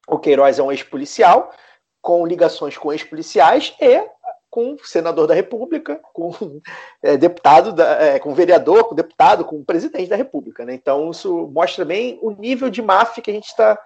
o 0.07 0.17
Queiroz 0.17 0.59
é 0.59 0.63
um 0.63 0.71
ex-policial, 0.71 1.53
com 2.01 2.25
ligações 2.25 2.77
com 2.77 2.91
ex-policiais 2.91 3.73
e 3.79 4.05
com 4.53 4.77
senador 4.83 5.25
da 5.25 5.33
República, 5.33 5.99
com 6.13 6.61
é, 7.01 7.17
deputado, 7.17 7.73
da, 7.73 7.99
é, 7.99 8.19
com 8.19 8.35
vereador, 8.35 8.83
com 8.83 8.93
deputado, 8.93 9.43
com 9.43 9.63
presidente 9.63 10.07
da 10.07 10.15
República. 10.15 10.63
Né? 10.63 10.75
Então 10.75 11.09
isso 11.09 11.49
mostra 11.51 11.83
bem 11.83 12.19
o 12.21 12.29
nível 12.29 12.69
de 12.69 12.79
máfia 12.79 13.23
que 13.23 13.31
a 13.31 13.33
gente 13.33 13.47
está 13.47 13.79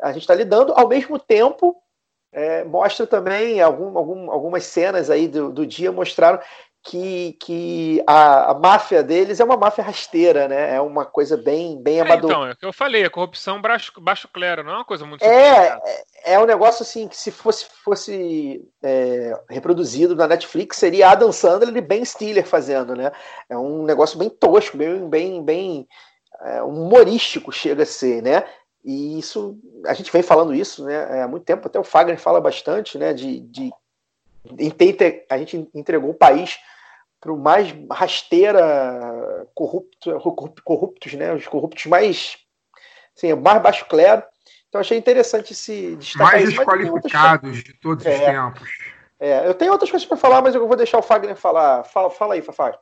a 0.00 0.12
gente 0.12 0.22
está 0.22 0.32
lidando. 0.32 0.72
Ao 0.76 0.86
mesmo 0.86 1.18
tempo, 1.18 1.74
é, 2.32 2.62
mostra 2.62 3.08
também 3.08 3.60
algum, 3.60 3.98
algum, 3.98 4.30
algumas 4.30 4.64
cenas 4.66 5.10
aí 5.10 5.26
do, 5.26 5.50
do 5.50 5.66
dia 5.66 5.90
mostraram 5.90 6.38
que, 6.84 7.32
que 7.40 8.04
a, 8.06 8.50
a, 8.50 8.54
máfia 8.54 9.02
deles 9.02 9.40
é 9.40 9.44
uma 9.44 9.56
máfia 9.56 9.82
rasteira, 9.82 10.46
né? 10.46 10.74
É 10.74 10.80
uma 10.82 11.06
coisa 11.06 11.34
bem, 11.34 11.82
bem 11.82 12.00
é, 12.00 12.14
Então, 12.14 12.46
é 12.46 12.52
o 12.52 12.56
que 12.56 12.66
eu 12.66 12.74
falei, 12.74 13.04
a 13.04 13.10
corrupção 13.10 13.60
baixo, 13.60 13.90
baixo 13.98 14.28
clero, 14.28 14.62
não 14.62 14.72
é 14.72 14.76
uma 14.76 14.84
coisa 14.84 15.06
muito 15.06 15.24
é, 15.24 15.80
é, 15.82 16.34
é 16.34 16.38
um 16.38 16.44
negócio 16.44 16.82
assim 16.82 17.08
que 17.08 17.16
se 17.16 17.30
fosse, 17.30 17.64
fosse 17.82 18.62
é, 18.82 19.32
reproduzido 19.48 20.14
na 20.14 20.28
Netflix, 20.28 20.76
seria 20.76 21.08
Adam 21.08 21.32
Sandler 21.32 21.74
e 21.74 21.80
Ben 21.80 22.04
Stiller 22.04 22.46
fazendo, 22.46 22.94
né? 22.94 23.10
É 23.48 23.56
um 23.56 23.82
negócio 23.84 24.18
bem 24.18 24.28
tosco, 24.28 24.76
bem, 24.76 25.08
bem, 25.08 25.42
bem 25.42 25.88
é, 26.42 26.62
humorístico 26.62 27.50
chega 27.50 27.84
a 27.84 27.86
ser, 27.86 28.22
né? 28.22 28.44
E 28.84 29.18
isso, 29.18 29.56
a 29.86 29.94
gente 29.94 30.12
vem 30.12 30.22
falando 30.22 30.54
isso 30.54 30.84
né, 30.84 31.22
há 31.22 31.26
muito 31.26 31.44
tempo, 31.44 31.66
até 31.66 31.80
o 31.80 31.84
Fagner 31.84 32.18
fala 32.18 32.42
bastante, 32.42 32.98
né? 32.98 33.14
De, 33.14 33.40
de 33.40 33.72
a 35.30 35.38
gente 35.38 35.66
entregou 35.74 36.10
o 36.10 36.14
país 36.14 36.58
para 37.24 37.32
o 37.32 37.38
mais 37.38 37.74
rasteira 37.90 39.46
corrupto, 39.54 40.20
corruptos, 40.62 41.14
né? 41.14 41.32
Os 41.32 41.46
corruptos 41.46 41.86
mais, 41.86 42.36
assim, 43.16 43.32
mais 43.32 43.62
baixo 43.62 43.86
clero. 43.86 44.22
Então 44.68 44.78
achei 44.78 44.98
interessante 44.98 45.54
se 45.54 45.96
destacar 45.96 46.32
mais 46.32 46.50
desqualificados 46.50 47.64
de 47.64 47.72
todos 47.80 48.04
é, 48.04 48.12
os 48.12 48.20
tempos. 48.20 48.70
É, 49.18 49.48
eu 49.48 49.54
tenho 49.54 49.72
outras 49.72 49.90
coisas 49.90 50.06
para 50.06 50.18
falar, 50.18 50.42
mas 50.42 50.54
eu 50.54 50.68
vou 50.68 50.76
deixar 50.76 50.98
o 50.98 51.02
Fagner 51.02 51.34
falar. 51.34 51.84
Fala, 51.84 52.10
fala 52.10 52.34
aí, 52.34 52.42
Fafá. 52.42 52.78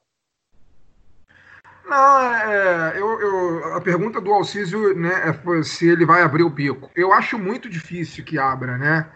Não, 1.85 2.35
é, 2.35 2.95
eu, 2.97 3.21
eu, 3.21 3.77
a 3.77 3.81
pergunta 3.81 4.21
do 4.21 4.33
Alcísio 4.33 4.97
né, 4.99 5.39
é 5.61 5.63
se 5.63 5.89
ele 5.89 6.05
vai 6.05 6.23
abrir 6.23 6.43
o 6.43 6.51
bico. 6.51 6.91
Eu 6.97 7.13
acho 7.13 7.39
muito 7.39 7.69
difícil 7.69 8.25
que 8.25 8.41
abra, 8.41 8.77
né? 8.77 9.09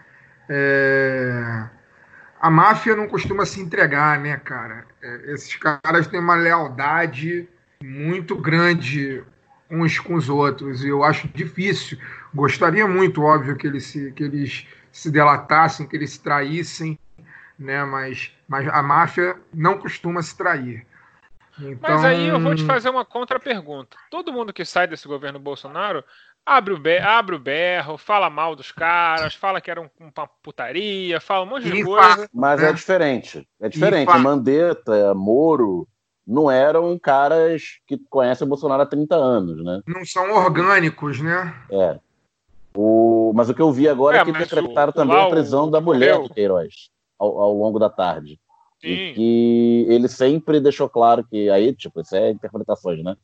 É, 0.47 1.69
a 2.39 2.49
máfia 2.49 2.95
não 2.95 3.07
costuma 3.07 3.45
se 3.45 3.59
entregar, 3.59 4.19
né, 4.19 4.37
cara? 4.37 4.85
É, 5.01 5.33
esses 5.33 5.55
caras 5.55 6.07
têm 6.07 6.19
uma 6.19 6.35
lealdade 6.35 7.47
muito 7.81 8.35
grande 8.35 9.23
uns 9.69 9.99
com 9.99 10.15
os 10.15 10.29
outros 10.29 10.83
e 10.83 10.89
eu 10.89 11.03
acho 11.03 11.27
difícil. 11.29 11.97
Gostaria 12.33 12.87
muito, 12.87 13.23
óbvio, 13.23 13.55
que 13.55 13.67
eles 13.67 13.85
se, 13.85 14.11
que 14.11 14.23
eles 14.23 14.67
se 14.91 15.11
delatassem, 15.11 15.87
que 15.87 15.95
eles 15.95 16.11
se 16.11 16.19
traíssem, 16.19 16.97
né? 17.57 17.83
Mas, 17.83 18.31
mas 18.47 18.67
a 18.67 18.81
máfia 18.81 19.35
não 19.53 19.77
costuma 19.77 20.21
se 20.21 20.35
trair. 20.37 20.85
Então... 21.59 21.95
Mas 21.95 22.05
aí 22.05 22.27
eu 22.27 22.39
vou 22.39 22.53
te 22.53 22.63
fazer 22.65 22.89
uma 22.89 23.03
contra-pergunta. 23.03 23.97
Todo 24.11 24.31
mundo 24.31 24.53
que 24.53 24.63
sai 24.63 24.87
desse 24.87 25.07
governo 25.07 25.39
Bolsonaro 25.39 26.03
abre 26.47 26.73
o, 26.73 26.79
be 26.79 26.97
abre 26.97 27.35
o 27.35 27.39
berro, 27.39 27.97
fala 27.97 28.29
mal 28.29 28.55
dos 28.55 28.71
caras, 28.71 29.35
fala 29.35 29.59
que 29.59 29.69
era 29.69 29.81
um, 29.81 29.89
uma 29.99 30.27
putaria, 30.41 31.19
fala 31.19 31.43
um 31.45 31.49
monte 31.49 31.69
de 31.69 31.83
coisa. 31.83 32.29
Mas 32.33 32.63
é, 32.63 32.69
é 32.69 32.73
diferente. 32.73 33.47
É 33.59 33.67
diferente. 33.67 34.17
Mandetta, 34.17 35.13
Moro, 35.13 35.85
não 36.25 36.49
eram 36.49 36.97
caras 36.97 37.79
que 37.85 37.97
conhecem 38.09 38.45
o 38.45 38.49
Bolsonaro 38.49 38.81
há 38.81 38.85
30 38.85 39.15
anos, 39.15 39.63
né? 39.63 39.81
Não 39.85 40.05
são 40.05 40.31
orgânicos, 40.31 41.19
né? 41.19 41.53
É. 41.69 41.99
O... 42.73 43.33
Mas 43.35 43.49
o 43.49 43.53
que 43.53 43.61
eu 43.61 43.71
vi 43.71 43.89
agora 43.89 44.17
é, 44.17 44.21
é 44.21 44.25
que 44.25 44.31
decretaram 44.31 44.91
o, 44.91 44.93
também 44.93 45.19
a 45.19 45.29
prisão 45.29 45.69
da 45.69 45.81
mulher 45.81 46.17
do 46.17 46.29
Queiroz 46.29 46.89
ao, 47.19 47.39
ao 47.39 47.53
longo 47.53 47.77
da 47.77 47.89
tarde. 47.89 48.39
Sim. 48.79 48.87
E 48.87 49.13
que 49.13 49.85
ele 49.89 50.07
sempre 50.07 50.61
deixou 50.61 50.87
claro 50.87 51.25
que 51.25 51.49
aí, 51.49 51.73
tipo, 51.73 51.99
isso 51.99 52.15
é 52.15 52.29
interpretações, 52.29 53.03
né? 53.03 53.17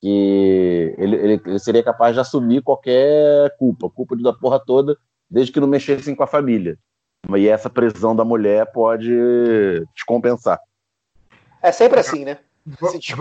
Que 0.00 0.94
ele, 0.98 1.16
ele, 1.16 1.42
ele 1.44 1.58
seria 1.58 1.82
capaz 1.82 2.14
de 2.14 2.20
assumir 2.20 2.62
qualquer 2.62 3.56
culpa, 3.58 3.88
culpa 3.88 4.16
da 4.16 4.32
porra 4.32 4.60
toda, 4.64 4.96
desde 5.28 5.52
que 5.52 5.60
não 5.60 5.66
mexessem 5.66 6.14
com 6.14 6.22
a 6.22 6.26
família. 6.26 6.78
E 7.36 7.48
essa 7.48 7.68
prisão 7.68 8.14
da 8.14 8.24
mulher 8.24 8.70
pode 8.72 9.10
descompensar. 9.94 10.60
É 11.62 11.72
sempre 11.72 11.98
assim, 11.98 12.24
né? 12.24 12.38
vamos, 12.64 12.94
é 12.94 13.14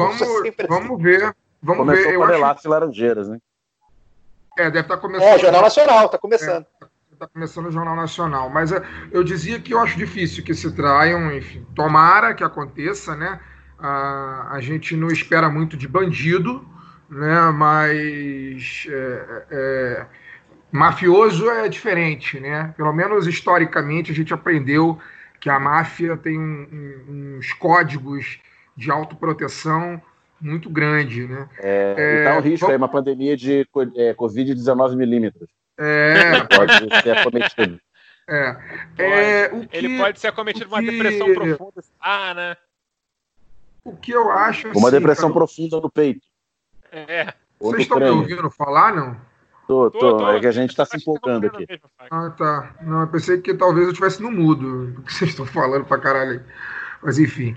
vamos 0.68 0.91
assim. 0.91 0.97
ver. 0.97 1.35
Vamos 1.61 1.80
Começou 1.80 2.11
ver. 2.11 2.18
com 2.18 2.23
eu 2.26 2.45
acho... 2.45 2.68
e 2.68 2.69
Laranjeiras, 2.69 3.27
né? 3.27 3.39
É, 4.57 4.65
deve 4.65 4.81
estar 4.81 4.95
tá 4.95 5.02
começando. 5.02 5.27
É, 5.27 5.39
Jornal 5.39 5.61
Nacional, 5.61 6.06
está 6.06 6.18
começando. 6.18 6.65
É 6.81 6.85
está 7.15 7.27
começando 7.27 7.68
o 7.68 7.72
Jornal 7.72 7.95
Nacional. 7.95 8.49
Mas 8.49 8.72
é, 8.72 8.81
eu 9.11 9.23
dizia 9.23 9.60
que 9.60 9.73
eu 9.73 9.80
acho 9.80 9.97
difícil 9.97 10.43
que 10.43 10.53
se 10.53 10.72
traiam, 10.73 11.31
enfim. 11.31 11.65
Tomara 11.76 12.34
que 12.34 12.43
aconteça, 12.43 13.15
né? 13.15 13.39
A, 13.80 14.49
a 14.52 14.61
gente 14.61 14.95
não 14.95 15.07
espera 15.07 15.49
muito 15.49 15.76
de 15.76 15.88
bandido, 15.88 16.65
né? 17.10 17.52
Mas 17.52 18.88
é, 18.89 19.45
é, 19.52 20.06
mafioso 20.72 21.49
é 21.49 21.68
diferente, 21.68 22.39
né? 22.39 22.73
Pelo 22.77 22.93
menos 22.93 23.27
historicamente 23.27 24.11
a 24.11 24.15
gente 24.15 24.34
aprendeu 24.34 24.99
que 25.39 25.49
a 25.49 25.60
máfia 25.60 26.18
tem 26.18 26.39
um, 26.39 26.68
um, 27.07 27.38
uns 27.38 27.53
códigos 27.53 28.39
de 28.76 28.91
autoproteção 28.91 30.02
muito 30.41 30.69
grande, 30.69 31.27
né? 31.27 31.47
É, 31.60 31.95
é, 31.97 32.22
e 32.22 32.23
tá 32.23 32.38
o 32.38 32.41
risco 32.41 32.69
aí, 32.69 32.77
uma 32.77 32.89
pandemia 32.89 33.38
de 33.38 33.61
é, 33.95 34.14
Covid-19 34.14 34.95
milímetros. 34.95 35.49
É. 35.77 36.43
Pode 36.56 36.73
ser 37.02 37.18
acometido. 37.18 37.80
É. 38.27 38.57
é 38.97 39.52
o 39.53 39.68
que, 39.68 39.77
Ele 39.77 39.97
pode 39.97 40.19
ser 40.19 40.27
acometido 40.27 40.68
por 40.68 40.80
uma 40.80 40.91
depressão 40.91 41.34
profunda. 41.34 41.84
Ah, 41.99 42.34
né? 42.34 42.57
O 43.85 43.95
que 43.95 44.11
eu 44.11 44.31
acho. 44.31 44.67
Uma 44.69 44.89
assim, 44.89 44.97
depressão 44.97 45.29
cara... 45.29 45.45
profunda 45.45 45.79
no 45.79 45.91
peito. 45.91 46.27
É. 46.91 47.33
Vocês 47.59 47.83
estão 47.83 47.99
me 47.99 48.09
ouvindo 48.09 48.49
falar, 48.49 48.93
não? 48.93 49.15
Tô, 49.67 49.89
tô, 49.89 50.17
tô, 50.17 50.29
é 50.29 50.39
que 50.39 50.47
a 50.47 50.51
gente 50.51 50.71
está 50.71 50.85
se 50.85 50.97
empolgando 50.97 51.45
aqui. 51.47 51.65
ah, 52.11 52.29
tá. 52.31 52.75
Não, 52.81 53.01
eu 53.01 53.07
pensei 53.07 53.39
que 53.39 53.53
talvez 53.53 53.85
eu 53.85 53.91
estivesse 53.91 54.21
no 54.21 54.31
mudo, 54.31 54.87
do 54.87 55.01
que 55.05 55.13
vocês 55.13 55.29
estão 55.31 55.45
falando 55.45 55.85
pra 55.85 55.99
caralho. 55.99 56.43
Mas 57.01 57.19
enfim. 57.19 57.55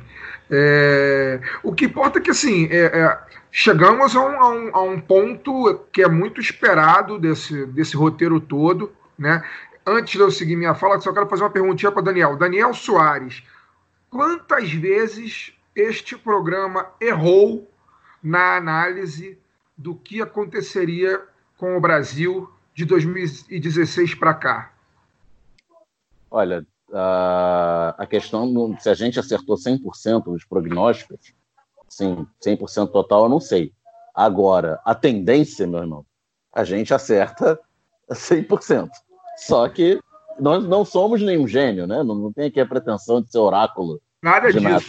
É... 0.50 1.40
O 1.62 1.72
que 1.72 1.86
importa 1.86 2.18
é 2.18 2.22
que, 2.22 2.30
assim, 2.30 2.66
é, 2.70 2.84
é 2.84 3.18
chegamos 3.50 4.14
a 4.14 4.20
um, 4.20 4.40
a, 4.40 4.50
um, 4.50 4.76
a 4.76 4.82
um, 4.82 5.00
ponto 5.00 5.86
que 5.92 6.02
é 6.02 6.08
muito 6.08 6.40
esperado 6.40 7.18
desse, 7.18 7.66
desse 7.66 7.96
roteiro 7.96 8.40
todo, 8.40 8.92
né? 9.18 9.42
Antes 9.86 10.12
de 10.12 10.20
eu 10.20 10.30
seguir 10.30 10.56
minha 10.56 10.74
fala, 10.74 11.00
só 11.00 11.12
quero 11.12 11.28
fazer 11.28 11.42
uma 11.42 11.50
perguntinha 11.50 11.90
para 11.90 12.02
Daniel. 12.02 12.36
Daniel 12.36 12.74
Soares, 12.74 13.42
quantas 14.10 14.70
vezes 14.70 15.52
este 15.80 16.18
programa 16.18 16.90
errou 17.00 17.70
na 18.22 18.56
análise 18.56 19.38
do 19.76 19.94
que 19.94 20.20
aconteceria 20.20 21.22
com 21.56 21.76
o 21.76 21.80
Brasil 21.80 22.50
de 22.74 22.84
2016 22.84 24.14
para 24.16 24.34
cá? 24.34 24.72
Olha, 26.30 26.66
a 26.92 28.06
questão, 28.08 28.76
se 28.80 28.90
a 28.90 28.94
gente 28.94 29.20
acertou 29.20 29.56
100% 29.56 30.24
dos 30.24 30.44
prognósticos, 30.44 31.32
sim, 31.88 32.26
100% 32.44 32.90
total, 32.90 33.24
eu 33.24 33.28
não 33.28 33.40
sei. 33.40 33.72
Agora, 34.14 34.80
a 34.84 34.94
tendência, 34.94 35.66
meu 35.66 35.80
irmão, 35.80 36.04
a 36.52 36.64
gente 36.64 36.92
acerta 36.92 37.58
100%. 38.10 38.88
Só 39.36 39.68
que 39.68 40.00
nós 40.40 40.64
não 40.64 40.84
somos 40.84 41.22
nenhum 41.22 41.46
gênio, 41.46 41.86
né? 41.86 42.02
Não, 42.02 42.14
não 42.16 42.32
tem 42.32 42.46
aqui 42.46 42.60
a 42.60 42.66
pretensão 42.66 43.22
de 43.22 43.30
ser 43.30 43.38
oráculo. 43.38 44.00
Nada 44.20 44.52
disso. 44.52 44.64
Nada. 44.64 44.84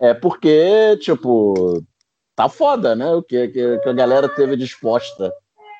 É 0.00 0.14
porque, 0.14 0.96
tipo, 1.00 1.82
tá 2.36 2.48
foda, 2.48 2.94
né? 2.94 3.10
O 3.10 3.22
que, 3.22 3.48
que, 3.48 3.78
que 3.78 3.88
a 3.88 3.92
galera 3.92 4.28
teve 4.28 4.56
disposta 4.56 5.32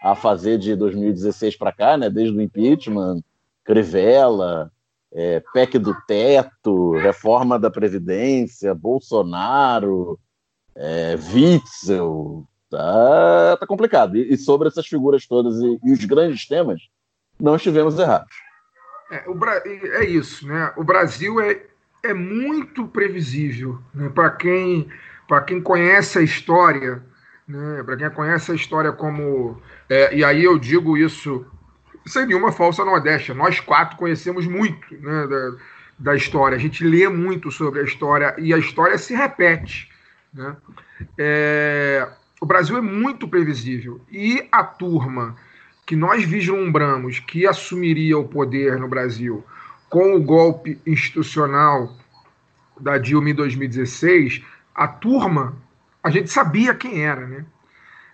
a 0.02 0.14
fazer 0.14 0.58
de 0.58 0.74
2016 0.74 1.56
para 1.56 1.72
cá, 1.72 1.96
né? 1.96 2.10
Desde 2.10 2.36
o 2.36 2.40
impeachment, 2.40 3.22
Crivella, 3.64 4.72
é, 5.12 5.40
PEC 5.52 5.78
do 5.78 5.94
teto, 6.06 6.92
reforma 6.92 7.58
da 7.58 7.70
Previdência, 7.70 8.74
Bolsonaro, 8.74 10.18
é, 10.74 11.16
Witzel, 11.32 12.44
tá, 12.70 13.56
tá 13.58 13.66
complicado. 13.66 14.16
E, 14.16 14.32
e, 14.32 14.36
sobre 14.36 14.68
essas 14.68 14.86
figuras 14.86 15.26
todas 15.26 15.60
e, 15.60 15.78
e, 15.84 15.92
os 15.92 16.04
grandes 16.04 16.46
temas, 16.46 16.80
não 17.38 17.56
estivemos 17.56 17.98
errados. 17.98 18.34
É, 19.10 19.28
o, 19.28 19.38
é 19.44 20.04
isso, 20.04 20.46
né? 20.46 20.72
O 20.76 20.84
Brasil 20.84 21.40
é, 21.40 21.66
é 22.02 22.14
muito 22.14 22.86
previsível. 22.86 23.78
Né? 23.94 24.08
Para 24.08 24.30
quem, 24.30 24.88
quem 25.46 25.60
conhece 25.60 26.18
a 26.18 26.22
história, 26.22 27.02
né? 27.46 27.82
para 27.82 27.96
quem 27.96 28.10
conhece 28.10 28.52
a 28.52 28.54
história 28.54 28.92
como. 28.92 29.60
É, 29.88 30.14
e 30.14 30.24
aí 30.24 30.44
eu 30.44 30.58
digo 30.58 30.96
isso 30.96 31.46
sem 32.06 32.26
nenhuma 32.26 32.52
falsa 32.52 32.84
modéstia. 32.84 33.34
Nós 33.34 33.60
quatro 33.60 33.96
conhecemos 33.96 34.46
muito 34.46 34.94
né, 34.94 35.26
da, 35.26 35.56
da 35.98 36.16
história. 36.16 36.56
A 36.56 36.60
gente 36.60 36.84
lê 36.84 37.08
muito 37.08 37.50
sobre 37.50 37.80
a 37.80 37.84
história 37.84 38.34
e 38.38 38.52
a 38.52 38.58
história 38.58 38.96
se 38.98 39.14
repete. 39.14 39.90
Né? 40.32 40.56
É, 41.16 42.08
o 42.40 42.46
Brasil 42.46 42.76
é 42.76 42.80
muito 42.80 43.28
previsível. 43.28 44.00
E 44.10 44.46
a 44.50 44.64
turma 44.64 45.36
que 45.86 45.96
nós 45.96 46.24
vislumbramos 46.24 47.18
que 47.18 47.46
assumiria 47.46 48.18
o 48.18 48.28
poder 48.28 48.78
no 48.78 48.88
Brasil 48.88 49.44
com 49.88 50.14
o 50.14 50.22
golpe 50.22 50.80
institucional 50.86 51.96
da 52.78 52.98
Dilma 52.98 53.30
em 53.30 53.34
2016, 53.34 54.42
a 54.74 54.86
turma, 54.86 55.56
a 56.02 56.10
gente 56.10 56.30
sabia 56.30 56.74
quem 56.74 57.04
era, 57.04 57.26
né? 57.26 57.44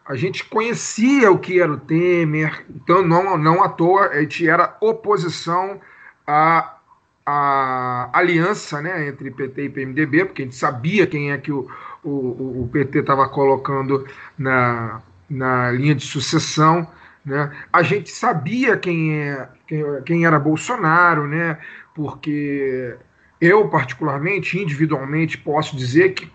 A 0.06 0.16
gente 0.16 0.44
conhecia 0.44 1.30
o 1.30 1.38
que 1.38 1.60
era 1.60 1.72
o 1.72 1.78
Temer, 1.78 2.64
então 2.68 3.02
não, 3.02 3.38
não 3.38 3.62
à 3.62 3.68
toa 3.70 4.08
a 4.08 4.20
gente 4.20 4.46
era 4.46 4.76
oposição 4.80 5.80
à, 6.26 6.76
à 7.24 8.10
aliança 8.12 8.82
né, 8.82 9.08
entre 9.08 9.30
PT 9.30 9.64
e 9.64 9.68
PMDB, 9.70 10.26
porque 10.26 10.42
a 10.42 10.44
gente 10.44 10.56
sabia 10.56 11.06
quem 11.06 11.32
é 11.32 11.38
que 11.38 11.50
o, 11.50 11.66
o, 12.02 12.64
o 12.64 12.70
PT 12.70 12.98
estava 12.98 13.26
colocando 13.28 14.06
na, 14.36 15.00
na 15.28 15.70
linha 15.70 15.94
de 15.94 16.04
sucessão. 16.04 16.86
Né? 17.24 17.50
A 17.72 17.82
gente 17.82 18.10
sabia 18.10 18.76
quem, 18.76 19.18
é, 19.18 19.48
quem, 19.66 19.82
quem 20.04 20.26
era 20.26 20.38
Bolsonaro, 20.38 21.26
né? 21.26 21.58
porque 21.94 22.96
eu, 23.40 23.68
particularmente, 23.68 24.58
individualmente, 24.58 25.38
posso 25.38 25.76
dizer 25.76 26.14
que 26.14 26.30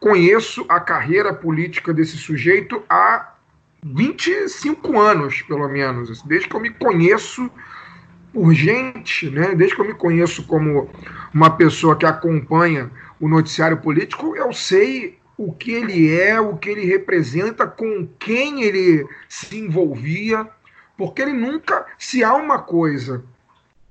conheço 0.00 0.64
a 0.68 0.80
carreira 0.80 1.32
política 1.32 1.92
desse 1.92 2.16
sujeito 2.16 2.82
há 2.88 3.34
25 3.84 4.98
anos, 4.98 5.42
pelo 5.42 5.68
menos, 5.68 6.22
desde 6.22 6.48
que 6.48 6.56
eu 6.56 6.60
me 6.60 6.70
conheço 6.70 7.50
por 8.32 8.52
gente, 8.54 9.28
né? 9.28 9.54
desde 9.54 9.74
que 9.74 9.82
eu 9.82 9.86
me 9.86 9.94
conheço 9.94 10.46
como 10.46 10.88
uma 11.34 11.50
pessoa 11.50 11.96
que 11.96 12.06
acompanha 12.06 12.90
o 13.20 13.28
noticiário 13.28 13.76
político, 13.76 14.36
eu 14.36 14.52
sei 14.52 15.18
o 15.36 15.52
que 15.52 15.72
ele 15.72 16.14
é, 16.14 16.40
o 16.40 16.56
que 16.56 16.70
ele 16.70 16.84
representa, 16.84 17.66
com 17.66 18.06
quem 18.18 18.62
ele 18.62 19.06
se 19.28 19.58
envolvia, 19.58 20.48
porque 21.02 21.20
ele 21.20 21.32
nunca, 21.32 21.84
se 21.98 22.22
há 22.22 22.32
uma 22.32 22.60
coisa 22.60 23.24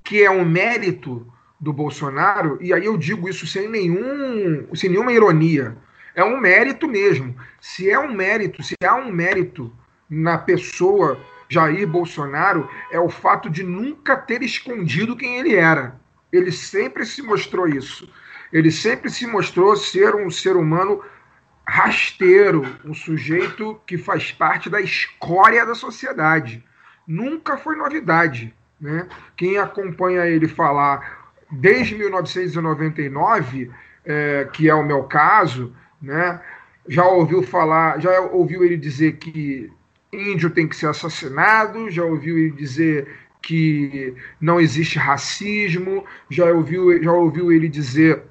que 0.02 0.22
é 0.22 0.30
um 0.30 0.46
mérito 0.46 1.30
do 1.60 1.70
Bolsonaro, 1.70 2.56
e 2.58 2.72
aí 2.72 2.86
eu 2.86 2.96
digo 2.96 3.28
isso 3.28 3.46
sem 3.46 3.68
nenhum, 3.68 4.66
sem 4.74 4.88
nenhuma 4.88 5.12
ironia, 5.12 5.76
é 6.14 6.24
um 6.24 6.40
mérito 6.40 6.88
mesmo. 6.88 7.36
Se 7.60 7.90
é 7.90 7.98
um 7.98 8.14
mérito, 8.14 8.62
se 8.62 8.74
há 8.82 8.94
um 8.94 9.12
mérito 9.12 9.70
na 10.08 10.38
pessoa 10.38 11.20
Jair 11.50 11.86
Bolsonaro, 11.86 12.66
é 12.90 12.98
o 12.98 13.10
fato 13.10 13.50
de 13.50 13.62
nunca 13.62 14.16
ter 14.16 14.42
escondido 14.42 15.14
quem 15.14 15.38
ele 15.38 15.54
era. 15.54 16.00
Ele 16.32 16.50
sempre 16.50 17.04
se 17.04 17.20
mostrou 17.20 17.68
isso. 17.68 18.08
Ele 18.50 18.70
sempre 18.70 19.10
se 19.10 19.26
mostrou 19.26 19.76
ser 19.76 20.14
um 20.14 20.30
ser 20.30 20.56
humano 20.56 21.04
rasteiro, 21.68 22.64
um 22.82 22.94
sujeito 22.94 23.78
que 23.86 23.98
faz 23.98 24.32
parte 24.32 24.70
da 24.70 24.80
escória 24.80 25.66
da 25.66 25.74
sociedade. 25.74 26.64
Nunca 27.06 27.56
foi 27.56 27.76
novidade. 27.76 28.54
Né? 28.80 29.06
Quem 29.36 29.58
acompanha 29.58 30.26
ele 30.26 30.48
falar 30.48 31.22
desde 31.50 31.94
1999, 31.94 33.70
é, 34.04 34.48
que 34.52 34.68
é 34.68 34.74
o 34.74 34.84
meu 34.84 35.04
caso, 35.04 35.72
né, 36.00 36.40
já 36.88 37.06
ouviu 37.06 37.42
falar, 37.42 38.00
já 38.00 38.20
ouviu 38.20 38.64
ele 38.64 38.76
dizer 38.76 39.18
que 39.18 39.70
índio 40.12 40.50
tem 40.50 40.66
que 40.66 40.76
ser 40.76 40.86
assassinado, 40.86 41.90
já 41.90 42.02
ouviu 42.02 42.38
ele 42.38 42.50
dizer 42.50 43.08
que 43.40 44.14
não 44.40 44.60
existe 44.60 44.98
racismo, 44.98 46.04
já 46.30 46.46
ouviu, 46.46 47.02
já 47.02 47.12
ouviu 47.12 47.52
ele 47.52 47.68
dizer 47.68 48.22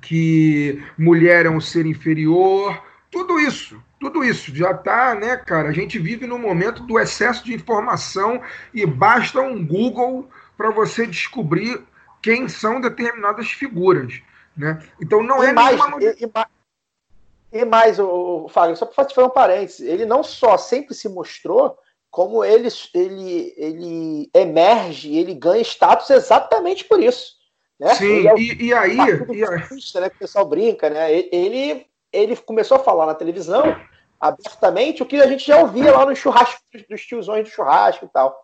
que 0.00 0.82
mulher 0.98 1.46
é 1.46 1.50
um 1.50 1.60
ser 1.60 1.86
inferior, 1.86 2.82
tudo 3.10 3.38
isso, 3.40 3.82
tudo 4.06 4.22
isso 4.22 4.54
já 4.54 4.70
está, 4.70 5.16
né, 5.16 5.36
cara? 5.36 5.68
A 5.68 5.72
gente 5.72 5.98
vive 5.98 6.28
no 6.28 6.38
momento 6.38 6.84
do 6.84 6.96
excesso 6.96 7.44
de 7.44 7.52
informação 7.52 8.40
e 8.72 8.86
basta 8.86 9.40
um 9.40 9.66
Google 9.66 10.28
para 10.56 10.70
você 10.70 11.06
descobrir 11.06 11.84
quem 12.22 12.48
são 12.48 12.80
determinadas 12.80 13.48
figuras, 13.48 14.20
né? 14.56 14.80
Então 15.00 15.24
não 15.24 15.42
e 15.42 15.48
é 15.48 15.52
mais, 15.52 15.76
nenhuma... 15.76 15.98
e, 16.00 17.58
e, 17.58 17.60
e 17.60 17.64
mais, 17.64 17.98
o, 17.98 18.48
Fábio, 18.48 18.76
só 18.76 18.86
para 18.86 19.04
fazer 19.04 19.22
um 19.26 19.28
parênteses, 19.28 19.80
ele 19.80 20.06
não 20.06 20.22
só 20.22 20.56
sempre 20.56 20.94
se 20.94 21.08
mostrou 21.08 21.76
como 22.08 22.44
ele, 22.44 22.68
ele, 22.94 23.54
ele 23.56 24.30
emerge, 24.32 25.16
ele 25.16 25.34
ganha 25.34 25.62
status 25.62 26.10
exatamente 26.10 26.84
por 26.84 27.02
isso. 27.02 27.34
Né? 27.78 27.92
Sim, 27.96 28.28
é 28.28 28.32
o, 28.32 28.38
e, 28.38 28.66
e, 28.66 28.72
aí. 28.72 28.96
E 28.96 29.00
aí... 29.00 29.40
Né, 29.40 30.08
que 30.10 30.16
o 30.16 30.18
pessoal 30.20 30.46
brinca, 30.46 30.88
né? 30.88 31.12
Ele, 31.12 31.84
ele 32.12 32.36
começou 32.36 32.76
a 32.76 32.82
falar 32.82 33.04
na 33.06 33.14
televisão 33.14 33.76
abertamente 34.20 35.02
o 35.02 35.06
que 35.06 35.16
a 35.16 35.26
gente 35.26 35.46
já 35.46 35.58
ouvia 35.58 35.92
lá 35.92 36.06
no 36.06 36.16
churrasco 36.16 36.60
dos 36.88 37.02
tiozões 37.02 37.44
do 37.44 37.50
churrasco 37.50 38.04
e 38.04 38.08
tal. 38.08 38.36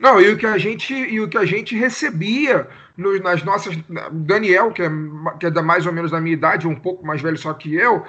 Não, 0.00 0.18
e 0.18 0.30
o 0.30 0.38
que 0.38 0.46
a 0.46 0.56
gente, 0.56 0.94
e 0.94 1.20
o 1.20 1.28
que 1.28 1.36
a 1.36 1.44
gente 1.44 1.76
recebia 1.76 2.66
nos, 2.96 3.20
nas 3.20 3.42
nossas. 3.42 3.76
Daniel, 4.10 4.72
que 4.72 4.82
é, 4.82 4.88
que 5.38 5.46
é 5.46 5.50
da 5.50 5.62
mais 5.62 5.84
ou 5.84 5.92
menos 5.92 6.10
da 6.10 6.18
minha 6.18 6.32
idade, 6.32 6.66
um 6.66 6.74
pouco 6.74 7.06
mais 7.06 7.20
velho 7.20 7.36
só 7.36 7.52
que 7.52 7.74
eu, 7.74 8.02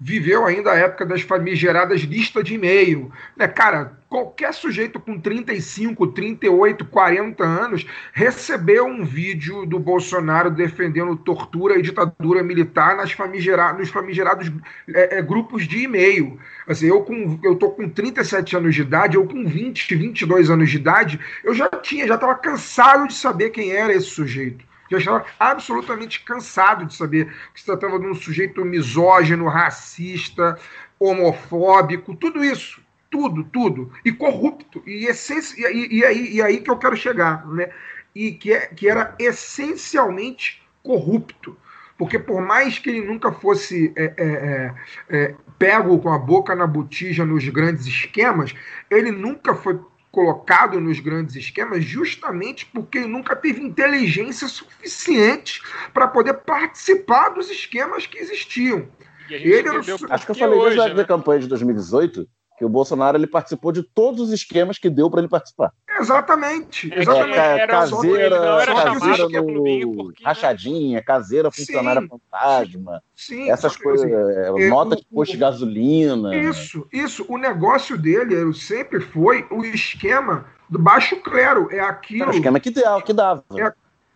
viveu 0.00 0.44
ainda 0.44 0.72
a 0.72 0.76
época 0.76 1.06
das 1.06 1.22
famigeradas 1.22 2.00
listas 2.02 2.44
de 2.44 2.54
e-mail. 2.54 3.10
Né? 3.36 3.48
Cara, 3.48 3.98
qualquer 4.08 4.52
sujeito 4.52 5.00
com 5.00 5.18
35, 5.18 6.06
38, 6.08 6.84
40 6.84 7.44
anos 7.44 7.86
recebeu 8.12 8.86
um 8.86 9.04
vídeo 9.04 9.66
do 9.66 9.78
Bolsonaro 9.78 10.50
defendendo 10.50 11.16
tortura 11.16 11.78
e 11.78 11.82
ditadura 11.82 12.42
militar 12.42 12.96
nas 12.96 13.12
famigera 13.12 13.72
nos 13.72 13.88
famigerados 13.88 14.52
é, 14.94 15.18
é, 15.18 15.22
grupos 15.22 15.66
de 15.66 15.84
e-mail. 15.84 16.38
Assim, 16.66 16.86
eu, 16.86 17.02
com, 17.02 17.38
eu 17.42 17.56
tô 17.56 17.70
com 17.70 17.88
37 17.88 18.56
anos 18.56 18.74
de 18.74 18.82
idade, 18.82 19.16
eu 19.16 19.26
com 19.26 19.44
20, 19.46 19.94
22 19.94 20.50
anos 20.50 20.70
de 20.70 20.76
idade, 20.76 21.20
eu 21.42 21.54
já 21.54 21.68
tinha, 21.68 22.06
já 22.06 22.14
estava 22.14 22.34
cansado 22.34 23.08
de 23.08 23.14
saber 23.14 23.50
quem 23.50 23.72
era 23.72 23.92
esse 23.92 24.06
sujeito 24.06 24.64
já 24.90 24.98
estava 24.98 25.24
absolutamente 25.38 26.20
cansado 26.20 26.86
de 26.86 26.94
saber 26.94 27.32
que 27.52 27.60
se 27.60 27.66
tratava 27.66 27.98
de 27.98 28.06
um 28.06 28.14
sujeito 28.14 28.64
misógino, 28.64 29.48
racista, 29.48 30.58
homofóbico, 30.98 32.14
tudo 32.14 32.44
isso. 32.44 32.80
Tudo, 33.10 33.44
tudo. 33.44 33.92
E 34.04 34.12
corrupto. 34.12 34.82
E, 34.86 35.06
essência, 35.06 35.70
e, 35.70 35.98
e, 35.98 36.04
aí, 36.04 36.34
e 36.34 36.42
aí 36.42 36.60
que 36.60 36.70
eu 36.70 36.76
quero 36.76 36.96
chegar. 36.96 37.46
Né? 37.46 37.70
E 38.14 38.32
que, 38.32 38.52
é, 38.52 38.66
que 38.66 38.88
era 38.88 39.14
essencialmente 39.18 40.62
corrupto. 40.82 41.56
Porque 41.96 42.18
por 42.18 42.42
mais 42.42 42.78
que 42.78 42.90
ele 42.90 43.06
nunca 43.06 43.32
fosse 43.32 43.92
é, 43.96 44.04
é, 44.16 44.26
é, 44.26 44.74
é 45.08 45.34
pego 45.58 45.98
com 45.98 46.12
a 46.12 46.18
boca 46.18 46.54
na 46.54 46.66
botija 46.66 47.24
nos 47.24 47.48
grandes 47.48 47.86
esquemas, 47.86 48.54
ele 48.90 49.10
nunca 49.10 49.54
foi 49.54 49.80
colocado 50.16 50.80
nos 50.80 50.98
grandes 50.98 51.36
esquemas 51.36 51.84
justamente 51.84 52.64
porque 52.64 52.96
ele 52.96 53.06
nunca 53.06 53.36
teve 53.36 53.60
inteligência 53.60 54.48
suficiente 54.48 55.60
para 55.92 56.08
poder 56.08 56.32
participar 56.32 57.28
dos 57.28 57.50
esquemas 57.50 58.06
que 58.06 58.16
existiam. 58.16 58.88
Ele 59.28 59.54
era... 59.54 59.78
Acho 59.78 60.24
que 60.24 60.30
eu 60.30 60.34
falei 60.34 60.58
hoje, 60.58 60.76
desde 60.78 60.94
né? 60.94 61.02
a 61.02 61.06
campanha 61.06 61.40
de 61.40 61.48
2018 61.48 62.26
que 62.56 62.64
o 62.64 62.68
Bolsonaro 62.68 63.18
ele 63.18 63.26
participou 63.26 63.70
de 63.70 63.82
todos 63.82 64.20
os 64.20 64.32
esquemas 64.32 64.78
que 64.78 64.88
deu 64.88 65.10
para 65.10 65.20
ele 65.20 65.28
participar. 65.28 65.72
Exatamente. 65.98 66.92
É, 66.92 67.00
exatamente. 67.00 67.38
É, 67.38 67.58
era 67.58 67.66
caseira, 67.66 68.40
não 68.40 68.60
era 68.60 68.74
caseira 68.74 69.42
no... 69.42 69.94
porque, 69.94 70.22
né? 70.22 70.28
rachadinha, 70.28 71.02
caseira 71.02 71.50
funcionária 71.50 72.00
sim, 72.00 72.08
fantasma, 72.08 73.02
sim, 73.14 73.50
essas 73.50 73.76
coisas, 73.76 74.10
assim, 74.10 74.62
é, 74.62 74.68
nota 74.68 74.96
de 74.96 75.04
posto 75.04 75.32
de 75.32 75.38
gasolina. 75.38 76.34
Isso, 76.34 76.86
isso. 76.92 77.26
O 77.28 77.36
negócio 77.36 77.98
dele 77.98 78.52
sempre 78.54 79.00
foi 79.00 79.46
o 79.50 79.64
esquema 79.64 80.46
do 80.68 80.78
baixo 80.78 81.16
clero. 81.16 81.68
É 81.70 81.80
aquilo. 81.80 82.22
Era 82.22 82.32
o 82.32 82.34
esquema 82.34 82.58
que, 82.58 82.70
deu, 82.70 83.02
que 83.02 83.12
dava. 83.12 83.44
É, 83.58 83.72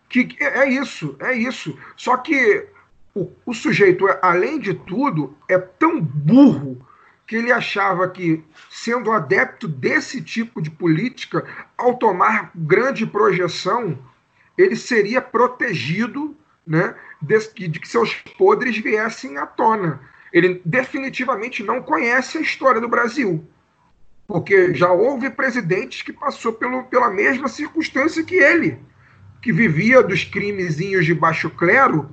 que, 0.09 0.35
é 0.39 0.67
isso, 0.67 1.15
é 1.19 1.33
isso. 1.33 1.77
Só 1.95 2.17
que 2.17 2.67
o, 3.13 3.29
o 3.45 3.53
sujeito, 3.53 4.05
além 4.21 4.59
de 4.59 4.73
tudo, 4.73 5.35
é 5.47 5.57
tão 5.57 6.01
burro 6.01 6.85
que 7.31 7.37
ele 7.37 7.49
achava 7.49 8.09
que, 8.09 8.43
sendo 8.69 9.09
adepto 9.09 9.65
desse 9.65 10.21
tipo 10.21 10.61
de 10.61 10.69
política, 10.69 11.47
ao 11.77 11.93
tomar 11.93 12.51
grande 12.53 13.07
projeção, 13.07 13.97
ele 14.57 14.75
seria 14.75 15.21
protegido 15.21 16.35
né, 16.67 16.93
de, 17.21 17.69
de 17.69 17.79
que 17.79 17.87
seus 17.87 18.13
podres 18.37 18.77
viessem 18.77 19.37
à 19.37 19.45
tona. 19.45 20.01
Ele 20.33 20.61
definitivamente 20.65 21.63
não 21.63 21.81
conhece 21.81 22.37
a 22.37 22.41
história 22.41 22.81
do 22.81 22.89
Brasil, 22.89 23.47
porque 24.27 24.73
já 24.73 24.91
houve 24.91 25.29
presidentes 25.29 26.01
que 26.01 26.11
passou 26.11 26.51
pelo, 26.51 26.83
pela 26.83 27.09
mesma 27.09 27.47
circunstância 27.47 28.25
que 28.25 28.35
ele, 28.35 28.77
que 29.41 29.53
vivia 29.53 30.03
dos 30.03 30.25
crimezinhos 30.25 31.05
de 31.05 31.13
baixo 31.13 31.49
clero 31.49 32.11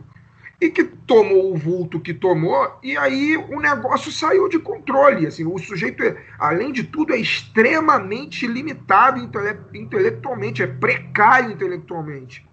e 0.61 0.71
que 0.71 0.83
tomou 0.83 1.53
o 1.53 1.57
vulto 1.57 2.01
que 2.01 2.13
tomou, 2.13 2.79
e 2.83 2.97
aí 2.97 3.37
o 3.37 3.61
negócio 3.61 4.11
saiu 4.11 4.49
de 4.49 4.59
controle. 4.59 5.27
Assim, 5.27 5.45
o 5.45 5.57
sujeito, 5.59 6.03
é, 6.03 6.21
além 6.39 6.73
de 6.73 6.83
tudo, 6.83 7.15
é 7.15 7.17
extremamente 7.17 8.47
limitado 8.47 9.21
intele 9.21 9.57
intelectualmente, 9.75 10.63
é 10.63 10.67
precário 10.67 11.53
intelectualmente. 11.53 12.45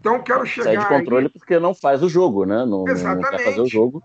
Então, 0.00 0.20
quero 0.20 0.44
chegar. 0.44 0.72
Sai 0.72 0.76
de 0.78 0.86
controle 0.86 1.26
aí... 1.26 1.32
porque 1.32 1.58
não 1.60 1.74
faz 1.74 2.02
o 2.02 2.08
jogo, 2.08 2.44
né? 2.44 2.64
Não, 2.66 2.86
Exatamente. 2.88 3.22
não 3.22 3.30
quer 3.30 3.44
fazer 3.44 3.60
o 3.60 3.68
jogo. 3.68 4.02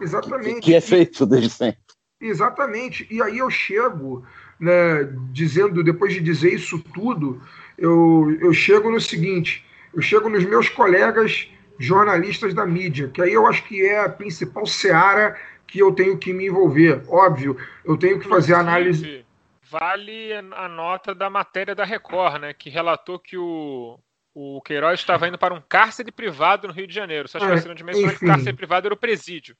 Exatamente. 0.00 0.54
Que, 0.54 0.60
que 0.60 0.74
é 0.74 0.80
feito 0.80 1.24
desde 1.26 1.50
sempre. 1.50 1.78
Exatamente. 2.20 3.06
E 3.10 3.22
aí 3.22 3.38
eu 3.38 3.50
chego, 3.50 4.24
né, 4.58 5.04
dizendo, 5.30 5.84
depois 5.84 6.12
de 6.12 6.20
dizer 6.20 6.54
isso 6.54 6.78
tudo, 6.92 7.40
eu, 7.78 8.36
eu 8.40 8.52
chego 8.52 8.90
no 8.90 9.00
seguinte: 9.00 9.64
eu 9.94 10.02
chego 10.02 10.28
nos 10.28 10.44
meus 10.44 10.68
colegas 10.68 11.48
jornalistas 11.78 12.54
da 12.54 12.66
mídia, 12.66 13.08
que 13.08 13.20
aí 13.20 13.32
eu 13.32 13.46
acho 13.46 13.64
que 13.64 13.84
é 13.84 14.00
a 14.00 14.08
principal 14.08 14.66
seara 14.66 15.36
que 15.66 15.80
eu 15.80 15.92
tenho 15.92 16.16
que 16.16 16.32
me 16.32 16.46
envolver. 16.46 17.02
Óbvio, 17.08 17.56
eu 17.84 17.96
tenho 17.96 18.18
que 18.18 18.28
fazer 18.28 18.54
análise. 18.54 19.24
Vale 19.70 20.32
a 20.32 20.68
nota 20.68 21.14
da 21.14 21.28
matéria 21.28 21.74
da 21.74 21.84
Record, 21.84 22.40
né? 22.40 22.54
Que 22.54 22.70
relatou 22.70 23.18
que 23.18 23.36
o, 23.36 23.98
o 24.32 24.60
Queiroz 24.62 25.00
estava 25.00 25.26
indo 25.26 25.38
para 25.38 25.52
um 25.52 25.62
cárcere 25.68 26.12
privado 26.12 26.68
no 26.68 26.74
Rio 26.74 26.86
de 26.86 26.94
Janeiro. 26.94 27.28
Só 27.28 27.38
acho 27.38 27.66
é, 27.66 27.74
não 27.74 27.84
mencionou 27.84 28.16
que 28.16 28.26
cárcere 28.26 28.56
privado 28.56 28.86
era 28.86 28.94
o 28.94 28.98
presídio. 28.98 29.56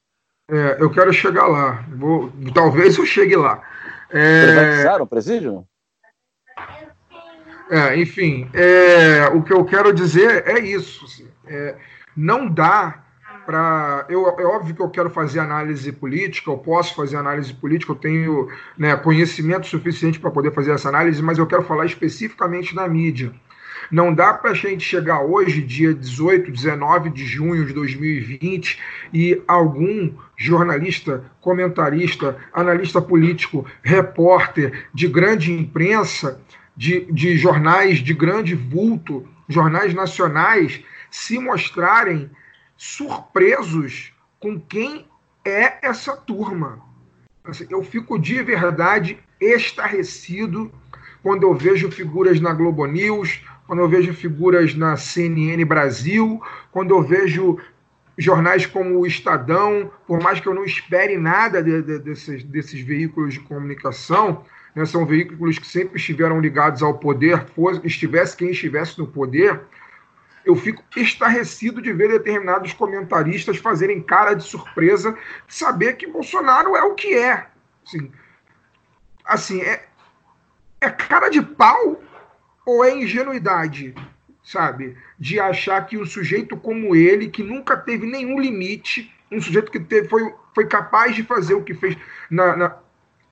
É, 0.48 0.76
eu 0.78 0.90
quero 0.90 1.12
chegar 1.12 1.46
lá. 1.46 1.84
Vou, 1.88 2.32
talvez 2.54 2.96
eu 2.96 3.06
chegue 3.06 3.34
lá. 3.34 3.62
É... 4.10 4.46
Privatizaram 4.46 5.04
o 5.04 5.08
presídio? 5.08 5.66
É, 7.70 7.96
enfim, 7.96 8.48
é, 8.52 9.26
o 9.28 9.42
que 9.42 9.52
eu 9.52 9.64
quero 9.64 9.92
dizer 9.92 10.46
é 10.46 10.60
isso. 10.60 11.04
Assim, 11.06 11.28
é, 11.46 11.76
não 12.16 12.48
dá 12.48 13.02
para. 13.44 14.06
Eu, 14.08 14.26
é 14.38 14.44
óbvio 14.44 14.74
que 14.74 14.82
eu 14.82 14.90
quero 14.90 15.10
fazer 15.10 15.40
análise 15.40 15.90
política, 15.92 16.50
eu 16.50 16.58
posso 16.58 16.94
fazer 16.94 17.16
análise 17.16 17.52
política, 17.52 17.92
eu 17.92 17.96
tenho 17.96 18.48
né, 18.76 18.96
conhecimento 18.96 19.66
suficiente 19.66 20.18
para 20.18 20.30
poder 20.30 20.52
fazer 20.52 20.72
essa 20.72 20.88
análise, 20.88 21.22
mas 21.22 21.38
eu 21.38 21.46
quero 21.46 21.62
falar 21.62 21.86
especificamente 21.86 22.74
da 22.74 22.88
mídia. 22.88 23.32
Não 23.90 24.14
dá 24.14 24.32
para 24.32 24.52
a 24.52 24.54
gente 24.54 24.82
chegar 24.82 25.20
hoje, 25.20 25.60
dia 25.60 25.92
18, 25.92 26.50
19 26.50 27.10
de 27.10 27.26
junho 27.26 27.66
de 27.66 27.72
2020, 27.72 28.80
e 29.12 29.42
algum 29.46 30.10
jornalista, 30.36 31.24
comentarista, 31.40 32.36
analista 32.52 33.00
político, 33.00 33.66
repórter 33.82 34.86
de 34.92 35.06
grande 35.06 35.52
imprensa, 35.52 36.40
de, 36.76 37.00
de 37.12 37.36
jornais 37.36 37.98
de 37.98 38.14
grande 38.14 38.54
vulto, 38.54 39.28
jornais 39.48 39.94
nacionais, 39.94 40.82
se 41.14 41.38
mostrarem 41.38 42.28
surpresos 42.76 44.12
com 44.40 44.58
quem 44.58 45.06
é 45.44 45.86
essa 45.86 46.16
turma. 46.16 46.82
Assim, 47.44 47.68
eu 47.70 47.84
fico 47.84 48.18
de 48.18 48.42
verdade 48.42 49.20
estarrecido 49.40 50.72
quando 51.22 51.44
eu 51.44 51.54
vejo 51.54 51.88
figuras 51.88 52.40
na 52.40 52.52
Globo 52.52 52.84
News, 52.84 53.40
quando 53.64 53.78
eu 53.78 53.88
vejo 53.88 54.12
figuras 54.12 54.74
na 54.74 54.96
CNN 54.96 55.64
Brasil, 55.64 56.42
quando 56.72 56.90
eu 56.90 57.00
vejo 57.00 57.60
jornais 58.18 58.66
como 58.66 58.98
o 58.98 59.06
Estadão, 59.06 59.92
por 60.08 60.20
mais 60.20 60.40
que 60.40 60.48
eu 60.48 60.54
não 60.54 60.64
espere 60.64 61.16
nada 61.16 61.62
de, 61.62 61.80
de, 61.80 62.00
desses, 62.00 62.42
desses 62.42 62.80
veículos 62.80 63.34
de 63.34 63.40
comunicação, 63.40 64.44
né, 64.74 64.84
são 64.84 65.06
veículos 65.06 65.60
que 65.60 65.66
sempre 65.66 65.96
estiveram 65.96 66.40
ligados 66.40 66.82
ao 66.82 66.98
poder, 66.98 67.46
estivesse 67.84 68.36
quem 68.36 68.50
estivesse 68.50 68.98
no 68.98 69.06
poder, 69.06 69.60
eu 70.44 70.54
fico 70.54 70.82
estarrecido 70.96 71.80
de 71.80 71.92
ver 71.92 72.08
determinados 72.08 72.72
comentaristas 72.72 73.56
fazerem 73.56 74.02
cara 74.02 74.34
de 74.34 74.44
surpresa 74.44 75.16
saber 75.48 75.96
que 75.96 76.06
Bolsonaro 76.06 76.76
é 76.76 76.82
o 76.82 76.94
que 76.94 77.14
é. 77.14 77.46
Assim, 77.86 78.12
assim 79.24 79.60
é, 79.62 79.86
é 80.80 80.90
cara 80.90 81.28
de 81.30 81.40
pau 81.40 82.02
ou 82.66 82.84
é 82.84 82.94
ingenuidade, 82.94 83.94
sabe? 84.42 84.96
De 85.18 85.40
achar 85.40 85.86
que 85.86 85.96
um 85.96 86.04
sujeito 86.04 86.56
como 86.56 86.94
ele, 86.94 87.28
que 87.28 87.42
nunca 87.42 87.76
teve 87.76 88.06
nenhum 88.06 88.38
limite, 88.38 89.12
um 89.30 89.40
sujeito 89.40 89.72
que 89.72 89.80
teve, 89.80 90.08
foi, 90.08 90.34
foi 90.54 90.66
capaz 90.66 91.14
de 91.14 91.22
fazer 91.22 91.54
o 91.54 91.62
que 91.62 91.74
fez 91.74 91.96
na, 92.30 92.56
na, 92.56 92.76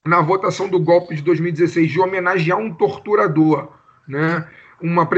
na 0.05 0.21
votação 0.23 0.69
do 0.69 0.81
golpe 0.81 1.15
de 1.15 1.23
2016, 1.23 1.91
de 1.91 2.01
homenagear 2.01 2.59
um 2.59 2.73
torturador, 2.73 3.73
né? 4.09 4.49
Uma, 4.83 5.09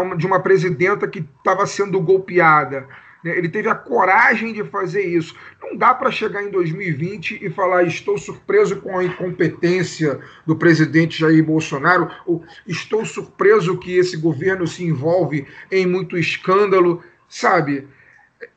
uma, 0.00 0.16
de 0.16 0.26
uma 0.26 0.40
presidenta 0.40 1.06
que 1.06 1.20
estava 1.20 1.66
sendo 1.66 2.00
golpeada. 2.00 2.86
Né? 3.22 3.36
Ele 3.36 3.48
teve 3.48 3.68
a 3.68 3.74
coragem 3.74 4.52
de 4.52 4.64
fazer 4.64 5.02
isso. 5.02 5.34
Não 5.62 5.76
dá 5.76 5.94
para 5.94 6.10
chegar 6.10 6.42
em 6.42 6.50
2020 6.50 7.38
e 7.42 7.50
falar 7.50 7.84
estou 7.84 8.18
surpreso 8.18 8.80
com 8.80 8.98
a 8.98 9.04
incompetência 9.04 10.20
do 10.46 10.56
presidente 10.56 11.18
Jair 11.18 11.44
Bolsonaro, 11.44 12.10
ou 12.26 12.44
estou 12.66 13.04
surpreso 13.04 13.78
que 13.78 13.96
esse 13.96 14.16
governo 14.16 14.66
se 14.66 14.84
envolve 14.84 15.46
em 15.70 15.86
muito 15.86 16.18
escândalo, 16.18 17.02
sabe? 17.28 17.86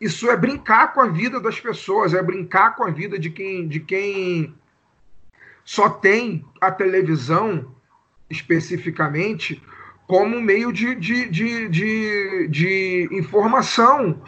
Isso 0.02 0.30
é 0.30 0.36
brincar 0.36 0.94
com 0.94 1.02
a 1.02 1.08
vida 1.08 1.40
das 1.40 1.60
pessoas, 1.60 2.14
é 2.14 2.22
brincar 2.22 2.76
com 2.76 2.84
a 2.84 2.90
vida 2.90 3.20
de 3.20 3.30
quem, 3.30 3.68
de 3.68 3.80
quem 3.80 4.54
só 5.64 5.90
tem 5.90 6.44
a 6.60 6.72
televisão 6.72 7.74
especificamente 8.30 9.62
como 10.08 10.42
meio 10.42 10.72
de, 10.72 10.96
de, 10.96 11.30
de, 11.30 11.70
de, 11.70 12.48
de 12.48 13.10
informação. 13.12 14.22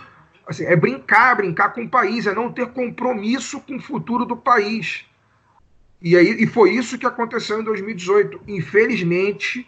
Assim, 0.47 0.65
é 0.65 0.75
brincar, 0.75 1.35
brincar 1.35 1.69
com 1.69 1.83
o 1.83 1.89
país, 1.89 2.25
é 2.25 2.33
não 2.33 2.51
ter 2.51 2.67
compromisso 2.67 3.59
com 3.59 3.75
o 3.75 3.81
futuro 3.81 4.25
do 4.25 4.35
país. 4.35 5.05
E, 6.01 6.15
aí, 6.15 6.43
e 6.43 6.47
foi 6.47 6.71
isso 6.71 6.97
que 6.97 7.05
aconteceu 7.05 7.59
em 7.59 7.63
2018. 7.63 8.41
Infelizmente, 8.47 9.67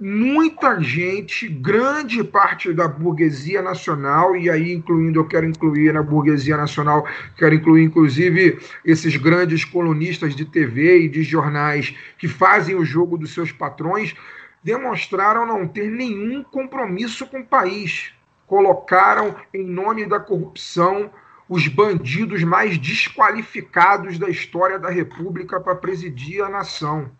muita 0.00 0.80
gente, 0.80 1.48
grande 1.48 2.22
parte 2.22 2.72
da 2.72 2.86
burguesia 2.86 3.60
nacional, 3.60 4.36
e 4.36 4.48
aí 4.48 4.72
incluindo, 4.72 5.20
eu 5.20 5.26
quero 5.26 5.46
incluir 5.46 5.92
na 5.92 6.02
burguesia 6.02 6.56
nacional, 6.56 7.06
quero 7.36 7.54
incluir 7.54 7.84
inclusive 7.84 8.58
esses 8.84 9.16
grandes 9.16 9.64
colunistas 9.64 10.34
de 10.34 10.44
TV 10.44 11.04
e 11.04 11.08
de 11.08 11.22
jornais 11.22 11.94
que 12.16 12.28
fazem 12.28 12.74
o 12.76 12.84
jogo 12.84 13.18
dos 13.18 13.34
seus 13.34 13.50
patrões, 13.50 14.14
demonstraram 14.62 15.46
não 15.46 15.66
ter 15.66 15.90
nenhum 15.90 16.42
compromisso 16.42 17.26
com 17.26 17.40
o 17.40 17.46
país. 17.46 18.12
Colocaram, 18.46 19.36
em 19.52 19.64
nome 19.64 20.06
da 20.06 20.18
corrupção, 20.18 21.10
os 21.48 21.66
bandidos 21.66 22.42
mais 22.44 22.76
desqualificados 22.78 24.18
da 24.18 24.28
história 24.28 24.78
da 24.78 24.90
República 24.90 25.60
para 25.60 25.74
presidir 25.74 26.42
a 26.42 26.48
nação. 26.48 27.10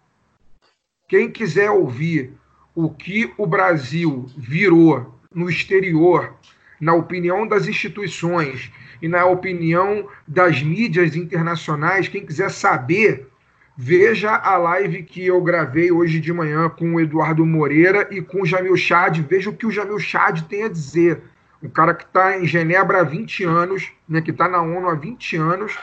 Quem 1.08 1.30
quiser 1.30 1.70
ouvir 1.70 2.32
o 2.74 2.90
que 2.90 3.32
o 3.38 3.46
Brasil 3.46 4.26
virou 4.36 5.14
no 5.34 5.48
exterior, 5.48 6.34
na 6.80 6.94
opinião 6.94 7.46
das 7.46 7.66
instituições 7.66 8.70
e 9.00 9.08
na 9.08 9.24
opinião 9.24 10.08
das 10.26 10.62
mídias 10.62 11.16
internacionais, 11.16 12.08
quem 12.08 12.24
quiser 12.24 12.50
saber 12.50 13.28
Veja 13.80 14.34
a 14.34 14.56
live 14.56 15.04
que 15.04 15.24
eu 15.24 15.40
gravei 15.40 15.92
hoje 15.92 16.18
de 16.18 16.32
manhã 16.32 16.68
com 16.68 16.96
o 16.96 17.00
Eduardo 17.00 17.46
Moreira 17.46 18.08
e 18.10 18.20
com 18.20 18.42
o 18.42 18.44
Jamil 18.44 18.76
Chad. 18.76 19.20
Veja 19.20 19.50
o 19.50 19.56
que 19.56 19.64
o 19.64 19.70
Jamil 19.70 20.00
Chad 20.00 20.42
tem 20.48 20.64
a 20.64 20.68
dizer. 20.68 21.22
Um 21.62 21.68
cara 21.68 21.94
que 21.94 22.02
está 22.02 22.36
em 22.36 22.44
Genebra 22.44 23.02
há 23.02 23.04
20 23.04 23.44
anos, 23.44 23.92
né, 24.08 24.20
que 24.20 24.32
está 24.32 24.48
na 24.48 24.60
ONU 24.60 24.88
há 24.88 24.96
20 24.96 25.36
anos 25.36 25.78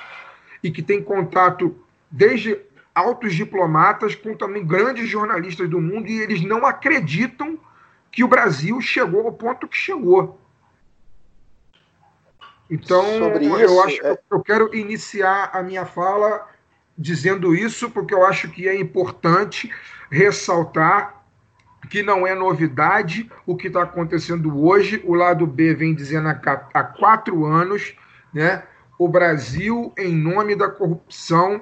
e 0.62 0.70
que 0.70 0.82
tem 0.82 1.02
contato 1.02 1.74
desde 2.12 2.60
altos 2.94 3.34
diplomatas 3.34 4.14
com 4.14 4.36
também 4.36 4.68
grandes 4.68 5.08
jornalistas 5.08 5.70
do 5.70 5.80
mundo 5.80 6.10
e 6.10 6.20
eles 6.20 6.42
não 6.42 6.66
acreditam 6.66 7.58
que 8.12 8.26
o 8.26 8.28
Brasil 8.28 8.82
chegou 8.82 9.26
ao 9.26 9.32
ponto 9.32 9.70
que 9.70 9.78
chegou. 9.78 10.38
Então, 12.70 13.06
isso, 13.40 13.58
eu 13.58 13.82
acho 13.84 14.06
é... 14.06 14.18
que 14.18 14.24
eu 14.30 14.42
quero 14.42 14.76
iniciar 14.76 15.50
a 15.54 15.64
minha 15.64 15.86
fala 15.86 16.46
dizendo 16.98 17.54
isso 17.54 17.90
porque 17.90 18.14
eu 18.14 18.26
acho 18.26 18.50
que 18.50 18.68
é 18.68 18.80
importante 18.80 19.72
ressaltar 20.10 21.24
que 21.90 22.02
não 22.02 22.26
é 22.26 22.34
novidade 22.34 23.30
o 23.46 23.56
que 23.56 23.68
está 23.68 23.84
acontecendo 23.84 24.64
hoje. 24.66 25.02
O 25.06 25.14
lado 25.14 25.46
B 25.46 25.74
vem 25.74 25.94
dizendo 25.94 26.28
há 26.28 26.84
quatro 26.84 27.46
anos, 27.46 27.96
né? 28.34 28.64
O 28.98 29.08
Brasil, 29.08 29.94
em 29.98 30.16
nome 30.16 30.56
da 30.56 30.70
corrupção, 30.70 31.62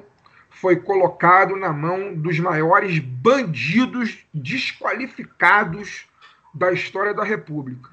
foi 0.49 0.77
colocado 0.77 1.55
na 1.55 1.73
mão 1.73 2.13
dos 2.13 2.39
maiores 2.39 2.99
bandidos 2.99 4.19
desqualificados 4.33 6.05
da 6.53 6.71
história 6.71 7.13
da 7.13 7.23
República. 7.23 7.89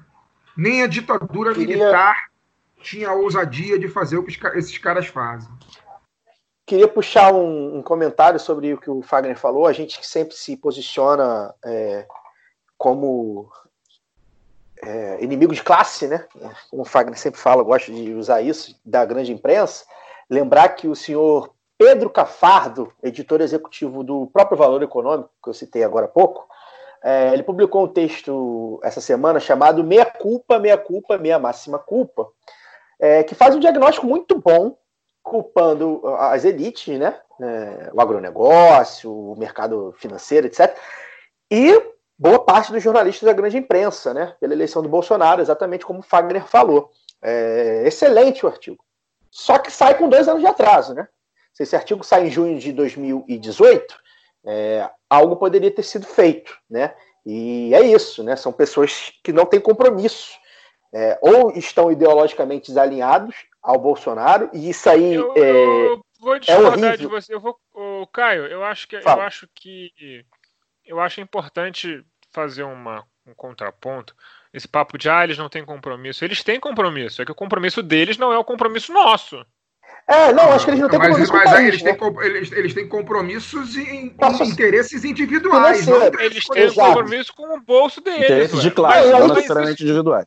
Nem 0.55 0.83
a 0.83 0.87
ditadura 0.87 1.53
militar 1.57 2.29
tinha 2.81 3.09
a 3.09 3.13
ousadia 3.13 3.79
de 3.79 3.87
fazer 3.87 4.17
o 4.17 4.23
que 4.23 4.39
esses 4.57 4.77
caras 4.77 5.07
fazem 5.07 5.49
queria 6.65 6.87
puxar 6.87 7.33
um, 7.33 7.77
um, 7.77 7.81
comentário 7.81 8.39
sobre 8.39 8.73
o 8.73 8.77
que 8.77 8.89
o 8.89 9.01
Fagner 9.01 9.37
falou. 9.37 9.65
A 9.65 9.73
gente 9.73 10.05
sempre 10.05 10.35
se 10.35 10.55
posiciona 10.55 11.53
é, 11.65 12.05
como 12.77 13.49
é, 14.81 15.23
inimigo 15.23 15.53
de 15.53 15.63
classe, 15.63 16.07
né? 16.07 16.25
Como 16.69 16.81
o 16.83 16.85
Fagner 16.85 17.17
sempre 17.17 17.39
fala, 17.39 17.63
gosta 17.63 17.91
de 17.91 18.13
usar 18.13 18.41
isso, 18.41 18.79
da 18.85 19.05
grande 19.05 19.31
imprensa. 19.31 19.85
Lembrar 20.29 20.69
que 20.69 20.87
o 20.87 20.95
senhor 20.95 21.53
Pedro 21.77 22.09
Cafardo, 22.09 22.93
editor 23.01 23.41
executivo 23.41 24.03
do 24.03 24.27
próprio 24.27 24.57
Valor 24.57 24.83
Econômico, 24.83 25.31
que 25.43 25.49
eu 25.49 25.53
citei 25.53 25.83
agora 25.83 26.05
há 26.05 26.09
pouco, 26.09 26.47
é, 27.03 27.33
ele 27.33 27.41
publicou 27.41 27.83
um 27.83 27.87
texto 27.87 28.79
essa 28.83 29.01
semana 29.01 29.39
chamado 29.39 29.83
Meia 29.83 30.05
Culpa, 30.05 30.59
Meia 30.59 30.77
Culpa, 30.77 31.17
Meia 31.17 31.39
Máxima 31.39 31.79
Culpa, 31.79 32.27
é, 32.99 33.23
que 33.23 33.33
faz 33.33 33.55
um 33.55 33.59
diagnóstico 33.59 34.05
muito 34.05 34.39
bom 34.39 34.77
culpando 35.23 36.01
as 36.17 36.45
elites, 36.45 36.97
né? 36.97 37.19
É, 37.39 37.89
o 37.93 38.01
agronegócio, 38.01 39.11
o 39.11 39.35
mercado 39.37 39.93
financeiro, 39.97 40.47
etc. 40.47 40.75
E 41.49 41.81
boa 42.17 42.39
parte 42.39 42.71
dos 42.71 42.83
jornalistas 42.83 43.25
da 43.25 43.33
grande 43.33 43.57
imprensa, 43.57 44.13
né? 44.13 44.35
Pela 44.39 44.53
eleição 44.53 44.81
do 44.81 44.89
Bolsonaro, 44.89 45.41
exatamente 45.41 45.85
como 45.85 45.99
o 45.99 46.03
Fagner 46.03 46.45
falou. 46.45 46.91
É, 47.21 47.83
excelente 47.85 48.45
o 48.45 48.49
artigo. 48.49 48.83
Só 49.29 49.57
que 49.57 49.71
sai 49.71 49.97
com 49.97 50.09
dois 50.09 50.27
anos 50.27 50.41
de 50.41 50.47
atraso, 50.47 50.93
né? 50.93 51.07
Se 51.53 51.63
esse 51.63 51.75
artigo 51.75 52.03
sai 52.03 52.27
em 52.27 52.31
junho 52.31 52.59
de 52.59 52.71
2018, 52.71 53.95
é, 54.45 54.89
algo 55.09 55.35
poderia 55.35 55.71
ter 55.71 55.83
sido 55.83 56.05
feito, 56.05 56.57
né? 56.69 56.93
E 57.25 57.73
é 57.73 57.81
isso, 57.81 58.23
né? 58.23 58.35
São 58.35 58.51
pessoas 58.51 59.11
que 59.23 59.31
não 59.31 59.45
têm 59.45 59.59
compromisso, 59.59 60.31
é, 60.93 61.17
ou 61.21 61.51
estão 61.51 61.91
ideologicamente 61.91 62.69
desalinhados, 62.71 63.35
ao 63.61 63.77
Bolsonaro, 63.77 64.49
e 64.53 64.69
isso 64.69 64.89
aí 64.89 65.13
eu, 65.13 65.33
é, 65.35 65.87
eu 65.87 66.01
vou 66.19 66.35
é 66.35 66.39
discordar 66.39 66.93
é 66.93 66.97
de 66.97 67.05
você. 67.05 67.33
Eu 67.33 67.39
vou, 67.39 67.57
oh, 67.73 68.07
Caio, 68.07 68.45
eu 68.45 68.63
acho 68.63 68.87
que 68.87 68.99
Fala. 69.01 69.21
eu 69.21 69.27
acho 69.27 69.47
que 69.53 70.25
eu 70.85 70.99
acho 70.99 71.21
importante 71.21 72.03
fazer 72.31 72.63
uma, 72.63 73.05
um 73.25 73.33
contraponto. 73.33 74.15
Esse 74.53 74.67
papo 74.67 74.97
de 74.97 75.09
ah, 75.09 75.23
eles 75.23 75.37
não 75.37 75.47
têm 75.47 75.63
compromisso. 75.63 76.25
Eles 76.25 76.43
têm 76.43 76.59
compromisso, 76.59 77.21
é 77.21 77.25
que 77.25 77.31
o 77.31 77.35
compromisso 77.35 77.81
deles 77.81 78.17
não 78.17 78.33
é 78.33 78.37
o 78.37 78.43
compromisso 78.43 78.91
nosso. 78.91 79.45
É, 80.07 80.33
não, 80.33 80.51
acho 80.51 80.65
que 80.65 80.71
eles 80.71 80.81
não 80.81 80.89
têm 80.89 80.99
mas, 80.99 81.07
compromisso 81.09 81.33
mas, 81.33 81.43
com 81.43 81.57
aí 81.57 81.67
eles, 81.67 81.81
né? 81.83 81.93
têm, 81.93 82.25
eles, 82.25 82.51
eles 82.51 82.73
têm 82.73 82.87
compromissos 82.87 83.77
em, 83.77 84.13
Nossa, 84.19 84.43
interesses 84.43 85.05
individuais. 85.05 85.85
Não, 85.85 86.03
eles 86.19 86.45
têm 86.47 86.73
compromisso 86.73 87.33
com 87.33 87.55
o 87.55 87.61
bolso 87.61 88.01
deles. 88.01 88.23
Interesses 88.23 88.61
de 88.61 88.71
classe, 88.71 89.09
não 89.09 89.27
necessariamente 89.27 89.83
individuais. 89.83 90.25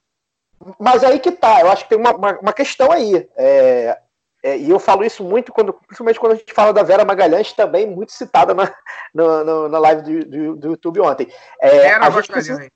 Mas 0.79 1.05
aí 1.05 1.19
que 1.19 1.33
tá, 1.33 1.61
eu 1.61 1.71
acho 1.71 1.85
que 1.85 1.91
tem 1.91 1.99
uma, 1.99 2.15
uma, 2.15 2.39
uma 2.39 2.53
questão 2.53 2.91
aí. 2.91 3.29
É, 3.37 3.99
é, 4.43 4.59
e 4.59 4.69
eu 4.69 4.79
falo 4.79 5.03
isso 5.03 5.25
muito, 5.25 5.53
quando, 5.53 5.73
principalmente 5.73 6.21
quando 6.21 6.33
a 6.33 6.37
gente 6.37 6.53
fala 6.53 6.73
da 6.73 6.83
Vera 6.83 7.05
Magalhães, 7.05 7.53
também 7.55 7.87
muito 7.87 8.13
citada 8.13 8.53
na, 8.53 8.75
na, 9.15 9.69
na 9.69 9.79
live 9.79 10.03
do, 10.03 10.25
do, 10.27 10.57
do, 10.57 10.69
YouTube 10.69 11.01
ontem. 11.01 11.33
É, 11.61 11.95
a, 11.95 12.11
gente 12.11 12.31
precisa, 12.31 12.69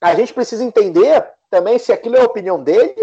a 0.00 0.14
gente 0.14 0.32
precisa 0.32 0.64
entender 0.64 1.26
também 1.50 1.78
se 1.78 1.92
aquilo 1.92 2.16
é 2.16 2.20
a 2.20 2.24
opinião 2.24 2.62
dele 2.62 2.96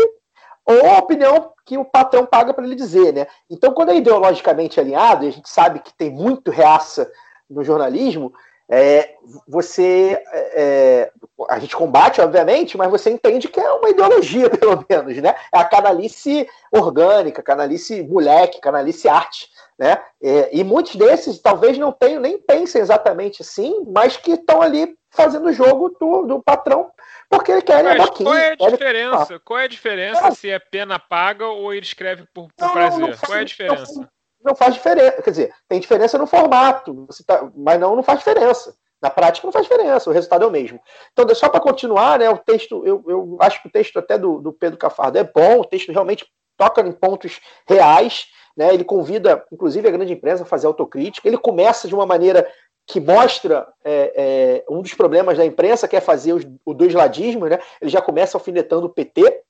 ou 0.66 0.86
a 0.90 0.98
opinião 0.98 1.54
que 1.64 1.78
o 1.78 1.86
patrão 1.86 2.26
paga 2.26 2.54
para 2.54 2.66
ele 2.66 2.76
dizer, 2.76 3.14
né? 3.14 3.28
Então, 3.50 3.72
quando 3.74 3.92
é 3.92 3.96
ideologicamente 3.96 4.80
alinhado, 4.80 5.24
e 5.24 5.28
a 5.28 5.32
gente 5.32 5.50
sabe 5.50 5.80
que 5.80 5.94
tem 5.94 6.10
muito 6.10 6.50
reaça 6.52 7.12
no 7.50 7.64
jornalismo, 7.64 8.34
é, 8.72 9.16
você, 9.48 10.24
é, 10.32 11.12
a 11.50 11.60
gente 11.60 11.76
combate, 11.76 12.22
obviamente, 12.22 12.78
mas 12.78 12.90
você 12.90 13.10
entende 13.10 13.50
que 13.50 13.60
é 13.60 13.72
uma 13.74 13.90
ideologia, 13.90 14.50
pelo 14.58 14.86
menos, 14.90 15.18
né? 15.18 15.36
É 15.54 15.58
a 15.58 15.66
canalice 15.66 16.48
orgânica, 16.72 17.44
canalice 17.44 18.02
moleque, 18.02 18.62
canalice 18.62 19.10
arte, 19.10 19.50
né? 19.78 20.02
E, 20.22 20.60
e 20.60 20.64
muitos 20.64 20.96
desses 20.96 21.40
talvez 21.40 21.78
não 21.78 21.92
tenham, 21.92 22.22
nem 22.22 22.38
pensem 22.38 22.82
exatamente 22.82 23.42
assim, 23.42 23.86
mas 23.94 24.16
que 24.16 24.32
estão 24.32 24.62
ali 24.62 24.96
fazendo 25.10 25.50
o 25.50 25.54
jogo 25.54 25.90
do, 26.00 26.26
do 26.26 26.42
patrão 26.42 26.90
porque 27.32 27.50
ele 27.50 27.62
quer 27.62 27.82
mas 27.82 28.10
qual 28.10 28.36
é 28.36 28.52
a 28.52 28.56
diferença? 28.56 29.40
Qual 29.40 29.58
é 29.58 29.64
a 29.64 29.68
diferença 29.68 30.28
é. 30.28 30.32
se 30.32 30.50
é 30.50 30.60
pena 30.60 31.00
paga 31.00 31.48
ou 31.48 31.74
ele 31.74 31.86
escreve 31.86 32.26
por, 32.34 32.50
por 32.54 32.66
não, 32.66 32.74
prazer? 32.74 33.00
Não, 33.00 33.18
qual 33.18 33.38
é 33.38 33.42
a 33.42 33.46
diferença? 33.46 33.94
Não, 33.94 34.10
não, 34.44 34.56
faz 34.56 34.74
diferença. 34.74 35.22
Quer 35.22 35.32
dizer, 35.32 35.54
tem 35.68 35.80
diferença 35.80 36.18
no 36.18 36.28
formato, 36.28 37.08
tá, 37.26 37.50
mas 37.56 37.80
não, 37.80 37.96
não 37.96 38.04
faz 38.04 38.20
diferença. 38.20 38.76
Na 39.02 39.10
prática 39.10 39.48
não 39.48 39.52
faz 39.52 39.66
diferença, 39.66 40.10
o 40.10 40.14
resultado 40.14 40.44
é 40.44 40.48
o 40.48 40.52
mesmo. 40.52 40.80
Então, 41.12 41.28
só 41.34 41.50
para 41.50 41.60
continuar, 41.60 42.20
né, 42.20 42.30
o 42.30 42.38
texto, 42.38 42.86
eu, 42.86 43.04
eu 43.08 43.38
acho 43.40 43.62
que 43.62 43.68
o 43.68 43.72
texto 43.72 43.98
até 43.98 44.18
do, 44.18 44.40
do 44.40 44.54
Pedro 44.54 44.78
Cafardo 44.78 45.18
é 45.18 45.24
bom, 45.24 45.60
o 45.60 45.66
texto 45.66 45.92
realmente 45.92 46.28
toca 46.56 46.82
em 46.82 46.92
pontos 46.92 47.40
reais, 47.68 48.28
né, 48.56 48.72
ele 48.72 48.84
convida, 48.84 49.44
inclusive, 49.52 49.88
a 49.88 49.92
grande 49.92 50.14
imprensa 50.14 50.44
a 50.44 50.46
fazer 50.46 50.68
autocrítica, 50.68 51.28
ele 51.28 51.38
começa 51.38 51.88
de 51.88 51.96
uma 51.96 52.06
maneira 52.06 52.48
que 52.86 53.00
mostra 53.00 53.68
é, 53.84 54.14
é, 54.16 54.66
um 54.70 54.84
dos 54.84 54.94
problemas 54.94 55.38
da 55.38 55.46
imprensa, 55.46 55.88
que 55.88 55.96
é 55.96 56.02
fazer 56.02 56.34
os, 56.34 56.46
o 56.64 56.74
dois 56.74 56.94
ladismos, 56.94 57.50
né, 57.50 57.60
ele 57.82 57.90
já 57.90 58.02
começa 58.02 58.38
alfinetando 58.38 58.86
o 58.86 58.94
PT, 58.94 59.42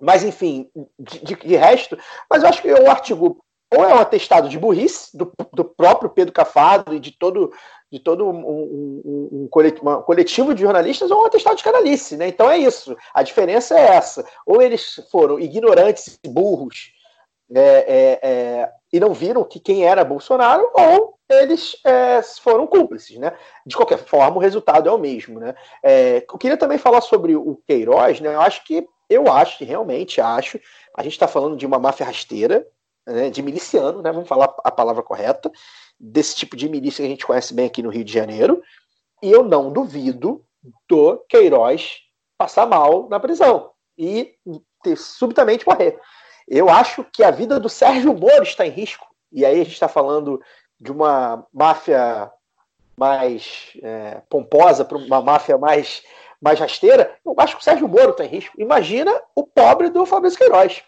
mas 0.00 0.24
enfim, 0.24 0.70
de, 0.98 1.18
de, 1.24 1.34
de 1.34 1.56
resto, 1.56 1.98
mas 2.30 2.42
eu 2.42 2.48
acho 2.48 2.62
que 2.62 2.72
o 2.72 2.90
artigo 2.90 3.44
ou 3.74 3.84
é 3.84 3.94
um 3.94 3.98
atestado 3.98 4.48
de 4.48 4.58
burrice 4.58 5.16
do, 5.16 5.32
do 5.52 5.64
próprio 5.64 6.10
Pedro 6.10 6.32
Cafado 6.32 6.94
e 6.94 7.00
de 7.00 7.12
todo 7.12 7.52
de 7.90 7.98
todo 7.98 8.28
um, 8.28 8.38
um, 8.46 9.28
um, 9.32 9.48
coletivo 9.48 10.54
de 10.54 10.60
jornalistas 10.60 11.10
ou 11.10 11.22
um 11.22 11.26
atestado 11.26 11.56
de 11.56 11.64
canalice, 11.64 12.18
né? 12.18 12.28
Então 12.28 12.50
é 12.50 12.58
isso. 12.58 12.94
A 13.14 13.22
diferença 13.22 13.78
é 13.78 13.96
essa. 13.96 14.26
Ou 14.44 14.60
eles 14.60 15.00
foram 15.10 15.40
ignorantes 15.40 16.18
e 16.22 16.28
burros 16.28 16.92
é, 17.54 17.60
é, 17.60 18.20
é, 18.22 18.70
e 18.92 19.00
não 19.00 19.14
viram 19.14 19.42
que 19.42 19.58
quem 19.58 19.86
era 19.86 20.04
Bolsonaro, 20.04 20.70
ou 20.74 21.14
eles 21.30 21.76
é, 21.82 22.20
foram 22.22 22.66
cúmplices, 22.66 23.18
né? 23.18 23.32
De 23.64 23.74
qualquer 23.74 23.98
forma, 23.98 24.36
o 24.36 24.40
resultado 24.40 24.86
é 24.86 24.92
o 24.92 24.98
mesmo, 24.98 25.40
né? 25.40 25.54
É, 25.82 26.24
eu 26.30 26.38
queria 26.38 26.58
também 26.58 26.76
falar 26.76 27.00
sobre 27.00 27.36
o 27.36 27.58
Queiroz, 27.66 28.20
né? 28.20 28.34
Eu 28.34 28.40
acho 28.42 28.64
que 28.64 28.86
eu 29.08 29.32
acho, 29.32 29.64
realmente 29.64 30.20
acho, 30.20 30.60
a 30.94 31.02
gente 31.02 31.12
está 31.12 31.26
falando 31.26 31.56
de 31.56 31.64
uma 31.64 31.78
máfia 31.78 32.04
rasteira, 32.04 32.66
né, 33.08 33.30
de 33.30 33.42
miliciano, 33.42 34.02
né? 34.02 34.12
Vamos 34.12 34.28
falar 34.28 34.54
a 34.62 34.70
palavra 34.70 35.02
correta 35.02 35.50
desse 35.98 36.36
tipo 36.36 36.56
de 36.56 36.68
milícia 36.68 37.02
que 37.02 37.06
a 37.06 37.10
gente 37.10 37.26
conhece 37.26 37.54
bem 37.54 37.66
aqui 37.66 37.82
no 37.82 37.90
Rio 37.90 38.04
de 38.04 38.12
Janeiro. 38.12 38.62
E 39.22 39.30
eu 39.30 39.42
não 39.42 39.72
duvido 39.72 40.44
do 40.88 41.18
Queiroz 41.28 41.98
passar 42.36 42.66
mal 42.66 43.08
na 43.08 43.18
prisão 43.18 43.70
e 43.96 44.34
ter, 44.82 44.96
subitamente 44.96 45.66
morrer. 45.66 45.98
Eu 46.46 46.68
acho 46.68 47.04
que 47.12 47.24
a 47.24 47.30
vida 47.30 47.58
do 47.58 47.68
Sérgio 47.68 48.14
Moro 48.14 48.42
está 48.42 48.66
em 48.66 48.70
risco. 48.70 49.06
E 49.32 49.44
aí 49.44 49.60
a 49.60 49.64
gente 49.64 49.74
está 49.74 49.88
falando 49.88 50.40
de 50.80 50.92
uma 50.92 51.44
máfia 51.52 52.30
mais 52.96 53.72
é, 53.82 54.22
pomposa 54.28 54.84
para 54.84 54.98
uma 54.98 55.20
máfia 55.20 55.58
mais, 55.58 56.02
mais 56.40 56.58
rasteira. 56.58 57.16
Eu 57.24 57.34
acho 57.38 57.56
que 57.56 57.60
o 57.60 57.64
Sérgio 57.64 57.88
Moro 57.88 58.10
está 58.10 58.24
em 58.24 58.28
risco. 58.28 58.60
Imagina 58.60 59.12
o 59.34 59.44
pobre 59.44 59.90
do 59.90 60.06
Fabrício 60.06 60.38
Queiroz. 60.38 60.82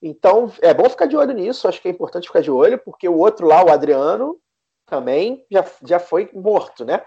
Então, 0.00 0.52
é 0.62 0.72
bom 0.72 0.88
ficar 0.88 1.06
de 1.06 1.16
olho 1.16 1.32
nisso, 1.32 1.66
acho 1.66 1.80
que 1.82 1.88
é 1.88 1.90
importante 1.90 2.28
ficar 2.28 2.40
de 2.40 2.50
olho, 2.50 2.78
porque 2.78 3.08
o 3.08 3.18
outro 3.18 3.46
lá, 3.46 3.64
o 3.64 3.70
Adriano, 3.70 4.38
também 4.86 5.44
já, 5.50 5.64
já 5.82 5.98
foi 5.98 6.30
morto, 6.32 6.84
né? 6.84 7.02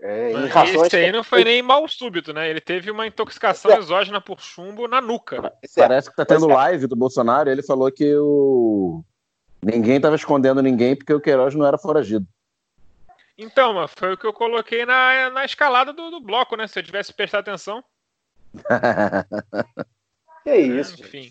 É, 0.00 0.32
em 0.32 0.46
razões 0.46 0.86
Esse 0.88 0.96
aí 0.96 1.12
não 1.12 1.24
foi 1.24 1.44
nem 1.44 1.62
mal 1.62 1.86
súbito, 1.88 2.32
né? 2.32 2.48
Ele 2.48 2.60
teve 2.60 2.90
uma 2.90 3.06
intoxicação 3.06 3.70
é. 3.70 3.78
exógena 3.78 4.20
por 4.20 4.40
chumbo 4.40 4.86
na 4.86 5.00
nuca. 5.00 5.52
Parece 5.74 6.10
que 6.10 6.16
tá 6.16 6.24
tendo 6.24 6.50
é. 6.50 6.54
live 6.54 6.86
do 6.86 6.96
Bolsonaro, 6.96 7.50
ele 7.50 7.62
falou 7.62 7.90
que 7.90 8.14
o... 8.16 9.02
ninguém 9.62 10.00
tava 10.00 10.16
escondendo 10.16 10.62
ninguém 10.62 10.94
porque 10.94 11.14
o 11.14 11.20
Queiroz 11.20 11.54
não 11.54 11.66
era 11.66 11.78
foragido. 11.78 12.26
Então, 13.36 13.88
foi 13.88 14.12
o 14.12 14.16
que 14.16 14.26
eu 14.26 14.32
coloquei 14.32 14.84
na, 14.84 15.30
na 15.30 15.44
escalada 15.44 15.92
do, 15.92 16.10
do 16.10 16.20
bloco, 16.20 16.54
né? 16.56 16.66
Se 16.68 16.78
eu 16.78 16.82
tivesse 16.82 17.12
prestado 17.12 17.40
atenção. 17.40 17.82
que 20.44 20.54
isso. 20.54 21.00
Enfim. 21.00 21.30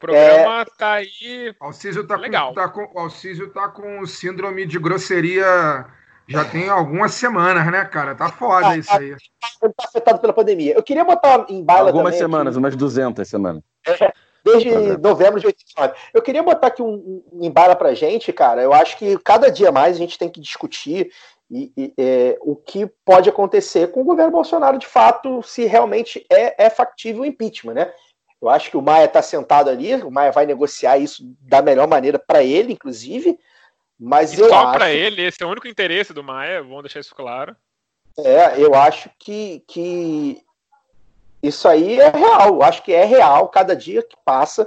O 0.00 0.06
programa 0.06 0.62
é... 0.62 0.64
tá 0.78 0.92
aí. 0.94 1.54
Alcísio 1.60 2.06
tá 2.06 2.16
Legal. 2.16 2.48
Com, 2.48 2.54
tá 2.54 2.68
com, 2.68 2.98
Alcísio 2.98 3.50
tá 3.50 3.68
com 3.68 4.06
síndrome 4.06 4.64
de 4.64 4.78
grosseria 4.78 5.86
já 6.30 6.44
tem 6.44 6.68
algumas 6.68 7.12
semanas, 7.12 7.66
né, 7.72 7.84
cara? 7.84 8.14
Tá 8.14 8.28
foda 8.28 8.68
ah, 8.68 8.76
isso 8.76 8.92
aí. 8.92 9.10
Ele 9.10 9.72
tá 9.76 9.84
afetado 9.84 10.20
pela 10.20 10.32
pandemia. 10.32 10.74
Eu 10.74 10.82
queria 10.82 11.04
botar 11.04 11.44
em 11.48 11.62
bala 11.62 11.88
Algumas 11.88 12.14
semanas, 12.14 12.56
umas 12.56 12.76
200 12.76 13.26
semanas. 13.28 13.62
É, 13.84 14.12
desde 14.44 14.70
novembro 14.98 15.40
de 15.40 15.46
89. 15.46 15.94
Eu 16.14 16.22
queria 16.22 16.42
botar 16.42 16.68
aqui 16.68 16.82
um, 16.82 17.20
um 17.32 17.42
em 17.42 17.50
bala 17.50 17.74
pra 17.74 17.94
gente, 17.94 18.32
cara. 18.32 18.62
Eu 18.62 18.72
acho 18.72 18.96
que 18.96 19.18
cada 19.18 19.50
dia 19.50 19.72
mais 19.72 19.96
a 19.96 19.98
gente 19.98 20.16
tem 20.16 20.28
que 20.28 20.40
discutir 20.40 21.10
e, 21.50 21.72
e, 21.76 21.92
é, 21.98 22.38
o 22.42 22.54
que 22.54 22.86
pode 23.04 23.28
acontecer 23.28 23.90
com 23.90 24.02
o 24.02 24.04
governo 24.04 24.30
Bolsonaro, 24.30 24.78
de 24.78 24.86
fato, 24.86 25.42
se 25.42 25.64
realmente 25.64 26.24
é, 26.30 26.66
é 26.66 26.70
factível 26.70 27.22
o 27.22 27.26
impeachment, 27.26 27.74
né? 27.74 27.92
Eu 28.40 28.48
acho 28.48 28.70
que 28.70 28.76
o 28.76 28.82
Maia 28.82 29.04
está 29.04 29.20
sentado 29.20 29.68
ali, 29.68 29.94
o 29.96 30.10
Maia 30.10 30.32
vai 30.32 30.46
negociar 30.46 30.96
isso 30.98 31.22
da 31.40 31.60
melhor 31.60 31.86
maneira 31.86 32.18
para 32.18 32.42
ele, 32.42 32.72
inclusive. 32.72 33.38
Mas 33.98 34.32
e 34.32 34.40
eu 34.40 34.48
só 34.48 34.68
acho... 34.68 34.72
para 34.72 34.90
ele, 34.90 35.22
esse 35.22 35.42
é 35.42 35.46
o 35.46 35.50
único 35.50 35.68
interesse 35.68 36.14
do 36.14 36.24
Maia, 36.24 36.62
vamos 36.62 36.82
deixar 36.82 37.00
isso 37.00 37.14
claro. 37.14 37.54
É, 38.18 38.60
eu 38.60 38.74
acho 38.74 39.10
que, 39.18 39.62
que 39.68 40.42
isso 41.42 41.68
aí 41.68 42.00
é 42.00 42.10
real. 42.10 42.54
Eu 42.54 42.62
acho 42.62 42.82
que 42.82 42.92
é 42.92 43.04
real. 43.04 43.48
Cada 43.48 43.74
dia 43.74 44.02
que 44.02 44.16
passa, 44.24 44.66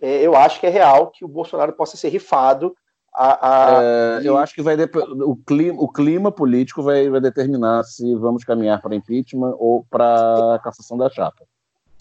é, 0.00 0.22
eu 0.22 0.34
acho 0.36 0.60
que 0.60 0.66
é 0.66 0.70
real 0.70 1.08
que 1.10 1.24
o 1.24 1.28
Bolsonaro 1.28 1.72
possa 1.72 1.96
ser 1.96 2.08
rifado. 2.08 2.76
A, 3.14 3.78
a... 3.78 3.82
É, 3.82 4.20
eu 4.24 4.36
acho 4.36 4.54
que 4.54 4.62
vai 4.62 4.76
o 5.24 5.36
clima, 5.36 5.80
o 5.80 5.88
clima 5.88 6.32
político 6.32 6.82
vai, 6.82 7.08
vai 7.08 7.20
determinar 7.20 7.84
se 7.84 8.14
vamos 8.16 8.42
caminhar 8.42 8.82
para 8.82 8.96
impeachment 8.96 9.54
ou 9.56 9.84
para 9.88 10.60
cassação 10.64 10.98
da 10.98 11.08
chapa. 11.08 11.44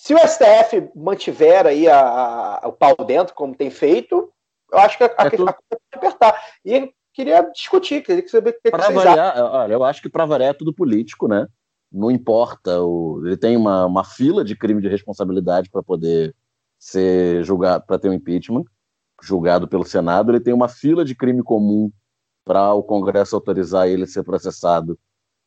Se 0.04 0.14
o 0.14 0.18
STF 0.18 0.92
mantiver 0.94 1.66
aí 1.66 1.88
a, 1.88 2.60
a, 2.62 2.68
o 2.68 2.74
pau 2.74 2.94
dentro, 3.08 3.34
como 3.34 3.56
tem 3.56 3.70
feito, 3.70 4.30
eu 4.70 4.80
acho 4.80 4.98
que 4.98 5.06
a, 5.06 5.08
é 5.08 5.30
tudo... 5.30 5.48
a 5.48 5.54
coisa 5.54 5.82
apertar. 5.94 6.44
E 6.66 6.94
queria 7.14 7.42
discutir, 7.54 8.04
queria 8.04 8.28
saber 8.28 8.50
o 8.50 8.54
que, 8.62 8.70
pra 8.70 8.84
vocês 8.84 8.96
variar, 8.96 9.34
Olha, 9.38 9.72
eu 9.72 9.82
acho 9.82 10.02
que 10.02 10.10
para 10.10 10.26
variar 10.26 10.50
é 10.50 10.54
tudo 10.54 10.74
político, 10.74 11.30
né? 11.30 11.48
Não 11.90 12.12
importa. 12.12 12.82
O, 12.82 13.26
ele 13.26 13.38
tem 13.38 13.56
uma, 13.56 13.86
uma 13.86 14.04
fila 14.04 14.44
de 14.44 14.58
crime 14.58 14.82
de 14.82 14.90
responsabilidade 14.90 15.70
para 15.70 15.82
poder 15.82 16.36
ser 16.78 17.42
julgado, 17.46 17.86
para 17.86 17.98
ter 17.98 18.10
um 18.10 18.14
impeachment, 18.14 18.66
julgado 19.22 19.70
pelo 19.70 19.86
Senado. 19.86 20.34
Ele 20.34 20.42
tem 20.42 20.54
uma 20.54 20.68
fila 20.68 21.06
de 21.06 21.16
crime 21.16 21.42
comum 21.42 21.90
para 22.44 22.74
o 22.74 22.84
Congresso 22.84 23.38
autorizar 23.38 23.88
ele 23.88 24.04
a 24.04 24.08
ser 24.08 24.24
processado 24.24 25.00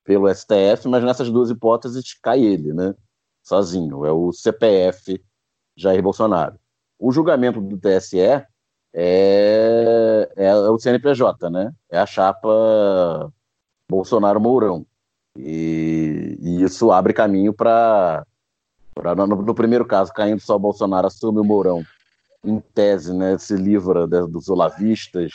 pelo 0.03 0.35
STF, 0.35 0.89
mas 0.89 1.05
nessas 1.05 1.31
duas 1.31 1.51
hipóteses 1.51 2.15
cai 2.23 2.41
ele, 2.41 2.73
né? 2.73 2.95
Sozinho, 3.47 4.05
é 4.05 4.13
o 4.13 4.33
CPF 4.33 5.23
Jair 5.77 6.03
Bolsonaro. 6.03 6.59
O 6.99 7.13
julgamento 7.13 7.61
do 7.61 7.79
TSE 7.79 8.19
é, 8.19 8.47
é 10.37 10.55
o 10.55 10.79
CNPJ, 10.79 11.51
né? 11.51 11.73
É 11.91 11.99
a 11.99 12.07
chapa 12.07 13.31
Bolsonaro-Mourão. 13.89 14.85
E, 15.39 16.39
e, 16.41 16.63
isso 16.63 16.91
abre 16.91 17.13
caminho 17.13 17.53
para. 17.53 18.25
No, 19.15 19.27
no, 19.27 19.55
primeiro 19.55 19.85
caso, 19.85 20.13
caindo 20.13 20.41
só 20.41 20.59
Bolsonaro, 20.59 21.07
assume 21.07 21.39
o 21.39 21.45
Mourão, 21.45 21.85
em 22.43 22.59
tese, 22.59 23.13
né, 23.13 23.37
se 23.37 23.55
livra 23.55 24.07
de, 24.07 24.27
dos 24.27 24.49
olavistas, 24.49 25.33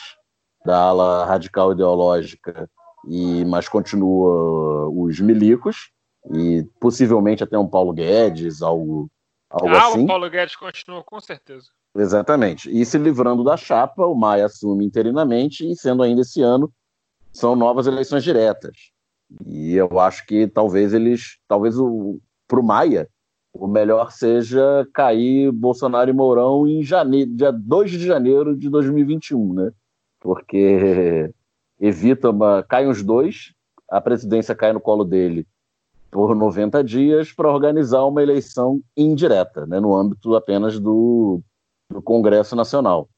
da 0.66 0.76
ala 0.76 1.24
radical 1.24 1.70
ideológica, 1.70 2.68
e 3.06 3.44
mas 3.44 3.68
continua 3.68 4.88
os 4.88 5.20
milicos 5.20 5.92
e 6.30 6.64
possivelmente 6.78 7.42
até 7.42 7.58
um 7.58 7.68
Paulo 7.68 7.92
Guedes, 7.92 8.62
algo, 8.62 9.10
algo 9.50 9.74
ah, 9.74 9.88
assim. 9.88 10.04
o 10.04 10.06
Paulo 10.06 10.30
Guedes 10.30 10.56
continua, 10.56 11.02
com 11.02 11.20
certeza. 11.20 11.68
Exatamente. 11.94 12.70
E 12.70 12.84
se 12.86 12.96
livrando 12.96 13.44
da 13.44 13.56
chapa, 13.56 14.06
o 14.06 14.14
Maia 14.14 14.46
assume 14.46 14.84
interinamente 14.84 15.68
e 15.68 15.76
sendo 15.76 16.02
ainda 16.02 16.22
esse 16.22 16.40
ano, 16.40 16.72
são 17.32 17.56
novas 17.56 17.86
eleições 17.86 18.22
diretas. 18.22 18.76
E 19.46 19.74
eu 19.74 19.98
acho 19.98 20.26
que 20.26 20.46
talvez 20.46 20.92
eles, 20.92 21.38
talvez 21.48 21.78
o 21.78 22.20
pro 22.46 22.62
Maia, 22.62 23.08
o 23.52 23.66
melhor 23.66 24.10
seja 24.10 24.86
cair 24.94 25.50
Bolsonaro 25.52 26.10
e 26.10 26.12
Mourão 26.12 26.66
em 26.66 26.82
janeiro, 26.82 27.30
dia 27.34 27.52
2 27.52 27.90
de 27.90 28.06
janeiro 28.06 28.56
de 28.56 28.68
2021, 28.70 29.54
né? 29.54 29.72
Porque 30.20 31.32
evita 31.80 32.30
uma, 32.30 32.62
caem 32.62 32.88
os 32.88 33.02
dois, 33.02 33.52
a 33.90 34.00
presidência 34.00 34.54
cai 34.54 34.72
no 34.72 34.80
colo 34.80 35.04
dele 35.04 35.46
por 36.12 36.36
90 36.36 36.84
dias 36.84 37.32
para 37.32 37.50
organizar 37.50 38.04
uma 38.04 38.22
eleição 38.22 38.82
indireta, 38.94 39.66
né, 39.66 39.80
no 39.80 39.96
âmbito 39.96 40.36
apenas 40.36 40.78
do, 40.78 41.40
do 41.90 42.02
Congresso 42.02 42.54
Nacional. 42.54 43.08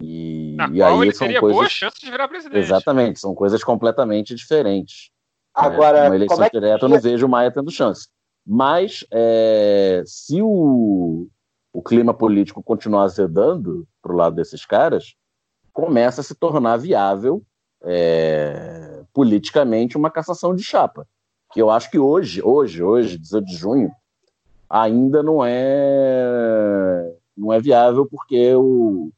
E, 0.00 0.54
Na 0.56 0.68
e 0.68 0.78
qual 0.78 1.00
aí 1.00 1.08
ele 1.08 1.18
teria 1.18 1.40
coisas... 1.40 1.56
boa 1.56 1.68
chance 1.68 1.98
de 2.00 2.08
virar 2.08 2.28
presidente. 2.28 2.62
Exatamente, 2.62 3.18
são 3.18 3.34
coisas 3.34 3.62
completamente 3.64 4.36
diferentes. 4.36 5.10
Agora, 5.52 6.06
uma 6.06 6.14
eleição 6.14 6.36
como 6.36 6.46
é 6.46 6.50
que- 6.50 6.60
direta, 6.60 6.84
eu 6.84 6.88
não 6.88 7.00
vejo 7.00 7.26
o 7.26 7.28
Maia 7.28 7.50
tendo 7.50 7.70
chance. 7.72 8.08
Mas 8.46 9.04
é, 9.10 10.04
se 10.06 10.40
o, 10.40 11.26
o 11.72 11.82
clima 11.82 12.14
político 12.14 12.62
continuar 12.62 13.04
azedando 13.04 13.86
para 14.00 14.12
o 14.12 14.16
lado 14.16 14.36
desses 14.36 14.64
caras, 14.64 15.16
começa 15.72 16.20
a 16.20 16.24
se 16.24 16.34
tornar 16.36 16.76
viável 16.76 17.42
é, 17.82 19.02
politicamente 19.12 19.96
uma 19.96 20.10
cassação 20.10 20.54
de 20.54 20.62
chapa. 20.62 21.06
Que 21.54 21.62
eu 21.62 21.70
acho 21.70 21.90
que 21.90 21.98
hoje, 21.98 22.42
hoje, 22.42 22.82
hoje, 22.82 23.16
18 23.16 23.46
de 23.46 23.56
junho, 23.56 23.90
ainda 24.68 25.22
não 25.22 25.44
é 25.44 27.14
não 27.36 27.52
é 27.52 27.60
viável 27.60 28.06
porque 28.06 28.54
o, 28.54 29.10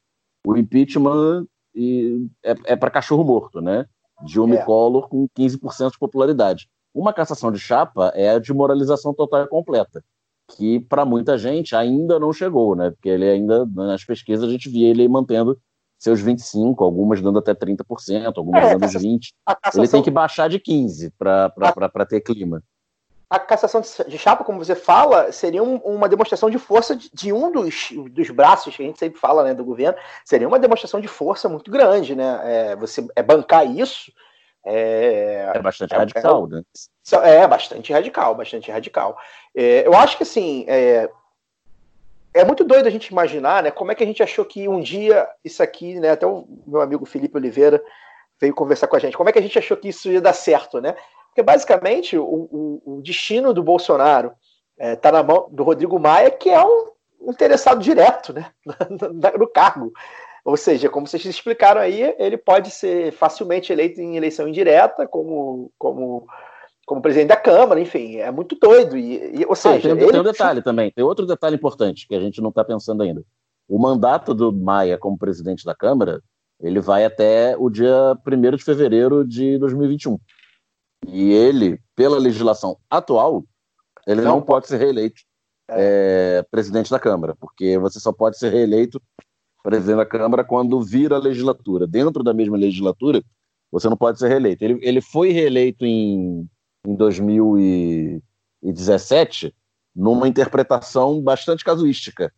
o 0.47 0.57
impeachment 0.57 1.47
é, 2.45 2.55
é 2.65 2.77
para 2.77 2.91
cachorro 2.91 3.25
morto, 3.25 3.61
né? 3.61 3.87
Dilma 4.25 4.57
É. 4.57 4.65
Collor 4.65 5.09
com 5.09 5.27
15% 5.29 5.93
de 5.93 5.99
popularidade. 5.99 6.69
Uma 6.95 7.13
cassação 7.13 7.51
de 7.51 7.59
chapa 7.59 8.13
é 8.15 8.31
a 8.31 8.39
desmoralização 8.39 9.13
total 9.13 9.45
e 9.45 9.49
completa, 9.49 10.03
que 10.57 10.81
para 10.81 11.05
muita 11.05 11.37
gente 11.37 11.75
ainda 11.75 12.19
não 12.19 12.33
chegou, 12.33 12.75
né? 12.75 12.91
Porque 12.91 13.09
ele 13.09 13.29
ainda, 13.29 13.67
nas 13.67 14.05
pesquisas, 14.05 14.49
a 14.49 14.53
gente 14.53 14.69
via 14.69 14.89
ele 14.89 15.07
mantendo 15.09 15.59
seus 15.99 16.21
25%, 16.21 16.83
algumas 16.85 17.21
dando 17.23 17.39
até 17.39 17.55
30%, 17.55 18.39
algumas 18.39 18.65
É, 18.65 18.69
dando 18.71 18.81
cassação- 18.81 19.01
20%. 19.01 19.33
A 19.47 19.57
Ele 19.75 19.89
tem 19.89 20.03
que 20.03 20.11
baixar 20.11 20.49
de 20.49 20.59
15% 20.61 21.13
para 21.19 22.07
ter 22.07 22.21
clima. 22.21 22.63
a 23.29 23.41
cassação 23.41 23.81
de- 23.81 24.17
chapa, 24.19 24.45
como 24.45 24.65
você 24.65 24.77
fala, 24.77 25.33
seria 25.33 25.61
um- 25.61 25.79
uma 25.79 26.09
demonstração 26.09 26.49
de 26.49 26.59
força 26.61 26.95
de, 26.95 27.11
de 27.13 27.33
um 27.33 27.51
dos, 27.51 27.89
dos 28.13 28.31
braços 28.31 28.77
que 28.77 28.81
a 28.83 28.87
gente 28.87 29.01
sempre 29.01 29.19
fala 29.19 29.43
né, 29.43 29.53
do 29.53 29.65
governo. 29.65 29.99
Seria 30.25 30.47
uma 30.47 30.61
demonstração 30.61 31.01
de 31.01 31.09
força 31.09 31.49
muito 31.49 31.69
grande, 31.69 32.15
né? 32.15 32.41
É, 32.45 32.77
você 32.77 33.05
é 33.17 33.23
bancar 33.25 33.67
isso. 33.69 34.13
É, 34.65 35.51
É 35.55 35.61
bastante 35.61 35.93
É- 35.95 35.97
radical, 35.97 36.47
né? 36.47 36.63
Só- 37.05 37.23
É 37.23 37.47
bastante 37.49 37.93
radical, 37.93 38.35
bastante 38.37 38.71
radical. 38.71 39.17
É, 39.57 39.85
eu 39.87 39.95
acho 39.95 40.17
que 40.17 40.23
assim 40.23 40.65
é, 42.37 42.41
é 42.41 42.45
muito 42.45 42.65
doido 42.65 42.87
a 42.87 42.91
gente 42.91 43.09
imaginar, 43.09 43.63
né? 43.63 43.71
Como 43.71 43.91
é 43.91 43.95
que 43.95 44.03
a 44.05 44.07
gente 44.07 44.23
achou 44.23 44.45
que 44.45 44.69
um 44.69 44.81
dia 44.81 45.29
isso 45.45 45.63
aqui, 45.63 45.99
né? 46.01 46.11
Até 46.11 46.27
o 46.27 46.47
meu 46.67 46.81
amigo 46.81 47.05
Felipe 47.07 47.37
Oliveira 47.37 47.83
veio 48.41 48.55
conversar 48.55 48.87
com 48.87 48.97
a 48.97 48.99
gente. 48.99 49.17
Como 49.17 49.29
é 49.29 49.33
que 49.33 49.39
a 49.39 49.43
gente 49.43 49.59
achou 49.59 49.77
que 49.77 49.89
isso 49.89 50.11
ia 50.11 50.21
dar 50.21 50.33
certo, 50.33 50.81
né? 50.81 50.95
Porque 51.29 51.43
basicamente 51.43 52.17
o, 52.17 52.25
o- 52.25 52.83
o 52.99 53.03
destino 53.03 53.53
do 53.53 53.63
Bolsonaro 53.63 54.33
está 54.79 55.11
na 55.11 55.23
mão 55.23 55.49
do 55.51 55.63
Rodrigo 55.65 55.99
Maia, 55.99 56.31
que 56.31 56.51
é 56.51 56.63
um 56.65 57.31
interessado 57.31 57.81
direto, 57.83 58.33
né? 58.33 58.51
No 59.39 59.47
cargo. 59.49 59.93
Ou 60.45 60.57
seja, 60.57 60.89
como 60.89 61.07
vocês 61.09 61.25
explicaram 61.25 61.81
aí, 61.81 62.15
ele 62.19 62.37
pode 62.37 62.71
ser 62.71 63.11
facilmente 63.13 63.73
eleito 63.73 64.01
em 64.01 64.17
eleição 64.17 64.47
indireta, 64.47 65.05
como, 65.07 65.73
como, 65.77 66.27
como 66.87 67.03
presidente 67.03 67.29
da 67.29 67.37
Câmara, 67.37 67.81
enfim, 67.81 68.17
é 68.17 68.31
muito 68.31 68.57
doido. 68.59 68.97
E, 68.97 69.41
e- 69.41 69.45
ou 69.45 69.53
Ah, 69.53 69.57
seja, 69.57 69.81
tem, 69.89 69.91
ele- 70.01 70.13
tem 70.13 70.21
um 70.21 70.25
detalhe 70.25 70.63
também, 70.63 70.91
tem 70.93 71.05
outro 71.05 71.27
detalhe 71.27 71.57
importante 71.57 72.07
que 72.07 72.15
a 72.15 72.21
gente 72.21 72.41
não 72.41 72.51
está 72.51 72.65
pensando 72.65 73.03
ainda. 73.03 73.23
O 73.69 73.79
mandato 73.79 74.33
do 74.33 74.53
Maia 74.53 74.97
como 74.97 75.19
presidente 75.19 75.65
da 75.65 75.75
Câmara, 75.75 76.23
ele 76.61 76.81
vai 76.81 77.05
até 77.05 77.57
o 77.59 77.69
dia 77.69 78.17
1 78.25 78.57
de 78.57 78.63
fevereiro 78.65 79.27
de 79.27 79.59
2021. 79.59 80.17
E 81.09 81.33
ele, 81.33 81.79
pela 81.95 82.19
legislação 82.19 82.79
atual, 82.89 83.45
ele 84.07 84.23
Não 84.23 84.37
não, 84.37 84.43
pode 84.43 84.69
ser 84.69 84.79
reeleito 84.79 85.21
é, 85.69 86.45
presidente 86.51 86.91
da 86.91 86.99
Câmara, 87.01 87.35
porque 87.41 87.77
você 87.79 87.99
só 87.99 88.13
pode 88.13 88.39
ser 88.39 88.51
reeleito 88.53 89.03
presidente 89.65 89.97
da 89.97 90.07
Câmara 90.07 90.45
quando 90.45 90.81
vira 90.81 91.17
a 91.17 91.21
legislatura. 91.21 91.89
Dentro 91.89 92.23
da 92.23 92.33
mesma 92.33 92.57
legislatura, 92.57 93.21
você 93.73 93.89
não 93.89 93.97
pode 93.97 94.21
ser 94.21 94.29
reeleito. 94.29 94.65
Ele, 94.65 94.79
ele 94.81 95.01
foi 95.01 95.31
reeleito 95.33 95.85
em, 95.85 96.49
em 96.87 96.95
2017 96.95 99.55
numa 99.95 100.29
interpretação 100.29 101.23
bastante 101.23 101.65
casuística 101.65 102.31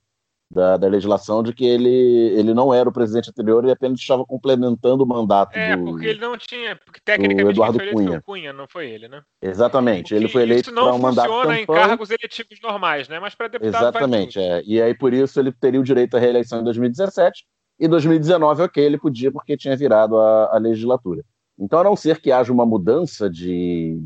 da, 0.50 0.78
da 0.78 0.88
legislação 0.88 1.42
de 1.42 1.52
que 1.52 1.66
ele, 1.66 1.90
ele 1.90 2.54
não 2.54 2.72
era 2.72 2.88
o 2.88 2.92
presidente 2.92 3.28
anterior 3.28 3.64
e 3.66 3.70
apenas 3.70 4.00
estava 4.00 4.24
complementando 4.24 5.04
o 5.04 5.06
mandato 5.06 5.54
É, 5.54 5.76
do... 5.76 5.84
porque 5.84 6.06
ele 6.06 6.20
não 6.20 6.38
tinha. 6.38 6.74
Porque 6.76 7.00
tecnicamente 7.04 7.50
Eduardo 7.50 7.78
foi 7.78 7.92
Cunha. 7.92 8.22
Cunha, 8.22 8.52
não 8.52 8.66
foi 8.66 8.88
ele, 8.88 9.08
né? 9.08 9.22
Exatamente, 9.42 10.14
ele 10.14 10.22
Porque 10.22 10.32
foi 10.32 10.42
eleito 10.42 10.70
Isso 10.70 10.74
para 10.74 10.84
não 10.84 10.96
um 10.96 10.98
mandato 10.98 11.28
funciona 11.28 11.60
em 11.60 11.66
cargos 11.66 12.10
eletivos 12.10 12.58
normais, 12.62 13.08
né? 13.08 13.20
Mas 13.20 13.34
para 13.34 13.48
deputado 13.48 13.82
Exatamente, 13.82 14.38
é. 14.38 14.62
E 14.64 14.80
aí 14.80 14.94
por 14.94 15.12
isso 15.12 15.38
ele 15.38 15.52
teria 15.52 15.80
o 15.80 15.84
direito 15.84 16.16
à 16.16 16.20
reeleição 16.20 16.60
em 16.60 16.64
2017 16.64 17.44
e 17.78 17.86
2019, 17.86 18.62
ok, 18.62 18.82
ele 18.82 18.98
podia 18.98 19.30
porque 19.30 19.56
tinha 19.56 19.76
virado 19.76 20.18
a, 20.18 20.56
a 20.56 20.58
legislatura. 20.58 21.22
Então, 21.58 21.80
a 21.80 21.84
não 21.84 21.96
ser 21.96 22.20
que 22.20 22.32
haja 22.32 22.52
uma 22.52 22.64
mudança 22.64 23.28
de, 23.28 23.98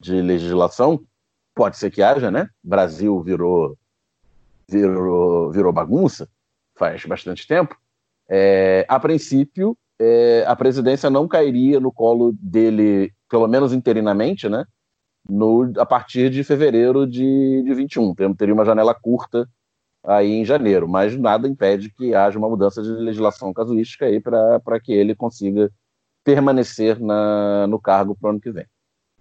de 0.00 0.20
legislação, 0.22 1.04
pode 1.54 1.76
ser 1.76 1.90
que 1.90 2.02
haja, 2.02 2.30
né? 2.30 2.48
Brasil 2.62 3.20
virou, 3.22 3.76
virou, 4.68 5.50
virou 5.52 5.72
bagunça 5.72 6.28
faz 6.76 7.04
bastante 7.04 7.46
tempo. 7.46 7.76
É, 8.28 8.86
a 8.88 8.98
princípio, 8.98 9.76
é, 10.00 10.44
a 10.46 10.56
presidência 10.56 11.10
não 11.10 11.28
cairia 11.28 11.78
no 11.78 11.92
colo 11.92 12.32
dele, 12.40 13.12
pelo 13.28 13.46
menos 13.46 13.72
interinamente, 13.74 14.48
né? 14.48 14.64
no, 15.28 15.72
a 15.78 15.86
partir 15.86 16.30
de 16.30 16.42
fevereiro 16.44 17.06
de, 17.06 17.62
de 17.62 17.74
21. 17.74 18.14
Tem- 18.14 18.34
Teria 18.34 18.54
uma 18.54 18.64
janela 18.64 18.94
curta 18.94 19.48
aí 20.04 20.30
em 20.32 20.44
janeiro, 20.44 20.88
mas 20.88 21.16
nada 21.16 21.46
impede 21.46 21.92
que 21.92 22.14
haja 22.14 22.38
uma 22.38 22.48
mudança 22.48 22.82
de 22.82 22.88
legislação 22.90 23.52
casuística 23.52 24.06
aí 24.06 24.20
para 24.20 24.80
que 24.82 24.92
ele 24.92 25.14
consiga 25.14 25.70
permanecer 26.24 26.98
na, 27.00 27.66
no 27.66 27.78
cargo 27.80 28.16
para 28.18 28.28
o 28.28 28.30
ano 28.30 28.40
que 28.40 28.50
vem. 28.50 28.66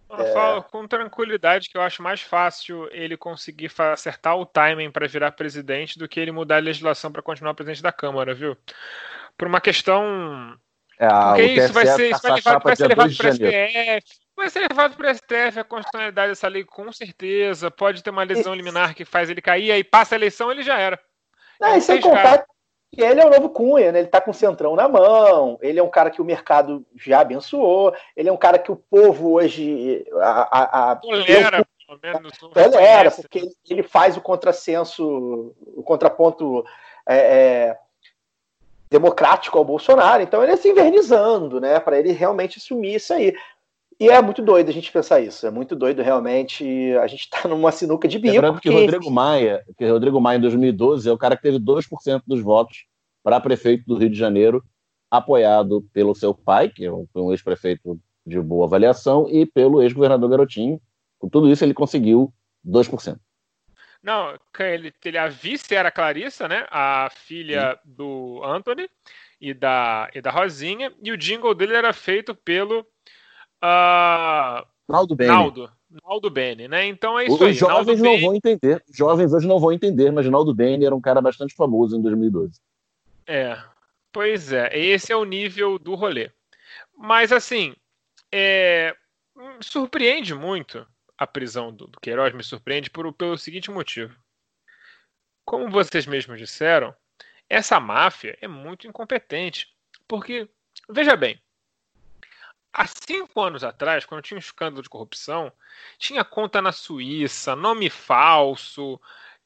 Eu 0.09 0.33
falo 0.33 0.63
com 0.63 0.87
tranquilidade 0.87 1.69
que 1.69 1.77
eu 1.77 1.81
acho 1.81 2.01
mais 2.01 2.21
fácil 2.21 2.87
ele 2.91 3.15
conseguir 3.15 3.71
acertar 3.93 4.35
o 4.37 4.45
timing 4.45 4.89
para 4.91 5.07
virar 5.07 5.31
presidente 5.31 5.99
do 5.99 6.07
que 6.07 6.19
ele 6.19 6.31
mudar 6.31 6.55
a 6.57 6.59
legislação 6.59 7.11
para 7.11 7.21
continuar 7.21 7.53
presidente 7.53 7.83
da 7.83 7.91
Câmara, 7.91 8.33
viu? 8.33 8.57
Por 9.37 9.47
uma 9.47 9.61
questão. 9.61 10.55
É, 10.97 11.07
Porque 11.07 11.41
o 11.41 11.45
isso 11.45 11.73
vai 11.73 11.85
ser, 11.85 12.09
isso 12.11 12.21
vai, 12.23 12.31
levar- 12.33 12.59
vai 12.59 12.75
ser 12.75 12.87
levado 12.87 13.05
2 13.05 13.11
de 13.15 13.17
para 13.21 13.31
janeiro. 13.31 14.01
STF. 14.01 14.19
Vai 14.35 14.49
ser 14.49 14.59
levado 14.69 14.95
para 14.95 15.13
STF 15.13 15.59
a 15.59 15.63
constitucionalidade 15.63 16.29
dessa 16.31 16.47
lei, 16.47 16.63
com 16.63 16.91
certeza. 16.91 17.69
Pode 17.69 18.01
ter 18.01 18.09
uma 18.09 18.23
lesão 18.23 18.53
liminar 18.55 18.95
que 18.95 19.05
faz 19.05 19.29
ele 19.29 19.41
cair, 19.41 19.71
aí 19.71 19.83
passa 19.83 20.15
a 20.15 20.17
eleição 20.17 20.51
ele 20.51 20.63
já 20.63 20.77
era. 20.79 20.99
Não, 21.59 21.69
É 21.69 21.77
e 21.77 21.81
sem 21.81 22.01
contar 22.01 22.45
que 22.91 23.01
ele 23.01 23.21
é 23.21 23.25
o 23.25 23.29
novo 23.29 23.49
Cunha, 23.49 23.91
né? 23.91 23.99
Ele 23.99 24.07
tá 24.07 24.19
com 24.19 24.31
o 24.31 24.33
centrão 24.33 24.75
na 24.75 24.87
mão, 24.87 25.57
ele 25.61 25.79
é 25.79 25.83
um 25.83 25.89
cara 25.89 26.09
que 26.09 26.21
o 26.21 26.25
mercado 26.25 26.85
já 26.95 27.19
abençoou, 27.21 27.93
ele 28.15 28.29
é 28.29 28.31
um 28.31 28.37
cara 28.37 28.57
que 28.57 28.71
o 28.71 28.75
povo 28.75 29.33
hoje. 29.33 30.05
A, 30.15 30.59
a, 30.59 30.91
a- 30.91 30.95
Tolera, 30.95 31.65
pelo 31.87 31.99
menos. 32.01 32.37
tolera, 32.71 33.11
porque 33.21 33.39
ele, 33.39 33.51
ele 33.69 33.83
faz 33.83 34.17
o 34.17 34.21
contrassenso, 34.21 35.53
o 35.75 35.83
contraponto 35.83 36.65
é, 37.07 37.17
é, 37.17 37.77
democrático 38.89 39.57
ao 39.57 39.65
Bolsonaro. 39.65 40.21
Então 40.23 40.41
ele 40.43 40.51
é 40.53 40.57
se 40.57 40.69
invernizando, 40.69 41.59
né? 41.61 41.79
Para 41.79 41.97
ele 41.99 42.11
realmente 42.11 42.57
assumir 42.57 42.95
isso 42.95 43.13
aí. 43.13 43.35
E 43.99 44.07
é 44.09 44.21
muito 44.21 44.41
doido 44.41 44.69
a 44.69 44.73
gente 44.73 44.91
pensar 44.91 45.19
isso. 45.19 45.45
É 45.45 45.51
muito 45.51 45.75
doido, 45.75 46.01
realmente. 46.01 46.63
A 47.01 47.07
gente 47.07 47.29
tá 47.29 47.47
numa 47.49 47.71
sinuca 47.71 48.07
de 48.07 48.17
bico. 48.17 48.33
Lembrando 48.35 48.61
que 48.61 48.69
porque- 48.69 48.85
Rodrigo 48.85 49.11
Maia, 49.11 49.63
que 49.77 49.85
Rodrigo 49.85 50.21
Maia 50.21 50.37
em 50.37 50.41
2012 50.41 51.09
é 51.09 51.11
o 51.11 51.17
cara 51.17 51.35
que 51.35 51.43
teve 51.43 51.59
2% 51.59 52.23
dos 52.25 52.41
votos 52.41 52.85
para 53.21 53.41
prefeito 53.41 53.83
do 53.85 53.97
Rio 53.97 54.09
de 54.09 54.17
Janeiro, 54.17 54.63
apoiado 55.11 55.81
pelo 55.91 56.15
seu 56.15 56.33
pai, 56.33 56.69
que 56.69 56.85
é 56.85 56.91
um, 56.91 57.05
foi 57.11 57.21
um 57.21 57.31
ex-prefeito 57.31 57.99
de 58.25 58.39
boa 58.39 58.65
avaliação, 58.65 59.27
e 59.29 59.45
pelo 59.45 59.81
ex-governador 59.81 60.29
Garotinho. 60.29 60.79
Com 61.17 61.27
tudo 61.27 61.49
isso, 61.49 61.65
ele 61.65 61.73
conseguiu 61.73 62.33
2%. 62.63 63.19
Não, 64.01 64.33
que 64.53 64.63
ele, 64.63 64.93
ele, 65.03 65.17
a 65.17 65.27
vice 65.27 65.75
era 65.75 65.89
a 65.89 65.91
Clarissa, 65.91 66.47
né? 66.47 66.65
A 66.71 67.09
filha 67.11 67.77
do 67.83 68.41
Anthony 68.45 68.89
e 69.41 69.53
da, 69.53 70.09
e 70.15 70.21
da 70.21 70.31
Rosinha. 70.31 70.93
E 71.03 71.11
o 71.11 71.17
jingle 71.17 71.53
dele 71.53 71.73
era 71.75 71.91
feito 71.91 72.33
pelo 72.33 72.85
ah, 73.61 74.65
Naldo 74.87 75.15
Bene. 75.15 75.31
Naldo. 75.31 75.71
Naldo 76.03 76.29
Bene, 76.29 76.67
né? 76.67 76.85
Então 76.85 77.17
é 77.17 77.25
isso 77.25 77.35
Os 77.35 77.41
aí. 77.41 77.47
Naldo 77.47 77.75
jovens 77.85 78.01
não 78.01 78.11
Bene- 78.11 78.25
vão 78.25 78.35
entender. 78.35 78.83
Os 78.89 78.95
jovens 78.95 79.33
hoje 79.33 79.47
não 79.47 79.59
vão 79.59 79.71
entender, 79.71 80.11
mas 80.11 80.25
Naldo 80.27 80.53
Bene 80.53 80.85
era 80.85 80.95
um 80.95 81.01
cara 81.01 81.19
bastante 81.21 81.55
famoso 81.55 81.97
em 81.97 82.01
2012. 82.01 82.59
É, 83.25 83.61
pois 84.11 84.51
é, 84.53 84.69
esse 84.77 85.11
é 85.11 85.15
o 85.15 85.25
nível 85.25 85.77
do 85.79 85.95
rolê. 85.95 86.31
Mas 86.97 87.31
assim, 87.31 87.75
é, 88.31 88.95
surpreende 89.61 90.33
muito 90.35 90.85
a 91.17 91.25
prisão 91.27 91.73
do, 91.73 91.87
do 91.87 91.99
Queiroz, 91.99 92.33
me 92.33 92.43
surpreende 92.43 92.89
por, 92.89 93.11
pelo 93.13 93.37
seguinte 93.37 93.69
motivo. 93.71 94.15
Como 95.45 95.69
vocês 95.69 96.05
mesmos 96.05 96.37
disseram, 96.37 96.93
essa 97.49 97.79
máfia 97.79 98.37
é 98.41 98.47
muito 98.47 98.87
incompetente. 98.87 99.67
Porque, 100.07 100.47
veja 100.89 101.15
bem, 101.15 101.39
há 102.73 102.85
cinco 102.87 103.41
anos 103.41 103.63
atrás, 103.63 104.05
quando 104.05 104.21
tinha 104.21 104.37
um 104.37 104.39
escândalo 104.39 104.81
de 104.81 104.89
corrupção, 104.89 105.51
tinha 105.97 106.23
conta 106.23 106.61
na 106.61 106.71
Suíça, 106.71 107.55
nome 107.55 107.89
falso, 107.89 108.99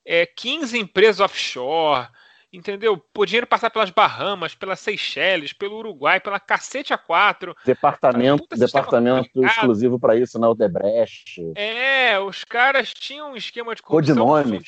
é, 0.06 0.26
15 0.26 0.78
empresas 0.78 1.20
offshore. 1.20 2.08
entendeu? 2.52 3.04
Dinheiro 3.26 3.48
passar 3.48 3.72
pelas 3.72 3.90
Bahamas, 3.90 4.54
pelas 4.54 4.80
Seychelles, 4.80 5.54
pelo 5.54 5.78
Uruguai, 5.78 6.20
pela 6.20 6.40
cacete 6.40 6.94
A4. 6.94 7.56
Departamento, 7.66 8.46
departamento 8.56 9.44
exclusivo 9.44 10.00
para 10.00 10.16
isso 10.16 10.38
na 10.38 10.50
Odebrecht. 10.50 11.42
É, 11.56 12.20
os 12.20 12.44
caras 12.44 12.94
tinham 12.94 13.32
um 13.32 13.36
esquema 13.36 13.74
de 13.74 13.82
corrupção 13.82 14.16
Codinome. 14.16 14.62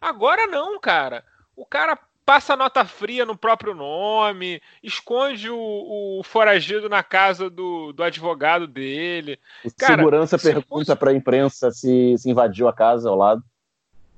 Agora 0.00 0.46
não, 0.46 0.80
cara. 0.80 1.24
O 1.54 1.66
cara 1.66 1.98
passa 2.28 2.54
nota 2.54 2.84
fria 2.84 3.24
no 3.24 3.34
próprio 3.34 3.72
nome, 3.72 4.60
esconde 4.82 5.48
o, 5.48 6.18
o 6.18 6.22
foragido 6.22 6.86
na 6.86 7.02
casa 7.02 7.48
do, 7.48 7.90
do 7.94 8.02
advogado 8.02 8.66
dele. 8.66 9.40
Cara, 9.78 9.96
segurança 9.96 10.38
pergunta 10.38 10.66
fosse... 10.68 10.94
para 10.94 11.10
a 11.10 11.14
imprensa 11.14 11.70
se, 11.70 12.18
se 12.18 12.28
invadiu 12.28 12.68
a 12.68 12.72
casa 12.74 13.08
ao 13.08 13.16
lado. 13.16 13.42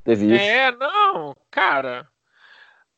Teve 0.03 0.35
isso. 0.35 0.43
É, 0.43 0.73
não, 0.73 1.37
cara. 1.53 2.09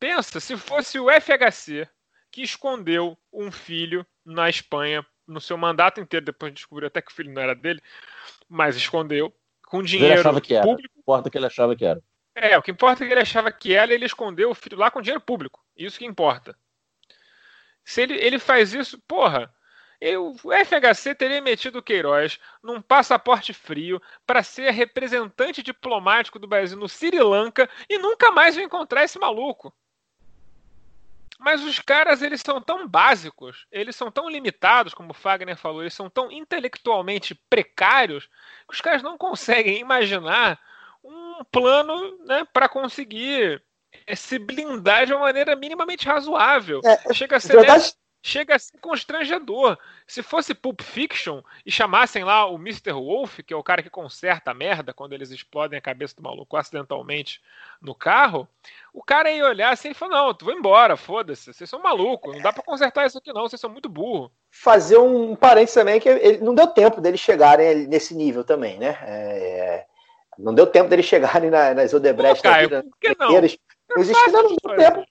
Pensa, 0.01 0.40
se 0.40 0.56
fosse 0.56 0.98
o 0.98 1.09
FHC 1.10 1.86
que 2.30 2.40
escondeu 2.40 3.18
um 3.30 3.52
filho 3.52 4.06
na 4.24 4.48
Espanha 4.48 5.05
no 5.28 5.43
seu 5.43 5.59
mandato 5.59 6.01
inteiro, 6.01 6.24
depois 6.24 6.55
descobriu 6.55 6.86
até 6.86 7.02
que 7.02 7.12
o 7.12 7.14
filho 7.14 7.34
não 7.34 7.43
era 7.43 7.55
dele, 7.55 7.82
mas 8.48 8.76
escondeu 8.76 9.30
com 9.66 9.82
dinheiro 9.82 10.14
ele 10.14 10.20
achava 10.20 10.40
que 10.40 10.55
era. 10.55 10.66
público. 10.66 10.94
Importa 10.98 11.28
que 11.28 11.36
ele 11.36 11.47
achava 11.47 11.76
que 11.76 11.84
era. 11.84 12.01
É, 12.34 12.56
o 12.56 12.62
que 12.62 12.70
importa 12.70 13.04
é 13.04 13.06
que 13.06 13.12
ele 13.12 13.20
achava 13.20 13.52
que 13.52 13.74
era, 13.74 13.92
ele 13.92 14.06
escondeu 14.06 14.50
o 14.50 14.54
filho 14.54 14.78
lá 14.78 14.90
com 14.90 15.02
dinheiro 15.02 15.20
público. 15.20 15.62
Isso 15.76 15.98
que 15.98 16.06
importa. 16.06 16.56
Se 17.84 18.02
ele, 18.02 18.14
ele 18.14 18.38
faz 18.38 18.72
isso, 18.72 18.98
porra, 19.06 19.52
eu, 20.00 20.34
o 20.42 20.52
FHC 20.52 21.14
teria 21.14 21.40
metido 21.40 21.78
o 21.78 21.82
Queiroz 21.82 22.38
num 22.62 22.80
passaporte 22.80 23.52
frio 23.52 24.00
para 24.26 24.42
ser 24.42 24.70
representante 24.70 25.62
diplomático 25.62 26.38
do 26.38 26.48
Brasil 26.48 26.76
no 26.78 26.88
Sri 26.88 27.20
Lanka 27.20 27.68
e 27.88 27.98
nunca 27.98 28.30
mais 28.32 28.56
vai 28.56 28.64
encontrar 28.64 29.04
esse 29.04 29.18
maluco. 29.18 29.72
Mas 31.38 31.62
os 31.62 31.80
caras, 31.80 32.22
eles 32.22 32.40
são 32.40 32.60
tão 32.60 32.86
básicos, 32.86 33.66
eles 33.70 33.96
são 33.96 34.12
tão 34.12 34.28
limitados, 34.28 34.94
como 34.94 35.10
o 35.10 35.14
Fagner 35.14 35.56
falou, 35.56 35.82
eles 35.82 35.94
são 35.94 36.09
tão 36.09 36.30
intelectualmente 36.30 37.34
precários, 37.50 38.26
que 38.68 38.74
os 38.74 38.80
caras 38.80 39.02
não 39.02 39.18
conseguem 39.18 39.78
imaginar 39.80 40.59
um 41.04 41.44
plano 41.50 42.18
né, 42.24 42.46
para 42.52 42.68
conseguir 42.68 43.62
se 44.14 44.38
blindar 44.38 45.06
de 45.06 45.12
uma 45.12 45.22
maneira 45.22 45.54
minimamente 45.56 46.06
razoável. 46.06 46.80
É, 46.84 47.12
Chega 47.12 47.36
a 47.36 47.40
ser 47.40 47.56
verdade, 47.56 47.94
chega 48.22 48.54
a 48.54 48.58
ser 48.58 48.78
constrangedor. 48.78 49.76
Se 50.06 50.22
fosse 50.22 50.54
Pulp 50.54 50.80
Fiction 50.80 51.42
e 51.66 51.72
chamassem 51.72 52.22
lá 52.22 52.46
o 52.46 52.56
Mr. 52.56 52.92
Wolf, 52.92 53.40
que 53.40 53.52
é 53.52 53.56
o 53.56 53.62
cara 53.62 53.82
que 53.82 53.90
conserta 53.90 54.50
a 54.50 54.54
merda 54.54 54.94
quando 54.94 55.12
eles 55.12 55.30
explodem 55.30 55.78
a 55.78 55.82
cabeça 55.82 56.14
do 56.16 56.22
maluco 56.22 56.56
acidentalmente 56.56 57.40
no 57.80 57.94
carro, 57.94 58.48
o 58.92 59.02
cara 59.02 59.30
ia 59.30 59.46
olhar 59.46 59.70
assim 59.70 59.90
e 59.90 59.94
falar: 59.94 60.16
Não, 60.16 60.34
tu 60.34 60.44
vai 60.44 60.54
embora, 60.54 60.96
foda-se, 60.96 61.52
vocês 61.52 61.68
são 61.68 61.82
malucos, 61.82 62.34
não 62.34 62.42
dá 62.42 62.52
para 62.52 62.62
consertar 62.62 63.06
isso 63.06 63.18
aqui 63.18 63.32
não, 63.32 63.42
vocês 63.42 63.60
são 63.60 63.70
muito 63.70 63.88
burros. 63.88 64.30
Fazer 64.50 64.98
um 64.98 65.34
parênteses 65.34 65.74
também 65.74 65.98
que 65.98 66.08
ele, 66.08 66.38
não 66.38 66.54
deu 66.54 66.66
tempo 66.68 67.00
deles 67.00 67.20
chegarem 67.20 67.86
nesse 67.86 68.14
nível 68.14 68.44
também, 68.44 68.78
né? 68.78 68.98
É, 69.02 69.86
não 70.38 70.54
deu 70.54 70.66
tempo 70.66 70.88
deles 70.88 71.06
chegarem 71.06 71.50
na, 71.50 71.74
nas 71.74 71.92
Odebrecht. 71.92 72.42
Pô, 72.42 72.48
Caio, 72.48 72.68
por 72.68 72.98
que 73.00 73.16
não? 73.18 73.36
Eles, 73.36 73.59
não 73.96 74.02
deu 74.02 74.76
tempo 74.76 75.04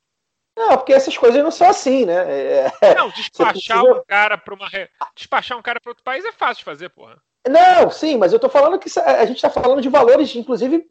não, 0.58 0.78
porque 0.78 0.94
essas 0.94 1.18
coisas 1.18 1.42
não 1.42 1.52
são 1.52 1.70
assim, 1.70 2.06
né? 2.06 2.14
É, 2.14 2.96
não, 2.96 3.10
despachar 3.10 3.52
precisa... 3.52 3.84
um 3.84 4.04
cara 4.06 4.38
para 4.38 4.54
uma 4.54 4.68
despachar 5.16 5.58
um 5.58 5.62
cara 5.62 5.80
para 5.80 5.92
outro 5.92 6.04
país 6.04 6.26
é 6.26 6.32
fácil 6.32 6.58
de 6.58 6.66
fazer, 6.66 6.90
porra. 6.90 7.22
Não, 7.48 7.90
sim, 7.90 8.18
mas 8.18 8.34
eu 8.34 8.40
tô 8.40 8.50
falando 8.50 8.78
que 8.78 8.90
a 9.00 9.26
gente 9.26 9.38
está 9.38 9.50
falando 9.50 9.82
de 9.82 9.90
valores, 9.90 10.36
inclusive 10.36 10.86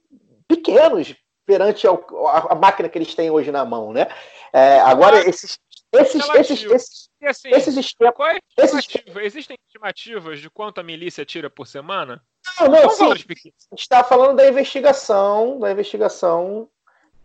pequenos 0.48 1.14
perante 1.46 1.86
a, 1.86 1.90
a, 2.50 2.54
máquina 2.54 2.88
que 2.88 2.98
eles 2.98 3.14
têm 3.14 3.30
hoje 3.30 3.52
na 3.52 3.64
mão, 3.64 3.92
né? 3.92 4.08
É, 4.52 4.80
agora 4.80 5.18
esses 5.28 5.58
esses 5.92 6.28
esses 6.28 6.62
esses, 6.64 7.08
e 7.20 7.26
assim, 7.26 7.48
esses 7.50 7.76
esquemas, 7.76 8.14
qual 8.14 8.28
é 8.28 8.38
esses... 8.56 8.88
existem 9.16 9.56
estimativas 9.66 10.40
de 10.40 10.48
quanto 10.48 10.80
a 10.80 10.84
milícia 10.84 11.24
tira 11.24 11.50
por 11.50 11.66
semana? 11.66 12.22
Não, 12.58 12.68
não, 12.68 12.90
sim, 12.90 13.10
a 13.10 13.14
gente 13.14 13.54
está 13.76 14.02
falando 14.02 14.36
da 14.36 14.48
investigação, 14.48 15.58
da 15.58 15.70
investigação 15.70 16.68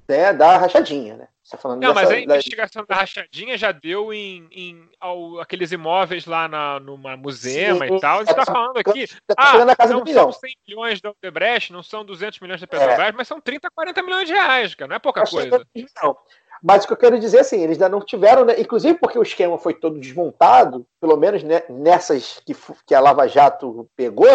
né, 0.08 0.34
da 0.34 0.58
rachadinha, 0.58 1.18
né? 1.18 1.28
Você 1.44 1.56
tá 1.56 1.62
falando 1.62 1.82
não, 1.84 1.94
dessa, 1.94 2.08
mas 2.08 2.12
a 2.12 2.20
investigação 2.20 2.86
da... 2.88 2.96
da 2.96 3.02
rachadinha 3.02 3.56
já 3.56 3.72
deu 3.72 4.12
em, 4.12 4.48
em 4.52 4.90
ao, 5.00 5.40
aqueles 5.40 5.72
imóveis 5.72 6.26
lá 6.26 6.48
na, 6.48 6.80
numa 6.80 7.16
Sim, 7.32 7.84
e 7.84 8.00
tal. 8.00 8.26
Você 8.26 8.32
está 8.32 8.46
falando 8.46 8.78
aqui. 8.78 9.08
Tá 9.28 9.36
ah, 9.38 9.76
casa 9.76 9.94
não 9.94 10.06
são 10.08 10.32
100 10.32 10.56
milhões 10.68 11.02
da 11.02 11.12
Odebrecht, 11.12 11.72
não 11.72 11.84
são 11.84 12.04
200 12.04 12.40
milhões 12.40 12.62
da 12.62 12.66
Petrobras, 12.66 13.10
é. 13.10 13.12
mas 13.12 13.28
são 13.28 13.40
30, 13.40 13.70
40 13.70 14.02
milhões 14.02 14.28
de 14.28 14.34
reais, 14.34 14.74
cara. 14.74 14.90
Não 14.90 14.96
é 14.96 15.00
pouca 15.00 15.24
coisa. 15.24 15.64
Não. 16.02 16.18
Mas 16.64 16.84
o 16.84 16.88
que 16.88 16.94
eu 16.94 16.98
quero 16.98 17.20
dizer 17.20 17.42
assim, 17.42 17.62
eles 17.62 17.78
ainda 17.78 17.90
não 17.90 18.02
tiveram, 18.02 18.44
né, 18.44 18.60
inclusive 18.60 18.98
porque 18.98 19.20
o 19.20 19.22
esquema 19.22 19.56
foi 19.60 19.76
todo 19.76 20.00
desmontado, 20.00 20.84
pelo 21.00 21.16
menos 21.16 21.44
né, 21.44 21.62
nessas 21.70 22.42
que, 22.44 22.56
que 22.88 22.96
a 22.96 23.00
Lava 23.00 23.28
Jato 23.28 23.88
pegou, 23.96 24.28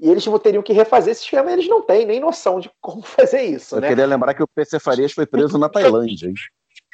e 0.00 0.10
eles 0.10 0.24
teriam 0.42 0.62
que 0.62 0.72
refazer 0.72 1.12
esse 1.12 1.22
esquema 1.22 1.50
e 1.50 1.54
eles 1.54 1.68
não 1.68 1.82
têm 1.82 2.06
nem 2.06 2.20
noção 2.20 2.60
de 2.60 2.70
como 2.80 3.02
fazer 3.06 3.42
isso. 3.42 3.76
Eu 3.76 3.80
né? 3.80 3.88
queria 3.88 4.06
lembrar 4.06 4.34
que 4.34 4.42
o 4.42 4.48
PC 4.48 4.78
Farias 4.80 5.12
foi 5.12 5.26
preso 5.26 5.58
na 5.58 5.68
Tailândia. 5.68 6.28
Hein? 6.28 6.34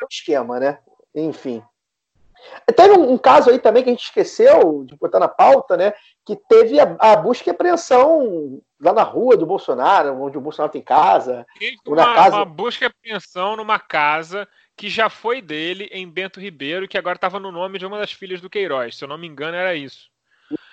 É 0.02 0.06
esquema, 0.10 0.58
né? 0.58 0.78
Enfim. 1.14 1.62
Teve 2.74 2.94
um, 2.94 3.12
um, 3.12 3.18
caso 3.18 3.50
aí 3.50 3.58
também 3.58 3.82
que 3.82 3.90
a 3.90 3.92
gente 3.92 4.04
esqueceu 4.04 4.84
de 4.84 4.96
botar 4.96 5.18
na 5.18 5.28
pauta, 5.28 5.76
né? 5.76 5.92
Que 6.24 6.34
teve 6.34 6.80
a, 6.80 6.96
a 6.98 7.16
busca 7.16 7.50
e 7.50 7.52
apreensão 7.52 8.62
lá 8.80 8.92
na 8.92 9.02
rua 9.02 9.36
do 9.36 9.44
Bolsonaro, 9.44 10.22
onde 10.22 10.38
o 10.38 10.40
Bolsonaro 10.40 10.72
tem 10.72 10.80
casa. 10.80 11.46
Uma, 11.86 11.96
na 11.96 12.14
casa... 12.14 12.36
uma 12.36 12.44
busca 12.44 12.84
e 12.84 12.88
apreensão 12.88 13.56
numa 13.56 13.78
casa 13.78 14.48
que 14.74 14.88
já 14.88 15.10
foi 15.10 15.42
dele 15.42 15.90
em 15.92 16.08
Bento 16.08 16.40
Ribeiro, 16.40 16.88
que 16.88 16.96
agora 16.96 17.16
estava 17.16 17.38
no 17.38 17.52
nome 17.52 17.78
de 17.78 17.84
uma 17.84 17.98
das 17.98 18.12
filhas 18.12 18.40
do 18.40 18.48
Queiroz. 18.48 18.96
Se 18.96 19.04
eu 19.04 19.08
não 19.08 19.18
me 19.18 19.26
engano, 19.26 19.56
era 19.56 19.74
isso. 19.74 20.08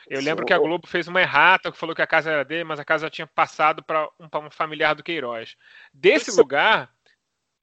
Eu 0.10 0.22
lembro 0.22 0.46
que 0.46 0.54
a 0.54 0.58
Globo 0.58 0.88
fez 0.88 1.08
uma 1.08 1.22
errata 1.22 1.72
que 1.72 1.78
falou 1.78 1.94
que 1.94 2.02
a 2.02 2.08
casa 2.08 2.32
era 2.32 2.46
dele, 2.46 2.64
mas 2.64 2.80
a 2.80 2.86
casa 2.86 3.06
já 3.06 3.10
tinha 3.10 3.28
passado 3.28 3.84
para 3.84 4.08
um, 4.20 4.28
um, 4.46 4.50
familiar 4.50 4.96
do 4.96 5.04
Queiroz. 5.04 5.58
Desse 5.94 6.32
lugar, 6.32 6.90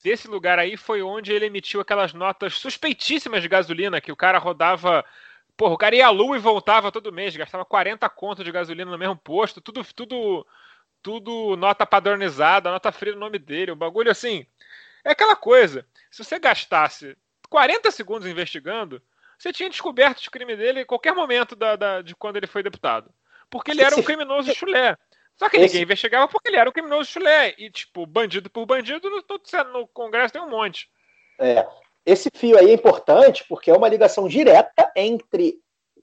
desse 0.03 0.29
lugar 0.29 0.59
aí 0.59 0.77
foi 0.77 1.03
onde 1.03 1.33
ele 1.33 1.47
emitiu 1.47 1.81
aquelas 1.81 2.13
notas 2.13 2.55
suspeitíssimas 2.55 3.43
de 3.43 3.49
gasolina 3.49 4.01
que 4.01 4.13
o 4.13 4.17
cara 4.17 4.39
rodava. 4.39 5.05
Porra, 5.57 5.75
o 5.75 5.79
cara 5.79 5.97
ia 5.97 6.07
à 6.07 6.11
lua 6.11 6.37
e 6.37 6.41
voltava 6.41 6.93
todo 6.93 7.13
mês, 7.13 7.35
gastava 7.35 7.65
40 7.65 8.09
contos 8.11 8.45
de 8.45 8.53
gasolina 8.53 8.91
no 8.91 8.99
mesmo 8.99 9.17
posto, 9.17 9.61
tudo, 9.61 9.83
tudo, 9.95 10.47
tudo 11.01 11.57
nota 11.57 11.87
padronizada, 11.87 12.71
nota 12.71 12.93
fria 12.93 13.15
no 13.15 13.21
nome 13.21 13.39
dele, 13.39 13.71
o 13.71 13.77
bagulho 13.77 14.11
assim. 14.11 14.47
É 15.05 15.13
aquela 15.13 15.37
coisa. 15.37 15.87
Se 16.11 16.23
você 16.25 16.39
gastasse 16.39 17.17
40 17.49 17.91
segundos 17.91 18.29
investigando, 18.29 19.01
você 19.45 19.53
tinha 19.53 19.69
descoberto 19.69 20.25
o 20.25 20.31
crime 20.31 20.57
dele 20.57 20.81
em 20.81 20.87
qualquer 20.87 21.15
momento 21.15 21.55
da, 21.55 21.77
da, 21.77 22.01
de 22.01 22.17
quando 22.17 22.37
ele 22.37 22.47
foi 22.47 22.63
deputado. 22.63 23.11
Porque 23.51 23.73
ele 23.73 23.83
era 23.83 23.95
um 23.95 24.03
criminoso 24.03 24.55
chulé. 24.55 24.97
Só 25.37 25.51
que 25.51 25.59
ninguém 25.59 25.83
investigava 25.83 26.27
porque 26.29 26.49
ele 26.49 26.57
era 26.57 26.69
um 26.69 26.73
criminoso 26.73 27.11
chulé. 27.11 27.55
E, 27.59 27.71
tipo, 27.71 28.07
bandido 28.07 28.49
por 28.49 28.65
bandido, 28.65 29.11
no, 29.11 29.23
no 29.73 29.87
Congresso 29.89 30.33
tem 30.33 30.41
um 30.41 30.49
monte. 30.49 30.89
É. 31.39 31.67
Esse 32.07 32.31
fio 32.35 32.59
aí 32.59 32.71
é 32.71 32.73
importante 32.73 33.45
porque 33.47 33.71
é 33.71 33.77
uma 33.77 33.89
ligação 33.89 34.27
direta 34.29 34.91
entre 34.97 35.59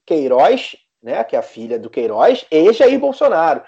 Queiroz, 0.06 0.76
né, 1.02 1.24
que 1.24 1.34
é 1.34 1.38
a 1.38 1.42
filha 1.42 1.80
do 1.80 1.90
Queiroz, 1.90 2.46
e 2.48 2.72
Jair 2.72 2.98
Bolsonaro. 3.00 3.64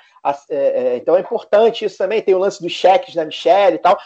É, 0.51 0.57
é, 0.57 0.97
então 0.99 1.17
é 1.17 1.21
importante 1.21 1.85
isso 1.85 1.99
também. 1.99 2.23
Tem 2.23 2.35
o 2.35 2.39
lance 2.39 2.63
dos 2.63 2.73
cheques 2.73 3.15
da 3.15 3.25
Michelle 3.25 3.77
e 3.77 3.81
tal. 3.81 3.99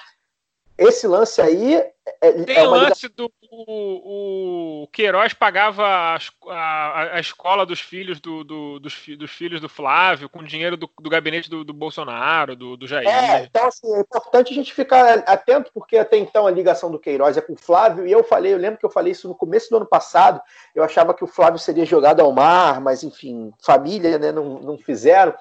Esse 0.79 1.09
lance 1.09 1.41
aí 1.41 1.83
é, 2.21 2.33
Tem 2.45 2.57
é 2.57 2.63
lance 2.63 3.09
do 3.09 3.31
o, 3.51 4.83
o 4.83 4.89
Queiroz 4.89 5.33
pagava 5.33 5.85
a, 5.85 6.19
a, 6.49 7.17
a 7.17 7.21
escola 7.21 7.65
dos 7.65 7.81
filhos 7.81 8.21
do, 8.21 8.45
do, 8.45 8.79
dos, 8.79 8.95
dos, 9.19 9.31
filhos 9.31 9.61
do 9.61 9.69
Flávio 9.69 10.29
com 10.29 10.43
dinheiro 10.43 10.77
do, 10.77 10.89
do 11.01 11.11
gabinete 11.11 11.49
do, 11.49 11.65
do, 11.65 11.73
Bolsonaro, 11.73 12.55
do, 12.55 12.77
do 12.77 12.87
Jair. 12.87 13.09
É, 13.09 13.45
então 13.45 13.67
assim, 13.67 13.93
é 13.95 14.01
importante 14.01 14.53
a 14.53 14.55
gente 14.55 14.73
ficar 14.73 15.19
atento, 15.27 15.71
porque 15.73 15.97
até 15.97 16.17
então 16.17 16.47
a 16.47 16.51
ligação 16.51 16.91
do 16.91 16.99
Queiroz 16.99 17.37
é 17.37 17.41
com 17.41 17.55
o 17.55 17.59
Flávio, 17.59 18.07
e 18.07 18.13
eu 18.13 18.23
falei, 18.23 18.53
eu 18.53 18.59
lembro 18.59 18.79
que 18.79 18.87
eu 18.87 18.91
falei 18.91 19.13
isso 19.13 19.29
no 19.29 19.35
começo 19.35 19.71
do 19.71 19.77
ano 19.79 19.87
passado, 19.87 20.41
eu 20.75 20.85
achava 20.85 21.15
que 21.15 21.25
o 21.25 21.29
Flávio 21.29 21.59
seria 21.59 21.87
jogado 21.87 22.21
ao 22.21 22.33
mar, 22.33 22.81
mas 22.81 23.03
enfim, 23.03 23.53
família 23.61 24.19
né, 24.19 24.31
não, 24.31 24.59
não 24.61 24.79
fizeram. 24.79 25.35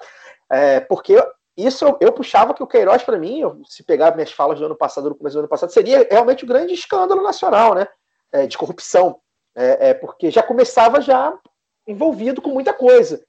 É, 0.50 0.80
porque 0.80 1.22
isso 1.58 1.84
eu, 1.84 1.98
eu, 2.00 2.12
puxava 2.12 2.54
que 2.54 2.62
o 2.62 2.66
Queiroz, 2.66 3.02
para 3.02 3.18
mim, 3.18 3.42
se 3.68 3.82
pegar 3.82 4.14
minhas 4.14 4.30
falas 4.30 4.60
do 4.60 4.66
ano 4.66 4.76
passado, 4.76 5.08
no 5.08 5.14
começo 5.16 5.34
do 5.34 5.40
ano 5.40 5.48
passado, 5.48 5.72
seria 5.72 6.06
realmente 6.08 6.44
o 6.44 6.46
um 6.46 6.48
grande 6.48 6.72
escândalo 6.72 7.20
nacional, 7.20 7.74
né? 7.74 7.88
É, 8.30 8.46
de 8.46 8.56
corrupção. 8.56 9.20
É, 9.56 9.88
é, 9.88 9.94
porque 9.94 10.30
já 10.30 10.42
começava 10.42 11.00
já 11.00 11.36
envolvido 11.84 12.40
com 12.40 12.50
muita 12.50 12.72
coisa. 12.72 13.20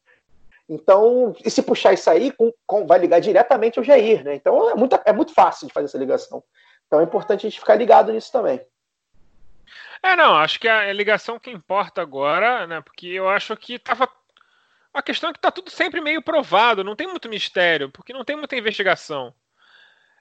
Então, 0.70 1.34
e 1.44 1.50
se 1.50 1.64
puxar 1.64 1.94
isso 1.94 2.08
aí, 2.08 2.32
com, 2.32 2.54
com, 2.68 2.86
vai 2.86 3.00
ligar 3.00 3.20
diretamente 3.20 3.80
ao 3.80 3.84
Jair, 3.84 4.24
né? 4.24 4.36
Então 4.36 4.70
é 4.70 4.76
muito, 4.76 5.00
é 5.04 5.12
muito 5.12 5.34
fácil 5.34 5.68
de 5.68 5.74
fazer 5.74 5.86
essa 5.86 5.98
ligação. 5.98 6.44
Então 6.86 7.00
é 7.00 7.04
importante 7.04 7.48
a 7.48 7.50
gente 7.50 7.60
ficar 7.60 7.74
ligado 7.74 8.14
nisso 8.14 8.32
também. 8.32 8.62
É, 10.04 10.16
não, 10.16 10.36
acho 10.36 10.60
que 10.60 10.68
a 10.68 10.94
ligação 10.94 11.40
que 11.40 11.50
importa 11.50 12.02
agora, 12.02 12.68
né? 12.68 12.82
Porque 12.82 13.08
eu 13.08 13.28
acho 13.28 13.58
que 13.58 13.74
estava 13.74 14.08
a 14.94 15.02
questão 15.02 15.30
é 15.30 15.34
que 15.34 15.40
está 15.40 15.52
tudo 15.52 15.70
sempre 15.70 16.02
meio 16.02 16.22
provado, 16.22 16.84
não 16.84 16.96
tem 16.96 17.08
muito 17.08 17.30
mistério, 17.30 17.90
porque 17.90 18.14
não 18.14 18.26
tem 18.26 18.36
muita 18.36 18.56
investigação. 18.56 19.34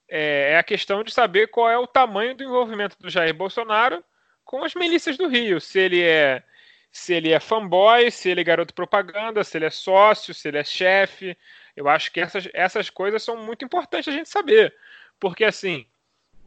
é, 0.08 0.52
é 0.52 0.58
a 0.58 0.62
questão 0.62 1.02
de 1.04 1.12
saber 1.12 1.48
qual 1.48 1.68
é 1.70 1.78
o 1.78 1.86
tamanho 1.86 2.34
do 2.34 2.44
envolvimento 2.44 2.96
do 2.98 3.10
Jair 3.10 3.34
Bolsonaro 3.34 4.02
com 4.44 4.64
as 4.64 4.74
milícias 4.74 5.16
do 5.16 5.28
Rio. 5.28 5.60
Se 5.60 5.78
ele 5.78 6.02
é 6.02 6.42
se 6.90 7.12
ele 7.14 7.32
é 7.32 7.40
fanboy, 7.40 8.10
se 8.10 8.30
ele 8.30 8.40
é 8.40 8.44
garoto 8.44 8.74
propaganda, 8.74 9.44
se 9.44 9.58
ele 9.58 9.66
é 9.66 9.70
sócio, 9.70 10.34
se 10.34 10.48
ele 10.48 10.58
é 10.58 10.64
chefe. 10.64 11.36
Eu 11.76 11.88
acho 11.88 12.10
que 12.10 12.20
essas, 12.20 12.48
essas 12.52 12.90
coisas 12.90 13.22
são 13.22 13.36
muito 13.36 13.64
importantes 13.64 14.08
a 14.08 14.16
gente 14.16 14.28
saber. 14.28 14.74
Porque, 15.20 15.44
assim, 15.44 15.86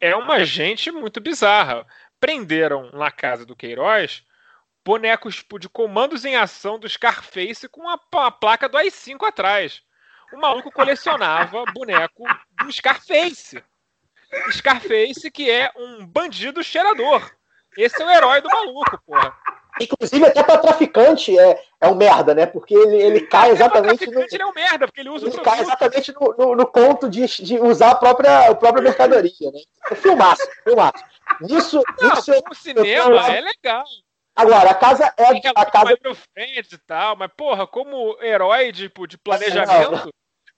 é 0.00 0.14
uma 0.16 0.44
gente 0.44 0.90
muito 0.90 1.20
bizarra. 1.20 1.86
Prenderam 2.20 2.90
na 2.92 3.10
casa 3.10 3.46
do 3.46 3.56
Queiroz 3.56 4.24
bonecos 4.84 5.44
de 5.60 5.68
comandos 5.68 6.24
em 6.24 6.36
ação 6.36 6.78
do 6.78 6.88
Scarface 6.88 7.68
com 7.68 7.88
a, 7.88 7.98
a 8.12 8.30
placa 8.30 8.68
do 8.68 8.76
AI-5 8.76 9.26
atrás. 9.26 9.82
O 10.32 10.38
maluco 10.38 10.72
colecionava 10.72 11.64
boneco 11.72 12.24
do 12.64 12.72
Scarface. 12.72 13.62
Scarface, 14.50 15.30
que 15.30 15.50
é 15.50 15.70
um 15.76 16.06
bandido 16.06 16.64
cheirador. 16.64 17.30
Esse 17.76 18.02
é 18.02 18.06
o 18.06 18.10
herói 18.10 18.40
do 18.40 18.48
maluco, 18.48 18.98
porra. 19.06 19.34
Inclusive, 19.80 20.26
até 20.26 20.42
para 20.42 20.58
traficante 20.58 21.38
é, 21.38 21.62
é 21.80 21.88
um 21.88 21.94
merda, 21.94 22.34
né? 22.34 22.44
Porque 22.44 22.74
ele, 22.74 22.96
ele 22.96 23.20
cai 23.22 23.50
exatamente. 23.50 24.06
No, 24.06 24.20
ele 24.20 24.42
é 24.42 24.46
um 24.46 24.52
merda, 24.52 24.86
porque 24.86 25.00
ele 25.00 25.08
usa 25.08 25.26
ele 25.26 25.38
cai 25.38 25.60
exatamente 25.60 26.12
no, 26.12 26.34
no, 26.38 26.56
no, 26.56 26.66
ponto 26.66 27.08
de, 27.08 27.24
de 27.42 27.58
usar 27.58 27.92
a 27.92 27.94
própria, 27.94 28.50
a 28.50 28.54
própria 28.54 28.82
mercadoria, 28.82 29.50
né? 29.50 29.60
É 29.90 29.94
filmaço, 29.94 30.46
filmaço. 30.62 31.02
Isso, 31.48 31.82
Não, 32.00 32.12
isso 32.12 32.32
o 32.50 32.54
cinema 32.54 33.28
é 33.28 33.40
legal. 33.40 33.84
Agora, 34.34 34.70
a 34.70 34.74
casa 34.74 35.12
é. 35.16 35.40
Tem 35.40 35.52
a 35.54 35.66
casa 35.66 35.96
friends 36.34 36.72
e 36.72 36.78
tal, 36.78 37.16
mas, 37.16 37.30
porra, 37.36 37.66
como 37.66 38.16
herói 38.22 38.72
tipo, 38.72 39.06
de 39.06 39.18
planejamento. 39.18 40.10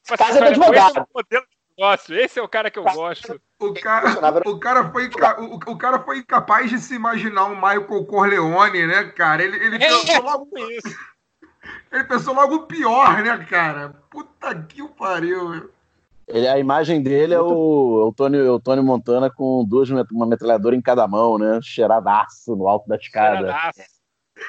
Não, 0.08 0.16
casa 0.16 0.38
é 0.38 0.48
advogado. 0.48 1.06
Modelo 1.14 1.44
negócio. 1.76 2.18
Esse 2.18 2.38
é 2.38 2.42
o 2.42 2.48
cara 2.48 2.70
que 2.70 2.78
eu 2.78 2.84
gosto. 2.84 3.40
O 3.58 3.74
cara, 3.74 4.48
o 4.48 4.58
cara, 4.58 4.90
foi, 4.90 5.10
o, 5.38 5.54
o 5.72 5.78
cara 5.78 5.98
foi 6.00 6.18
incapaz 6.18 6.70
de 6.70 6.78
se 6.78 6.94
imaginar 6.94 7.46
um 7.46 7.56
Michael 7.56 8.04
Corleone, 8.06 8.86
né, 8.86 9.04
cara? 9.10 9.42
Ele, 9.42 9.56
ele 9.56 9.76
É, 9.76 9.88
pensou 9.88 10.22
logo. 10.22 10.58
isso. 10.70 10.88
Ele 11.90 12.04
pensou 12.04 12.34
logo 12.34 12.56
o 12.56 12.66
pior, 12.66 13.22
né, 13.22 13.38
cara? 13.48 13.94
Puta 14.10 14.54
que 14.64 14.82
o 14.82 14.88
pariu, 14.90 15.48
meu. 15.48 15.73
Ele, 16.26 16.48
a 16.48 16.58
imagem 16.58 17.02
dele 17.02 17.34
é 17.34 17.40
o, 17.40 18.00
é 18.02 18.08
o, 18.08 18.12
Tony, 18.16 18.38
é 18.38 18.50
o 18.50 18.60
Tony 18.60 18.82
Montana 18.82 19.30
com 19.30 19.64
duas, 19.64 19.90
met- 19.90 20.10
uma 20.12 20.26
metralhadora 20.26 20.74
em 20.74 20.80
cada 20.82 21.06
mão, 21.06 21.38
né? 21.38 21.60
Cheiradaço 21.62 22.56
no 22.56 22.66
alto 22.66 22.88
da 22.88 22.96
escada. 22.96 23.36
Cheiradaço. 23.38 23.80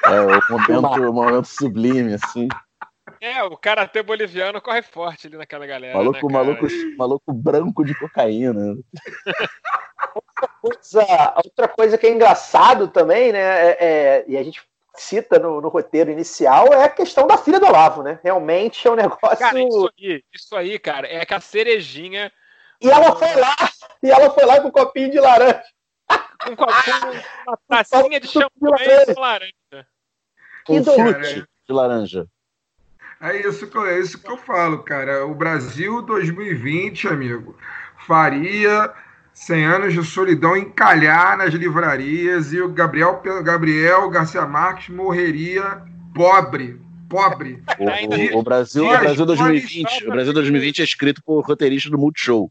É 0.06 0.22
o 0.22 0.52
momento, 0.52 1.10
o 1.10 1.14
momento 1.14 1.46
sublime, 1.46 2.14
assim. 2.14 2.48
É, 3.22 3.44
o 3.44 3.58
cara 3.58 3.84
até 3.84 4.02
boliviano 4.02 4.62
corre 4.62 4.82
forte 4.82 5.28
ali 5.28 5.38
naquela 5.38 5.66
galera. 5.66 5.96
Maluco, 5.98 6.28
né, 6.28 6.34
maluco, 6.34 6.66
maluco 6.98 7.34
branco 7.34 7.84
de 7.84 7.98
cocaína. 7.98 8.76
coisa, 10.62 11.34
outra 11.44 11.68
coisa 11.68 11.98
que 11.98 12.08
é 12.08 12.14
engraçado 12.14 12.88
também, 12.88 13.32
né? 13.32 13.40
é- 13.40 13.78
é- 13.80 14.26
e 14.28 14.38
a 14.38 14.44
gente 14.44 14.62
cita 14.98 15.40
no, 15.40 15.62
no 15.62 15.70
roteiro 15.70 16.12
inicial 16.12 16.74
é 16.74 16.84
a 16.86 16.90
questão 16.90 17.28
da 17.28 17.38
filha 17.38 17.60
do 17.60 17.66
Olavo, 17.66 18.04
né? 18.04 18.20
Realmente 18.24 18.88
é 18.88 18.92
um 18.92 18.96
negócio. 18.96 19.38
Cara, 19.38 19.60
isso 19.60 19.92
aí, 19.98 20.24
isso 20.34 20.56
aí, 20.56 20.80
cara, 20.80 21.08
é 21.08 21.22
aquela 21.22 21.42
cerejinha 21.42 22.32
E 22.82 22.90
ela 22.90 23.16
foi 23.16 23.36
lá, 23.36 23.56
e 24.04 24.12
ela 24.12 24.30
foi 24.32 24.46
lá 24.46 24.62
com 24.62 24.68
um 24.68 24.72
copinho 24.72 25.12
de 25.12 25.20
laranja. 25.20 25.64
com, 26.44 26.56
com 26.56 26.64
uma 27.48 27.58
tacinha 27.68 28.20
de 28.20 28.28
champanhe 28.28 28.88
laranja. 28.88 29.14
com 29.14 29.22
laranja. 29.22 29.88
Que 30.66 30.78
Com 30.78 30.84
flute 30.84 31.46
de 31.68 31.74
laranja. 31.74 32.28
É 33.22 33.38
isso, 33.38 33.68
que 33.68 33.78
eu, 33.78 33.88
é 33.88 34.00
isso 34.00 34.22
que 34.22 34.30
eu 34.30 34.38
falo, 34.38 34.84
cara. 34.84 35.26
O 35.26 35.34
Brasil 35.34 36.02
2020, 36.02 37.08
amigo, 37.08 37.58
faria 38.06 38.94
100 39.36 39.66
anos 39.66 39.94
de 39.94 40.02
solidão 40.04 40.56
encalhar 40.56 41.38
nas 41.38 41.54
livrarias 41.54 42.54
e 42.54 42.62
o 42.62 42.70
Gabriel, 42.70 43.22
Gabriel 43.44 44.10
Garcia 44.10 44.46
Marques 44.46 44.90
morreria 44.90 45.82
pobre. 46.14 46.80
Pobre. 47.10 47.62
O, 47.78 48.36
o- 48.38 48.40
o 48.40 48.44
Brasil, 48.44 48.86
o 48.86 48.90
Brasil 48.90 49.26
Gomes 49.26 49.38
2020, 49.38 50.08
o 50.08 50.12
Brasil 50.12 50.34
2020 50.34 50.82
é 50.82 50.84
escrito 50.86 51.22
por 51.24 51.42
roteiristas 51.46 51.92
do 51.92 51.98
Multishow. 52.00 52.50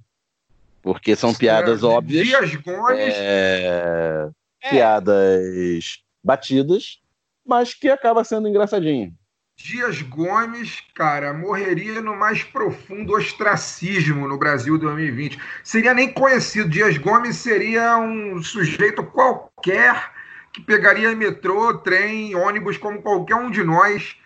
Porque 0.82 1.16
são 1.16 1.34
piadas 1.34 1.82
É, 1.82 1.86
óbvias, 1.86 2.26
Dias 2.26 2.54
Gomes. 2.56 3.14
é, 3.16 4.28
É. 4.62 4.70
piadas 4.70 6.02
batidas, 6.22 6.98
mas 7.44 7.72
que 7.74 7.88
acaba 7.88 8.22
sendo 8.22 8.46
engraçadinho. 8.46 9.12
Dias 9.56 10.02
Gomes, 10.02 10.82
cara, 10.94 11.32
morreria 11.32 12.00
no 12.00 12.16
mais 12.16 12.42
profundo 12.42 13.14
ostracismo 13.14 14.26
no 14.26 14.36
Brasil 14.36 14.76
2020. 14.78 15.40
Seria 15.62 15.94
nem 15.94 16.12
conhecido. 16.12 16.68
Dias 16.68 16.98
Gomes 16.98 17.36
seria 17.36 17.96
um 17.96 18.42
sujeito 18.42 19.02
qualquer 19.04 20.12
que 20.52 20.60
pegaria 20.60 21.14
metrô, 21.14 21.78
trem, 21.78 22.34
ônibus, 22.34 22.76
como 22.76 23.00
qualquer 23.00 23.36
um 23.36 23.50
de 23.50 23.62
nós, 23.64 24.16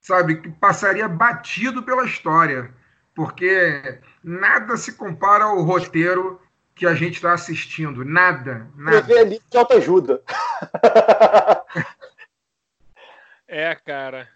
sabe, 0.00 0.36
que 0.36 0.50
passaria 0.50 1.08
batido 1.08 1.82
pela 1.82 2.04
história. 2.04 2.72
Porque 3.14 4.00
nada 4.22 4.76
se 4.76 4.92
compara 4.92 5.44
ao 5.44 5.62
roteiro 5.62 6.40
que 6.74 6.86
a 6.86 6.94
gente 6.94 7.14
está 7.14 7.32
assistindo. 7.32 8.04
Nada, 8.04 8.70
nada. 8.76 8.98
Escrever 8.98 9.24
livro 9.28 9.44
de 9.50 9.58
autoajuda. 9.58 10.22
É, 13.54 13.74
cara. 13.74 14.30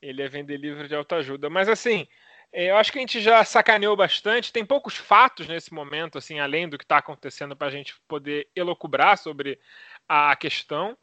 Ele 0.00 0.22
é 0.22 0.28
vender 0.28 0.56
livro 0.56 0.88
de 0.88 0.94
autoajuda. 0.94 1.50
Mas 1.50 1.68
assim, 1.68 2.06
é, 2.52 2.70
eu 2.70 2.76
acho 2.76 2.90
que 2.90 2.98
a 2.98 3.02
gente 3.02 3.20
já 3.20 3.44
sacaneou 3.44 3.96
bastante. 3.96 4.52
Tem 4.52 4.64
poucos 4.64 4.96
fatos 4.96 5.46
nesse 5.46 5.72
momento, 5.72 6.18
assim, 6.18 6.40
além 6.40 6.68
do 6.68 6.76
que 6.78 6.84
está 6.84 6.98
acontecendo, 6.98 7.56
para 7.56 7.68
a 7.68 7.70
gente 7.70 7.94
poder 8.08 8.48
elocubrar 8.54 9.16
sobre 9.16 9.60
a 10.08 10.34
questão. 10.36 10.96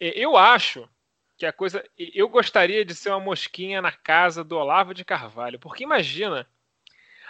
É, 0.00 0.18
Eu 0.18 0.36
acho 0.36 0.88
que 1.36 1.46
a 1.46 1.52
coisa. 1.52 1.84
Eu 1.96 2.28
gostaria 2.28 2.84
de 2.84 2.94
ser 2.94 3.10
uma 3.10 3.20
mosquinha 3.20 3.80
na 3.80 3.92
casa 3.92 4.42
do 4.42 4.56
Olavo 4.56 4.92
de 4.92 5.04
Carvalho. 5.04 5.58
Porque 5.58 5.84
imagina 5.84 6.48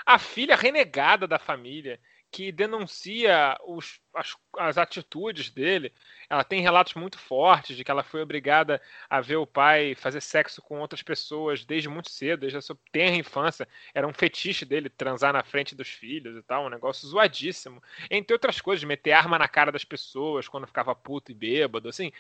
a 0.06 0.18
filha 0.18 0.56
renegada 0.56 1.26
da 1.26 1.38
família 1.38 2.00
que 2.30 2.52
denuncia 2.52 3.56
os- 3.66 4.00
as, 4.14 4.36
as 4.58 4.78
atitudes 4.78 5.50
dele. 5.50 5.92
Ela 6.28 6.44
tem 6.44 6.60
relatos 6.60 6.94
muito 6.94 7.18
fortes 7.18 7.76
de 7.76 7.82
que 7.84 7.90
ela 7.90 8.02
foi 8.02 8.20
obrigada 8.22 8.80
a 9.08 9.20
ver 9.20 9.36
o 9.36 9.46
pai 9.46 9.94
fazer 9.94 10.20
sexo 10.20 10.60
com 10.60 10.78
outras 10.80 11.02
pessoas 11.02 11.64
desde 11.64 11.88
muito 11.88 12.10
cedo, 12.10 12.40
desde 12.40 12.58
a 12.58 12.62
sua 12.62 12.78
tenra 12.92 13.16
infância. 13.16 13.66
Era 13.94 14.06
um 14.06 14.12
fetiche 14.12 14.64
dele 14.64 14.90
transar 14.90 15.32
na 15.32 15.42
frente 15.42 15.74
dos 15.74 15.88
filhos 15.88 16.36
e 16.36 16.42
tal, 16.42 16.66
um 16.66 16.70
negócio 16.70 17.08
zoadíssimo. 17.08 17.82
Entre 18.10 18.32
outras 18.34 18.60
coisas, 18.60 18.84
meter 18.84 19.12
arma 19.12 19.38
na 19.38 19.48
cara 19.48 19.72
das 19.72 19.84
pessoas 19.84 20.46
quando 20.48 20.66
ficava 20.66 20.94
puto 20.94 21.32
e 21.32 21.34
bêbado, 21.34 21.88
assim. 21.88 22.12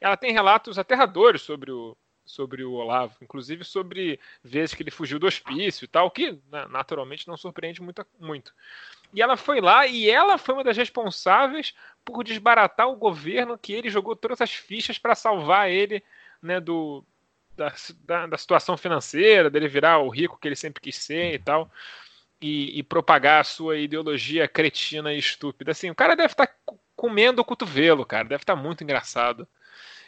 Ela 0.00 0.16
tem 0.16 0.32
relatos 0.32 0.78
aterradores 0.78 1.42
sobre 1.42 1.72
o, 1.72 1.96
sobre 2.26 2.64
o 2.64 2.72
Olavo, 2.72 3.14
inclusive 3.22 3.64
sobre 3.64 4.20
vezes 4.42 4.74
que 4.74 4.82
ele 4.82 4.90
fugiu 4.90 5.18
do 5.18 5.26
hospício 5.26 5.84
e 5.84 5.88
tal, 5.88 6.10
que 6.10 6.32
né, 6.50 6.66
naturalmente 6.68 7.28
não 7.28 7.36
surpreende 7.36 7.80
muito. 7.80 8.04
muito. 8.18 8.52
E 9.14 9.22
ela 9.22 9.36
foi 9.36 9.60
lá 9.60 9.86
e 9.86 10.10
ela 10.10 10.36
foi 10.36 10.54
uma 10.56 10.64
das 10.64 10.76
responsáveis 10.76 11.74
por 12.04 12.24
desbaratar 12.24 12.88
o 12.88 12.96
governo 12.96 13.56
que 13.56 13.72
ele 13.72 13.88
jogou 13.88 14.16
todas 14.16 14.40
as 14.40 14.52
fichas 14.52 14.98
para 14.98 15.14
salvar 15.14 15.70
ele 15.70 16.02
né, 16.42 16.60
do, 16.60 17.04
da, 17.56 17.72
da, 18.04 18.26
da 18.26 18.38
situação 18.38 18.76
financeira, 18.76 19.48
dele 19.48 19.68
virar 19.68 19.98
o 19.98 20.08
rico 20.08 20.38
que 20.38 20.48
ele 20.48 20.56
sempre 20.56 20.82
quis 20.82 20.96
ser 20.96 21.34
e 21.34 21.38
tal, 21.38 21.70
e, 22.40 22.78
e 22.78 22.82
propagar 22.82 23.40
a 23.40 23.44
sua 23.44 23.78
ideologia 23.78 24.46
cretina 24.46 25.12
e 25.14 25.18
estúpida. 25.18 25.70
Assim, 25.70 25.88
o 25.90 25.94
cara 25.94 26.14
deve 26.14 26.32
estar 26.32 26.48
comendo 26.94 27.40
o 27.40 27.44
cotovelo, 27.44 28.04
cara, 28.04 28.28
deve 28.28 28.42
estar 28.42 28.56
muito 28.56 28.82
engraçado. 28.84 29.48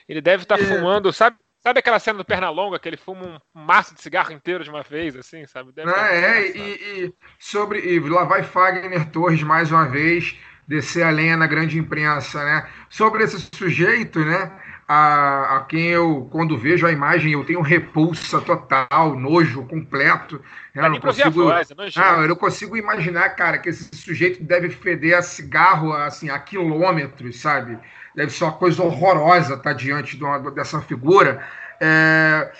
Ele 0.09 0.21
deve 0.21 0.43
estar 0.43 0.59
É. 0.59 0.65
fumando, 0.65 1.13
sabe? 1.13 1.37
Sabe 1.69 1.81
aquela 1.81 1.99
cena 1.99 2.17
do 2.17 2.25
Pernalonga 2.25 2.79
que 2.79 2.89
ele 2.89 2.97
fuma 2.97 3.27
um 3.55 3.61
maço 3.61 3.95
de 3.95 4.01
cigarro 4.01 4.33
inteiro 4.33 4.65
de 4.65 4.71
uma 4.71 4.83
vez, 4.83 5.15
assim, 5.15 5.45
sabe? 5.45 5.71
Deve 5.71 5.87
muito 5.87 6.01
É, 6.03 6.47
e, 6.47 7.05
e 7.05 7.15
sobre 7.39 7.81
e 7.81 8.01
lá 8.01 8.25
vai 8.25 8.43
Fagner 8.43 9.11
Torres 9.11 9.43
mais 9.43 9.71
uma 9.71 9.87
vez 9.87 10.35
descer 10.67 11.03
a 11.03 11.11
lenha 11.11 11.37
na 11.37 11.47
grande 11.47 11.79
imprensa, 11.79 12.43
né? 12.43 12.67
Sobre 12.89 13.23
esse 13.23 13.39
sujeito, 13.55 14.19
né? 14.19 14.51
A, 14.89 15.59
a 15.59 15.61
quem 15.65 15.89
eu, 15.89 16.27
quando 16.33 16.57
vejo 16.57 16.87
a 16.87 16.91
imagem, 16.91 17.33
eu 17.33 17.45
tenho 17.45 17.61
repulsa 17.61 18.41
total, 18.41 19.15
nojo 19.15 19.67
completo. 19.67 20.43
né? 20.75 20.87
Eu 20.87 20.91
não 20.93 21.01
consigo, 21.01 21.45
voz, 21.45 21.71
é 21.71 21.75
ah, 21.97 22.21
eu 22.23 22.29
não 22.29 22.37
consigo 22.37 22.79
imaginar, 22.79 23.29
cara, 23.37 23.59
que 23.59 23.69
esse 23.69 23.95
sujeito 23.95 24.43
deve 24.43 24.71
feder 24.71 25.19
a 25.19 25.21
cigarro 25.21 25.93
assim, 25.93 26.31
a 26.31 26.39
quilômetros, 26.39 27.39
sabe? 27.39 27.79
Deve 28.19 28.33
ser 28.33 28.43
uma 28.45 28.53
coisa 28.53 28.83
horrorosa 28.83 29.55
estar 29.55 29.73
diante 29.75 30.17
de 30.17 30.25
uma- 30.25 30.51
dessa 30.51 30.81
figura. 30.81 31.41
É, 31.81 32.51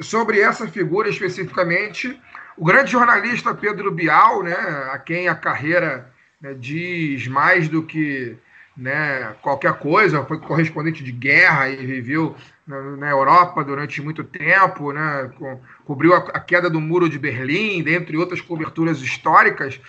sobre 0.00 0.38
essa 0.40 0.68
figura 0.68 1.08
especificamente, 1.08 2.20
o 2.58 2.64
grande 2.64 2.90
jornalista 2.92 3.54
Pedro 3.54 3.90
Bial, 3.90 4.42
né, 4.42 4.54
a 4.92 4.98
quem 4.98 5.26
a 5.26 5.34
carreira 5.34 6.12
né, 6.42 6.52
diz 6.52 7.26
mais 7.26 7.68
do 7.70 7.82
que 7.82 8.36
né, 8.76 9.34
qualquer 9.40 9.72
coisa, 9.78 10.24
foi 10.26 10.38
correspondente 10.38 11.02
de 11.02 11.10
guerra 11.10 11.70
e 11.70 11.86
viveu 11.86 12.36
na, 12.66 12.80
na 12.96 13.10
Europa 13.10 13.64
durante 13.64 14.02
muito 14.02 14.22
tempo, 14.22 14.92
né, 14.92 15.30
co- 15.38 15.58
cobriu 15.86 16.14
a, 16.14 16.18
a 16.18 16.38
queda 16.40 16.68
do 16.68 16.80
muro 16.82 17.08
de 17.08 17.18
Berlim, 17.18 17.82
dentre 17.82 18.16
outras 18.18 18.42
coberturas 18.42 19.00
históricas. 19.00 19.80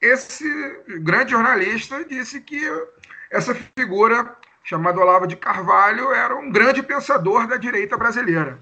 esse 0.00 0.44
grande 1.00 1.32
jornalista 1.32 2.04
disse 2.04 2.40
que 2.40 2.60
essa 3.30 3.54
figura 3.76 4.36
chamada 4.64 5.00
Olavo 5.00 5.26
de 5.26 5.36
Carvalho 5.36 6.12
era 6.12 6.34
um 6.36 6.50
grande 6.50 6.82
pensador 6.82 7.46
da 7.46 7.56
direita 7.56 7.96
brasileira. 7.96 8.58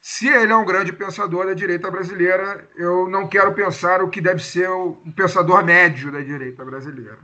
Se 0.00 0.28
ele 0.28 0.52
é 0.52 0.56
um 0.56 0.66
grande 0.66 0.92
pensador 0.92 1.46
da 1.46 1.54
direita 1.54 1.90
brasileira, 1.90 2.68
eu 2.76 3.08
não 3.08 3.26
quero 3.26 3.54
pensar 3.54 4.02
o 4.02 4.10
que 4.10 4.20
deve 4.20 4.42
ser 4.42 4.68
o 4.68 5.00
pensador 5.16 5.64
médio 5.64 6.12
da 6.12 6.20
direita 6.20 6.62
brasileira. 6.62 7.18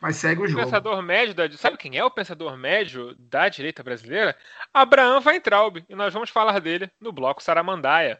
Mas 0.00 0.16
segue 0.16 0.42
o 0.42 0.46
jogo. 0.46 0.60
O 0.60 0.64
pensador 0.64 1.02
médio 1.02 1.34
da. 1.34 1.50
Sabe 1.52 1.76
quem 1.76 1.96
é 1.96 2.04
o 2.04 2.10
pensador 2.10 2.56
médio 2.56 3.14
da 3.18 3.48
direita 3.48 3.82
brasileira? 3.82 4.36
Abraham 4.72 5.22
Weintraub. 5.24 5.84
E 5.88 5.94
nós 5.94 6.14
vamos 6.14 6.30
falar 6.30 6.60
dele 6.60 6.90
no 7.00 7.12
bloco 7.12 7.42
Saramandaia. 7.42 8.18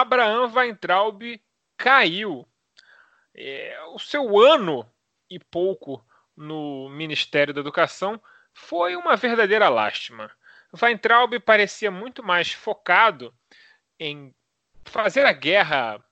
Abraham 0.00 0.50
Weintraub 0.54 1.22
caiu. 1.76 2.46
É, 3.34 3.78
o 3.94 3.98
seu 3.98 4.38
ano 4.38 4.90
e 5.28 5.38
pouco 5.38 6.04
no 6.36 6.88
Ministério 6.88 7.54
da 7.54 7.60
Educação 7.60 8.20
foi 8.52 8.96
uma 8.96 9.16
verdadeira 9.16 9.68
lástima. 9.68 10.30
Weintraub 10.72 11.38
parecia 11.40 11.90
muito 11.90 12.22
mais 12.22 12.52
focado 12.52 13.34
em 13.98 14.34
fazer 14.84 15.26
a 15.26 15.32
guerra 15.32 16.02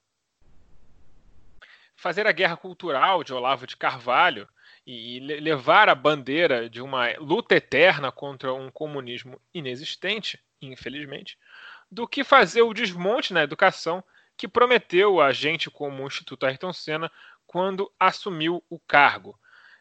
fazer 1.97 2.28
a 2.28 2.32
guerra 2.32 2.56
cultural 2.56 3.24
de 3.24 3.32
Olavo 3.32 3.66
de 3.66 3.77
Carvalho 3.77 4.48
e 4.86 5.19
levar 5.20 5.89
a 5.89 5.94
bandeira 5.94 6.70
de 6.70 6.81
uma 6.81 7.12
luta 7.19 7.56
eterna 7.56 8.12
contra 8.12 8.55
um 8.55 8.70
comunismo 8.70 9.40
inexistente, 9.52 10.40
infelizmente, 10.62 11.36
do 11.90 12.06
que 12.06 12.23
fazer 12.23 12.62
o 12.62 12.74
desmonte 12.74 13.32
na 13.32 13.43
educação 13.43 14.02
que 14.36 14.47
prometeu 14.47 15.20
a 15.20 15.32
gente 15.32 15.70
como 15.70 16.02
o 16.02 16.06
Instituto 16.06 16.47
Ayrton 16.47 16.73
Senna 16.73 17.10
quando 17.47 17.90
assumiu 17.98 18.62
o 18.69 18.78
cargo. 18.78 19.39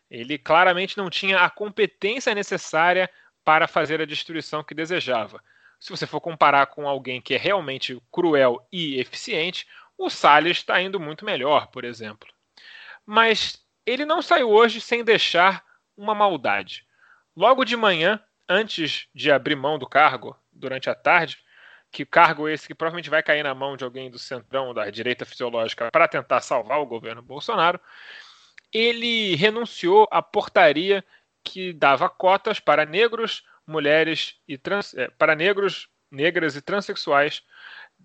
Ele 0.09 0.38
claramente 0.38 0.97
não 0.97 1.09
tinha 1.09 1.41
a 1.41 1.49
competência 1.49 2.34
necessária 2.34 3.09
para 3.43 3.67
fazer 3.67 4.01
a 4.01 4.05
destruição 4.05 4.63
que 4.63 4.73
desejava. 4.73 5.43
Se 5.79 5.89
você 5.89 6.07
for 6.07 6.21
comparar 6.21 6.67
com 6.67 6.88
alguém 6.88 7.21
que 7.21 7.35
é 7.35 7.38
realmente 7.38 8.01
cruel 8.11 8.65
e 8.71 8.99
eficiente, 8.99 9.67
o 9.97 10.09
Salles 10.09 10.57
está 10.57 10.81
indo 10.81 10.99
muito 10.99 11.25
melhor, 11.25 11.67
por 11.67 11.84
exemplo. 11.84 12.27
Mas 13.05 13.63
ele 13.85 14.05
não 14.05 14.21
saiu 14.21 14.49
hoje 14.49 14.81
sem 14.81 15.03
deixar 15.03 15.63
uma 15.95 16.15
maldade. 16.15 16.85
Logo 17.35 17.63
de 17.63 17.77
manhã, 17.77 18.19
antes 18.49 19.07
de 19.13 19.31
abrir 19.31 19.55
mão 19.55 19.77
do 19.77 19.88
cargo, 19.88 20.35
durante 20.51 20.89
a 20.89 20.95
tarde, 20.95 21.38
que 21.91 22.05
cargo 22.05 22.47
esse 22.47 22.68
que 22.68 22.76
provavelmente 22.76 23.09
vai 23.09 23.23
cair 23.23 23.43
na 23.43 23.55
mão 23.55 23.77
de 23.77 23.84
alguém 23.84 24.09
do 24.09 24.19
centrão 24.19 24.73
da 24.73 24.89
direita 24.89 25.26
fisiológica 25.26 25.89
para 25.91 26.07
tentar 26.07 26.41
salvar 26.41 26.80
o 26.80 26.85
governo 26.85 27.22
Bolsonaro, 27.22 27.80
ele 28.72 29.35
renunciou 29.35 30.07
à 30.11 30.22
portaria 30.22 31.03
que 31.43 31.72
dava 31.72 32.09
cotas 32.09 32.59
para 32.59 32.85
negros, 32.85 33.43
mulheres 33.65 34.35
e 34.47 34.57
trans, 34.57 34.93
é, 34.93 35.09
para 35.09 35.35
negros, 35.35 35.89
negras 36.11 36.55
e 36.55 36.61
transexuais 36.61 37.43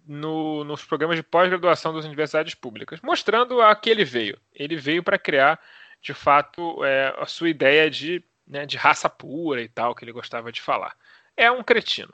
no, 0.06 0.64
nos 0.64 0.84
programas 0.84 1.16
de 1.16 1.22
pós-graduação 1.22 1.92
das 1.92 2.04
universidades 2.04 2.54
públicas, 2.54 3.00
mostrando 3.02 3.60
a 3.60 3.74
que 3.74 3.90
ele 3.90 4.04
veio. 4.04 4.40
Ele 4.52 4.76
veio 4.76 5.02
para 5.02 5.18
criar, 5.18 5.60
de 6.00 6.14
fato, 6.14 6.84
é, 6.84 7.14
a 7.18 7.26
sua 7.26 7.48
ideia 7.48 7.90
de, 7.90 8.22
né, 8.46 8.64
de 8.64 8.76
raça 8.76 9.09
pura 9.09 9.60
e 9.60 9.68
tal, 9.68 9.94
que 9.94 10.04
ele 10.04 10.12
gostava 10.12 10.52
de 10.52 10.60
falar. 10.60 10.96
É 11.36 11.50
um 11.50 11.62
cretino. 11.62 12.12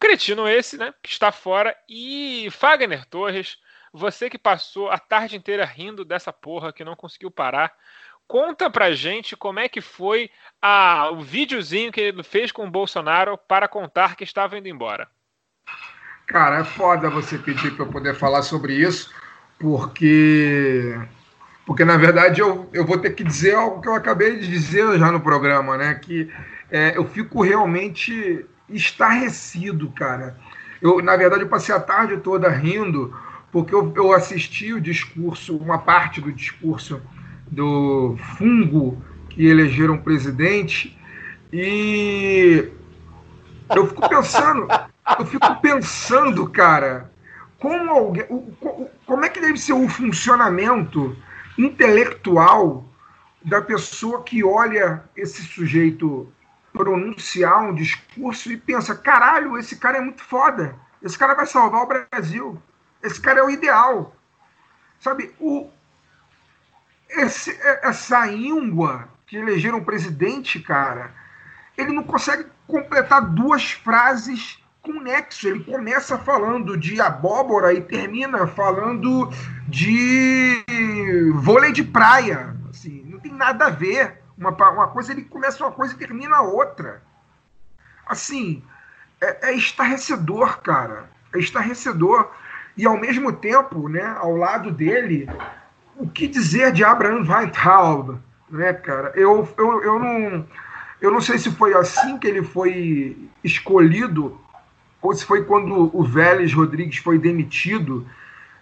Cretino 0.00 0.48
esse, 0.48 0.76
né, 0.76 0.92
que 1.02 1.10
está 1.10 1.30
fora. 1.30 1.76
E 1.88 2.48
Fagner 2.50 3.04
Torres, 3.04 3.58
você 3.92 4.28
que 4.28 4.38
passou 4.38 4.90
a 4.90 4.98
tarde 4.98 5.36
inteira 5.36 5.64
rindo 5.64 6.04
dessa 6.04 6.32
porra 6.32 6.72
que 6.72 6.84
não 6.84 6.96
conseguiu 6.96 7.30
parar, 7.30 7.72
Conta 8.30 8.70
pra 8.70 8.92
gente 8.92 9.36
como 9.36 9.58
é 9.58 9.68
que 9.68 9.80
foi 9.80 10.30
a, 10.62 11.10
o 11.10 11.20
videozinho 11.20 11.90
que 11.90 12.00
ele 12.00 12.22
fez 12.22 12.52
com 12.52 12.64
o 12.64 12.70
Bolsonaro 12.70 13.36
para 13.36 13.66
contar 13.66 14.14
que 14.14 14.22
estava 14.22 14.56
indo 14.56 14.68
embora. 14.68 15.08
Cara, 16.28 16.60
é 16.60 16.64
foda 16.64 17.10
você 17.10 17.36
pedir 17.36 17.74
para 17.74 17.84
eu 17.84 17.90
poder 17.90 18.14
falar 18.14 18.42
sobre 18.42 18.74
isso, 18.74 19.12
porque 19.58 20.96
porque 21.66 21.84
na 21.84 21.96
verdade 21.96 22.40
eu, 22.40 22.70
eu 22.72 22.86
vou 22.86 22.98
ter 22.98 23.16
que 23.16 23.24
dizer 23.24 23.56
algo 23.56 23.80
que 23.80 23.88
eu 23.88 23.96
acabei 23.96 24.38
de 24.38 24.46
dizer 24.46 24.96
já 24.96 25.10
no 25.10 25.20
programa, 25.20 25.76
né? 25.76 25.94
Que 25.96 26.32
é, 26.70 26.96
eu 26.96 27.04
fico 27.08 27.42
realmente 27.42 28.46
estarrecido, 28.70 29.90
cara. 29.90 30.36
Eu, 30.80 31.02
na 31.02 31.16
verdade, 31.16 31.42
eu 31.42 31.48
passei 31.48 31.74
a 31.74 31.80
tarde 31.80 32.16
toda 32.18 32.48
rindo, 32.48 33.14
porque 33.52 33.74
eu, 33.74 33.92
eu 33.94 34.12
assisti 34.12 34.72
o 34.72 34.80
discurso, 34.80 35.56
uma 35.56 35.78
parte 35.78 36.20
do 36.20 36.32
discurso 36.32 37.00
do 37.50 38.16
fungo 38.36 39.02
que 39.28 39.46
elegeram 39.46 39.98
presidente 39.98 40.96
e 41.52 42.70
eu 43.74 43.86
fico 43.86 44.08
pensando, 44.08 44.68
eu 45.18 45.26
fico 45.26 45.60
pensando, 45.60 46.48
cara, 46.48 47.10
como 47.58 47.90
alguém, 47.90 48.24
como 49.04 49.24
é 49.24 49.28
que 49.28 49.40
deve 49.40 49.58
ser 49.58 49.72
o 49.72 49.88
funcionamento 49.88 51.16
intelectual 51.58 52.84
da 53.44 53.60
pessoa 53.60 54.22
que 54.22 54.44
olha 54.44 55.02
esse 55.16 55.42
sujeito 55.42 56.32
pronunciar 56.72 57.62
um 57.62 57.74
discurso 57.74 58.50
e 58.52 58.56
pensa, 58.56 58.94
caralho, 58.94 59.58
esse 59.58 59.76
cara 59.76 59.98
é 59.98 60.00
muito 60.00 60.22
foda, 60.22 60.76
esse 61.02 61.18
cara 61.18 61.34
vai 61.34 61.46
salvar 61.46 61.82
o 61.82 61.86
Brasil, 61.86 62.62
esse 63.02 63.20
cara 63.20 63.40
é 63.40 63.42
o 63.42 63.50
ideal. 63.50 64.14
Sabe, 64.98 65.34
o, 65.40 65.68
esse, 67.08 67.50
é, 67.50 67.88
essa 67.88 68.26
íngua 68.28 69.08
que 69.26 69.36
elegeram 69.36 69.78
o 69.78 69.84
presidente, 69.84 70.60
cara, 70.60 71.12
ele 71.76 71.92
não 71.92 72.02
consegue 72.02 72.46
completar 72.66 73.22
duas 73.22 73.72
frases 73.72 74.60
com 74.82 75.00
nexo. 75.00 75.48
Ele 75.48 75.64
começa 75.64 76.18
falando 76.18 76.76
de 76.76 77.00
abóbora 77.00 77.72
e 77.72 77.80
termina 77.80 78.46
falando 78.46 79.30
de 79.68 80.64
vôlei 81.34 81.72
de 81.72 81.84
praia. 81.84 82.56
Assim, 82.68 83.04
não 83.06 83.18
tem 83.18 83.32
nada 83.32 83.66
a 83.66 83.70
ver. 83.70 84.19
Uma, 84.40 84.50
uma 84.70 84.88
coisa, 84.88 85.12
ele 85.12 85.22
começa 85.22 85.62
uma 85.62 85.70
coisa 85.70 85.92
e 85.92 85.98
termina 85.98 86.40
outra. 86.40 87.02
Assim, 88.06 88.62
é, 89.20 89.50
é 89.50 89.54
estarrecedor, 89.54 90.62
cara. 90.62 91.10
É 91.34 91.38
estarrecedor. 91.38 92.30
E 92.74 92.86
ao 92.86 92.98
mesmo 92.98 93.34
tempo, 93.34 93.86
né, 93.86 94.16
ao 94.18 94.34
lado 94.34 94.70
dele, 94.70 95.28
o 95.94 96.08
que 96.08 96.26
dizer 96.26 96.72
de 96.72 96.82
Abraham 96.82 97.22
Weintraub, 97.28 98.18
né, 98.48 98.72
cara? 98.72 99.12
Eu, 99.14 99.46
eu, 99.58 99.82
eu, 99.82 99.98
não, 99.98 100.46
eu 101.02 101.10
não 101.10 101.20
sei 101.20 101.38
se 101.38 101.50
foi 101.50 101.74
assim 101.74 102.16
que 102.16 102.26
ele 102.26 102.42
foi 102.42 103.28
escolhido 103.44 104.40
ou 105.02 105.14
se 105.14 105.24
foi 105.24 105.44
quando 105.44 105.90
o 105.94 106.02
Vélez 106.02 106.54
Rodrigues 106.54 106.96
foi 106.96 107.18
demitido. 107.18 108.06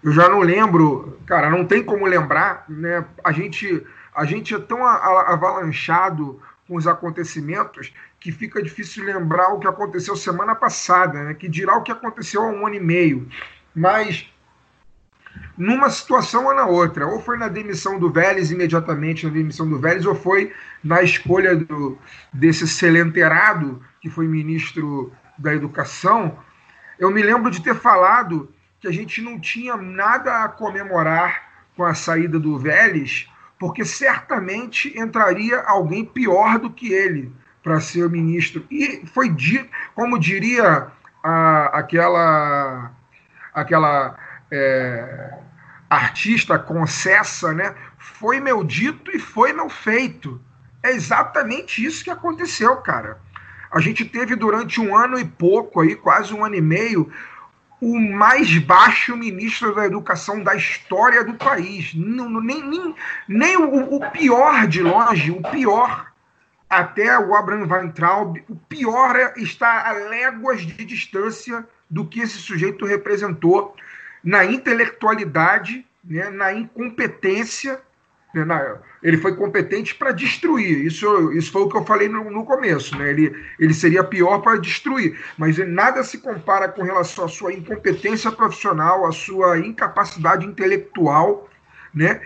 Eu 0.03 0.11
já 0.11 0.29
não 0.29 0.41
lembro, 0.41 1.19
cara, 1.27 1.49
não 1.51 1.65
tem 1.65 1.85
como 1.85 2.05
lembrar, 2.05 2.65
né? 2.69 3.05
A 3.23 3.31
gente, 3.31 3.85
a 4.19 4.24
gente 4.24 4.53
é 4.53 4.59
tão 4.59 4.85
avalanchado 4.85 6.43
com 6.66 6.74
os 6.74 6.89
acontecimentos 6.89 7.95
que 8.19 8.32
fica 8.32 8.61
difícil 8.61 9.05
lembrar 9.05 9.55
o 9.55 9.61
que 9.61 9.69
aconteceu 9.69 10.16
semana 10.16 10.57
passada, 10.57 11.23
né? 11.23 11.35
Que 11.35 11.49
dirá 11.49 11.77
o 11.77 11.85
que 11.85 11.93
aconteceu 11.93 12.43
há 12.43 12.49
um 12.49 12.66
ano 12.66 12.74
e 12.74 12.81
meio. 12.81 13.28
Mas 13.73 14.28
numa 15.57 15.89
situação 15.89 16.47
ou 16.47 16.55
na 16.55 16.66
outra. 16.66 17.07
Ou 17.07 17.20
foi 17.20 17.39
na 17.39 17.47
demissão 17.47 17.97
do 17.97 18.11
Vélez, 18.11 18.51
imediatamente 18.51 19.24
na 19.24 19.32
demissão 19.32 19.69
do 19.69 19.78
Vélez, 19.78 20.05
ou 20.05 20.16
foi 20.16 20.53
na 20.82 21.01
escolha 21.01 21.55
do, 21.55 21.97
desse 22.32 22.66
selenterado, 22.66 23.81
que 24.01 24.11
foi 24.11 24.27
ministro 24.27 25.12
da 25.39 25.55
Educação. 25.55 26.36
Eu 26.99 27.12
me 27.12 27.23
lembro 27.23 27.53
de 27.53 27.62
ter 27.62 27.77
falado 27.77 28.53
que 28.81 28.89
a 28.89 28.93
gente 28.93 29.23
não 29.23 29.39
tinha 29.39 29.77
nada 29.77 30.43
a 30.43 30.49
comemorar 30.49 31.69
com 31.77 31.85
a 31.85 31.95
saída 31.95 32.36
do 32.40 32.59
Vélez, 32.59 33.28
porque 33.59 33.85
certamente 33.85 34.97
entraria 34.98 35.60
alguém 35.60 36.05
pior 36.05 36.59
do 36.59 36.70
que 36.70 36.93
ele 36.93 37.32
para 37.62 37.80
ser 37.80 38.05
o 38.05 38.10
ministro. 38.10 38.64
E 38.70 39.05
foi, 39.06 39.35
como 39.94 40.18
diria 40.18 40.86
a, 41.22 41.66
aquela, 41.78 42.93
aquela 43.52 44.16
é, 44.51 45.39
artista 45.90 46.59
concessa, 46.59 47.52
né? 47.52 47.74
Foi 47.98 48.40
meu 48.40 48.62
dito 48.62 49.10
e 49.10 49.18
foi 49.18 49.52
meu 49.52 49.68
feito. 49.68 50.40
É 50.82 50.93
exatamente 50.93 51.85
isso 51.85 52.05
que 52.05 52.10
aconteceu, 52.10 52.76
cara. 52.76 53.18
A 53.70 53.80
gente 53.80 54.05
teve 54.05 54.35
durante 54.35 54.80
um 54.80 54.97
ano 54.97 55.18
e 55.18 55.24
pouco 55.24 55.80
aí, 55.80 55.94
quase 55.94 56.32
um 56.32 56.44
ano 56.44 56.55
e 56.55 56.60
meio, 56.60 57.12
o 57.81 57.99
mais 57.99 58.59
baixo 58.59 59.17
ministro 59.17 59.75
da 59.75 59.87
educação 59.87 60.43
da 60.43 60.55
história 60.55 61.25
do 61.25 61.35
país. 61.35 61.95
Nem 61.95 62.63
nem, 62.63 62.95
nem 63.29 63.57
o, 63.57 63.95
o, 63.97 64.11
pior 64.11 64.67
de 64.67 64.83
longe, 64.83 65.31
o 65.31 65.43
pior, 65.43 66.11
até 66.69 67.19
o 67.19 67.35
Abraham 67.35 67.67
Weintraub, 67.67 68.45
o 68.49 68.57
pior 68.57 69.17
é, 69.17 69.35
está 69.37 69.89
a 69.89 69.93
léguas 69.93 70.63
de 70.63 70.85
distância 70.85 71.67
do 71.89 72.05
que 72.05 72.21
esse 72.21 72.39
sujeito 72.39 72.85
representou 72.85 73.75
na 74.23 74.45
intelectualidade, 74.45 75.87
né, 76.05 76.29
na 76.31 76.53
incompetência 76.53 77.81
né, 78.35 78.45
ele 79.03 79.16
foi 79.16 79.37
competente 79.37 79.95
para 79.95 80.12
destruir. 80.12 80.85
Isso, 80.85 81.33
isso 81.33 81.53
foi 81.53 81.62
o 81.62 81.69
que 81.69 81.77
eu 81.77 81.85
falei 81.85 82.09
no, 82.09 82.31
no 82.31 82.45
começo. 82.45 82.97
Né? 82.97 83.11
Ele, 83.11 83.45
ele 83.59 83.75
seria 83.75 84.03
pior 84.03 84.39
para 84.41 84.59
destruir. 84.59 85.19
Mas 85.37 85.59
nada 85.69 86.03
se 86.03 86.19
compara 86.19 86.69
com 86.69 86.83
relação 86.83 87.25
à 87.25 87.29
sua 87.29 87.53
incompetência 87.53 88.31
profissional, 88.33 89.07
à 89.07 89.12
sua 89.12 89.59
incapacidade 89.59 90.47
intelectual 90.47 91.49
né? 91.95 92.20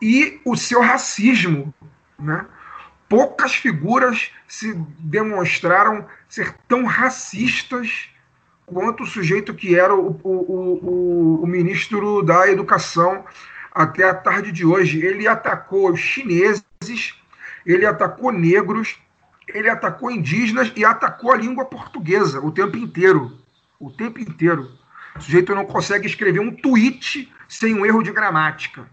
e 0.00 0.40
o 0.44 0.56
seu 0.56 0.80
racismo. 0.80 1.72
Né? 2.18 2.44
Poucas 3.08 3.54
figuras 3.54 4.30
se 4.46 4.74
demonstraram 4.98 6.06
ser 6.28 6.54
tão 6.66 6.84
racistas 6.84 8.10
quanto 8.66 9.02
o 9.02 9.06
sujeito 9.06 9.54
que 9.54 9.74
era 9.74 9.94
o, 9.94 10.20
o, 10.22 10.30
o, 10.30 11.42
o 11.42 11.46
ministro 11.46 12.22
da 12.22 12.50
Educação 12.50 13.24
até 13.78 14.02
a 14.02 14.14
tarde 14.14 14.50
de 14.50 14.66
hoje. 14.66 15.04
Ele 15.04 15.28
atacou 15.28 15.94
chineses, 15.96 17.14
ele 17.64 17.86
atacou 17.86 18.32
negros, 18.32 18.96
ele 19.46 19.70
atacou 19.70 20.10
indígenas 20.10 20.72
e 20.74 20.84
atacou 20.84 21.30
a 21.30 21.36
língua 21.36 21.64
portuguesa 21.64 22.40
o 22.40 22.50
tempo 22.50 22.76
inteiro. 22.76 23.38
O 23.78 23.90
tempo 23.90 24.18
inteiro. 24.18 24.68
O 25.16 25.20
sujeito 25.20 25.54
não 25.54 25.64
consegue 25.64 26.06
escrever 26.06 26.40
um 26.40 26.54
tweet 26.54 27.32
sem 27.48 27.72
um 27.72 27.86
erro 27.86 28.02
de 28.02 28.12
gramática. 28.12 28.88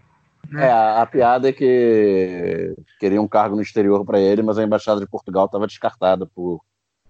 Né? 0.48 0.66
É, 0.66 0.70
a, 0.70 1.02
a, 1.02 1.06
piada 1.06 1.48
é 1.48 1.52
que 1.52 2.76
queria 3.00 3.20
um 3.20 3.26
cargo 3.26 3.56
no 3.56 3.62
exterior 3.62 4.04
para 4.04 4.20
ele, 4.20 4.42
mas 4.42 4.56
a 4.56 4.62
embaixada 4.62 5.00
de 5.00 5.06
Portugal 5.08 5.46
estava 5.46 5.66
descartada 5.66 6.24
por 6.26 6.60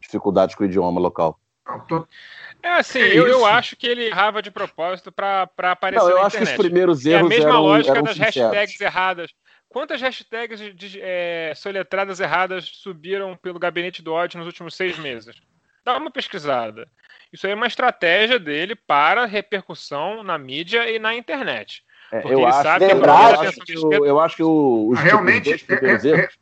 dificuldades 0.01 0.55
com 0.55 0.65
o 0.65 0.67
idioma 0.67 0.99
local. 0.99 1.39
Não, 1.67 1.81
tô... 1.81 2.07
É 2.67 2.81
assim, 2.81 2.99
é 2.99 3.17
eu, 3.17 3.29
eu, 3.29 3.47
acho 3.47 3.77
que 3.77 3.87
ele 3.87 4.07
errava 4.07 4.43
de 4.43 4.51
propósito 4.51 5.13
para 5.13 5.49
aparecer 5.57 6.03
Não, 6.03 6.11
eu 6.11 6.17
na 6.17 6.27
acho 6.27 6.37
internet. 6.37 6.57
que 6.57 6.61
os 6.61 6.67
primeiros 6.67 7.07
erros 7.07 7.21
É 7.21 7.25
a 7.25 7.29
mesma 7.29 7.51
eram, 7.51 7.63
lógica 7.63 7.93
eram 7.93 8.03
das 8.03 8.17
sinceros. 8.17 8.37
hashtags 8.37 8.81
erradas. 8.81 9.31
Quantas 9.69 10.01
hashtags 10.01 10.59
de, 10.59 10.73
de, 10.73 11.01
é, 11.01 11.53
soletradas 11.55 12.19
erradas 12.19 12.65
subiram 12.65 13.37
pelo 13.37 13.61
gabinete 13.61 14.03
do 14.03 14.13
ódio 14.13 14.39
nos 14.39 14.49
últimos 14.49 14.75
seis 14.75 14.99
meses? 14.99 15.37
Dá 15.85 15.97
uma 15.97 16.11
pesquisada. 16.11 16.89
Isso 17.33 17.47
aí 17.47 17.53
é 17.53 17.55
uma 17.57 17.69
estratégia 17.69 18.39
dele 18.39 18.75
para 18.75 19.27
repercussão 19.27 20.25
na 20.25 20.37
mídia 20.37 20.91
e 20.91 20.99
na 20.99 21.15
internet. 21.15 21.85
É, 22.11 22.33
eu, 22.33 22.45
acho, 22.47 22.63
sabe 22.63 22.87
lembrar, 22.87 23.35
eu, 23.35 23.41
acho 23.43 23.61
que 23.61 23.79
o, 23.79 24.05
eu 24.05 24.21
acho 24.21 24.37
que 24.37 24.43
o, 24.43 24.89
os 24.91 24.99
realmente, 24.99 25.51
dois 25.51 25.63
primeiros 25.63 26.05
é, 26.05 26.09
é, 26.09 26.13
erros, 26.13 26.35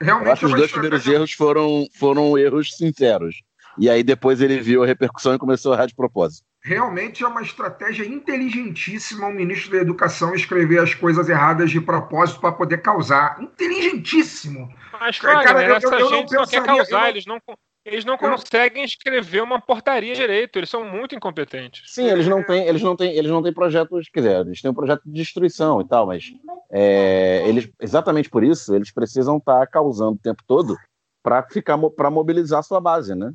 realmente 0.00 0.26
eu 0.26 0.32
acho 0.32 0.40
que 0.40 0.46
os 0.46 0.54
dois 0.54 0.72
primeiros 0.72 1.06
erros 1.06 1.32
foram, 1.32 1.86
foram 1.94 2.36
erros 2.36 2.76
sinceros. 2.76 3.42
E 3.78 3.88
aí 3.88 4.02
depois 4.02 4.40
ele 4.40 4.60
viu 4.60 4.82
a 4.82 4.86
repercussão 4.86 5.34
e 5.34 5.38
começou 5.38 5.72
a 5.72 5.76
errar 5.76 5.86
de 5.86 5.94
propósito. 5.94 6.44
Realmente 6.62 7.24
é 7.24 7.26
uma 7.26 7.42
estratégia 7.42 8.04
inteligentíssima 8.04 9.26
o 9.26 9.32
ministro 9.32 9.72
da 9.72 9.78
Educação 9.78 10.34
escrever 10.34 10.78
as 10.78 10.94
coisas 10.94 11.28
erradas 11.28 11.70
de 11.70 11.80
propósito 11.80 12.40
para 12.40 12.52
poder 12.52 12.82
causar. 12.82 13.42
Inteligentíssimo. 13.42 14.72
Mas, 14.92 15.16
Fagner, 15.16 15.44
cara, 15.44 15.66
eu, 15.66 15.74
essa 15.74 15.94
eu, 15.94 15.98
eu 15.98 16.08
gente 16.10 16.30
só 16.30 16.46
quer 16.46 16.62
causar, 16.62 17.00
não... 17.00 17.08
eles 17.08 17.26
não, 17.26 17.40
eles 17.84 18.04
não 18.04 18.16
conseguem 18.16 18.84
escrever 18.84 19.42
uma 19.42 19.60
portaria 19.60 20.14
direito, 20.14 20.56
eles 20.56 20.70
são 20.70 20.88
muito 20.88 21.16
incompetentes. 21.16 21.92
Sim, 21.92 22.06
eles 22.06 22.28
não 22.28 22.42
têm, 22.44 22.68
eles 22.68 22.80
não 22.80 22.94
têm, 22.94 23.12
eles 23.12 23.30
não 23.30 23.42
têm 23.42 23.52
projetos, 23.52 24.08
quer 24.12 24.20
dizer, 24.20 24.46
eles 24.46 24.62
têm 24.62 24.70
um 24.70 24.74
projeto 24.74 25.02
de 25.04 25.12
destruição 25.12 25.80
e 25.80 25.88
tal, 25.88 26.06
mas 26.06 26.32
é, 26.70 27.42
eles, 27.48 27.68
exatamente 27.80 28.30
por 28.30 28.44
isso, 28.44 28.72
eles 28.72 28.92
precisam 28.92 29.38
estar 29.38 29.60
tá 29.60 29.66
causando 29.66 30.12
o 30.12 30.22
tempo 30.22 30.44
todo 30.46 30.76
para 31.24 31.42
ficar 31.42 31.76
para 31.96 32.10
mobilizar 32.10 32.60
a 32.60 32.62
sua 32.62 32.80
base, 32.80 33.16
né? 33.16 33.32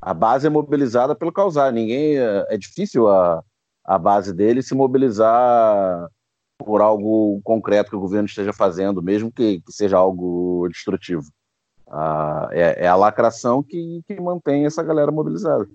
A 0.00 0.14
base 0.14 0.46
é 0.46 0.50
mobilizada 0.50 1.14
pelo 1.14 1.32
causar. 1.32 1.72
Ninguém 1.72 2.18
é, 2.18 2.46
é 2.50 2.56
difícil 2.56 3.08
a, 3.08 3.42
a 3.84 3.98
base 3.98 4.32
dele 4.32 4.62
se 4.62 4.74
mobilizar 4.74 6.08
por 6.58 6.80
algo 6.80 7.40
concreto 7.44 7.90
que 7.90 7.96
o 7.96 8.00
governo 8.00 8.26
esteja 8.26 8.52
fazendo, 8.52 9.02
mesmo 9.02 9.30
que, 9.30 9.60
que 9.60 9.72
seja 9.72 9.96
algo 9.96 10.68
destrutivo. 10.68 11.24
Ah, 11.88 12.48
é, 12.50 12.84
é, 12.84 12.88
a 12.88 12.96
lacração 12.96 13.62
que, 13.62 14.02
que 14.06 14.20
mantém 14.20 14.66
essa 14.66 14.82
galera 14.82 15.12
mobilizada. 15.12 15.68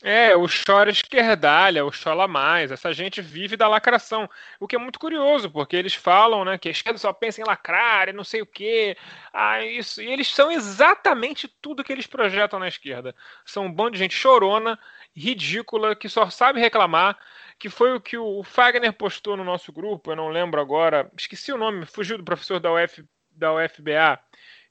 É, 0.00 0.34
o 0.34 0.46
chora 0.48 0.90
esquerdalha, 0.90 1.84
o 1.84 1.92
chola 1.92 2.26
mais. 2.26 2.72
Essa 2.72 2.92
gente 2.92 3.20
vive 3.20 3.56
da 3.56 3.68
lacração. 3.68 4.28
O 4.58 4.66
que 4.66 4.74
é 4.74 4.78
muito 4.78 4.98
curioso, 4.98 5.50
porque 5.50 5.76
eles 5.76 5.94
falam 5.94 6.44
né, 6.44 6.56
que 6.56 6.68
a 6.68 6.70
esquerda 6.70 6.98
só 6.98 7.12
pensa 7.12 7.40
em 7.40 7.44
lacrar 7.44 8.08
e 8.08 8.12
não 8.12 8.24
sei 8.24 8.40
o 8.40 8.46
quê. 8.46 8.96
Ah, 9.32 9.62
isso. 9.64 10.00
E 10.00 10.10
eles 10.10 10.28
são 10.28 10.50
exatamente 10.50 11.46
tudo 11.60 11.84
que 11.84 11.92
eles 11.92 12.06
projetam 12.06 12.58
na 12.58 12.68
esquerda. 12.68 13.14
São 13.44 13.66
um 13.66 13.72
bando 13.72 13.92
de 13.92 13.98
gente 13.98 14.14
chorona, 14.14 14.78
ridícula, 15.14 15.94
que 15.94 16.08
só 16.08 16.30
sabe 16.30 16.60
reclamar. 16.60 17.18
Que 17.58 17.68
foi 17.68 17.94
o 17.94 18.00
que 18.00 18.16
o 18.16 18.42
Fagner 18.42 18.92
postou 18.92 19.36
no 19.36 19.44
nosso 19.44 19.72
grupo, 19.72 20.10
eu 20.10 20.16
não 20.16 20.30
lembro 20.30 20.60
agora, 20.60 21.08
esqueci 21.16 21.52
o 21.52 21.58
nome, 21.58 21.86
fugiu 21.86 22.18
do 22.18 22.24
professor 22.24 22.58
da, 22.58 22.72
UF, 22.72 23.04
da 23.30 23.52
UFBA, 23.54 24.18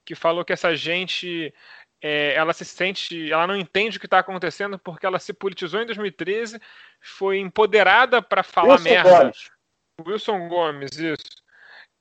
que 0.04 0.14
falou 0.14 0.44
que 0.44 0.52
essa 0.52 0.76
gente 0.76 1.54
é, 2.02 2.34
ela 2.34 2.52
se 2.52 2.64
sente, 2.64 3.30
ela 3.30 3.46
não 3.46 3.56
entende 3.56 3.96
o 3.96 4.00
que 4.00 4.06
está 4.06 4.18
acontecendo 4.18 4.76
porque 4.76 5.06
ela 5.06 5.20
se 5.20 5.32
politizou 5.32 5.80
em 5.80 5.86
2013, 5.86 6.60
foi 7.00 7.38
empoderada 7.38 8.20
para 8.20 8.42
falar 8.42 8.74
Wilson 8.74 8.84
merda. 8.84 9.18
Gomes. 9.18 9.50
Wilson 10.04 10.48
Gomes, 10.48 10.98
isso. 10.98 11.42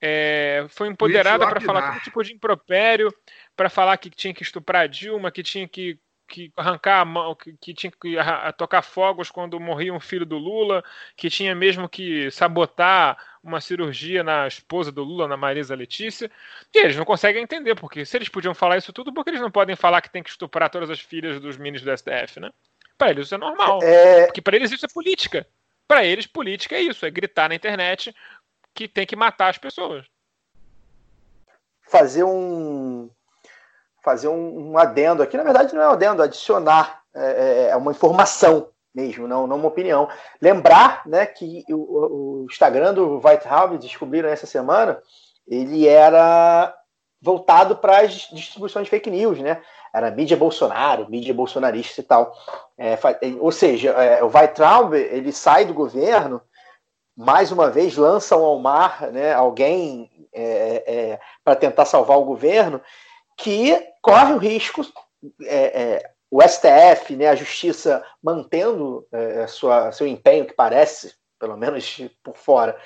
É, 0.02 0.66
foi 0.70 0.88
empoderada 0.88 1.48
para 1.48 1.62
falar 1.62 1.92
todo 1.94 2.04
tipo 2.04 2.24
de 2.24 2.34
impropério, 2.34 3.14
para 3.56 3.70
falar 3.70 3.96
que 3.98 4.10
tinha 4.10 4.34
que 4.34 4.42
estuprar 4.42 4.90
Dilma, 4.90 5.32
que 5.32 5.44
tinha 5.44 5.68
que 5.68 6.00
que 6.32 6.52
arrancar 6.56 7.02
a 7.02 7.06
mão, 7.06 7.36
que, 7.36 7.54
que 7.60 7.74
tinha 7.74 7.92
que 7.92 8.16
tocar 8.58 8.82
fogos 8.82 9.30
quando 9.30 9.60
morria 9.60 9.94
um 9.94 10.00
filho 10.00 10.26
do 10.26 10.38
Lula, 10.38 10.82
que 11.16 11.30
tinha 11.30 11.54
mesmo 11.54 11.90
que 11.90 12.32
sabotar 12.32 13.18
uma 13.44 13.60
cirurgia 13.60 14.24
na 14.24 14.48
esposa 14.48 14.92
do 14.92 15.04
Lula, 15.04 15.28
na 15.28 15.36
Marisa 15.36 15.76
Letícia. 15.76 16.32
E 16.74 16.80
eles 16.80 16.96
não 16.96 17.04
conseguem 17.04 17.44
entender, 17.44 17.76
porque 17.76 18.06
se 18.06 18.18
eles 18.18 18.30
podiam 18.30 18.56
falar 18.56 18.78
isso 18.78 18.94
tudo, 18.94 19.14
por 19.14 19.26
que 19.26 19.32
eles 19.32 19.42
não 19.42 19.52
podem 19.52 19.76
falar 19.76 20.02
que 20.02 20.10
tem 20.10 20.24
que 20.24 20.30
estuprar 20.30 20.70
todas 20.70 20.90
as 20.90 21.02
filhas 21.02 21.42
dos 21.42 21.58
ministros 21.58 21.92
do 21.92 21.98
STF, 21.98 22.40
né? 22.40 22.50
Para 22.98 23.12
eles 23.12 23.26
isso 23.26 23.36
é 23.36 23.38
normal. 23.38 23.82
É... 23.84 24.26
Porque 24.28 24.42
para 24.42 24.56
eles 24.56 24.72
isso 24.72 24.86
é 24.86 24.90
política. 24.90 25.46
Para 25.88 26.06
eles, 26.06 26.26
política 26.26 26.76
é 26.76 26.82
isso, 26.82 27.06
é 27.06 27.12
gritar 27.12 27.50
na 27.50 27.56
internet 27.56 28.16
que 28.74 28.88
tem 28.88 29.06
que 29.06 29.16
matar 29.16 29.50
as 29.50 29.58
pessoas. 29.58 30.06
Fazer 31.82 32.24
um, 32.24 33.10
fazer 34.04 34.28
um, 34.28 34.72
um, 34.72 34.78
adendo 34.78 35.24
aqui. 35.24 35.38
Na 35.38 35.44
verdade, 35.44 35.74
não 35.74 35.82
é 35.82 35.88
um 35.88 35.92
adendo, 35.92 36.24
adicionar 36.24 37.02
é, 37.14 37.22
é, 37.22 37.70
é 37.70 37.76
uma 37.76 37.92
informação 37.92 38.70
mesmo, 38.94 39.28
não, 39.28 39.48
não 39.48 39.58
uma 39.58 39.68
opinião. 39.68 40.10
Lembrar 40.42 41.02
né, 41.06 41.26
que 41.26 41.64
o, 41.70 42.44
o 42.44 42.46
Instagram 42.50 42.94
do 42.94 43.18
Whitehouse, 43.18 43.78
descobriram 43.78 44.30
essa 44.30 44.46
semana, 44.46 45.02
ele 45.48 45.88
era 45.88 46.74
voltado 47.22 47.78
para 47.78 48.02
as 48.02 48.14
distribuições 48.32 48.86
de 48.86 48.90
fake 48.90 49.10
news, 49.10 49.40
né? 49.40 49.62
Era 49.94 50.10
mídia 50.10 50.38
Bolsonaro, 50.38 51.10
mídia 51.10 51.34
bolsonarista 51.34 52.00
e 52.00 52.04
tal. 52.04 52.34
É, 52.78 52.98
ou 53.40 53.52
seja, 53.52 53.92
é, 53.92 54.24
o 54.24 54.30
Weitraub, 54.30 54.94
ele 54.94 55.32
sai 55.32 55.66
do 55.66 55.74
governo, 55.74 56.42
mais 57.16 57.52
uma 57.52 57.70
vez 57.70 57.98
lança 57.98 58.36
ao 58.36 58.58
mar 58.58 59.12
né, 59.12 59.34
alguém 59.34 60.10
é, 60.34 60.84
é 60.88 61.20
para 61.44 61.58
tentar 61.58 61.84
salvar 61.84 62.18
o 62.18 62.26
governo, 62.26 62.82
que 63.42 63.78
corre 64.02 64.34
o 64.34 64.38
risco, 64.38 64.86
é, 65.44 65.82
é, 65.82 66.12
o 66.30 66.42
STF, 66.42 67.16
né, 67.16 67.28
a 67.28 67.36
Justiça, 67.36 68.04
mantendo 68.24 69.06
é, 69.12 69.46
sua, 69.48 69.92
seu 69.92 70.08
empenho, 70.08 70.46
que 70.46 70.54
parece, 70.54 71.14
pelo 71.38 71.58
menos 71.58 72.02
por 72.24 72.38
fora, 72.38 72.78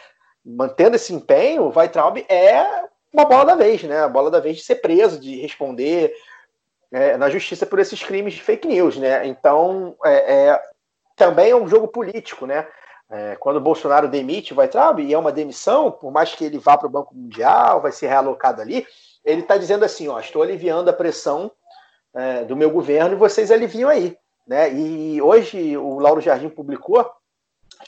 mantendo 0.43 0.95
esse 0.95 1.13
empenho, 1.13 1.63
o 1.63 1.73
Weitraub 1.75 2.25
é 2.29 2.85
uma 3.11 3.25
bola 3.25 3.45
da 3.45 3.55
vez, 3.55 3.81
né? 3.83 4.03
A 4.03 4.09
bola 4.09 4.29
da 4.29 4.39
vez 4.39 4.57
de 4.57 4.63
ser 4.63 4.75
preso, 4.75 5.19
de 5.19 5.39
responder 5.39 6.13
é, 6.91 7.17
na 7.17 7.29
justiça 7.29 7.65
por 7.65 7.79
esses 7.79 8.03
crimes 8.03 8.33
de 8.33 8.41
fake 8.41 8.67
news, 8.67 8.97
né? 8.97 9.25
Então, 9.25 9.95
é, 10.05 10.49
é 10.49 10.61
também 11.15 11.51
é 11.51 11.55
um 11.55 11.67
jogo 11.67 11.87
político, 11.87 12.45
né? 12.45 12.67
É, 13.09 13.35
quando 13.37 13.57
o 13.57 13.61
Bolsonaro 13.61 14.07
demite 14.07 14.53
o 14.53 14.57
Weitraub, 14.57 14.99
e 14.99 15.13
é 15.13 15.17
uma 15.17 15.31
demissão, 15.31 15.91
por 15.91 16.11
mais 16.11 16.35
que 16.35 16.43
ele 16.43 16.57
vá 16.57 16.77
para 16.77 16.87
o 16.87 16.91
Banco 16.91 17.15
Mundial, 17.15 17.81
vai 17.81 17.91
ser 17.91 18.07
realocado 18.07 18.61
ali, 18.61 18.85
ele 19.25 19.41
está 19.41 19.57
dizendo 19.57 19.83
assim: 19.83 20.07
ó, 20.07 20.19
estou 20.19 20.43
aliviando 20.43 20.89
a 20.89 20.93
pressão 20.93 21.51
é, 22.13 22.45
do 22.45 22.55
meu 22.55 22.69
governo 22.69 23.15
e 23.15 23.19
vocês 23.19 23.51
aliviam 23.51 23.89
aí. 23.89 24.17
Né? 24.47 24.71
E 24.71 25.21
hoje 25.21 25.75
o 25.75 25.99
Lauro 25.99 26.21
Jardim 26.21 26.49
publicou 26.49 27.09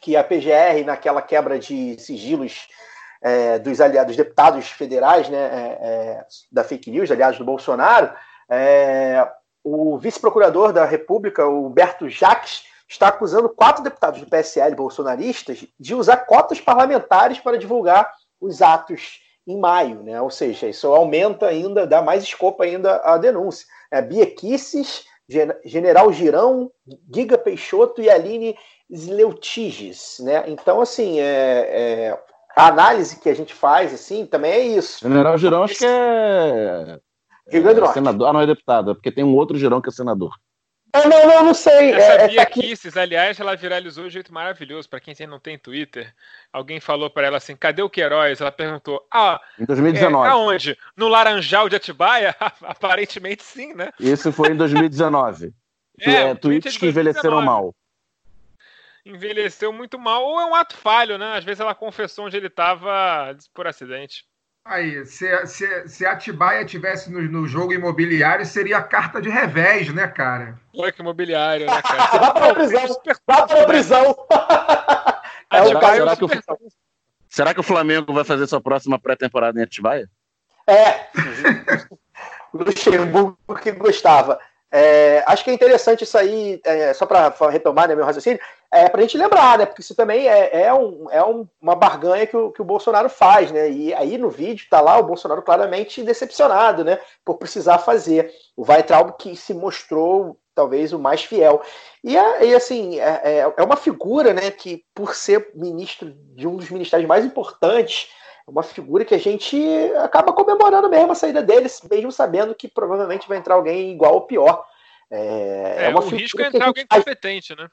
que 0.01 0.15
a 0.15 0.23
PGR, 0.23 0.84
naquela 0.85 1.22
quebra 1.22 1.59
de 1.59 1.97
sigilos 1.99 2.68
é, 3.22 3.59
dos 3.59 3.80
aliados, 3.80 4.15
dos 4.15 4.26
deputados 4.26 4.69
federais 4.69 5.30
né, 5.30 5.38
é, 5.38 5.77
é, 5.81 6.26
da 6.51 6.64
fake 6.64 6.91
news, 6.91 7.11
aliados 7.11 7.38
do 7.38 7.45
Bolsonaro, 7.45 8.11
é, 8.49 9.27
o 9.64 9.97
vice-procurador 9.97 10.72
da 10.72 10.85
República, 10.85 11.45
o 11.45 11.68
Humberto 11.68 12.09
Jacques, 12.09 12.64
está 12.88 13.09
acusando 13.09 13.49
quatro 13.49 13.84
deputados 13.84 14.22
do 14.22 14.27
PSL 14.27 14.73
bolsonaristas 14.76 15.65
de 15.77 15.93
usar 15.93 16.18
cotas 16.18 16.61
parlamentares 16.61 17.39
para 17.39 17.57
divulgar 17.57 18.11
os 18.39 18.61
atos 18.61 19.19
em 19.48 19.57
maio, 19.57 20.03
né? 20.03 20.22
Ou 20.22 20.30
seja, 20.30 20.68
isso 20.68 20.88
aumenta 20.88 21.48
ainda, 21.48 21.88
dá 21.88 22.02
mais 22.02 22.24
escopo 22.24 22.61
ainda 22.61 22.98
à 22.98 23.18
denúncia. 23.18 23.65
É, 23.90 24.02
Bia 24.02 24.26
Kisses, 24.26 25.06
General 25.64 26.11
Girão, 26.11 26.69
Giga 27.14 27.38
Peixoto 27.38 28.02
e 28.02 28.10
Aline 28.10 28.57
Zleutiges, 28.94 30.18
né? 30.19 30.44
Então, 30.48 30.82
assim, 30.82 31.19
é, 31.19 31.24
é, 31.24 32.19
a 32.56 32.68
análise 32.68 33.19
que 33.19 33.30
a 33.30 33.34
gente 33.34 33.53
faz, 33.53 33.94
assim, 33.94 34.26
também 34.26 34.52
é 34.52 34.60
isso. 34.60 34.99
General 34.99 35.38
Girão, 35.38 35.64
acho 35.64 35.78
que 35.78 35.86
é. 35.86 36.99
Rio 37.49 37.64
Grande 37.64 37.76
do 37.76 37.82
Norte. 37.82 37.94
Senador. 37.94 38.28
Ah, 38.28 38.34
não 38.34 38.41
é 38.41 38.45
deputado, 38.45 38.91
é 38.91 38.94
porque 38.94 39.11
tem 39.11 39.24
um 39.24 39.36
outro 39.36 39.57
Girão 39.57 39.82
que 39.82 39.88
é 39.88 39.91
senador. 39.91 40.32
Ah, 41.03 41.07
não, 41.07 41.28
não, 41.28 41.45
não 41.45 41.53
sei. 41.53 41.91
Essa 41.94 42.14
É, 42.14 42.28
Bia 42.28 42.41
é 42.41 42.45
que- 42.45 42.61
Kisses, 42.61 42.98
aliás, 42.98 43.40
ela 43.40 43.56
viralizou 43.56 44.03
de 44.03 44.07
um 44.07 44.11
jeito 44.11 44.34
maravilhoso. 44.34 44.90
Pra 44.90 44.99
quem 44.99 45.14
não 45.28 45.40
tem 45.40 45.57
Twitter, 45.57 46.14
alguém 46.52 46.80
falou 46.80 47.10
pra 47.10 47.28
ela 47.28 47.38
assim: 47.38 47.56
cadê 47.56 47.82
o 47.82 47.90
Queiroz? 47.90 48.41
Ela 48.41 48.52
perguntou: 48.52 49.06
ah, 49.11 49.40
Em 49.60 49.64
é, 49.64 49.65
2019. 49.65 50.30
aonde? 50.30 50.78
No 50.95 51.07
Laranjal 51.07 51.69
de 51.69 51.76
Atibaia? 51.76 52.36
Aparentemente 52.61 53.44
sim, 53.44 53.74
né? 53.74 53.91
Isso 53.99 54.32
foi 54.32 54.49
em 54.52 54.56
2019. 54.56 55.53
Que 55.99 56.10
é, 56.10 56.32
o 56.32 56.36
tweet 56.36 56.61
tweets 56.61 56.78
que 56.78 56.88
envelheceram 56.88 57.41
2019. 57.41 57.45
mal. 57.45 57.76
Envelheceu 59.06 59.72
muito 59.72 59.98
mal, 59.98 60.24
ou 60.24 60.40
é 60.40 60.45
um 60.45 60.53
ato 60.56 60.76
falho, 60.76 61.18
né? 61.18 61.38
Às 61.38 61.44
vezes 61.44 61.61
ela 61.61 61.74
confessou 61.74 62.26
onde 62.26 62.36
ele 62.36 62.48
estava 62.48 63.36
por 63.53 63.65
acidente. 63.65 64.26
Aí, 64.68 65.06
se, 65.06 65.48
se, 65.48 65.88
se 65.88 66.06
Atibaia 66.06 66.65
tivesse 66.65 67.10
no, 67.11 67.22
no 67.22 67.48
jogo 67.48 67.72
imobiliário, 67.73 68.45
seria 68.45 68.81
carta 68.81 69.22
de 69.22 69.30
revés, 69.30 69.94
né, 69.94 70.07
cara? 70.07 70.60
Olha 70.76 70.91
que 70.91 71.02
imobiliário, 71.02 71.65
né, 71.65 71.80
cara? 71.81 72.19
Vá 72.19 72.31
para 72.31 72.52
a 72.52 72.53
prisão. 72.53 72.88
Super- 72.88 73.18
Vá 73.26 73.48
para 73.48 73.64
a 73.64 73.65
prisão. 73.65 74.15
é 75.52 75.61
o 75.61 75.64
Atibaia 75.64 75.80
caso. 75.80 76.02
é 76.02 76.03
um 76.03 76.07
será 76.10 76.15
que 76.18 76.26
o- 76.26 76.30
super- 76.30 76.57
Será 77.30 77.53
que 77.53 77.60
o 77.60 77.64
Flamengo 77.64 78.14
vai 78.14 78.23
fazer 78.23 78.45
sua 78.48 78.60
próxima 78.61 78.99
pré-temporada 78.99 79.60
em 79.60 79.64
Atibaia? 79.64 80.10
É. 80.68 81.07
O 82.53 82.57
Luxemburgo 82.64 83.38
que 83.61 83.72
gostava. 83.72 84.39
É, 84.72 85.23
acho 85.26 85.45
que 85.45 85.49
é 85.49 85.53
interessante 85.53 86.03
isso 86.03 86.18
aí, 86.18 86.60
é, 86.65 86.94
só 86.94 87.06
para 87.06 87.34
retomar 87.49 87.88
né, 87.88 87.95
meu 87.95 88.03
raciocínio, 88.06 88.39
é 88.72 88.89
para 88.89 88.99
a 88.99 89.02
gente 89.03 89.18
lembrar, 89.18 89.57
né? 89.57 89.65
Porque 89.65 89.81
isso 89.81 89.95
também 89.95 90.27
é, 90.27 90.64
é, 90.64 90.73
um- 90.73 91.07
é 91.10 91.23
um- 91.23 91.48
uma 91.61 91.76
barganha 91.76 92.27
que 92.27 92.35
o, 92.35 92.52
que 92.52 92.61
o 92.61 92.65
Bolsonaro 92.65 93.10
faz, 93.10 93.52
né? 93.52 93.69
E 93.69 93.94
aí 93.94 94.18
no 94.18 94.30
vídeo 94.30 94.68
tá 94.69 94.81
lá 94.81 94.98
o 94.98 95.03
Bolsonaro 95.03 95.41
claramente 95.41 96.03
decepcionado, 96.03 96.84
né? 96.84 96.99
Por 97.23 97.38
precisar 97.38 97.77
fazer. 97.80 98.31
O 98.56 98.64
Weitraub 98.69 99.14
que 99.18 99.35
se 99.35 99.53
mostrou 99.53 100.38
talvez 100.53 100.91
o 100.91 100.99
mais 100.99 101.23
fiel. 101.23 101.61
E, 102.03 102.18
é- 102.18 102.45
e, 102.48 102.56
assim, 102.56 102.99
é, 102.99 103.22
é- 103.23 103.53
é 103.57 103.64
uma 103.64 103.76
figura, 103.77 104.34
né? 104.34 104.52
Que 104.52 104.84
por 104.94 105.15
ser 105.15 105.52
ministro 105.53 106.11
de 106.35 106.48
um 106.48 106.56
dos 106.57 106.69
ministérios 106.69 107.07
mais 107.07 107.23
importantes, 107.23 108.10
é 108.48 108.52
uma 108.52 108.64
figura 108.64 109.06
que 109.06 109.14
a 109.15 109.19
gente 109.19 109.57
acaba 109.98 110.34
comemorando 110.34 110.89
mesmo 110.89 111.11
a 111.11 111.15
saída 111.15 111.41
dele, 111.44 111.69
mesmo 111.89 112.11
sabendo 112.11 112.56
que 112.56 112.68
provavelmente 112.68 113.27
vai 113.27 113.38
entrar 113.38 113.56
alguém 113.56 113.91
igual 113.91 114.14
ou 114.15 114.22
pior. 114.22 114.65
É, 115.11 115.85
É, 115.85 115.89
uma 115.89 116.02
o 116.02 116.07
risco 116.10 116.41
é 116.41 116.48
entrar 116.48 116.68
alguém 116.68 116.85
competente, 116.88 117.56
né? 117.56 117.69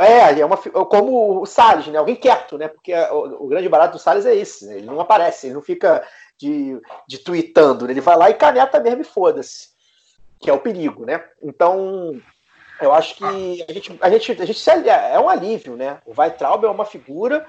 É, 0.00 0.40
é 0.40 0.44
uma, 0.46 0.56
como 0.56 1.40
o 1.42 1.46
Salles, 1.46 1.86
né? 1.88 1.98
Alguém 1.98 2.16
quieto, 2.16 2.56
né? 2.58 2.68
Porque 2.68 2.92
o, 2.94 3.44
o 3.44 3.46
grande 3.48 3.68
barato 3.68 3.94
do 3.94 3.98
Salles 3.98 4.26
é 4.26 4.34
esse, 4.34 4.66
né? 4.66 4.76
Ele 4.76 4.86
não 4.86 5.00
aparece, 5.00 5.46
ele 5.46 5.54
não 5.54 5.62
fica 5.62 6.06
de, 6.38 6.80
de 7.06 7.18
tweetando, 7.18 7.86
né? 7.86 7.92
ele 7.92 8.00
vai 8.00 8.16
lá 8.16 8.30
e 8.30 8.34
caneta 8.34 8.80
mesmo 8.80 9.02
e 9.02 9.04
foda-se. 9.04 9.68
Que 10.38 10.48
é 10.48 10.52
o 10.52 10.60
perigo, 10.60 11.04
né? 11.04 11.22
Então, 11.42 12.20
eu 12.80 12.92
acho 12.92 13.16
que 13.16 13.24
a 13.68 13.72
gente, 13.72 13.98
a 14.00 14.10
gente, 14.10 14.32
a 14.42 14.44
gente 14.46 14.70
é 14.88 15.20
um 15.20 15.28
alívio, 15.28 15.76
né? 15.76 15.98
O 16.06 16.18
Weitraub 16.18 16.64
é 16.64 16.68
uma 16.70 16.86
figura 16.86 17.46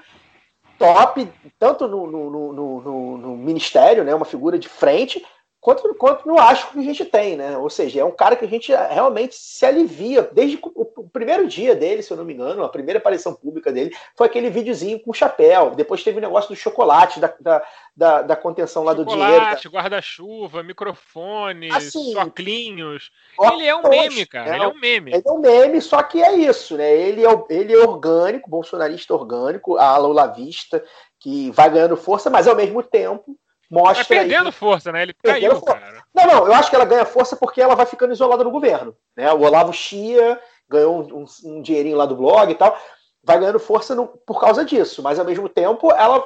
top, 0.78 1.30
tanto 1.58 1.86
no, 1.86 2.06
no- 2.06 2.52
no- 2.52 3.18
no 3.18 3.36
ministério, 3.36 4.04
né? 4.04 4.14
Uma 4.14 4.24
figura 4.24 4.58
de 4.58 4.68
frente, 4.68 5.24
quanto, 5.62 5.94
quanto 5.94 6.26
no 6.26 6.40
asco 6.40 6.72
que 6.72 6.80
a 6.80 6.82
gente 6.82 7.04
tem, 7.04 7.36
né? 7.36 7.56
Ou 7.56 7.70
seja, 7.70 8.00
é 8.00 8.04
um 8.04 8.10
cara 8.10 8.34
que 8.34 8.44
a 8.44 8.48
gente 8.48 8.72
realmente 8.72 9.36
se 9.36 9.64
alivia. 9.64 10.28
Desde 10.32 10.58
o, 10.60 10.90
o 10.96 11.08
primeiro 11.08 11.46
dia 11.46 11.72
dele, 11.72 12.02
se 12.02 12.10
eu 12.12 12.16
não 12.16 12.24
me 12.24 12.34
engano, 12.34 12.64
a 12.64 12.68
primeira 12.68 12.98
aparição 12.98 13.32
pública 13.32 13.70
dele 13.70 13.94
foi 14.16 14.26
aquele 14.26 14.50
videozinho 14.50 14.98
com 14.98 15.12
chapéu. 15.12 15.70
Depois 15.70 16.02
teve 16.02 16.18
o 16.18 16.20
negócio 16.20 16.50
do 16.50 16.56
chocolate, 16.56 17.20
da, 17.20 17.32
da, 17.38 17.62
da, 17.96 18.22
da 18.22 18.36
contenção 18.36 18.82
lá 18.82 18.92
do 18.92 19.04
dinheiro. 19.06 19.34
Chocolate, 19.34 19.68
guarda-chuva, 19.68 20.62
microfone, 20.64 21.70
Assim, 21.70 22.12
soclinhos. 22.12 23.12
Ele 23.40 23.64
é 23.64 23.76
um 23.76 23.88
meme, 23.88 24.26
cara. 24.26 24.50
é 24.50 24.54
Ele 24.56 24.64
é 24.64 24.68
um- 24.68 24.78
meme. 24.80 25.12
Ele 25.14 25.22
é 25.24 25.30
um 25.30 25.38
meme, 25.38 25.80
só 25.80 26.02
que 26.02 26.20
é 26.20 26.34
isso, 26.34 26.76
né? 26.76 26.92
Ele 26.92 27.24
é, 27.24 27.44
ele 27.48 27.72
é 27.72 27.78
orgânico, 27.78 28.50
bolsonarista 28.50 29.14
orgânico, 29.14 29.76
a 29.76 29.84
ala 29.86 30.08
olavista, 30.08 30.82
que 31.20 31.52
vai 31.52 31.70
ganhando 31.70 31.96
força, 31.96 32.28
mas 32.28 32.48
ao 32.48 32.56
mesmo 32.56 32.82
tempo 32.82 33.36
Tá 33.36 33.41
mostra. 33.72 34.00
aí- 34.00 34.28
perdendo 34.28 34.52
força, 34.52 34.92
né? 34.92 35.02
Ele 35.02 35.14
caiu, 35.14 35.56
força. 35.56 35.74
cara. 35.80 36.04
Não, 36.14 36.26
não, 36.26 36.46
eu 36.46 36.54
acho 36.54 36.68
que 36.70 36.76
ela 36.76 36.84
ganha 36.84 37.04
força 37.04 37.34
porque 37.36 37.60
ela 37.60 37.74
vai 37.74 37.86
ficando 37.86 38.12
isolada 38.12 38.44
no 38.44 38.50
governo. 38.50 38.96
Né? 39.16 39.32
O 39.32 39.40
Olavo 39.40 39.72
Chia 39.72 40.38
ganhou 40.68 41.00
um, 41.02 41.22
um- 41.22 41.56
um 41.56 41.62
dinheirinho 41.62 41.96
lá 41.96 42.06
do 42.06 42.16
blog 42.16 42.50
e 42.50 42.54
tal, 42.54 42.78
vai 43.24 43.38
ganhando 43.38 43.58
força 43.58 43.94
no- 43.94 44.08
por 44.08 44.40
causa 44.40 44.64
disso, 44.64 45.02
mas 45.02 45.18
ao 45.18 45.24
mesmo 45.24 45.48
tempo, 45.48 45.90
ela, 45.92 46.22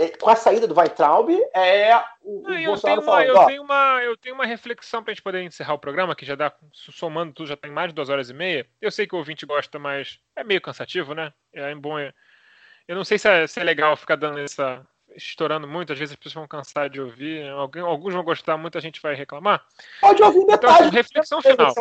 é, 0.00 0.08
com 0.16 0.28
a 0.30 0.36
saída 0.36 0.66
do 0.66 0.78
Weintraub, 0.78 1.30
é 1.54 1.96
o, 2.22 2.42
Não, 2.42 2.58
eu, 2.58 2.66
Bolsonaro 2.70 3.00
tenho 3.00 3.00
uma, 3.00 3.12
falando, 3.12 3.28
eu, 3.28 3.36
ó, 3.36 3.46
tenho 3.46 3.62
uma, 3.62 4.00
eu 4.02 4.16
tenho 4.16 4.34
uma 4.34 4.46
reflexão 4.46 5.02
pra 5.02 5.12
gente 5.12 5.22
poder 5.22 5.42
encerrar 5.42 5.74
o 5.74 5.78
programa, 5.78 6.14
que 6.14 6.26
já 6.26 6.34
dá, 6.34 6.52
somando 6.72 7.32
tudo, 7.32 7.48
já 7.48 7.56
tem 7.56 7.70
mais 7.70 7.88
de 7.88 7.94
duas 7.94 8.08
horas 8.08 8.28
e 8.30 8.34
meia. 8.34 8.66
Eu 8.80 8.90
sei 8.90 9.06
que 9.06 9.14
o 9.14 9.18
ouvinte 9.18 9.46
gosta, 9.46 9.78
mas 9.78 10.18
é 10.36 10.44
meio 10.44 10.60
cansativo, 10.60 11.14
né? 11.14 11.32
É 11.52 11.74
bom. 11.74 11.98
Eu 11.98 12.94
não 12.94 13.04
sei 13.04 13.18
se 13.18 13.28
é, 13.28 13.46
se 13.46 13.58
é 13.58 13.64
legal 13.64 13.96
ficar 13.96 14.16
dando 14.16 14.38
essa. 14.38 14.86
Estourando 15.16 15.66
muito, 15.66 15.92
às 15.92 15.98
vezes 15.98 16.12
as 16.12 16.16
pessoas 16.16 16.34
vão 16.34 16.46
cansar 16.46 16.90
de 16.90 17.00
ouvir, 17.00 17.48
alguém, 17.50 17.82
alguns 17.82 18.14
vão 18.14 18.22
gostar, 18.22 18.56
muita 18.56 18.80
gente 18.80 19.00
vai 19.00 19.14
reclamar. 19.14 19.64
pode 20.00 20.22
ouvir 20.22 20.44
metade. 20.44 20.74
Então, 20.74 20.90
reflexão 20.90 21.42
final. 21.42 21.72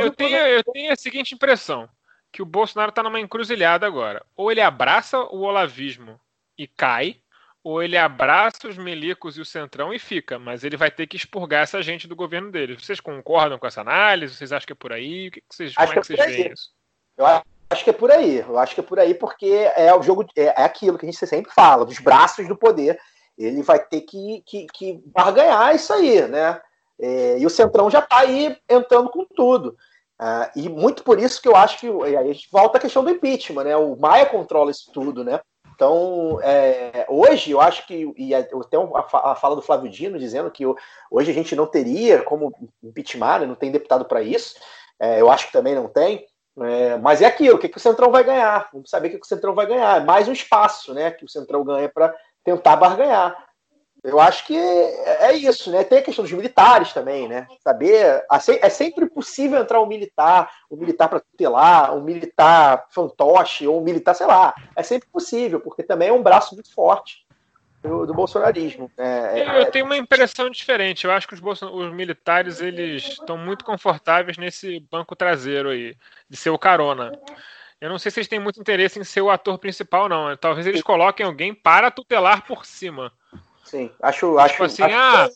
Eu 0.00 0.10
tenho, 0.10 0.36
eu 0.36 0.64
tenho 0.64 0.92
a 0.92 0.96
seguinte 0.96 1.34
impressão: 1.34 1.88
que 2.32 2.42
o 2.42 2.46
Bolsonaro 2.46 2.90
está 2.90 3.02
numa 3.02 3.20
encruzilhada 3.20 3.86
agora. 3.86 4.24
Ou 4.36 4.50
ele 4.50 4.60
abraça 4.60 5.18
o 5.18 5.42
olavismo 5.42 6.20
e 6.58 6.66
cai, 6.66 7.20
ou 7.62 7.82
ele 7.82 7.96
abraça 7.96 8.68
os 8.68 8.76
milicos 8.76 9.38
e 9.38 9.40
o 9.40 9.44
centrão 9.44 9.94
e 9.94 9.98
fica. 9.98 10.38
Mas 10.38 10.64
ele 10.64 10.76
vai 10.76 10.90
ter 10.90 11.06
que 11.06 11.16
expurgar 11.16 11.62
essa 11.62 11.80
gente 11.80 12.08
do 12.08 12.16
governo 12.16 12.50
dele. 12.50 12.74
Vocês 12.74 13.00
concordam 13.00 13.58
com 13.58 13.66
essa 13.66 13.80
análise? 13.80 14.34
Vocês 14.34 14.52
acham 14.52 14.66
que 14.66 14.72
é 14.72 14.76
por 14.76 14.92
aí? 14.92 15.28
O 15.28 15.30
que 15.30 15.40
que 15.40 15.46
vocês, 15.48 15.72
Acho 15.76 15.86
como 15.86 15.98
é 15.98 16.02
que 16.02 16.06
que 16.06 16.12
é 16.12 16.16
vocês 16.16 16.18
por 16.18 16.26
aí. 16.28 16.36
veem 16.42 16.52
isso? 16.52 16.70
Eu 17.16 17.26
acho 17.26 17.44
que 17.82 17.90
é 17.90 17.92
por 17.94 18.10
aí. 18.10 18.38
Eu 18.46 18.58
acho 18.58 18.74
que 18.74 18.80
é 18.80 18.84
por 18.84 19.00
aí 19.00 19.14
porque 19.14 19.70
é 19.74 19.92
o 19.94 20.02
jogo, 20.02 20.26
é, 20.36 20.44
é 20.44 20.62
aquilo 20.64 20.98
que 20.98 21.06
a 21.06 21.10
gente 21.10 21.26
sempre 21.26 21.50
fala, 21.50 21.84
dos 21.84 21.98
braços 21.98 22.46
do 22.46 22.56
poder. 22.56 22.98
Ele 23.36 23.62
vai 23.62 23.78
ter 23.80 24.02
que, 24.02 24.42
que, 24.46 24.66
que 24.72 25.02
barganhar 25.06 25.74
isso 25.74 25.92
aí, 25.92 26.22
né? 26.28 26.60
É, 27.00 27.38
e 27.38 27.46
o 27.46 27.50
Centrão 27.50 27.90
já 27.90 27.98
está 27.98 28.18
aí 28.18 28.56
entrando 28.68 29.10
com 29.10 29.24
tudo. 29.24 29.76
Ah, 30.18 30.50
e 30.54 30.68
muito 30.68 31.02
por 31.02 31.18
isso 31.18 31.42
que 31.42 31.48
eu 31.48 31.56
acho 31.56 31.78
que. 31.78 31.88
Aí 32.04 32.16
a 32.16 32.24
gente 32.24 32.48
volta 32.52 32.78
à 32.78 32.80
questão 32.80 33.02
do 33.02 33.10
impeachment, 33.10 33.64
né? 33.64 33.76
O 33.76 33.96
Maia 33.96 34.26
controla 34.26 34.70
isso 34.70 34.90
tudo, 34.92 35.24
né? 35.24 35.40
Então, 35.74 36.38
é, 36.42 37.04
hoje 37.08 37.50
eu 37.50 37.60
acho 37.60 37.84
que. 37.86 38.12
E 38.16 38.30
tenho 38.70 38.96
a, 38.96 39.02
fa- 39.02 39.32
a 39.32 39.34
fala 39.34 39.56
do 39.56 39.62
Flávio 39.62 39.90
Dino 39.90 40.18
dizendo 40.18 40.50
que 40.50 40.64
hoje 41.10 41.30
a 41.30 41.34
gente 41.34 41.56
não 41.56 41.66
teria 41.66 42.22
como 42.22 42.52
impeachment, 42.82 43.40
né? 43.40 43.46
não 43.46 43.56
tem 43.56 43.72
deputado 43.72 44.04
para 44.04 44.22
isso. 44.22 44.54
É, 45.00 45.20
eu 45.20 45.28
acho 45.30 45.48
que 45.48 45.52
também 45.52 45.74
não 45.74 45.88
tem. 45.88 46.24
É, 46.60 46.96
mas 46.98 47.20
é 47.20 47.26
aquilo, 47.26 47.56
o 47.56 47.58
que, 47.58 47.68
que 47.68 47.76
o 47.76 47.80
Centrão 47.80 48.10
vai 48.10 48.22
ganhar? 48.22 48.68
Vamos 48.72 48.88
saber 48.88 49.08
o 49.08 49.10
que, 49.12 49.18
que 49.18 49.26
o 49.26 49.28
Centrão 49.28 49.54
vai 49.54 49.66
ganhar. 49.66 50.00
É 50.00 50.04
Mais 50.04 50.28
um 50.28 50.32
espaço 50.32 50.94
né, 50.94 51.10
que 51.10 51.24
o 51.24 51.28
Centrão 51.28 51.64
ganha 51.64 51.88
para 51.88 52.14
tentar 52.44 52.76
barganhar. 52.76 53.36
Eu 54.04 54.20
acho 54.20 54.46
que 54.46 54.54
é 54.54 55.30
é 55.30 55.32
isso, 55.32 55.70
né? 55.70 55.82
Tem 55.82 55.98
a 55.98 56.02
questão 56.02 56.22
dos 56.22 56.32
militares 56.32 56.92
também, 56.92 57.26
né? 57.26 57.46
Saber. 57.62 58.22
assim, 58.28 58.58
É 58.60 58.68
sempre 58.68 59.06
possível 59.06 59.58
entrar 59.58 59.80
um 59.80 59.86
militar, 59.86 60.50
um 60.70 60.76
militar 60.76 61.08
para 61.08 61.20
tutelar, 61.20 61.96
um 61.96 62.02
militar 62.02 62.86
fantoche, 62.90 63.66
ou 63.66 63.80
um 63.80 63.82
militar, 63.82 64.14
sei 64.14 64.26
lá. 64.26 64.54
É 64.76 64.82
sempre 64.82 65.08
possível, 65.08 65.58
porque 65.58 65.82
também 65.82 66.08
é 66.08 66.12
um 66.12 66.22
braço 66.22 66.54
muito 66.54 66.72
forte 66.74 67.23
do, 67.84 68.06
do 68.06 68.14
bolsonarismo. 68.14 68.90
É, 68.96 69.42
Eu, 69.46 69.52
eu 69.60 69.70
tenho 69.70 69.84
uma 69.84 69.96
impressão 69.96 70.48
diferente. 70.48 71.04
Eu 71.04 71.12
acho 71.12 71.28
que 71.28 71.34
os, 71.34 71.40
os 71.62 71.92
militares 71.92 72.60
eles 72.60 73.02
estão 73.04 73.36
muito 73.36 73.64
confortáveis 73.64 74.38
nesse 74.38 74.80
banco 74.90 75.14
traseiro 75.14 75.68
aí, 75.68 75.94
de 76.28 76.36
ser 76.36 76.50
o 76.50 76.58
carona. 76.58 77.12
Eu 77.80 77.90
não 77.90 77.98
sei 77.98 78.10
se 78.10 78.20
eles 78.20 78.28
têm 78.28 78.38
muito 78.40 78.58
interesse 78.58 78.98
em 78.98 79.04
ser 79.04 79.20
o 79.20 79.30
ator 79.30 79.58
principal, 79.58 80.08
não. 80.08 80.34
Talvez 80.36 80.66
eles 80.66 80.82
coloquem 80.82 81.26
alguém 81.26 81.54
para 81.54 81.90
tutelar 81.90 82.46
por 82.46 82.64
cima. 82.64 83.12
sim, 83.64 83.90
acho. 84.00 84.38
acho, 84.38 84.52
Tipo 84.54 84.64
assim, 84.64 84.82
acho- 84.82 84.94
ah, 84.94 85.28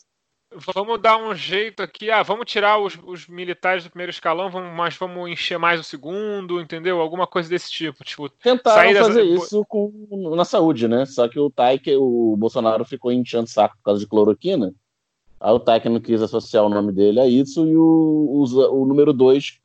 Vamos 0.51 0.99
dar 0.99 1.17
um 1.17 1.35
jeito 1.35 1.83
aqui. 1.83 2.09
Ah, 2.09 2.23
vamos 2.23 2.45
tirar 2.45 2.79
os, 2.79 2.97
os 3.05 3.27
militares 3.27 3.83
do 3.83 3.89
primeiro 3.91 4.09
escalão, 4.09 4.49
vamos, 4.49 4.75
mas 4.75 4.97
vamos 4.97 5.29
encher 5.29 5.59
mais 5.59 5.79
o 5.79 5.83
segundo, 5.83 6.59
entendeu? 6.59 6.99
Alguma 6.99 7.27
coisa 7.27 7.47
desse 7.47 7.69
tipo. 7.69 8.03
Tipo, 8.03 8.29
Tentaram 8.29 8.95
fazer 8.95 9.23
isso 9.23 9.63
com, 9.65 9.91
na 10.35 10.43
saúde, 10.43 10.87
né? 10.87 11.05
Só 11.05 11.27
que 11.27 11.39
o 11.39 11.51
Taik, 11.51 11.95
o 11.95 12.35
Bolsonaro 12.35 12.83
ficou 12.83 13.11
enchendo 13.11 13.43
o 13.43 13.47
saco 13.47 13.77
por 13.77 13.83
causa 13.83 13.99
de 13.99 14.07
cloroquina. 14.07 14.73
Aí 15.39 15.53
o 15.53 15.59
Taik 15.59 15.87
não 15.87 15.99
quis 15.99 16.21
associar 16.21 16.65
o 16.65 16.69
nome 16.69 16.91
dele 16.91 17.19
a 17.19 17.27
isso 17.27 17.67
e 17.67 17.77
o, 17.77 17.81
o, 17.81 18.81
o 18.81 18.85
número 18.85 19.13
2, 19.13 19.59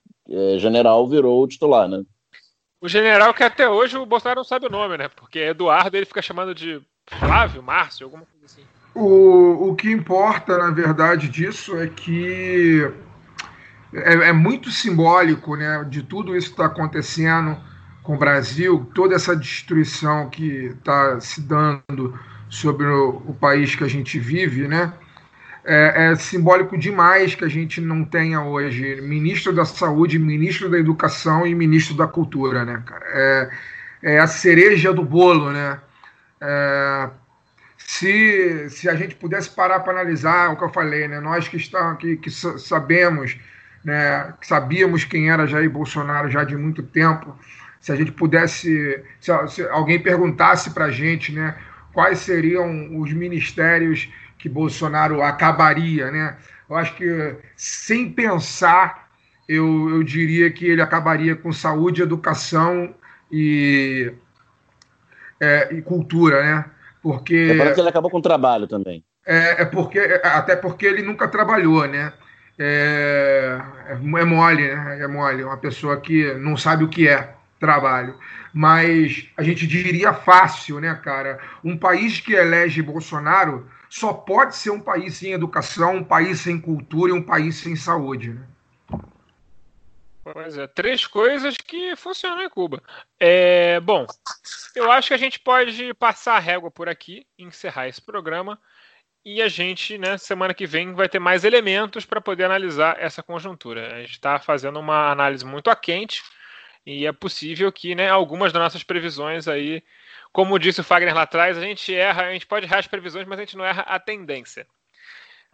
general, 0.58 1.08
virou 1.08 1.42
o 1.42 1.48
titular, 1.48 1.88
né? 1.88 2.04
O 2.80 2.88
general 2.88 3.32
que 3.32 3.42
até 3.42 3.66
hoje 3.66 3.96
o 3.96 4.04
Bolsonaro 4.04 4.40
não 4.40 4.44
sabe 4.44 4.66
o 4.66 4.70
nome, 4.70 4.98
né? 4.98 5.08
Porque 5.08 5.38
Eduardo 5.38 5.96
ele 5.96 6.04
fica 6.04 6.20
chamando 6.20 6.54
de 6.54 6.82
Flávio, 7.06 7.62
Márcio, 7.62 8.04
alguma 8.04 8.26
coisa 8.26 8.44
assim. 8.44 8.62
O, 8.94 9.70
o 9.70 9.74
que 9.74 9.90
importa, 9.90 10.56
na 10.56 10.70
verdade, 10.70 11.28
disso 11.28 11.76
é 11.76 11.88
que 11.88 12.88
é, 13.92 14.28
é 14.28 14.32
muito 14.32 14.70
simbólico 14.70 15.56
né, 15.56 15.84
de 15.88 16.02
tudo 16.02 16.36
isso 16.36 16.48
que 16.48 16.54
está 16.54 16.66
acontecendo 16.66 17.56
com 18.02 18.14
o 18.14 18.18
Brasil, 18.18 18.88
toda 18.94 19.14
essa 19.14 19.34
destruição 19.34 20.28
que 20.28 20.66
está 20.66 21.18
se 21.20 21.40
dando 21.40 22.18
sobre 22.48 22.86
o, 22.86 23.22
o 23.26 23.34
país 23.34 23.74
que 23.74 23.82
a 23.82 23.88
gente 23.88 24.18
vive, 24.18 24.68
né? 24.68 24.92
É, 25.64 26.10
é 26.10 26.14
simbólico 26.14 26.76
demais 26.76 27.34
que 27.34 27.42
a 27.42 27.48
gente 27.48 27.80
não 27.80 28.04
tenha 28.04 28.42
hoje 28.42 29.00
ministro 29.00 29.50
da 29.50 29.64
Saúde, 29.64 30.18
ministro 30.18 30.68
da 30.68 30.78
Educação 30.78 31.46
e 31.46 31.54
ministro 31.54 31.96
da 31.96 32.06
Cultura, 32.06 32.64
né, 32.66 32.82
cara? 32.84 33.04
É, 33.08 33.50
é 34.02 34.18
a 34.18 34.26
cereja 34.26 34.92
do 34.92 35.02
bolo, 35.02 35.50
né? 35.50 35.80
É, 36.38 37.08
se, 37.86 38.68
se 38.70 38.88
a 38.88 38.94
gente 38.94 39.14
pudesse 39.14 39.50
parar 39.50 39.80
para 39.80 39.92
analisar 39.92 40.50
o 40.52 40.56
que 40.56 40.64
eu 40.64 40.70
falei, 40.72 41.06
né? 41.08 41.20
Nós 41.20 41.48
que 41.48 41.56
estamos 41.56 41.98
que, 41.98 42.16
que 42.16 42.30
sa- 42.30 42.58
sabemos, 42.58 43.36
né? 43.84 44.32
Que 44.40 44.46
sabíamos 44.46 45.04
quem 45.04 45.30
era 45.30 45.46
Jair 45.46 45.70
Bolsonaro 45.70 46.30
já 46.30 46.44
de 46.44 46.56
muito 46.56 46.82
tempo, 46.82 47.38
se 47.80 47.92
a 47.92 47.96
gente 47.96 48.12
pudesse, 48.12 49.02
se, 49.20 49.30
se 49.48 49.62
alguém 49.68 50.00
perguntasse 50.02 50.70
para 50.70 50.86
a 50.86 50.90
gente, 50.90 51.32
né? 51.32 51.54
Quais 51.92 52.18
seriam 52.20 52.98
os 53.00 53.12
ministérios 53.12 54.08
que 54.38 54.48
Bolsonaro 54.48 55.22
acabaria, 55.22 56.10
né? 56.10 56.36
Eu 56.68 56.76
acho 56.76 56.96
que 56.96 57.36
sem 57.56 58.10
pensar, 58.10 59.08
eu, 59.48 59.90
eu 59.90 60.02
diria 60.02 60.50
que 60.50 60.66
ele 60.66 60.80
acabaria 60.82 61.36
com 61.36 61.52
saúde, 61.52 62.02
educação 62.02 62.94
e, 63.30 64.12
é, 65.40 65.74
e 65.74 65.82
cultura, 65.82 66.42
né? 66.42 66.64
Porque 67.04 67.48
Lembrando 67.48 67.74
que 67.74 67.80
ele 67.80 67.88
acabou 67.90 68.10
com 68.10 68.16
o 68.16 68.22
trabalho 68.22 68.66
também. 68.66 69.04
é, 69.26 69.60
é 69.60 69.64
porque 69.66 69.98
até 70.24 70.56
porque 70.56 70.86
ele 70.86 71.02
nunca 71.02 71.28
trabalhou, 71.28 71.86
né? 71.86 72.14
É, 72.58 73.60
é 73.90 74.24
mole, 74.24 74.74
né? 74.74 75.02
É 75.02 75.06
mole, 75.06 75.44
uma 75.44 75.58
pessoa 75.58 76.00
que 76.00 76.32
não 76.34 76.56
sabe 76.56 76.82
o 76.82 76.88
que 76.88 77.06
é 77.06 77.34
trabalho. 77.60 78.16
Mas 78.54 79.28
a 79.36 79.42
gente 79.42 79.66
diria 79.66 80.14
fácil, 80.14 80.80
né, 80.80 80.98
cara? 81.04 81.38
Um 81.62 81.76
país 81.76 82.20
que 82.20 82.32
elege 82.32 82.80
Bolsonaro 82.80 83.68
só 83.90 84.14
pode 84.14 84.56
ser 84.56 84.70
um 84.70 84.80
país 84.80 85.14
sem 85.14 85.32
educação, 85.32 85.96
um 85.96 86.04
país 86.04 86.40
sem 86.40 86.58
cultura 86.58 87.12
e 87.12 87.14
um 87.14 87.22
país 87.22 87.56
sem 87.56 87.76
saúde. 87.76 88.30
Né? 88.30 88.40
Pois 90.24 90.56
é, 90.56 90.66
três 90.66 91.06
coisas 91.06 91.56
que 91.56 91.94
funcionam 91.96 92.42
em 92.42 92.48
Cuba. 92.48 92.82
É, 93.20 93.78
bom, 93.80 94.06
eu 94.74 94.90
acho 94.90 95.08
que 95.08 95.14
a 95.14 95.18
gente 95.18 95.38
pode 95.38 95.92
passar 95.94 96.36
a 96.36 96.40
régua 96.40 96.70
por 96.70 96.88
aqui, 96.88 97.26
encerrar 97.38 97.88
esse 97.88 98.00
programa. 98.00 98.58
E 99.22 99.42
a 99.42 99.48
gente, 99.48 99.98
né, 99.98 100.16
semana 100.18 100.54
que 100.54 100.66
vem, 100.66 100.94
vai 100.94 101.08
ter 101.08 101.18
mais 101.18 101.44
elementos 101.44 102.04
para 102.06 102.20
poder 102.20 102.44
analisar 102.44 102.96
essa 102.98 103.22
conjuntura. 103.22 103.94
A 103.94 104.00
gente 104.00 104.12
está 104.12 104.38
fazendo 104.38 104.78
uma 104.80 105.10
análise 105.10 105.44
muito 105.44 105.70
a 105.70 105.76
quente 105.76 106.22
e 106.86 107.06
é 107.06 107.12
possível 107.12 107.70
que 107.72 107.94
né, 107.94 108.08
algumas 108.08 108.52
das 108.52 108.62
nossas 108.62 108.82
previsões 108.82 109.48
aí, 109.48 109.82
como 110.32 110.58
disse 110.58 110.80
o 110.80 110.84
Fagner 110.84 111.14
lá 111.14 111.22
atrás, 111.22 111.56
a 111.56 111.60
gente 111.62 111.94
erra, 111.94 112.26
a 112.26 112.32
gente 112.32 112.46
pode 112.46 112.66
errar 112.66 112.78
as 112.78 112.86
previsões, 112.86 113.26
mas 113.26 113.38
a 113.38 113.42
gente 113.42 113.56
não 113.56 113.64
erra 113.64 113.82
a 113.82 113.98
tendência. 113.98 114.66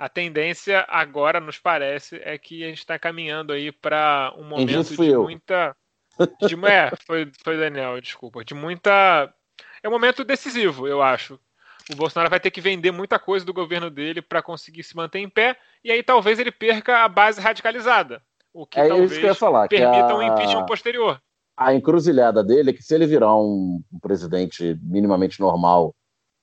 A 0.01 0.09
tendência 0.09 0.87
agora, 0.89 1.39
nos 1.41 1.59
parece, 1.59 2.19
é 2.25 2.39
que 2.39 2.65
a 2.65 2.69
gente 2.69 2.79
está 2.79 2.99
caminhando 2.99 3.53
aí 3.53 3.71
para 3.71 4.33
um 4.35 4.45
momento 4.45 4.97
de 4.97 5.07
eu. 5.07 5.25
muita. 5.25 5.77
De, 6.41 6.55
é, 6.67 6.91
foi, 7.07 7.31
foi 7.45 7.59
Daniel, 7.59 8.01
desculpa. 8.01 8.43
De 8.43 8.55
muita. 8.55 9.31
É 9.83 9.87
um 9.87 9.93
momento 9.93 10.25
decisivo, 10.25 10.89
eu 10.89 11.03
acho. 11.03 11.39
O 11.93 11.95
Bolsonaro 11.95 12.31
vai 12.31 12.41
ter 12.41 12.51
que 12.51 12.63
vender 12.63 12.91
muita 12.91 13.19
coisa 13.19 13.45
do 13.45 13.53
governo 13.53 13.91
dele 13.91 14.23
para 14.23 14.41
conseguir 14.41 14.85
se 14.85 14.97
manter 14.97 15.19
em 15.19 15.29
pé, 15.29 15.59
e 15.85 15.93
aí 15.93 16.03
talvez 16.03 16.39
ele 16.39 16.51
perca 16.51 17.05
a 17.05 17.09
base 17.09 17.39
radicalizada. 17.39 18.23
O 18.55 18.65
que 18.65 18.81
É 18.81 18.89
talvez 18.89 19.11
isso 19.11 19.21
que 19.21 19.27
eu 19.27 19.31
ia 19.31 19.35
falar. 19.35 19.69
Permita 19.69 20.15
um 20.15 20.21
a, 20.21 20.27
impeachment 20.29 20.65
posterior. 20.65 21.21
a 21.55 21.75
encruzilhada 21.75 22.43
dele 22.43 22.71
é 22.71 22.73
que 22.73 22.83
se 22.83 22.95
ele 22.95 23.07
virar 23.07 23.37
um, 23.37 23.83
um 23.93 23.99
presidente 24.01 24.79
minimamente 24.83 25.39
normal 25.41 25.95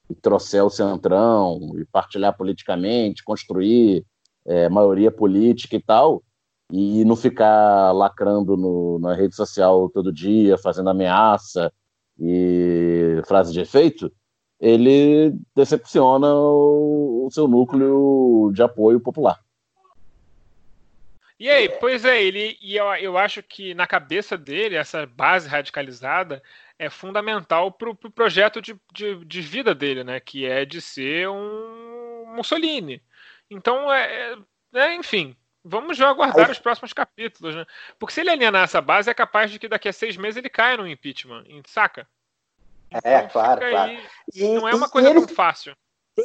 e 0.10 0.16
trouxer 0.16 0.64
o 0.64 0.70
centrão 0.70 1.72
e 1.78 1.86
partilhar 1.86 2.36
politicamente, 2.36 3.24
construir 3.24 4.06
é, 4.46 4.70
maioria 4.70 5.12
política 5.12 5.76
e 5.76 5.82
tal, 5.82 6.24
e 6.72 7.04
não 7.06 7.16
ficar 7.16 7.92
lacrando 7.92 8.58
no, 8.58 9.00
na 9.00 9.14
rede 9.16 9.36
social 9.36 9.90
todo 9.90 10.14
dia, 10.14 10.58
fazendo 10.58 10.90
ameaça 10.90 11.72
e 12.20 13.22
frase 13.26 13.54
de 13.54 13.60
efeito, 13.60 14.12
ele 14.60 15.36
decepciona 15.56 16.34
o, 16.34 17.26
o 17.28 17.32
seu 17.32 17.48
núcleo 17.48 18.52
de 18.54 18.64
apoio 18.64 19.00
popular. 19.00 19.40
E 21.40 21.50
aí, 21.50 21.70
pois 21.70 22.04
é, 22.04 22.24
ele 22.24 22.58
e 22.60 22.76
eu, 22.76 22.86
eu 22.96 23.18
acho 23.18 23.44
que 23.44 23.76
na 23.76 23.86
cabeça 23.86 24.36
dele, 24.36 24.76
essa 24.76 25.06
base 25.06 25.48
radicalizada 25.48 26.42
é 26.80 26.90
fundamental 26.90 27.72
para 27.72 27.90
o 27.90 27.96
pro 27.96 28.12
projeto 28.12 28.62
de, 28.62 28.76
de, 28.94 29.26
de 29.26 29.42
vida 29.42 29.74
dele, 29.74 30.04
né? 30.04 30.20
Que 30.20 30.46
é 30.46 30.66
de 30.66 30.82
ser 30.82 31.28
um 31.30 32.26
Mussolini. 32.36 33.02
Então, 33.50 33.92
é, 33.92 34.38
é, 34.74 34.94
enfim, 34.94 35.36
vamos 35.64 35.98
já 35.98 36.10
aguardar 36.10 36.52
os 36.52 36.60
próximos 36.60 36.94
capítulos, 36.94 37.56
né? 37.56 37.66
Porque 37.98 38.14
se 38.14 38.22
ele 38.22 38.30
alienar 38.30 38.64
essa 38.64 38.82
base, 38.82 39.10
é 39.10 39.14
capaz 39.14 39.50
de 39.50 39.58
que 39.58 39.68
daqui 39.68 39.90
a 39.90 39.94
seis 39.94 40.18
meses 40.18 40.38
ele 40.38 40.50
caia 40.50 40.78
no 40.78 40.88
impeachment, 40.88 41.44
saca? 41.66 42.08
É, 43.04 43.24
claro, 43.24 43.62
fica 43.62 43.70
claro. 43.72 43.92
aí- 43.92 44.08
E, 44.34 44.48
não 44.56 44.68
é 44.68 44.76
uma 44.76 44.90
coisa 44.90 45.10
ele, 45.10 45.20
tão 45.20 45.28
fácil. 45.36 45.76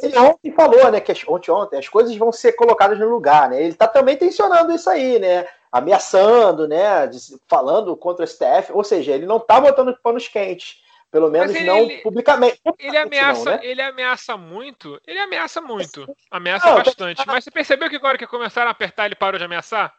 Ele 0.01 0.17
ontem 0.17 0.51
falou, 0.51 0.91
né, 0.91 0.99
que 0.99 1.11
as, 1.11 1.23
ontem, 1.27 1.51
ontem 1.51 1.77
as 1.77 1.87
coisas 1.87 2.15
vão 2.15 2.31
ser 2.31 2.53
colocadas 2.53 2.97
no 2.97 3.09
lugar, 3.09 3.49
né? 3.49 3.61
Ele 3.61 3.73
tá 3.73 3.87
também 3.87 4.17
tensionando 4.17 4.73
isso 4.73 4.89
aí, 4.89 5.19
né? 5.19 5.47
Ameaçando, 5.71 6.67
né? 6.67 7.09
falando 7.47 7.95
contra 7.95 8.23
o 8.23 8.27
STF, 8.27 8.71
ou 8.71 8.83
seja, 8.83 9.11
ele 9.11 9.25
não 9.25 9.39
tá 9.39 9.59
botando 9.59 9.95
panos 10.01 10.27
quentes, 10.27 10.81
pelo 11.11 11.29
menos 11.29 11.53
ele- 11.55 11.65
não 11.65 11.79
ele- 11.79 11.97
publicamente. 11.97 12.59
Ele 12.79 12.97
ameaça, 12.97 13.51
não, 13.51 13.57
né? 13.57 13.65
ele 13.65 13.81
ameaça 13.81 14.37
muito, 14.37 14.99
ele 15.05 15.19
ameaça 15.19 15.61
muito, 15.61 16.07
ameaça 16.31 16.69
Não, 16.69 16.83
bastante. 16.83 17.23
Mas 17.25 17.43
você 17.43 17.51
percebeu 17.51 17.89
que 17.89 17.95
agora 17.95 18.17
que 18.17 18.27
começaram 18.27 18.67
a 18.69 18.71
apertar, 18.71 19.05
ele 19.05 19.15
parou 19.15 19.37
de 19.37 19.45
ameaçar? 19.45 19.93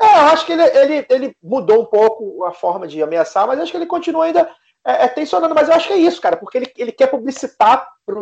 É, 0.00 0.04
eu 0.18 0.26
acho 0.26 0.44
que 0.44 0.52
ele, 0.52 0.62
ele, 0.62 1.06
ele 1.08 1.36
mudou 1.42 1.82
um 1.82 1.86
pouco 1.86 2.44
a 2.44 2.52
forma 2.52 2.86
de 2.86 3.02
ameaçar, 3.02 3.46
mas 3.46 3.58
acho 3.58 3.70
que 3.70 3.78
ele 3.78 3.86
continua 3.86 4.26
ainda 4.26 4.50
é, 4.84 5.04
é, 5.04 5.08
tensionando. 5.08 5.54
Mas 5.54 5.68
eu 5.68 5.74
acho 5.74 5.88
que 5.88 5.94
é 5.94 5.98
isso, 5.98 6.20
cara, 6.20 6.36
porque 6.36 6.58
ele, 6.58 6.72
ele 6.76 6.92
quer 6.92 7.06
publicitar 7.08 7.88
para 8.04 8.18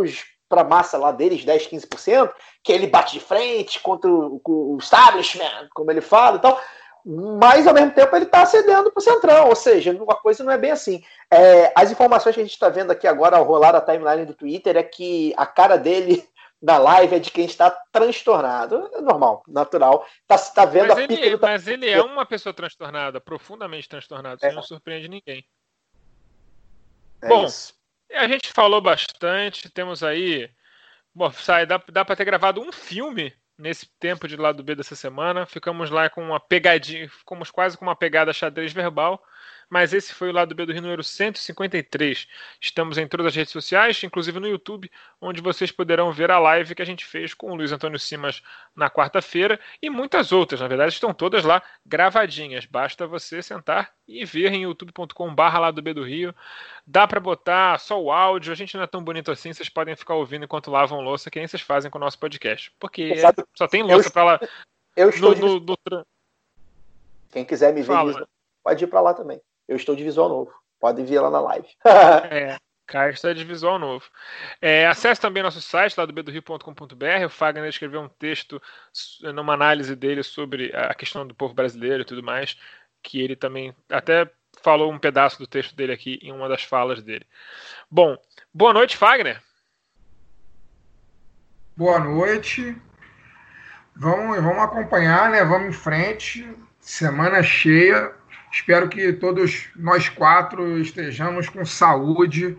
a 0.60 0.64
massa 0.64 0.98
lá 0.98 1.12
deles, 1.12 1.44
10, 1.44 1.68
15%, 1.68 2.32
que 2.62 2.72
ele 2.72 2.86
bate 2.86 3.14
de 3.14 3.20
frente 3.20 3.80
contra 3.80 4.10
o, 4.10 4.40
o 4.44 4.76
establishment, 4.80 5.68
como 5.74 5.90
ele 5.90 6.00
fala 6.00 6.36
e 6.36 6.40
tal. 6.40 6.60
Mas, 7.06 7.66
ao 7.66 7.74
mesmo 7.74 7.90
tempo, 7.92 8.16
ele 8.16 8.24
está 8.24 8.46
cedendo 8.46 8.90
para 8.90 8.98
o 8.98 9.02
Centrão, 9.02 9.48
ou 9.48 9.54
seja, 9.54 9.92
uma 9.92 10.14
coisa 10.14 10.42
não 10.42 10.50
é 10.50 10.56
bem 10.56 10.70
assim. 10.70 11.04
É, 11.30 11.70
as 11.76 11.90
informações 11.90 12.34
que 12.34 12.40
a 12.40 12.44
gente 12.44 12.54
está 12.54 12.70
vendo 12.70 12.90
aqui 12.90 13.06
agora 13.06 13.36
ao 13.36 13.44
rolar 13.44 13.74
a 13.76 13.80
timeline 13.80 14.24
do 14.24 14.32
Twitter 14.32 14.74
é 14.76 14.82
que 14.82 15.34
a 15.36 15.44
cara 15.44 15.76
dele 15.76 16.26
na 16.62 16.78
live 16.78 17.16
é 17.16 17.18
de 17.18 17.30
quem 17.30 17.44
está 17.44 17.70
transtornado. 17.92 18.88
É 18.94 19.02
normal, 19.02 19.42
natural. 19.46 20.06
Tá, 20.26 20.38
tá 20.38 20.64
vendo 20.64 20.88
Mas 20.88 20.96
a 20.96 21.02
ele, 21.02 21.16
pica 21.16 21.30
do 21.36 21.40
mas 21.42 21.68
ele 21.68 21.90
é 21.90 22.00
uma 22.00 22.24
pessoa 22.24 22.54
transtornada, 22.54 23.20
profundamente 23.20 23.86
transtornada, 23.86 24.36
isso 24.36 24.46
É. 24.46 24.52
não 24.52 24.62
surpreende 24.62 25.06
ninguém. 25.06 25.44
É 27.20 27.28
Bom, 27.28 27.44
isso. 27.44 27.74
A 28.14 28.28
gente 28.28 28.52
falou 28.52 28.80
bastante, 28.80 29.68
temos 29.68 30.02
aí. 30.02 30.50
Bom, 31.14 31.30
sai, 31.32 31.66
dá, 31.66 31.82
dá 31.92 32.04
para 32.04 32.16
ter 32.16 32.24
gravado 32.24 32.60
um 32.60 32.72
filme 32.72 33.34
nesse 33.58 33.86
tempo 33.98 34.28
de 34.28 34.36
lado 34.36 34.62
B 34.62 34.74
dessa 34.74 34.96
semana. 34.96 35.46
Ficamos 35.46 35.90
lá 35.90 36.08
com 36.08 36.22
uma 36.22 36.40
pegadinha, 36.40 37.08
ficamos 37.08 37.50
quase 37.50 37.76
com 37.76 37.84
uma 37.84 37.96
pegada 37.96 38.32
xadrez 38.32 38.72
verbal. 38.72 39.22
Mas 39.70 39.92
esse 39.92 40.12
foi 40.14 40.28
o 40.30 40.32
lado 40.32 40.54
B 40.54 40.66
do 40.66 40.72
Rio 40.72 40.82
número 40.82 41.02
153. 41.02 42.26
Estamos 42.60 42.98
em 42.98 43.06
todas 43.06 43.26
as 43.26 43.34
redes 43.36 43.52
sociais, 43.52 44.02
inclusive 44.02 44.38
no 44.38 44.46
YouTube, 44.48 44.90
onde 45.20 45.40
vocês 45.40 45.70
poderão 45.70 46.12
ver 46.12 46.30
a 46.30 46.38
live 46.38 46.74
que 46.74 46.82
a 46.82 46.86
gente 46.86 47.04
fez 47.04 47.34
com 47.34 47.50
o 47.50 47.54
Luiz 47.54 47.72
Antônio 47.72 47.98
Simas 47.98 48.42
na 48.74 48.90
quarta-feira 48.90 49.58
e 49.82 49.88
muitas 49.90 50.32
outras, 50.32 50.60
na 50.60 50.68
verdade, 50.68 50.92
estão 50.92 51.12
todas 51.14 51.44
lá 51.44 51.62
gravadinhas. 51.86 52.66
Basta 52.66 53.06
você 53.06 53.42
sentar 53.42 53.92
e 54.06 54.24
ver 54.24 54.52
em 54.52 54.62
youtube.com/barra 54.62 55.58
lado 55.58 55.80
B 55.82 55.94
do 55.94 56.02
Rio. 56.04 56.34
Dá 56.86 57.06
para 57.06 57.18
botar 57.20 57.78
só 57.80 58.00
o 58.00 58.12
áudio, 58.12 58.52
a 58.52 58.56
gente 58.56 58.76
não 58.76 58.84
é 58.84 58.86
tão 58.86 59.02
bonito 59.02 59.30
assim, 59.30 59.52
vocês 59.52 59.68
podem 59.68 59.96
ficar 59.96 60.14
ouvindo 60.14 60.44
enquanto 60.44 60.70
lavam 60.70 61.00
louça, 61.00 61.30
que 61.30 61.38
nem 61.38 61.48
vocês 61.48 61.62
fazem 61.62 61.90
com 61.90 61.98
o 61.98 62.00
nosso 62.00 62.18
podcast. 62.18 62.70
Porque 62.78 63.14
só 63.56 63.66
tem 63.66 63.82
louça 63.82 64.10
para 64.10 64.24
lá. 64.24 64.40
Eu 64.96 65.08
estou 65.08 65.34
No, 65.34 65.58
no- 65.60 65.76
no 65.88 66.06
Quem 67.32 67.44
quiser 67.44 67.72
me 67.72 67.80
ver, 67.80 67.86
Fala. 67.86 68.28
pode 68.62 68.84
ir 68.84 68.86
para 68.86 69.00
lá 69.00 69.14
também. 69.14 69.40
Eu 69.68 69.76
estou 69.76 69.96
de 69.96 70.04
visual 70.04 70.28
novo. 70.28 70.52
Podem 70.78 71.04
vir 71.04 71.20
lá 71.20 71.30
na 71.30 71.40
live. 71.40 71.68
É, 72.30 72.58
Caio 72.86 73.12
está 73.12 73.32
de 73.32 73.44
visual 73.44 73.78
novo. 73.78 74.04
É, 74.60 74.86
acesse 74.86 75.20
também 75.20 75.42
nosso 75.42 75.60
site 75.60 75.96
lá 75.96 76.04
do 76.04 76.12
bedorio.com.br. 76.12 77.26
O 77.26 77.30
Fagner 77.30 77.68
escreveu 77.68 78.00
um 78.02 78.08
texto 78.08 78.60
numa 79.34 79.54
análise 79.54 79.96
dele 79.96 80.22
sobre 80.22 80.70
a 80.74 80.94
questão 80.94 81.26
do 81.26 81.34
povo 81.34 81.54
brasileiro 81.54 82.02
e 82.02 82.04
tudo 82.04 82.22
mais, 82.22 82.58
que 83.02 83.20
ele 83.20 83.36
também 83.36 83.74
até 83.88 84.30
falou 84.62 84.92
um 84.92 84.98
pedaço 84.98 85.38
do 85.38 85.46
texto 85.46 85.74
dele 85.74 85.92
aqui 85.92 86.18
em 86.22 86.32
uma 86.32 86.48
das 86.48 86.62
falas 86.62 87.02
dele. 87.02 87.26
Bom, 87.90 88.16
boa 88.52 88.72
noite, 88.72 88.96
Fagner. 88.96 89.42
Boa 91.76 91.98
noite. 91.98 92.76
Vamos, 93.96 94.36
vamos 94.42 94.62
acompanhar, 94.62 95.30
né? 95.30 95.44
Vamos 95.44 95.68
em 95.68 95.72
frente. 95.72 96.56
Semana 96.78 97.42
cheia. 97.42 98.14
Espero 98.54 98.88
que 98.88 99.12
todos 99.12 99.66
nós 99.74 100.08
quatro 100.08 100.78
estejamos 100.78 101.48
com 101.48 101.66
saúde 101.66 102.56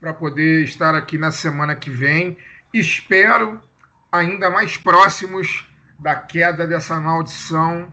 para 0.00 0.12
poder 0.12 0.64
estar 0.64 0.92
aqui 0.96 1.16
na 1.16 1.30
semana 1.30 1.76
que 1.76 1.88
vem. 1.88 2.36
Espero 2.74 3.62
ainda 4.10 4.50
mais 4.50 4.76
próximos 4.76 5.64
da 6.00 6.16
queda 6.16 6.66
dessa 6.66 7.00
maldição 7.00 7.92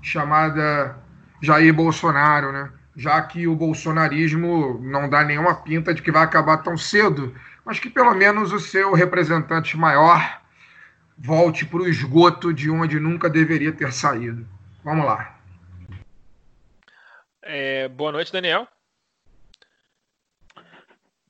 chamada 0.00 0.96
Jair 1.42 1.74
Bolsonaro, 1.74 2.50
né? 2.50 2.70
Já 2.96 3.20
que 3.20 3.46
o 3.46 3.54
bolsonarismo 3.54 4.80
não 4.82 5.06
dá 5.06 5.22
nenhuma 5.22 5.56
pinta 5.56 5.92
de 5.92 6.00
que 6.00 6.10
vai 6.10 6.22
acabar 6.22 6.56
tão 6.62 6.74
cedo, 6.74 7.34
mas 7.66 7.78
que 7.78 7.90
pelo 7.90 8.14
menos 8.14 8.50
o 8.50 8.58
seu 8.58 8.94
representante 8.94 9.76
maior 9.76 10.40
volte 11.18 11.66
para 11.66 11.80
o 11.80 11.86
esgoto 11.86 12.50
de 12.50 12.70
onde 12.70 12.98
nunca 12.98 13.28
deveria 13.28 13.72
ter 13.72 13.92
saído. 13.92 14.46
Vamos 14.82 15.04
lá. 15.04 15.33
É, 17.46 17.88
boa 17.88 18.10
noite, 18.10 18.32
Daniel. 18.32 18.66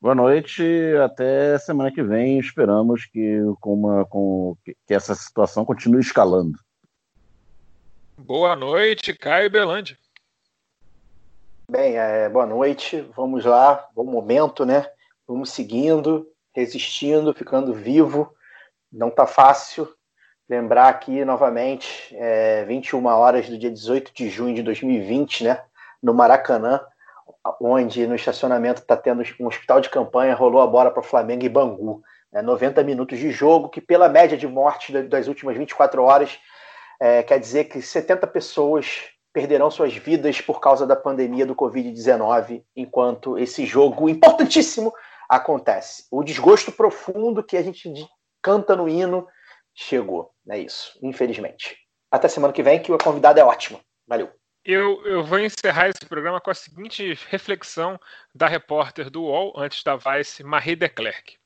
Boa 0.01 0.15
noite, 0.15 0.63
até 1.03 1.59
semana 1.59 1.91
que 1.91 2.03
vem. 2.03 2.39
Esperamos 2.39 3.05
que, 3.07 3.41
com 3.61 3.75
uma, 3.75 4.05
com, 4.05 4.57
que 4.65 4.95
essa 4.95 5.15
situação 5.15 5.65
continue 5.65 6.01
escalando. 6.01 6.57
Boa 8.17 8.55
noite, 8.55 9.13
Caio 9.13 9.51
Belandi. 9.51 9.99
Bem, 11.69 11.97
é, 11.97 12.29
boa 12.29 12.47
noite. 12.47 13.01
Vamos 13.17 13.45
lá. 13.45 13.89
Bom 13.93 14.05
momento, 14.05 14.65
né? 14.65 14.87
Vamos 15.27 15.51
seguindo, 15.51 16.29
resistindo, 16.55 17.35
ficando 17.35 17.75
vivo. 17.75 18.33
Não 18.93 19.11
tá 19.11 19.27
fácil. 19.27 19.93
Lembrar 20.49 20.91
aqui 20.91 21.25
novamente, 21.25 22.15
é, 22.15 22.65
21 22.67 23.05
horas 23.07 23.49
do 23.49 23.59
dia 23.59 23.71
18 23.71 24.13
de 24.15 24.29
junho 24.29 24.55
de 24.55 24.63
2020, 24.63 25.45
né? 25.45 25.63
No 26.05 26.13
Maracanã, 26.13 26.83
onde 27.59 28.07
no 28.07 28.15
estacionamento 28.15 28.83
está 28.83 28.95
tendo 28.95 29.23
um 29.41 29.47
hospital 29.47 29.81
de 29.81 29.89
campanha, 29.89 30.35
rolou 30.35 30.61
a 30.61 30.67
bola 30.67 30.91
para 30.91 31.03
Flamengo 31.03 31.47
e 31.47 31.49
Bangu. 31.49 32.03
Né? 32.31 32.43
90 32.43 32.83
minutos 32.85 33.19
de 33.19 33.31
jogo, 33.31 33.71
que 33.71 33.81
pela 33.81 34.07
média 34.07 34.37
de 34.37 34.47
mortes 34.47 34.93
da- 34.93 35.01
das 35.01 35.29
últimas 35.29 35.57
24 35.57 36.03
horas, 36.03 36.39
é, 37.01 37.23
quer 37.23 37.41
dizer 37.41 37.65
que 37.65 37.81
70 37.81 38.27
pessoas 38.27 39.05
perderão 39.33 39.71
suas 39.71 39.97
vidas 39.97 40.43
por 40.43 40.61
causa 40.61 40.87
da 40.87 40.95
pandemia 40.95 41.47
do 41.47 41.57
Covid-19, 41.57 42.63
enquanto 42.77 43.39
esse 43.39 43.65
jogo 43.65 44.07
importantíssimo 44.07 44.93
acontece. 45.27 46.05
O 46.11 46.23
desgosto 46.23 46.71
profundo 46.71 47.43
que 47.43 47.57
a 47.57 47.63
gente 47.63 47.91
canta 48.43 48.77
no 48.77 48.87
hino 48.87 49.27
chegou. 49.75 50.33
É 50.51 50.59
isso, 50.59 50.99
infelizmente. 51.03 51.79
Até 52.11 52.29
semana 52.29 52.53
que 52.53 52.63
vem, 52.63 52.79
que 52.79 52.93
a 52.93 52.99
convidada 52.99 53.41
é 53.41 53.45
ótima. 53.45 53.81
Valeu. 54.07 54.29
Eu, 54.65 55.05
eu 55.07 55.23
vou 55.23 55.39
encerrar 55.39 55.91
esse 55.91 56.07
programa 56.07 56.41
com 56.41 56.51
a 56.51 56.55
seguinte 56.55 57.19
reflexão 57.29 58.01
da 58.35 58.49
repórter 58.49 59.11
do 59.11 59.25
UOL, 59.25 59.53
antes 59.59 59.83
da 59.83 59.95
Vice, 59.95 60.43
Marie 60.43 60.75
Declercq. 60.75 61.37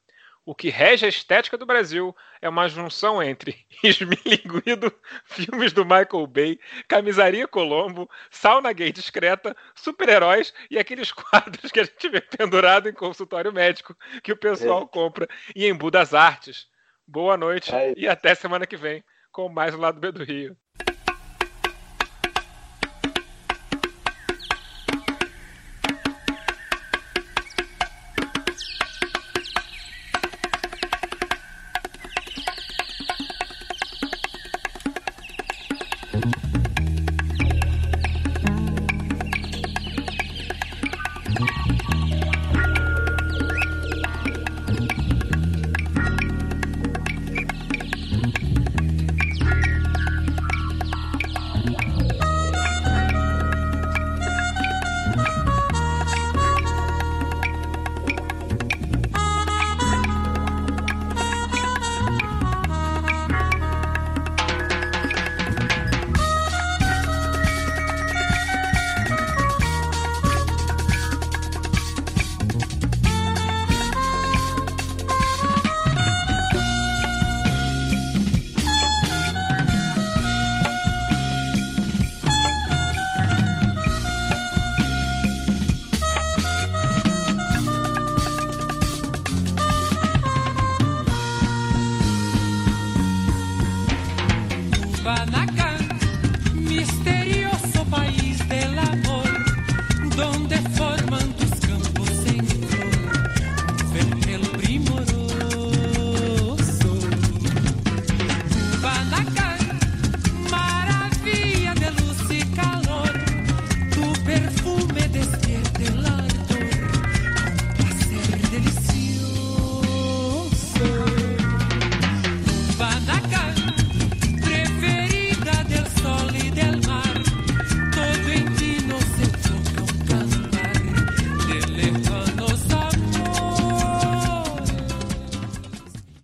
O 0.47 0.55
que 0.55 0.70
rege 0.70 1.05
a 1.05 1.08
estética 1.08 1.58
do 1.58 1.66
Brasil 1.66 2.16
é 2.40 2.48
uma 2.48 2.68
junção 2.68 3.20
entre 3.20 3.66
esmilinguido, 3.82 4.94
filmes 5.24 5.72
do 5.72 5.84
Michael 5.84 6.26
Bay, 6.28 6.60
camisaria 6.86 7.48
Colombo, 7.48 8.08
sauna 8.30 8.72
gay 8.72 8.92
discreta, 8.92 9.55
super-heróis 9.74 10.55
e 10.70 10.78
aqueles 10.78 11.10
quadros 11.12 11.72
que 11.72 11.80
a 11.80 11.84
gente 11.84 12.08
vê 12.08 12.20
pendurado 12.20 12.88
em 12.88 12.94
consultório 12.94 13.52
médico 13.52 13.97
que 14.22 14.32
o 14.32 14.36
pessoal 14.36 14.86
compra 14.86 15.28
e 15.56 15.66
em 15.66 15.74
Budas 15.74 16.14
Artes. 16.14 16.68
Boa 17.05 17.36
noite 17.36 17.74
É 17.74 17.92
e 17.97 18.06
até 18.06 18.32
semana 18.34 18.64
que 18.64 18.76
vem 18.76 19.05
com 19.32 19.48
mais 19.48 19.74
o 19.74 19.78
Lado 19.78 20.00
B 20.00 20.12
do 20.12 20.24
Rio. 20.24 20.56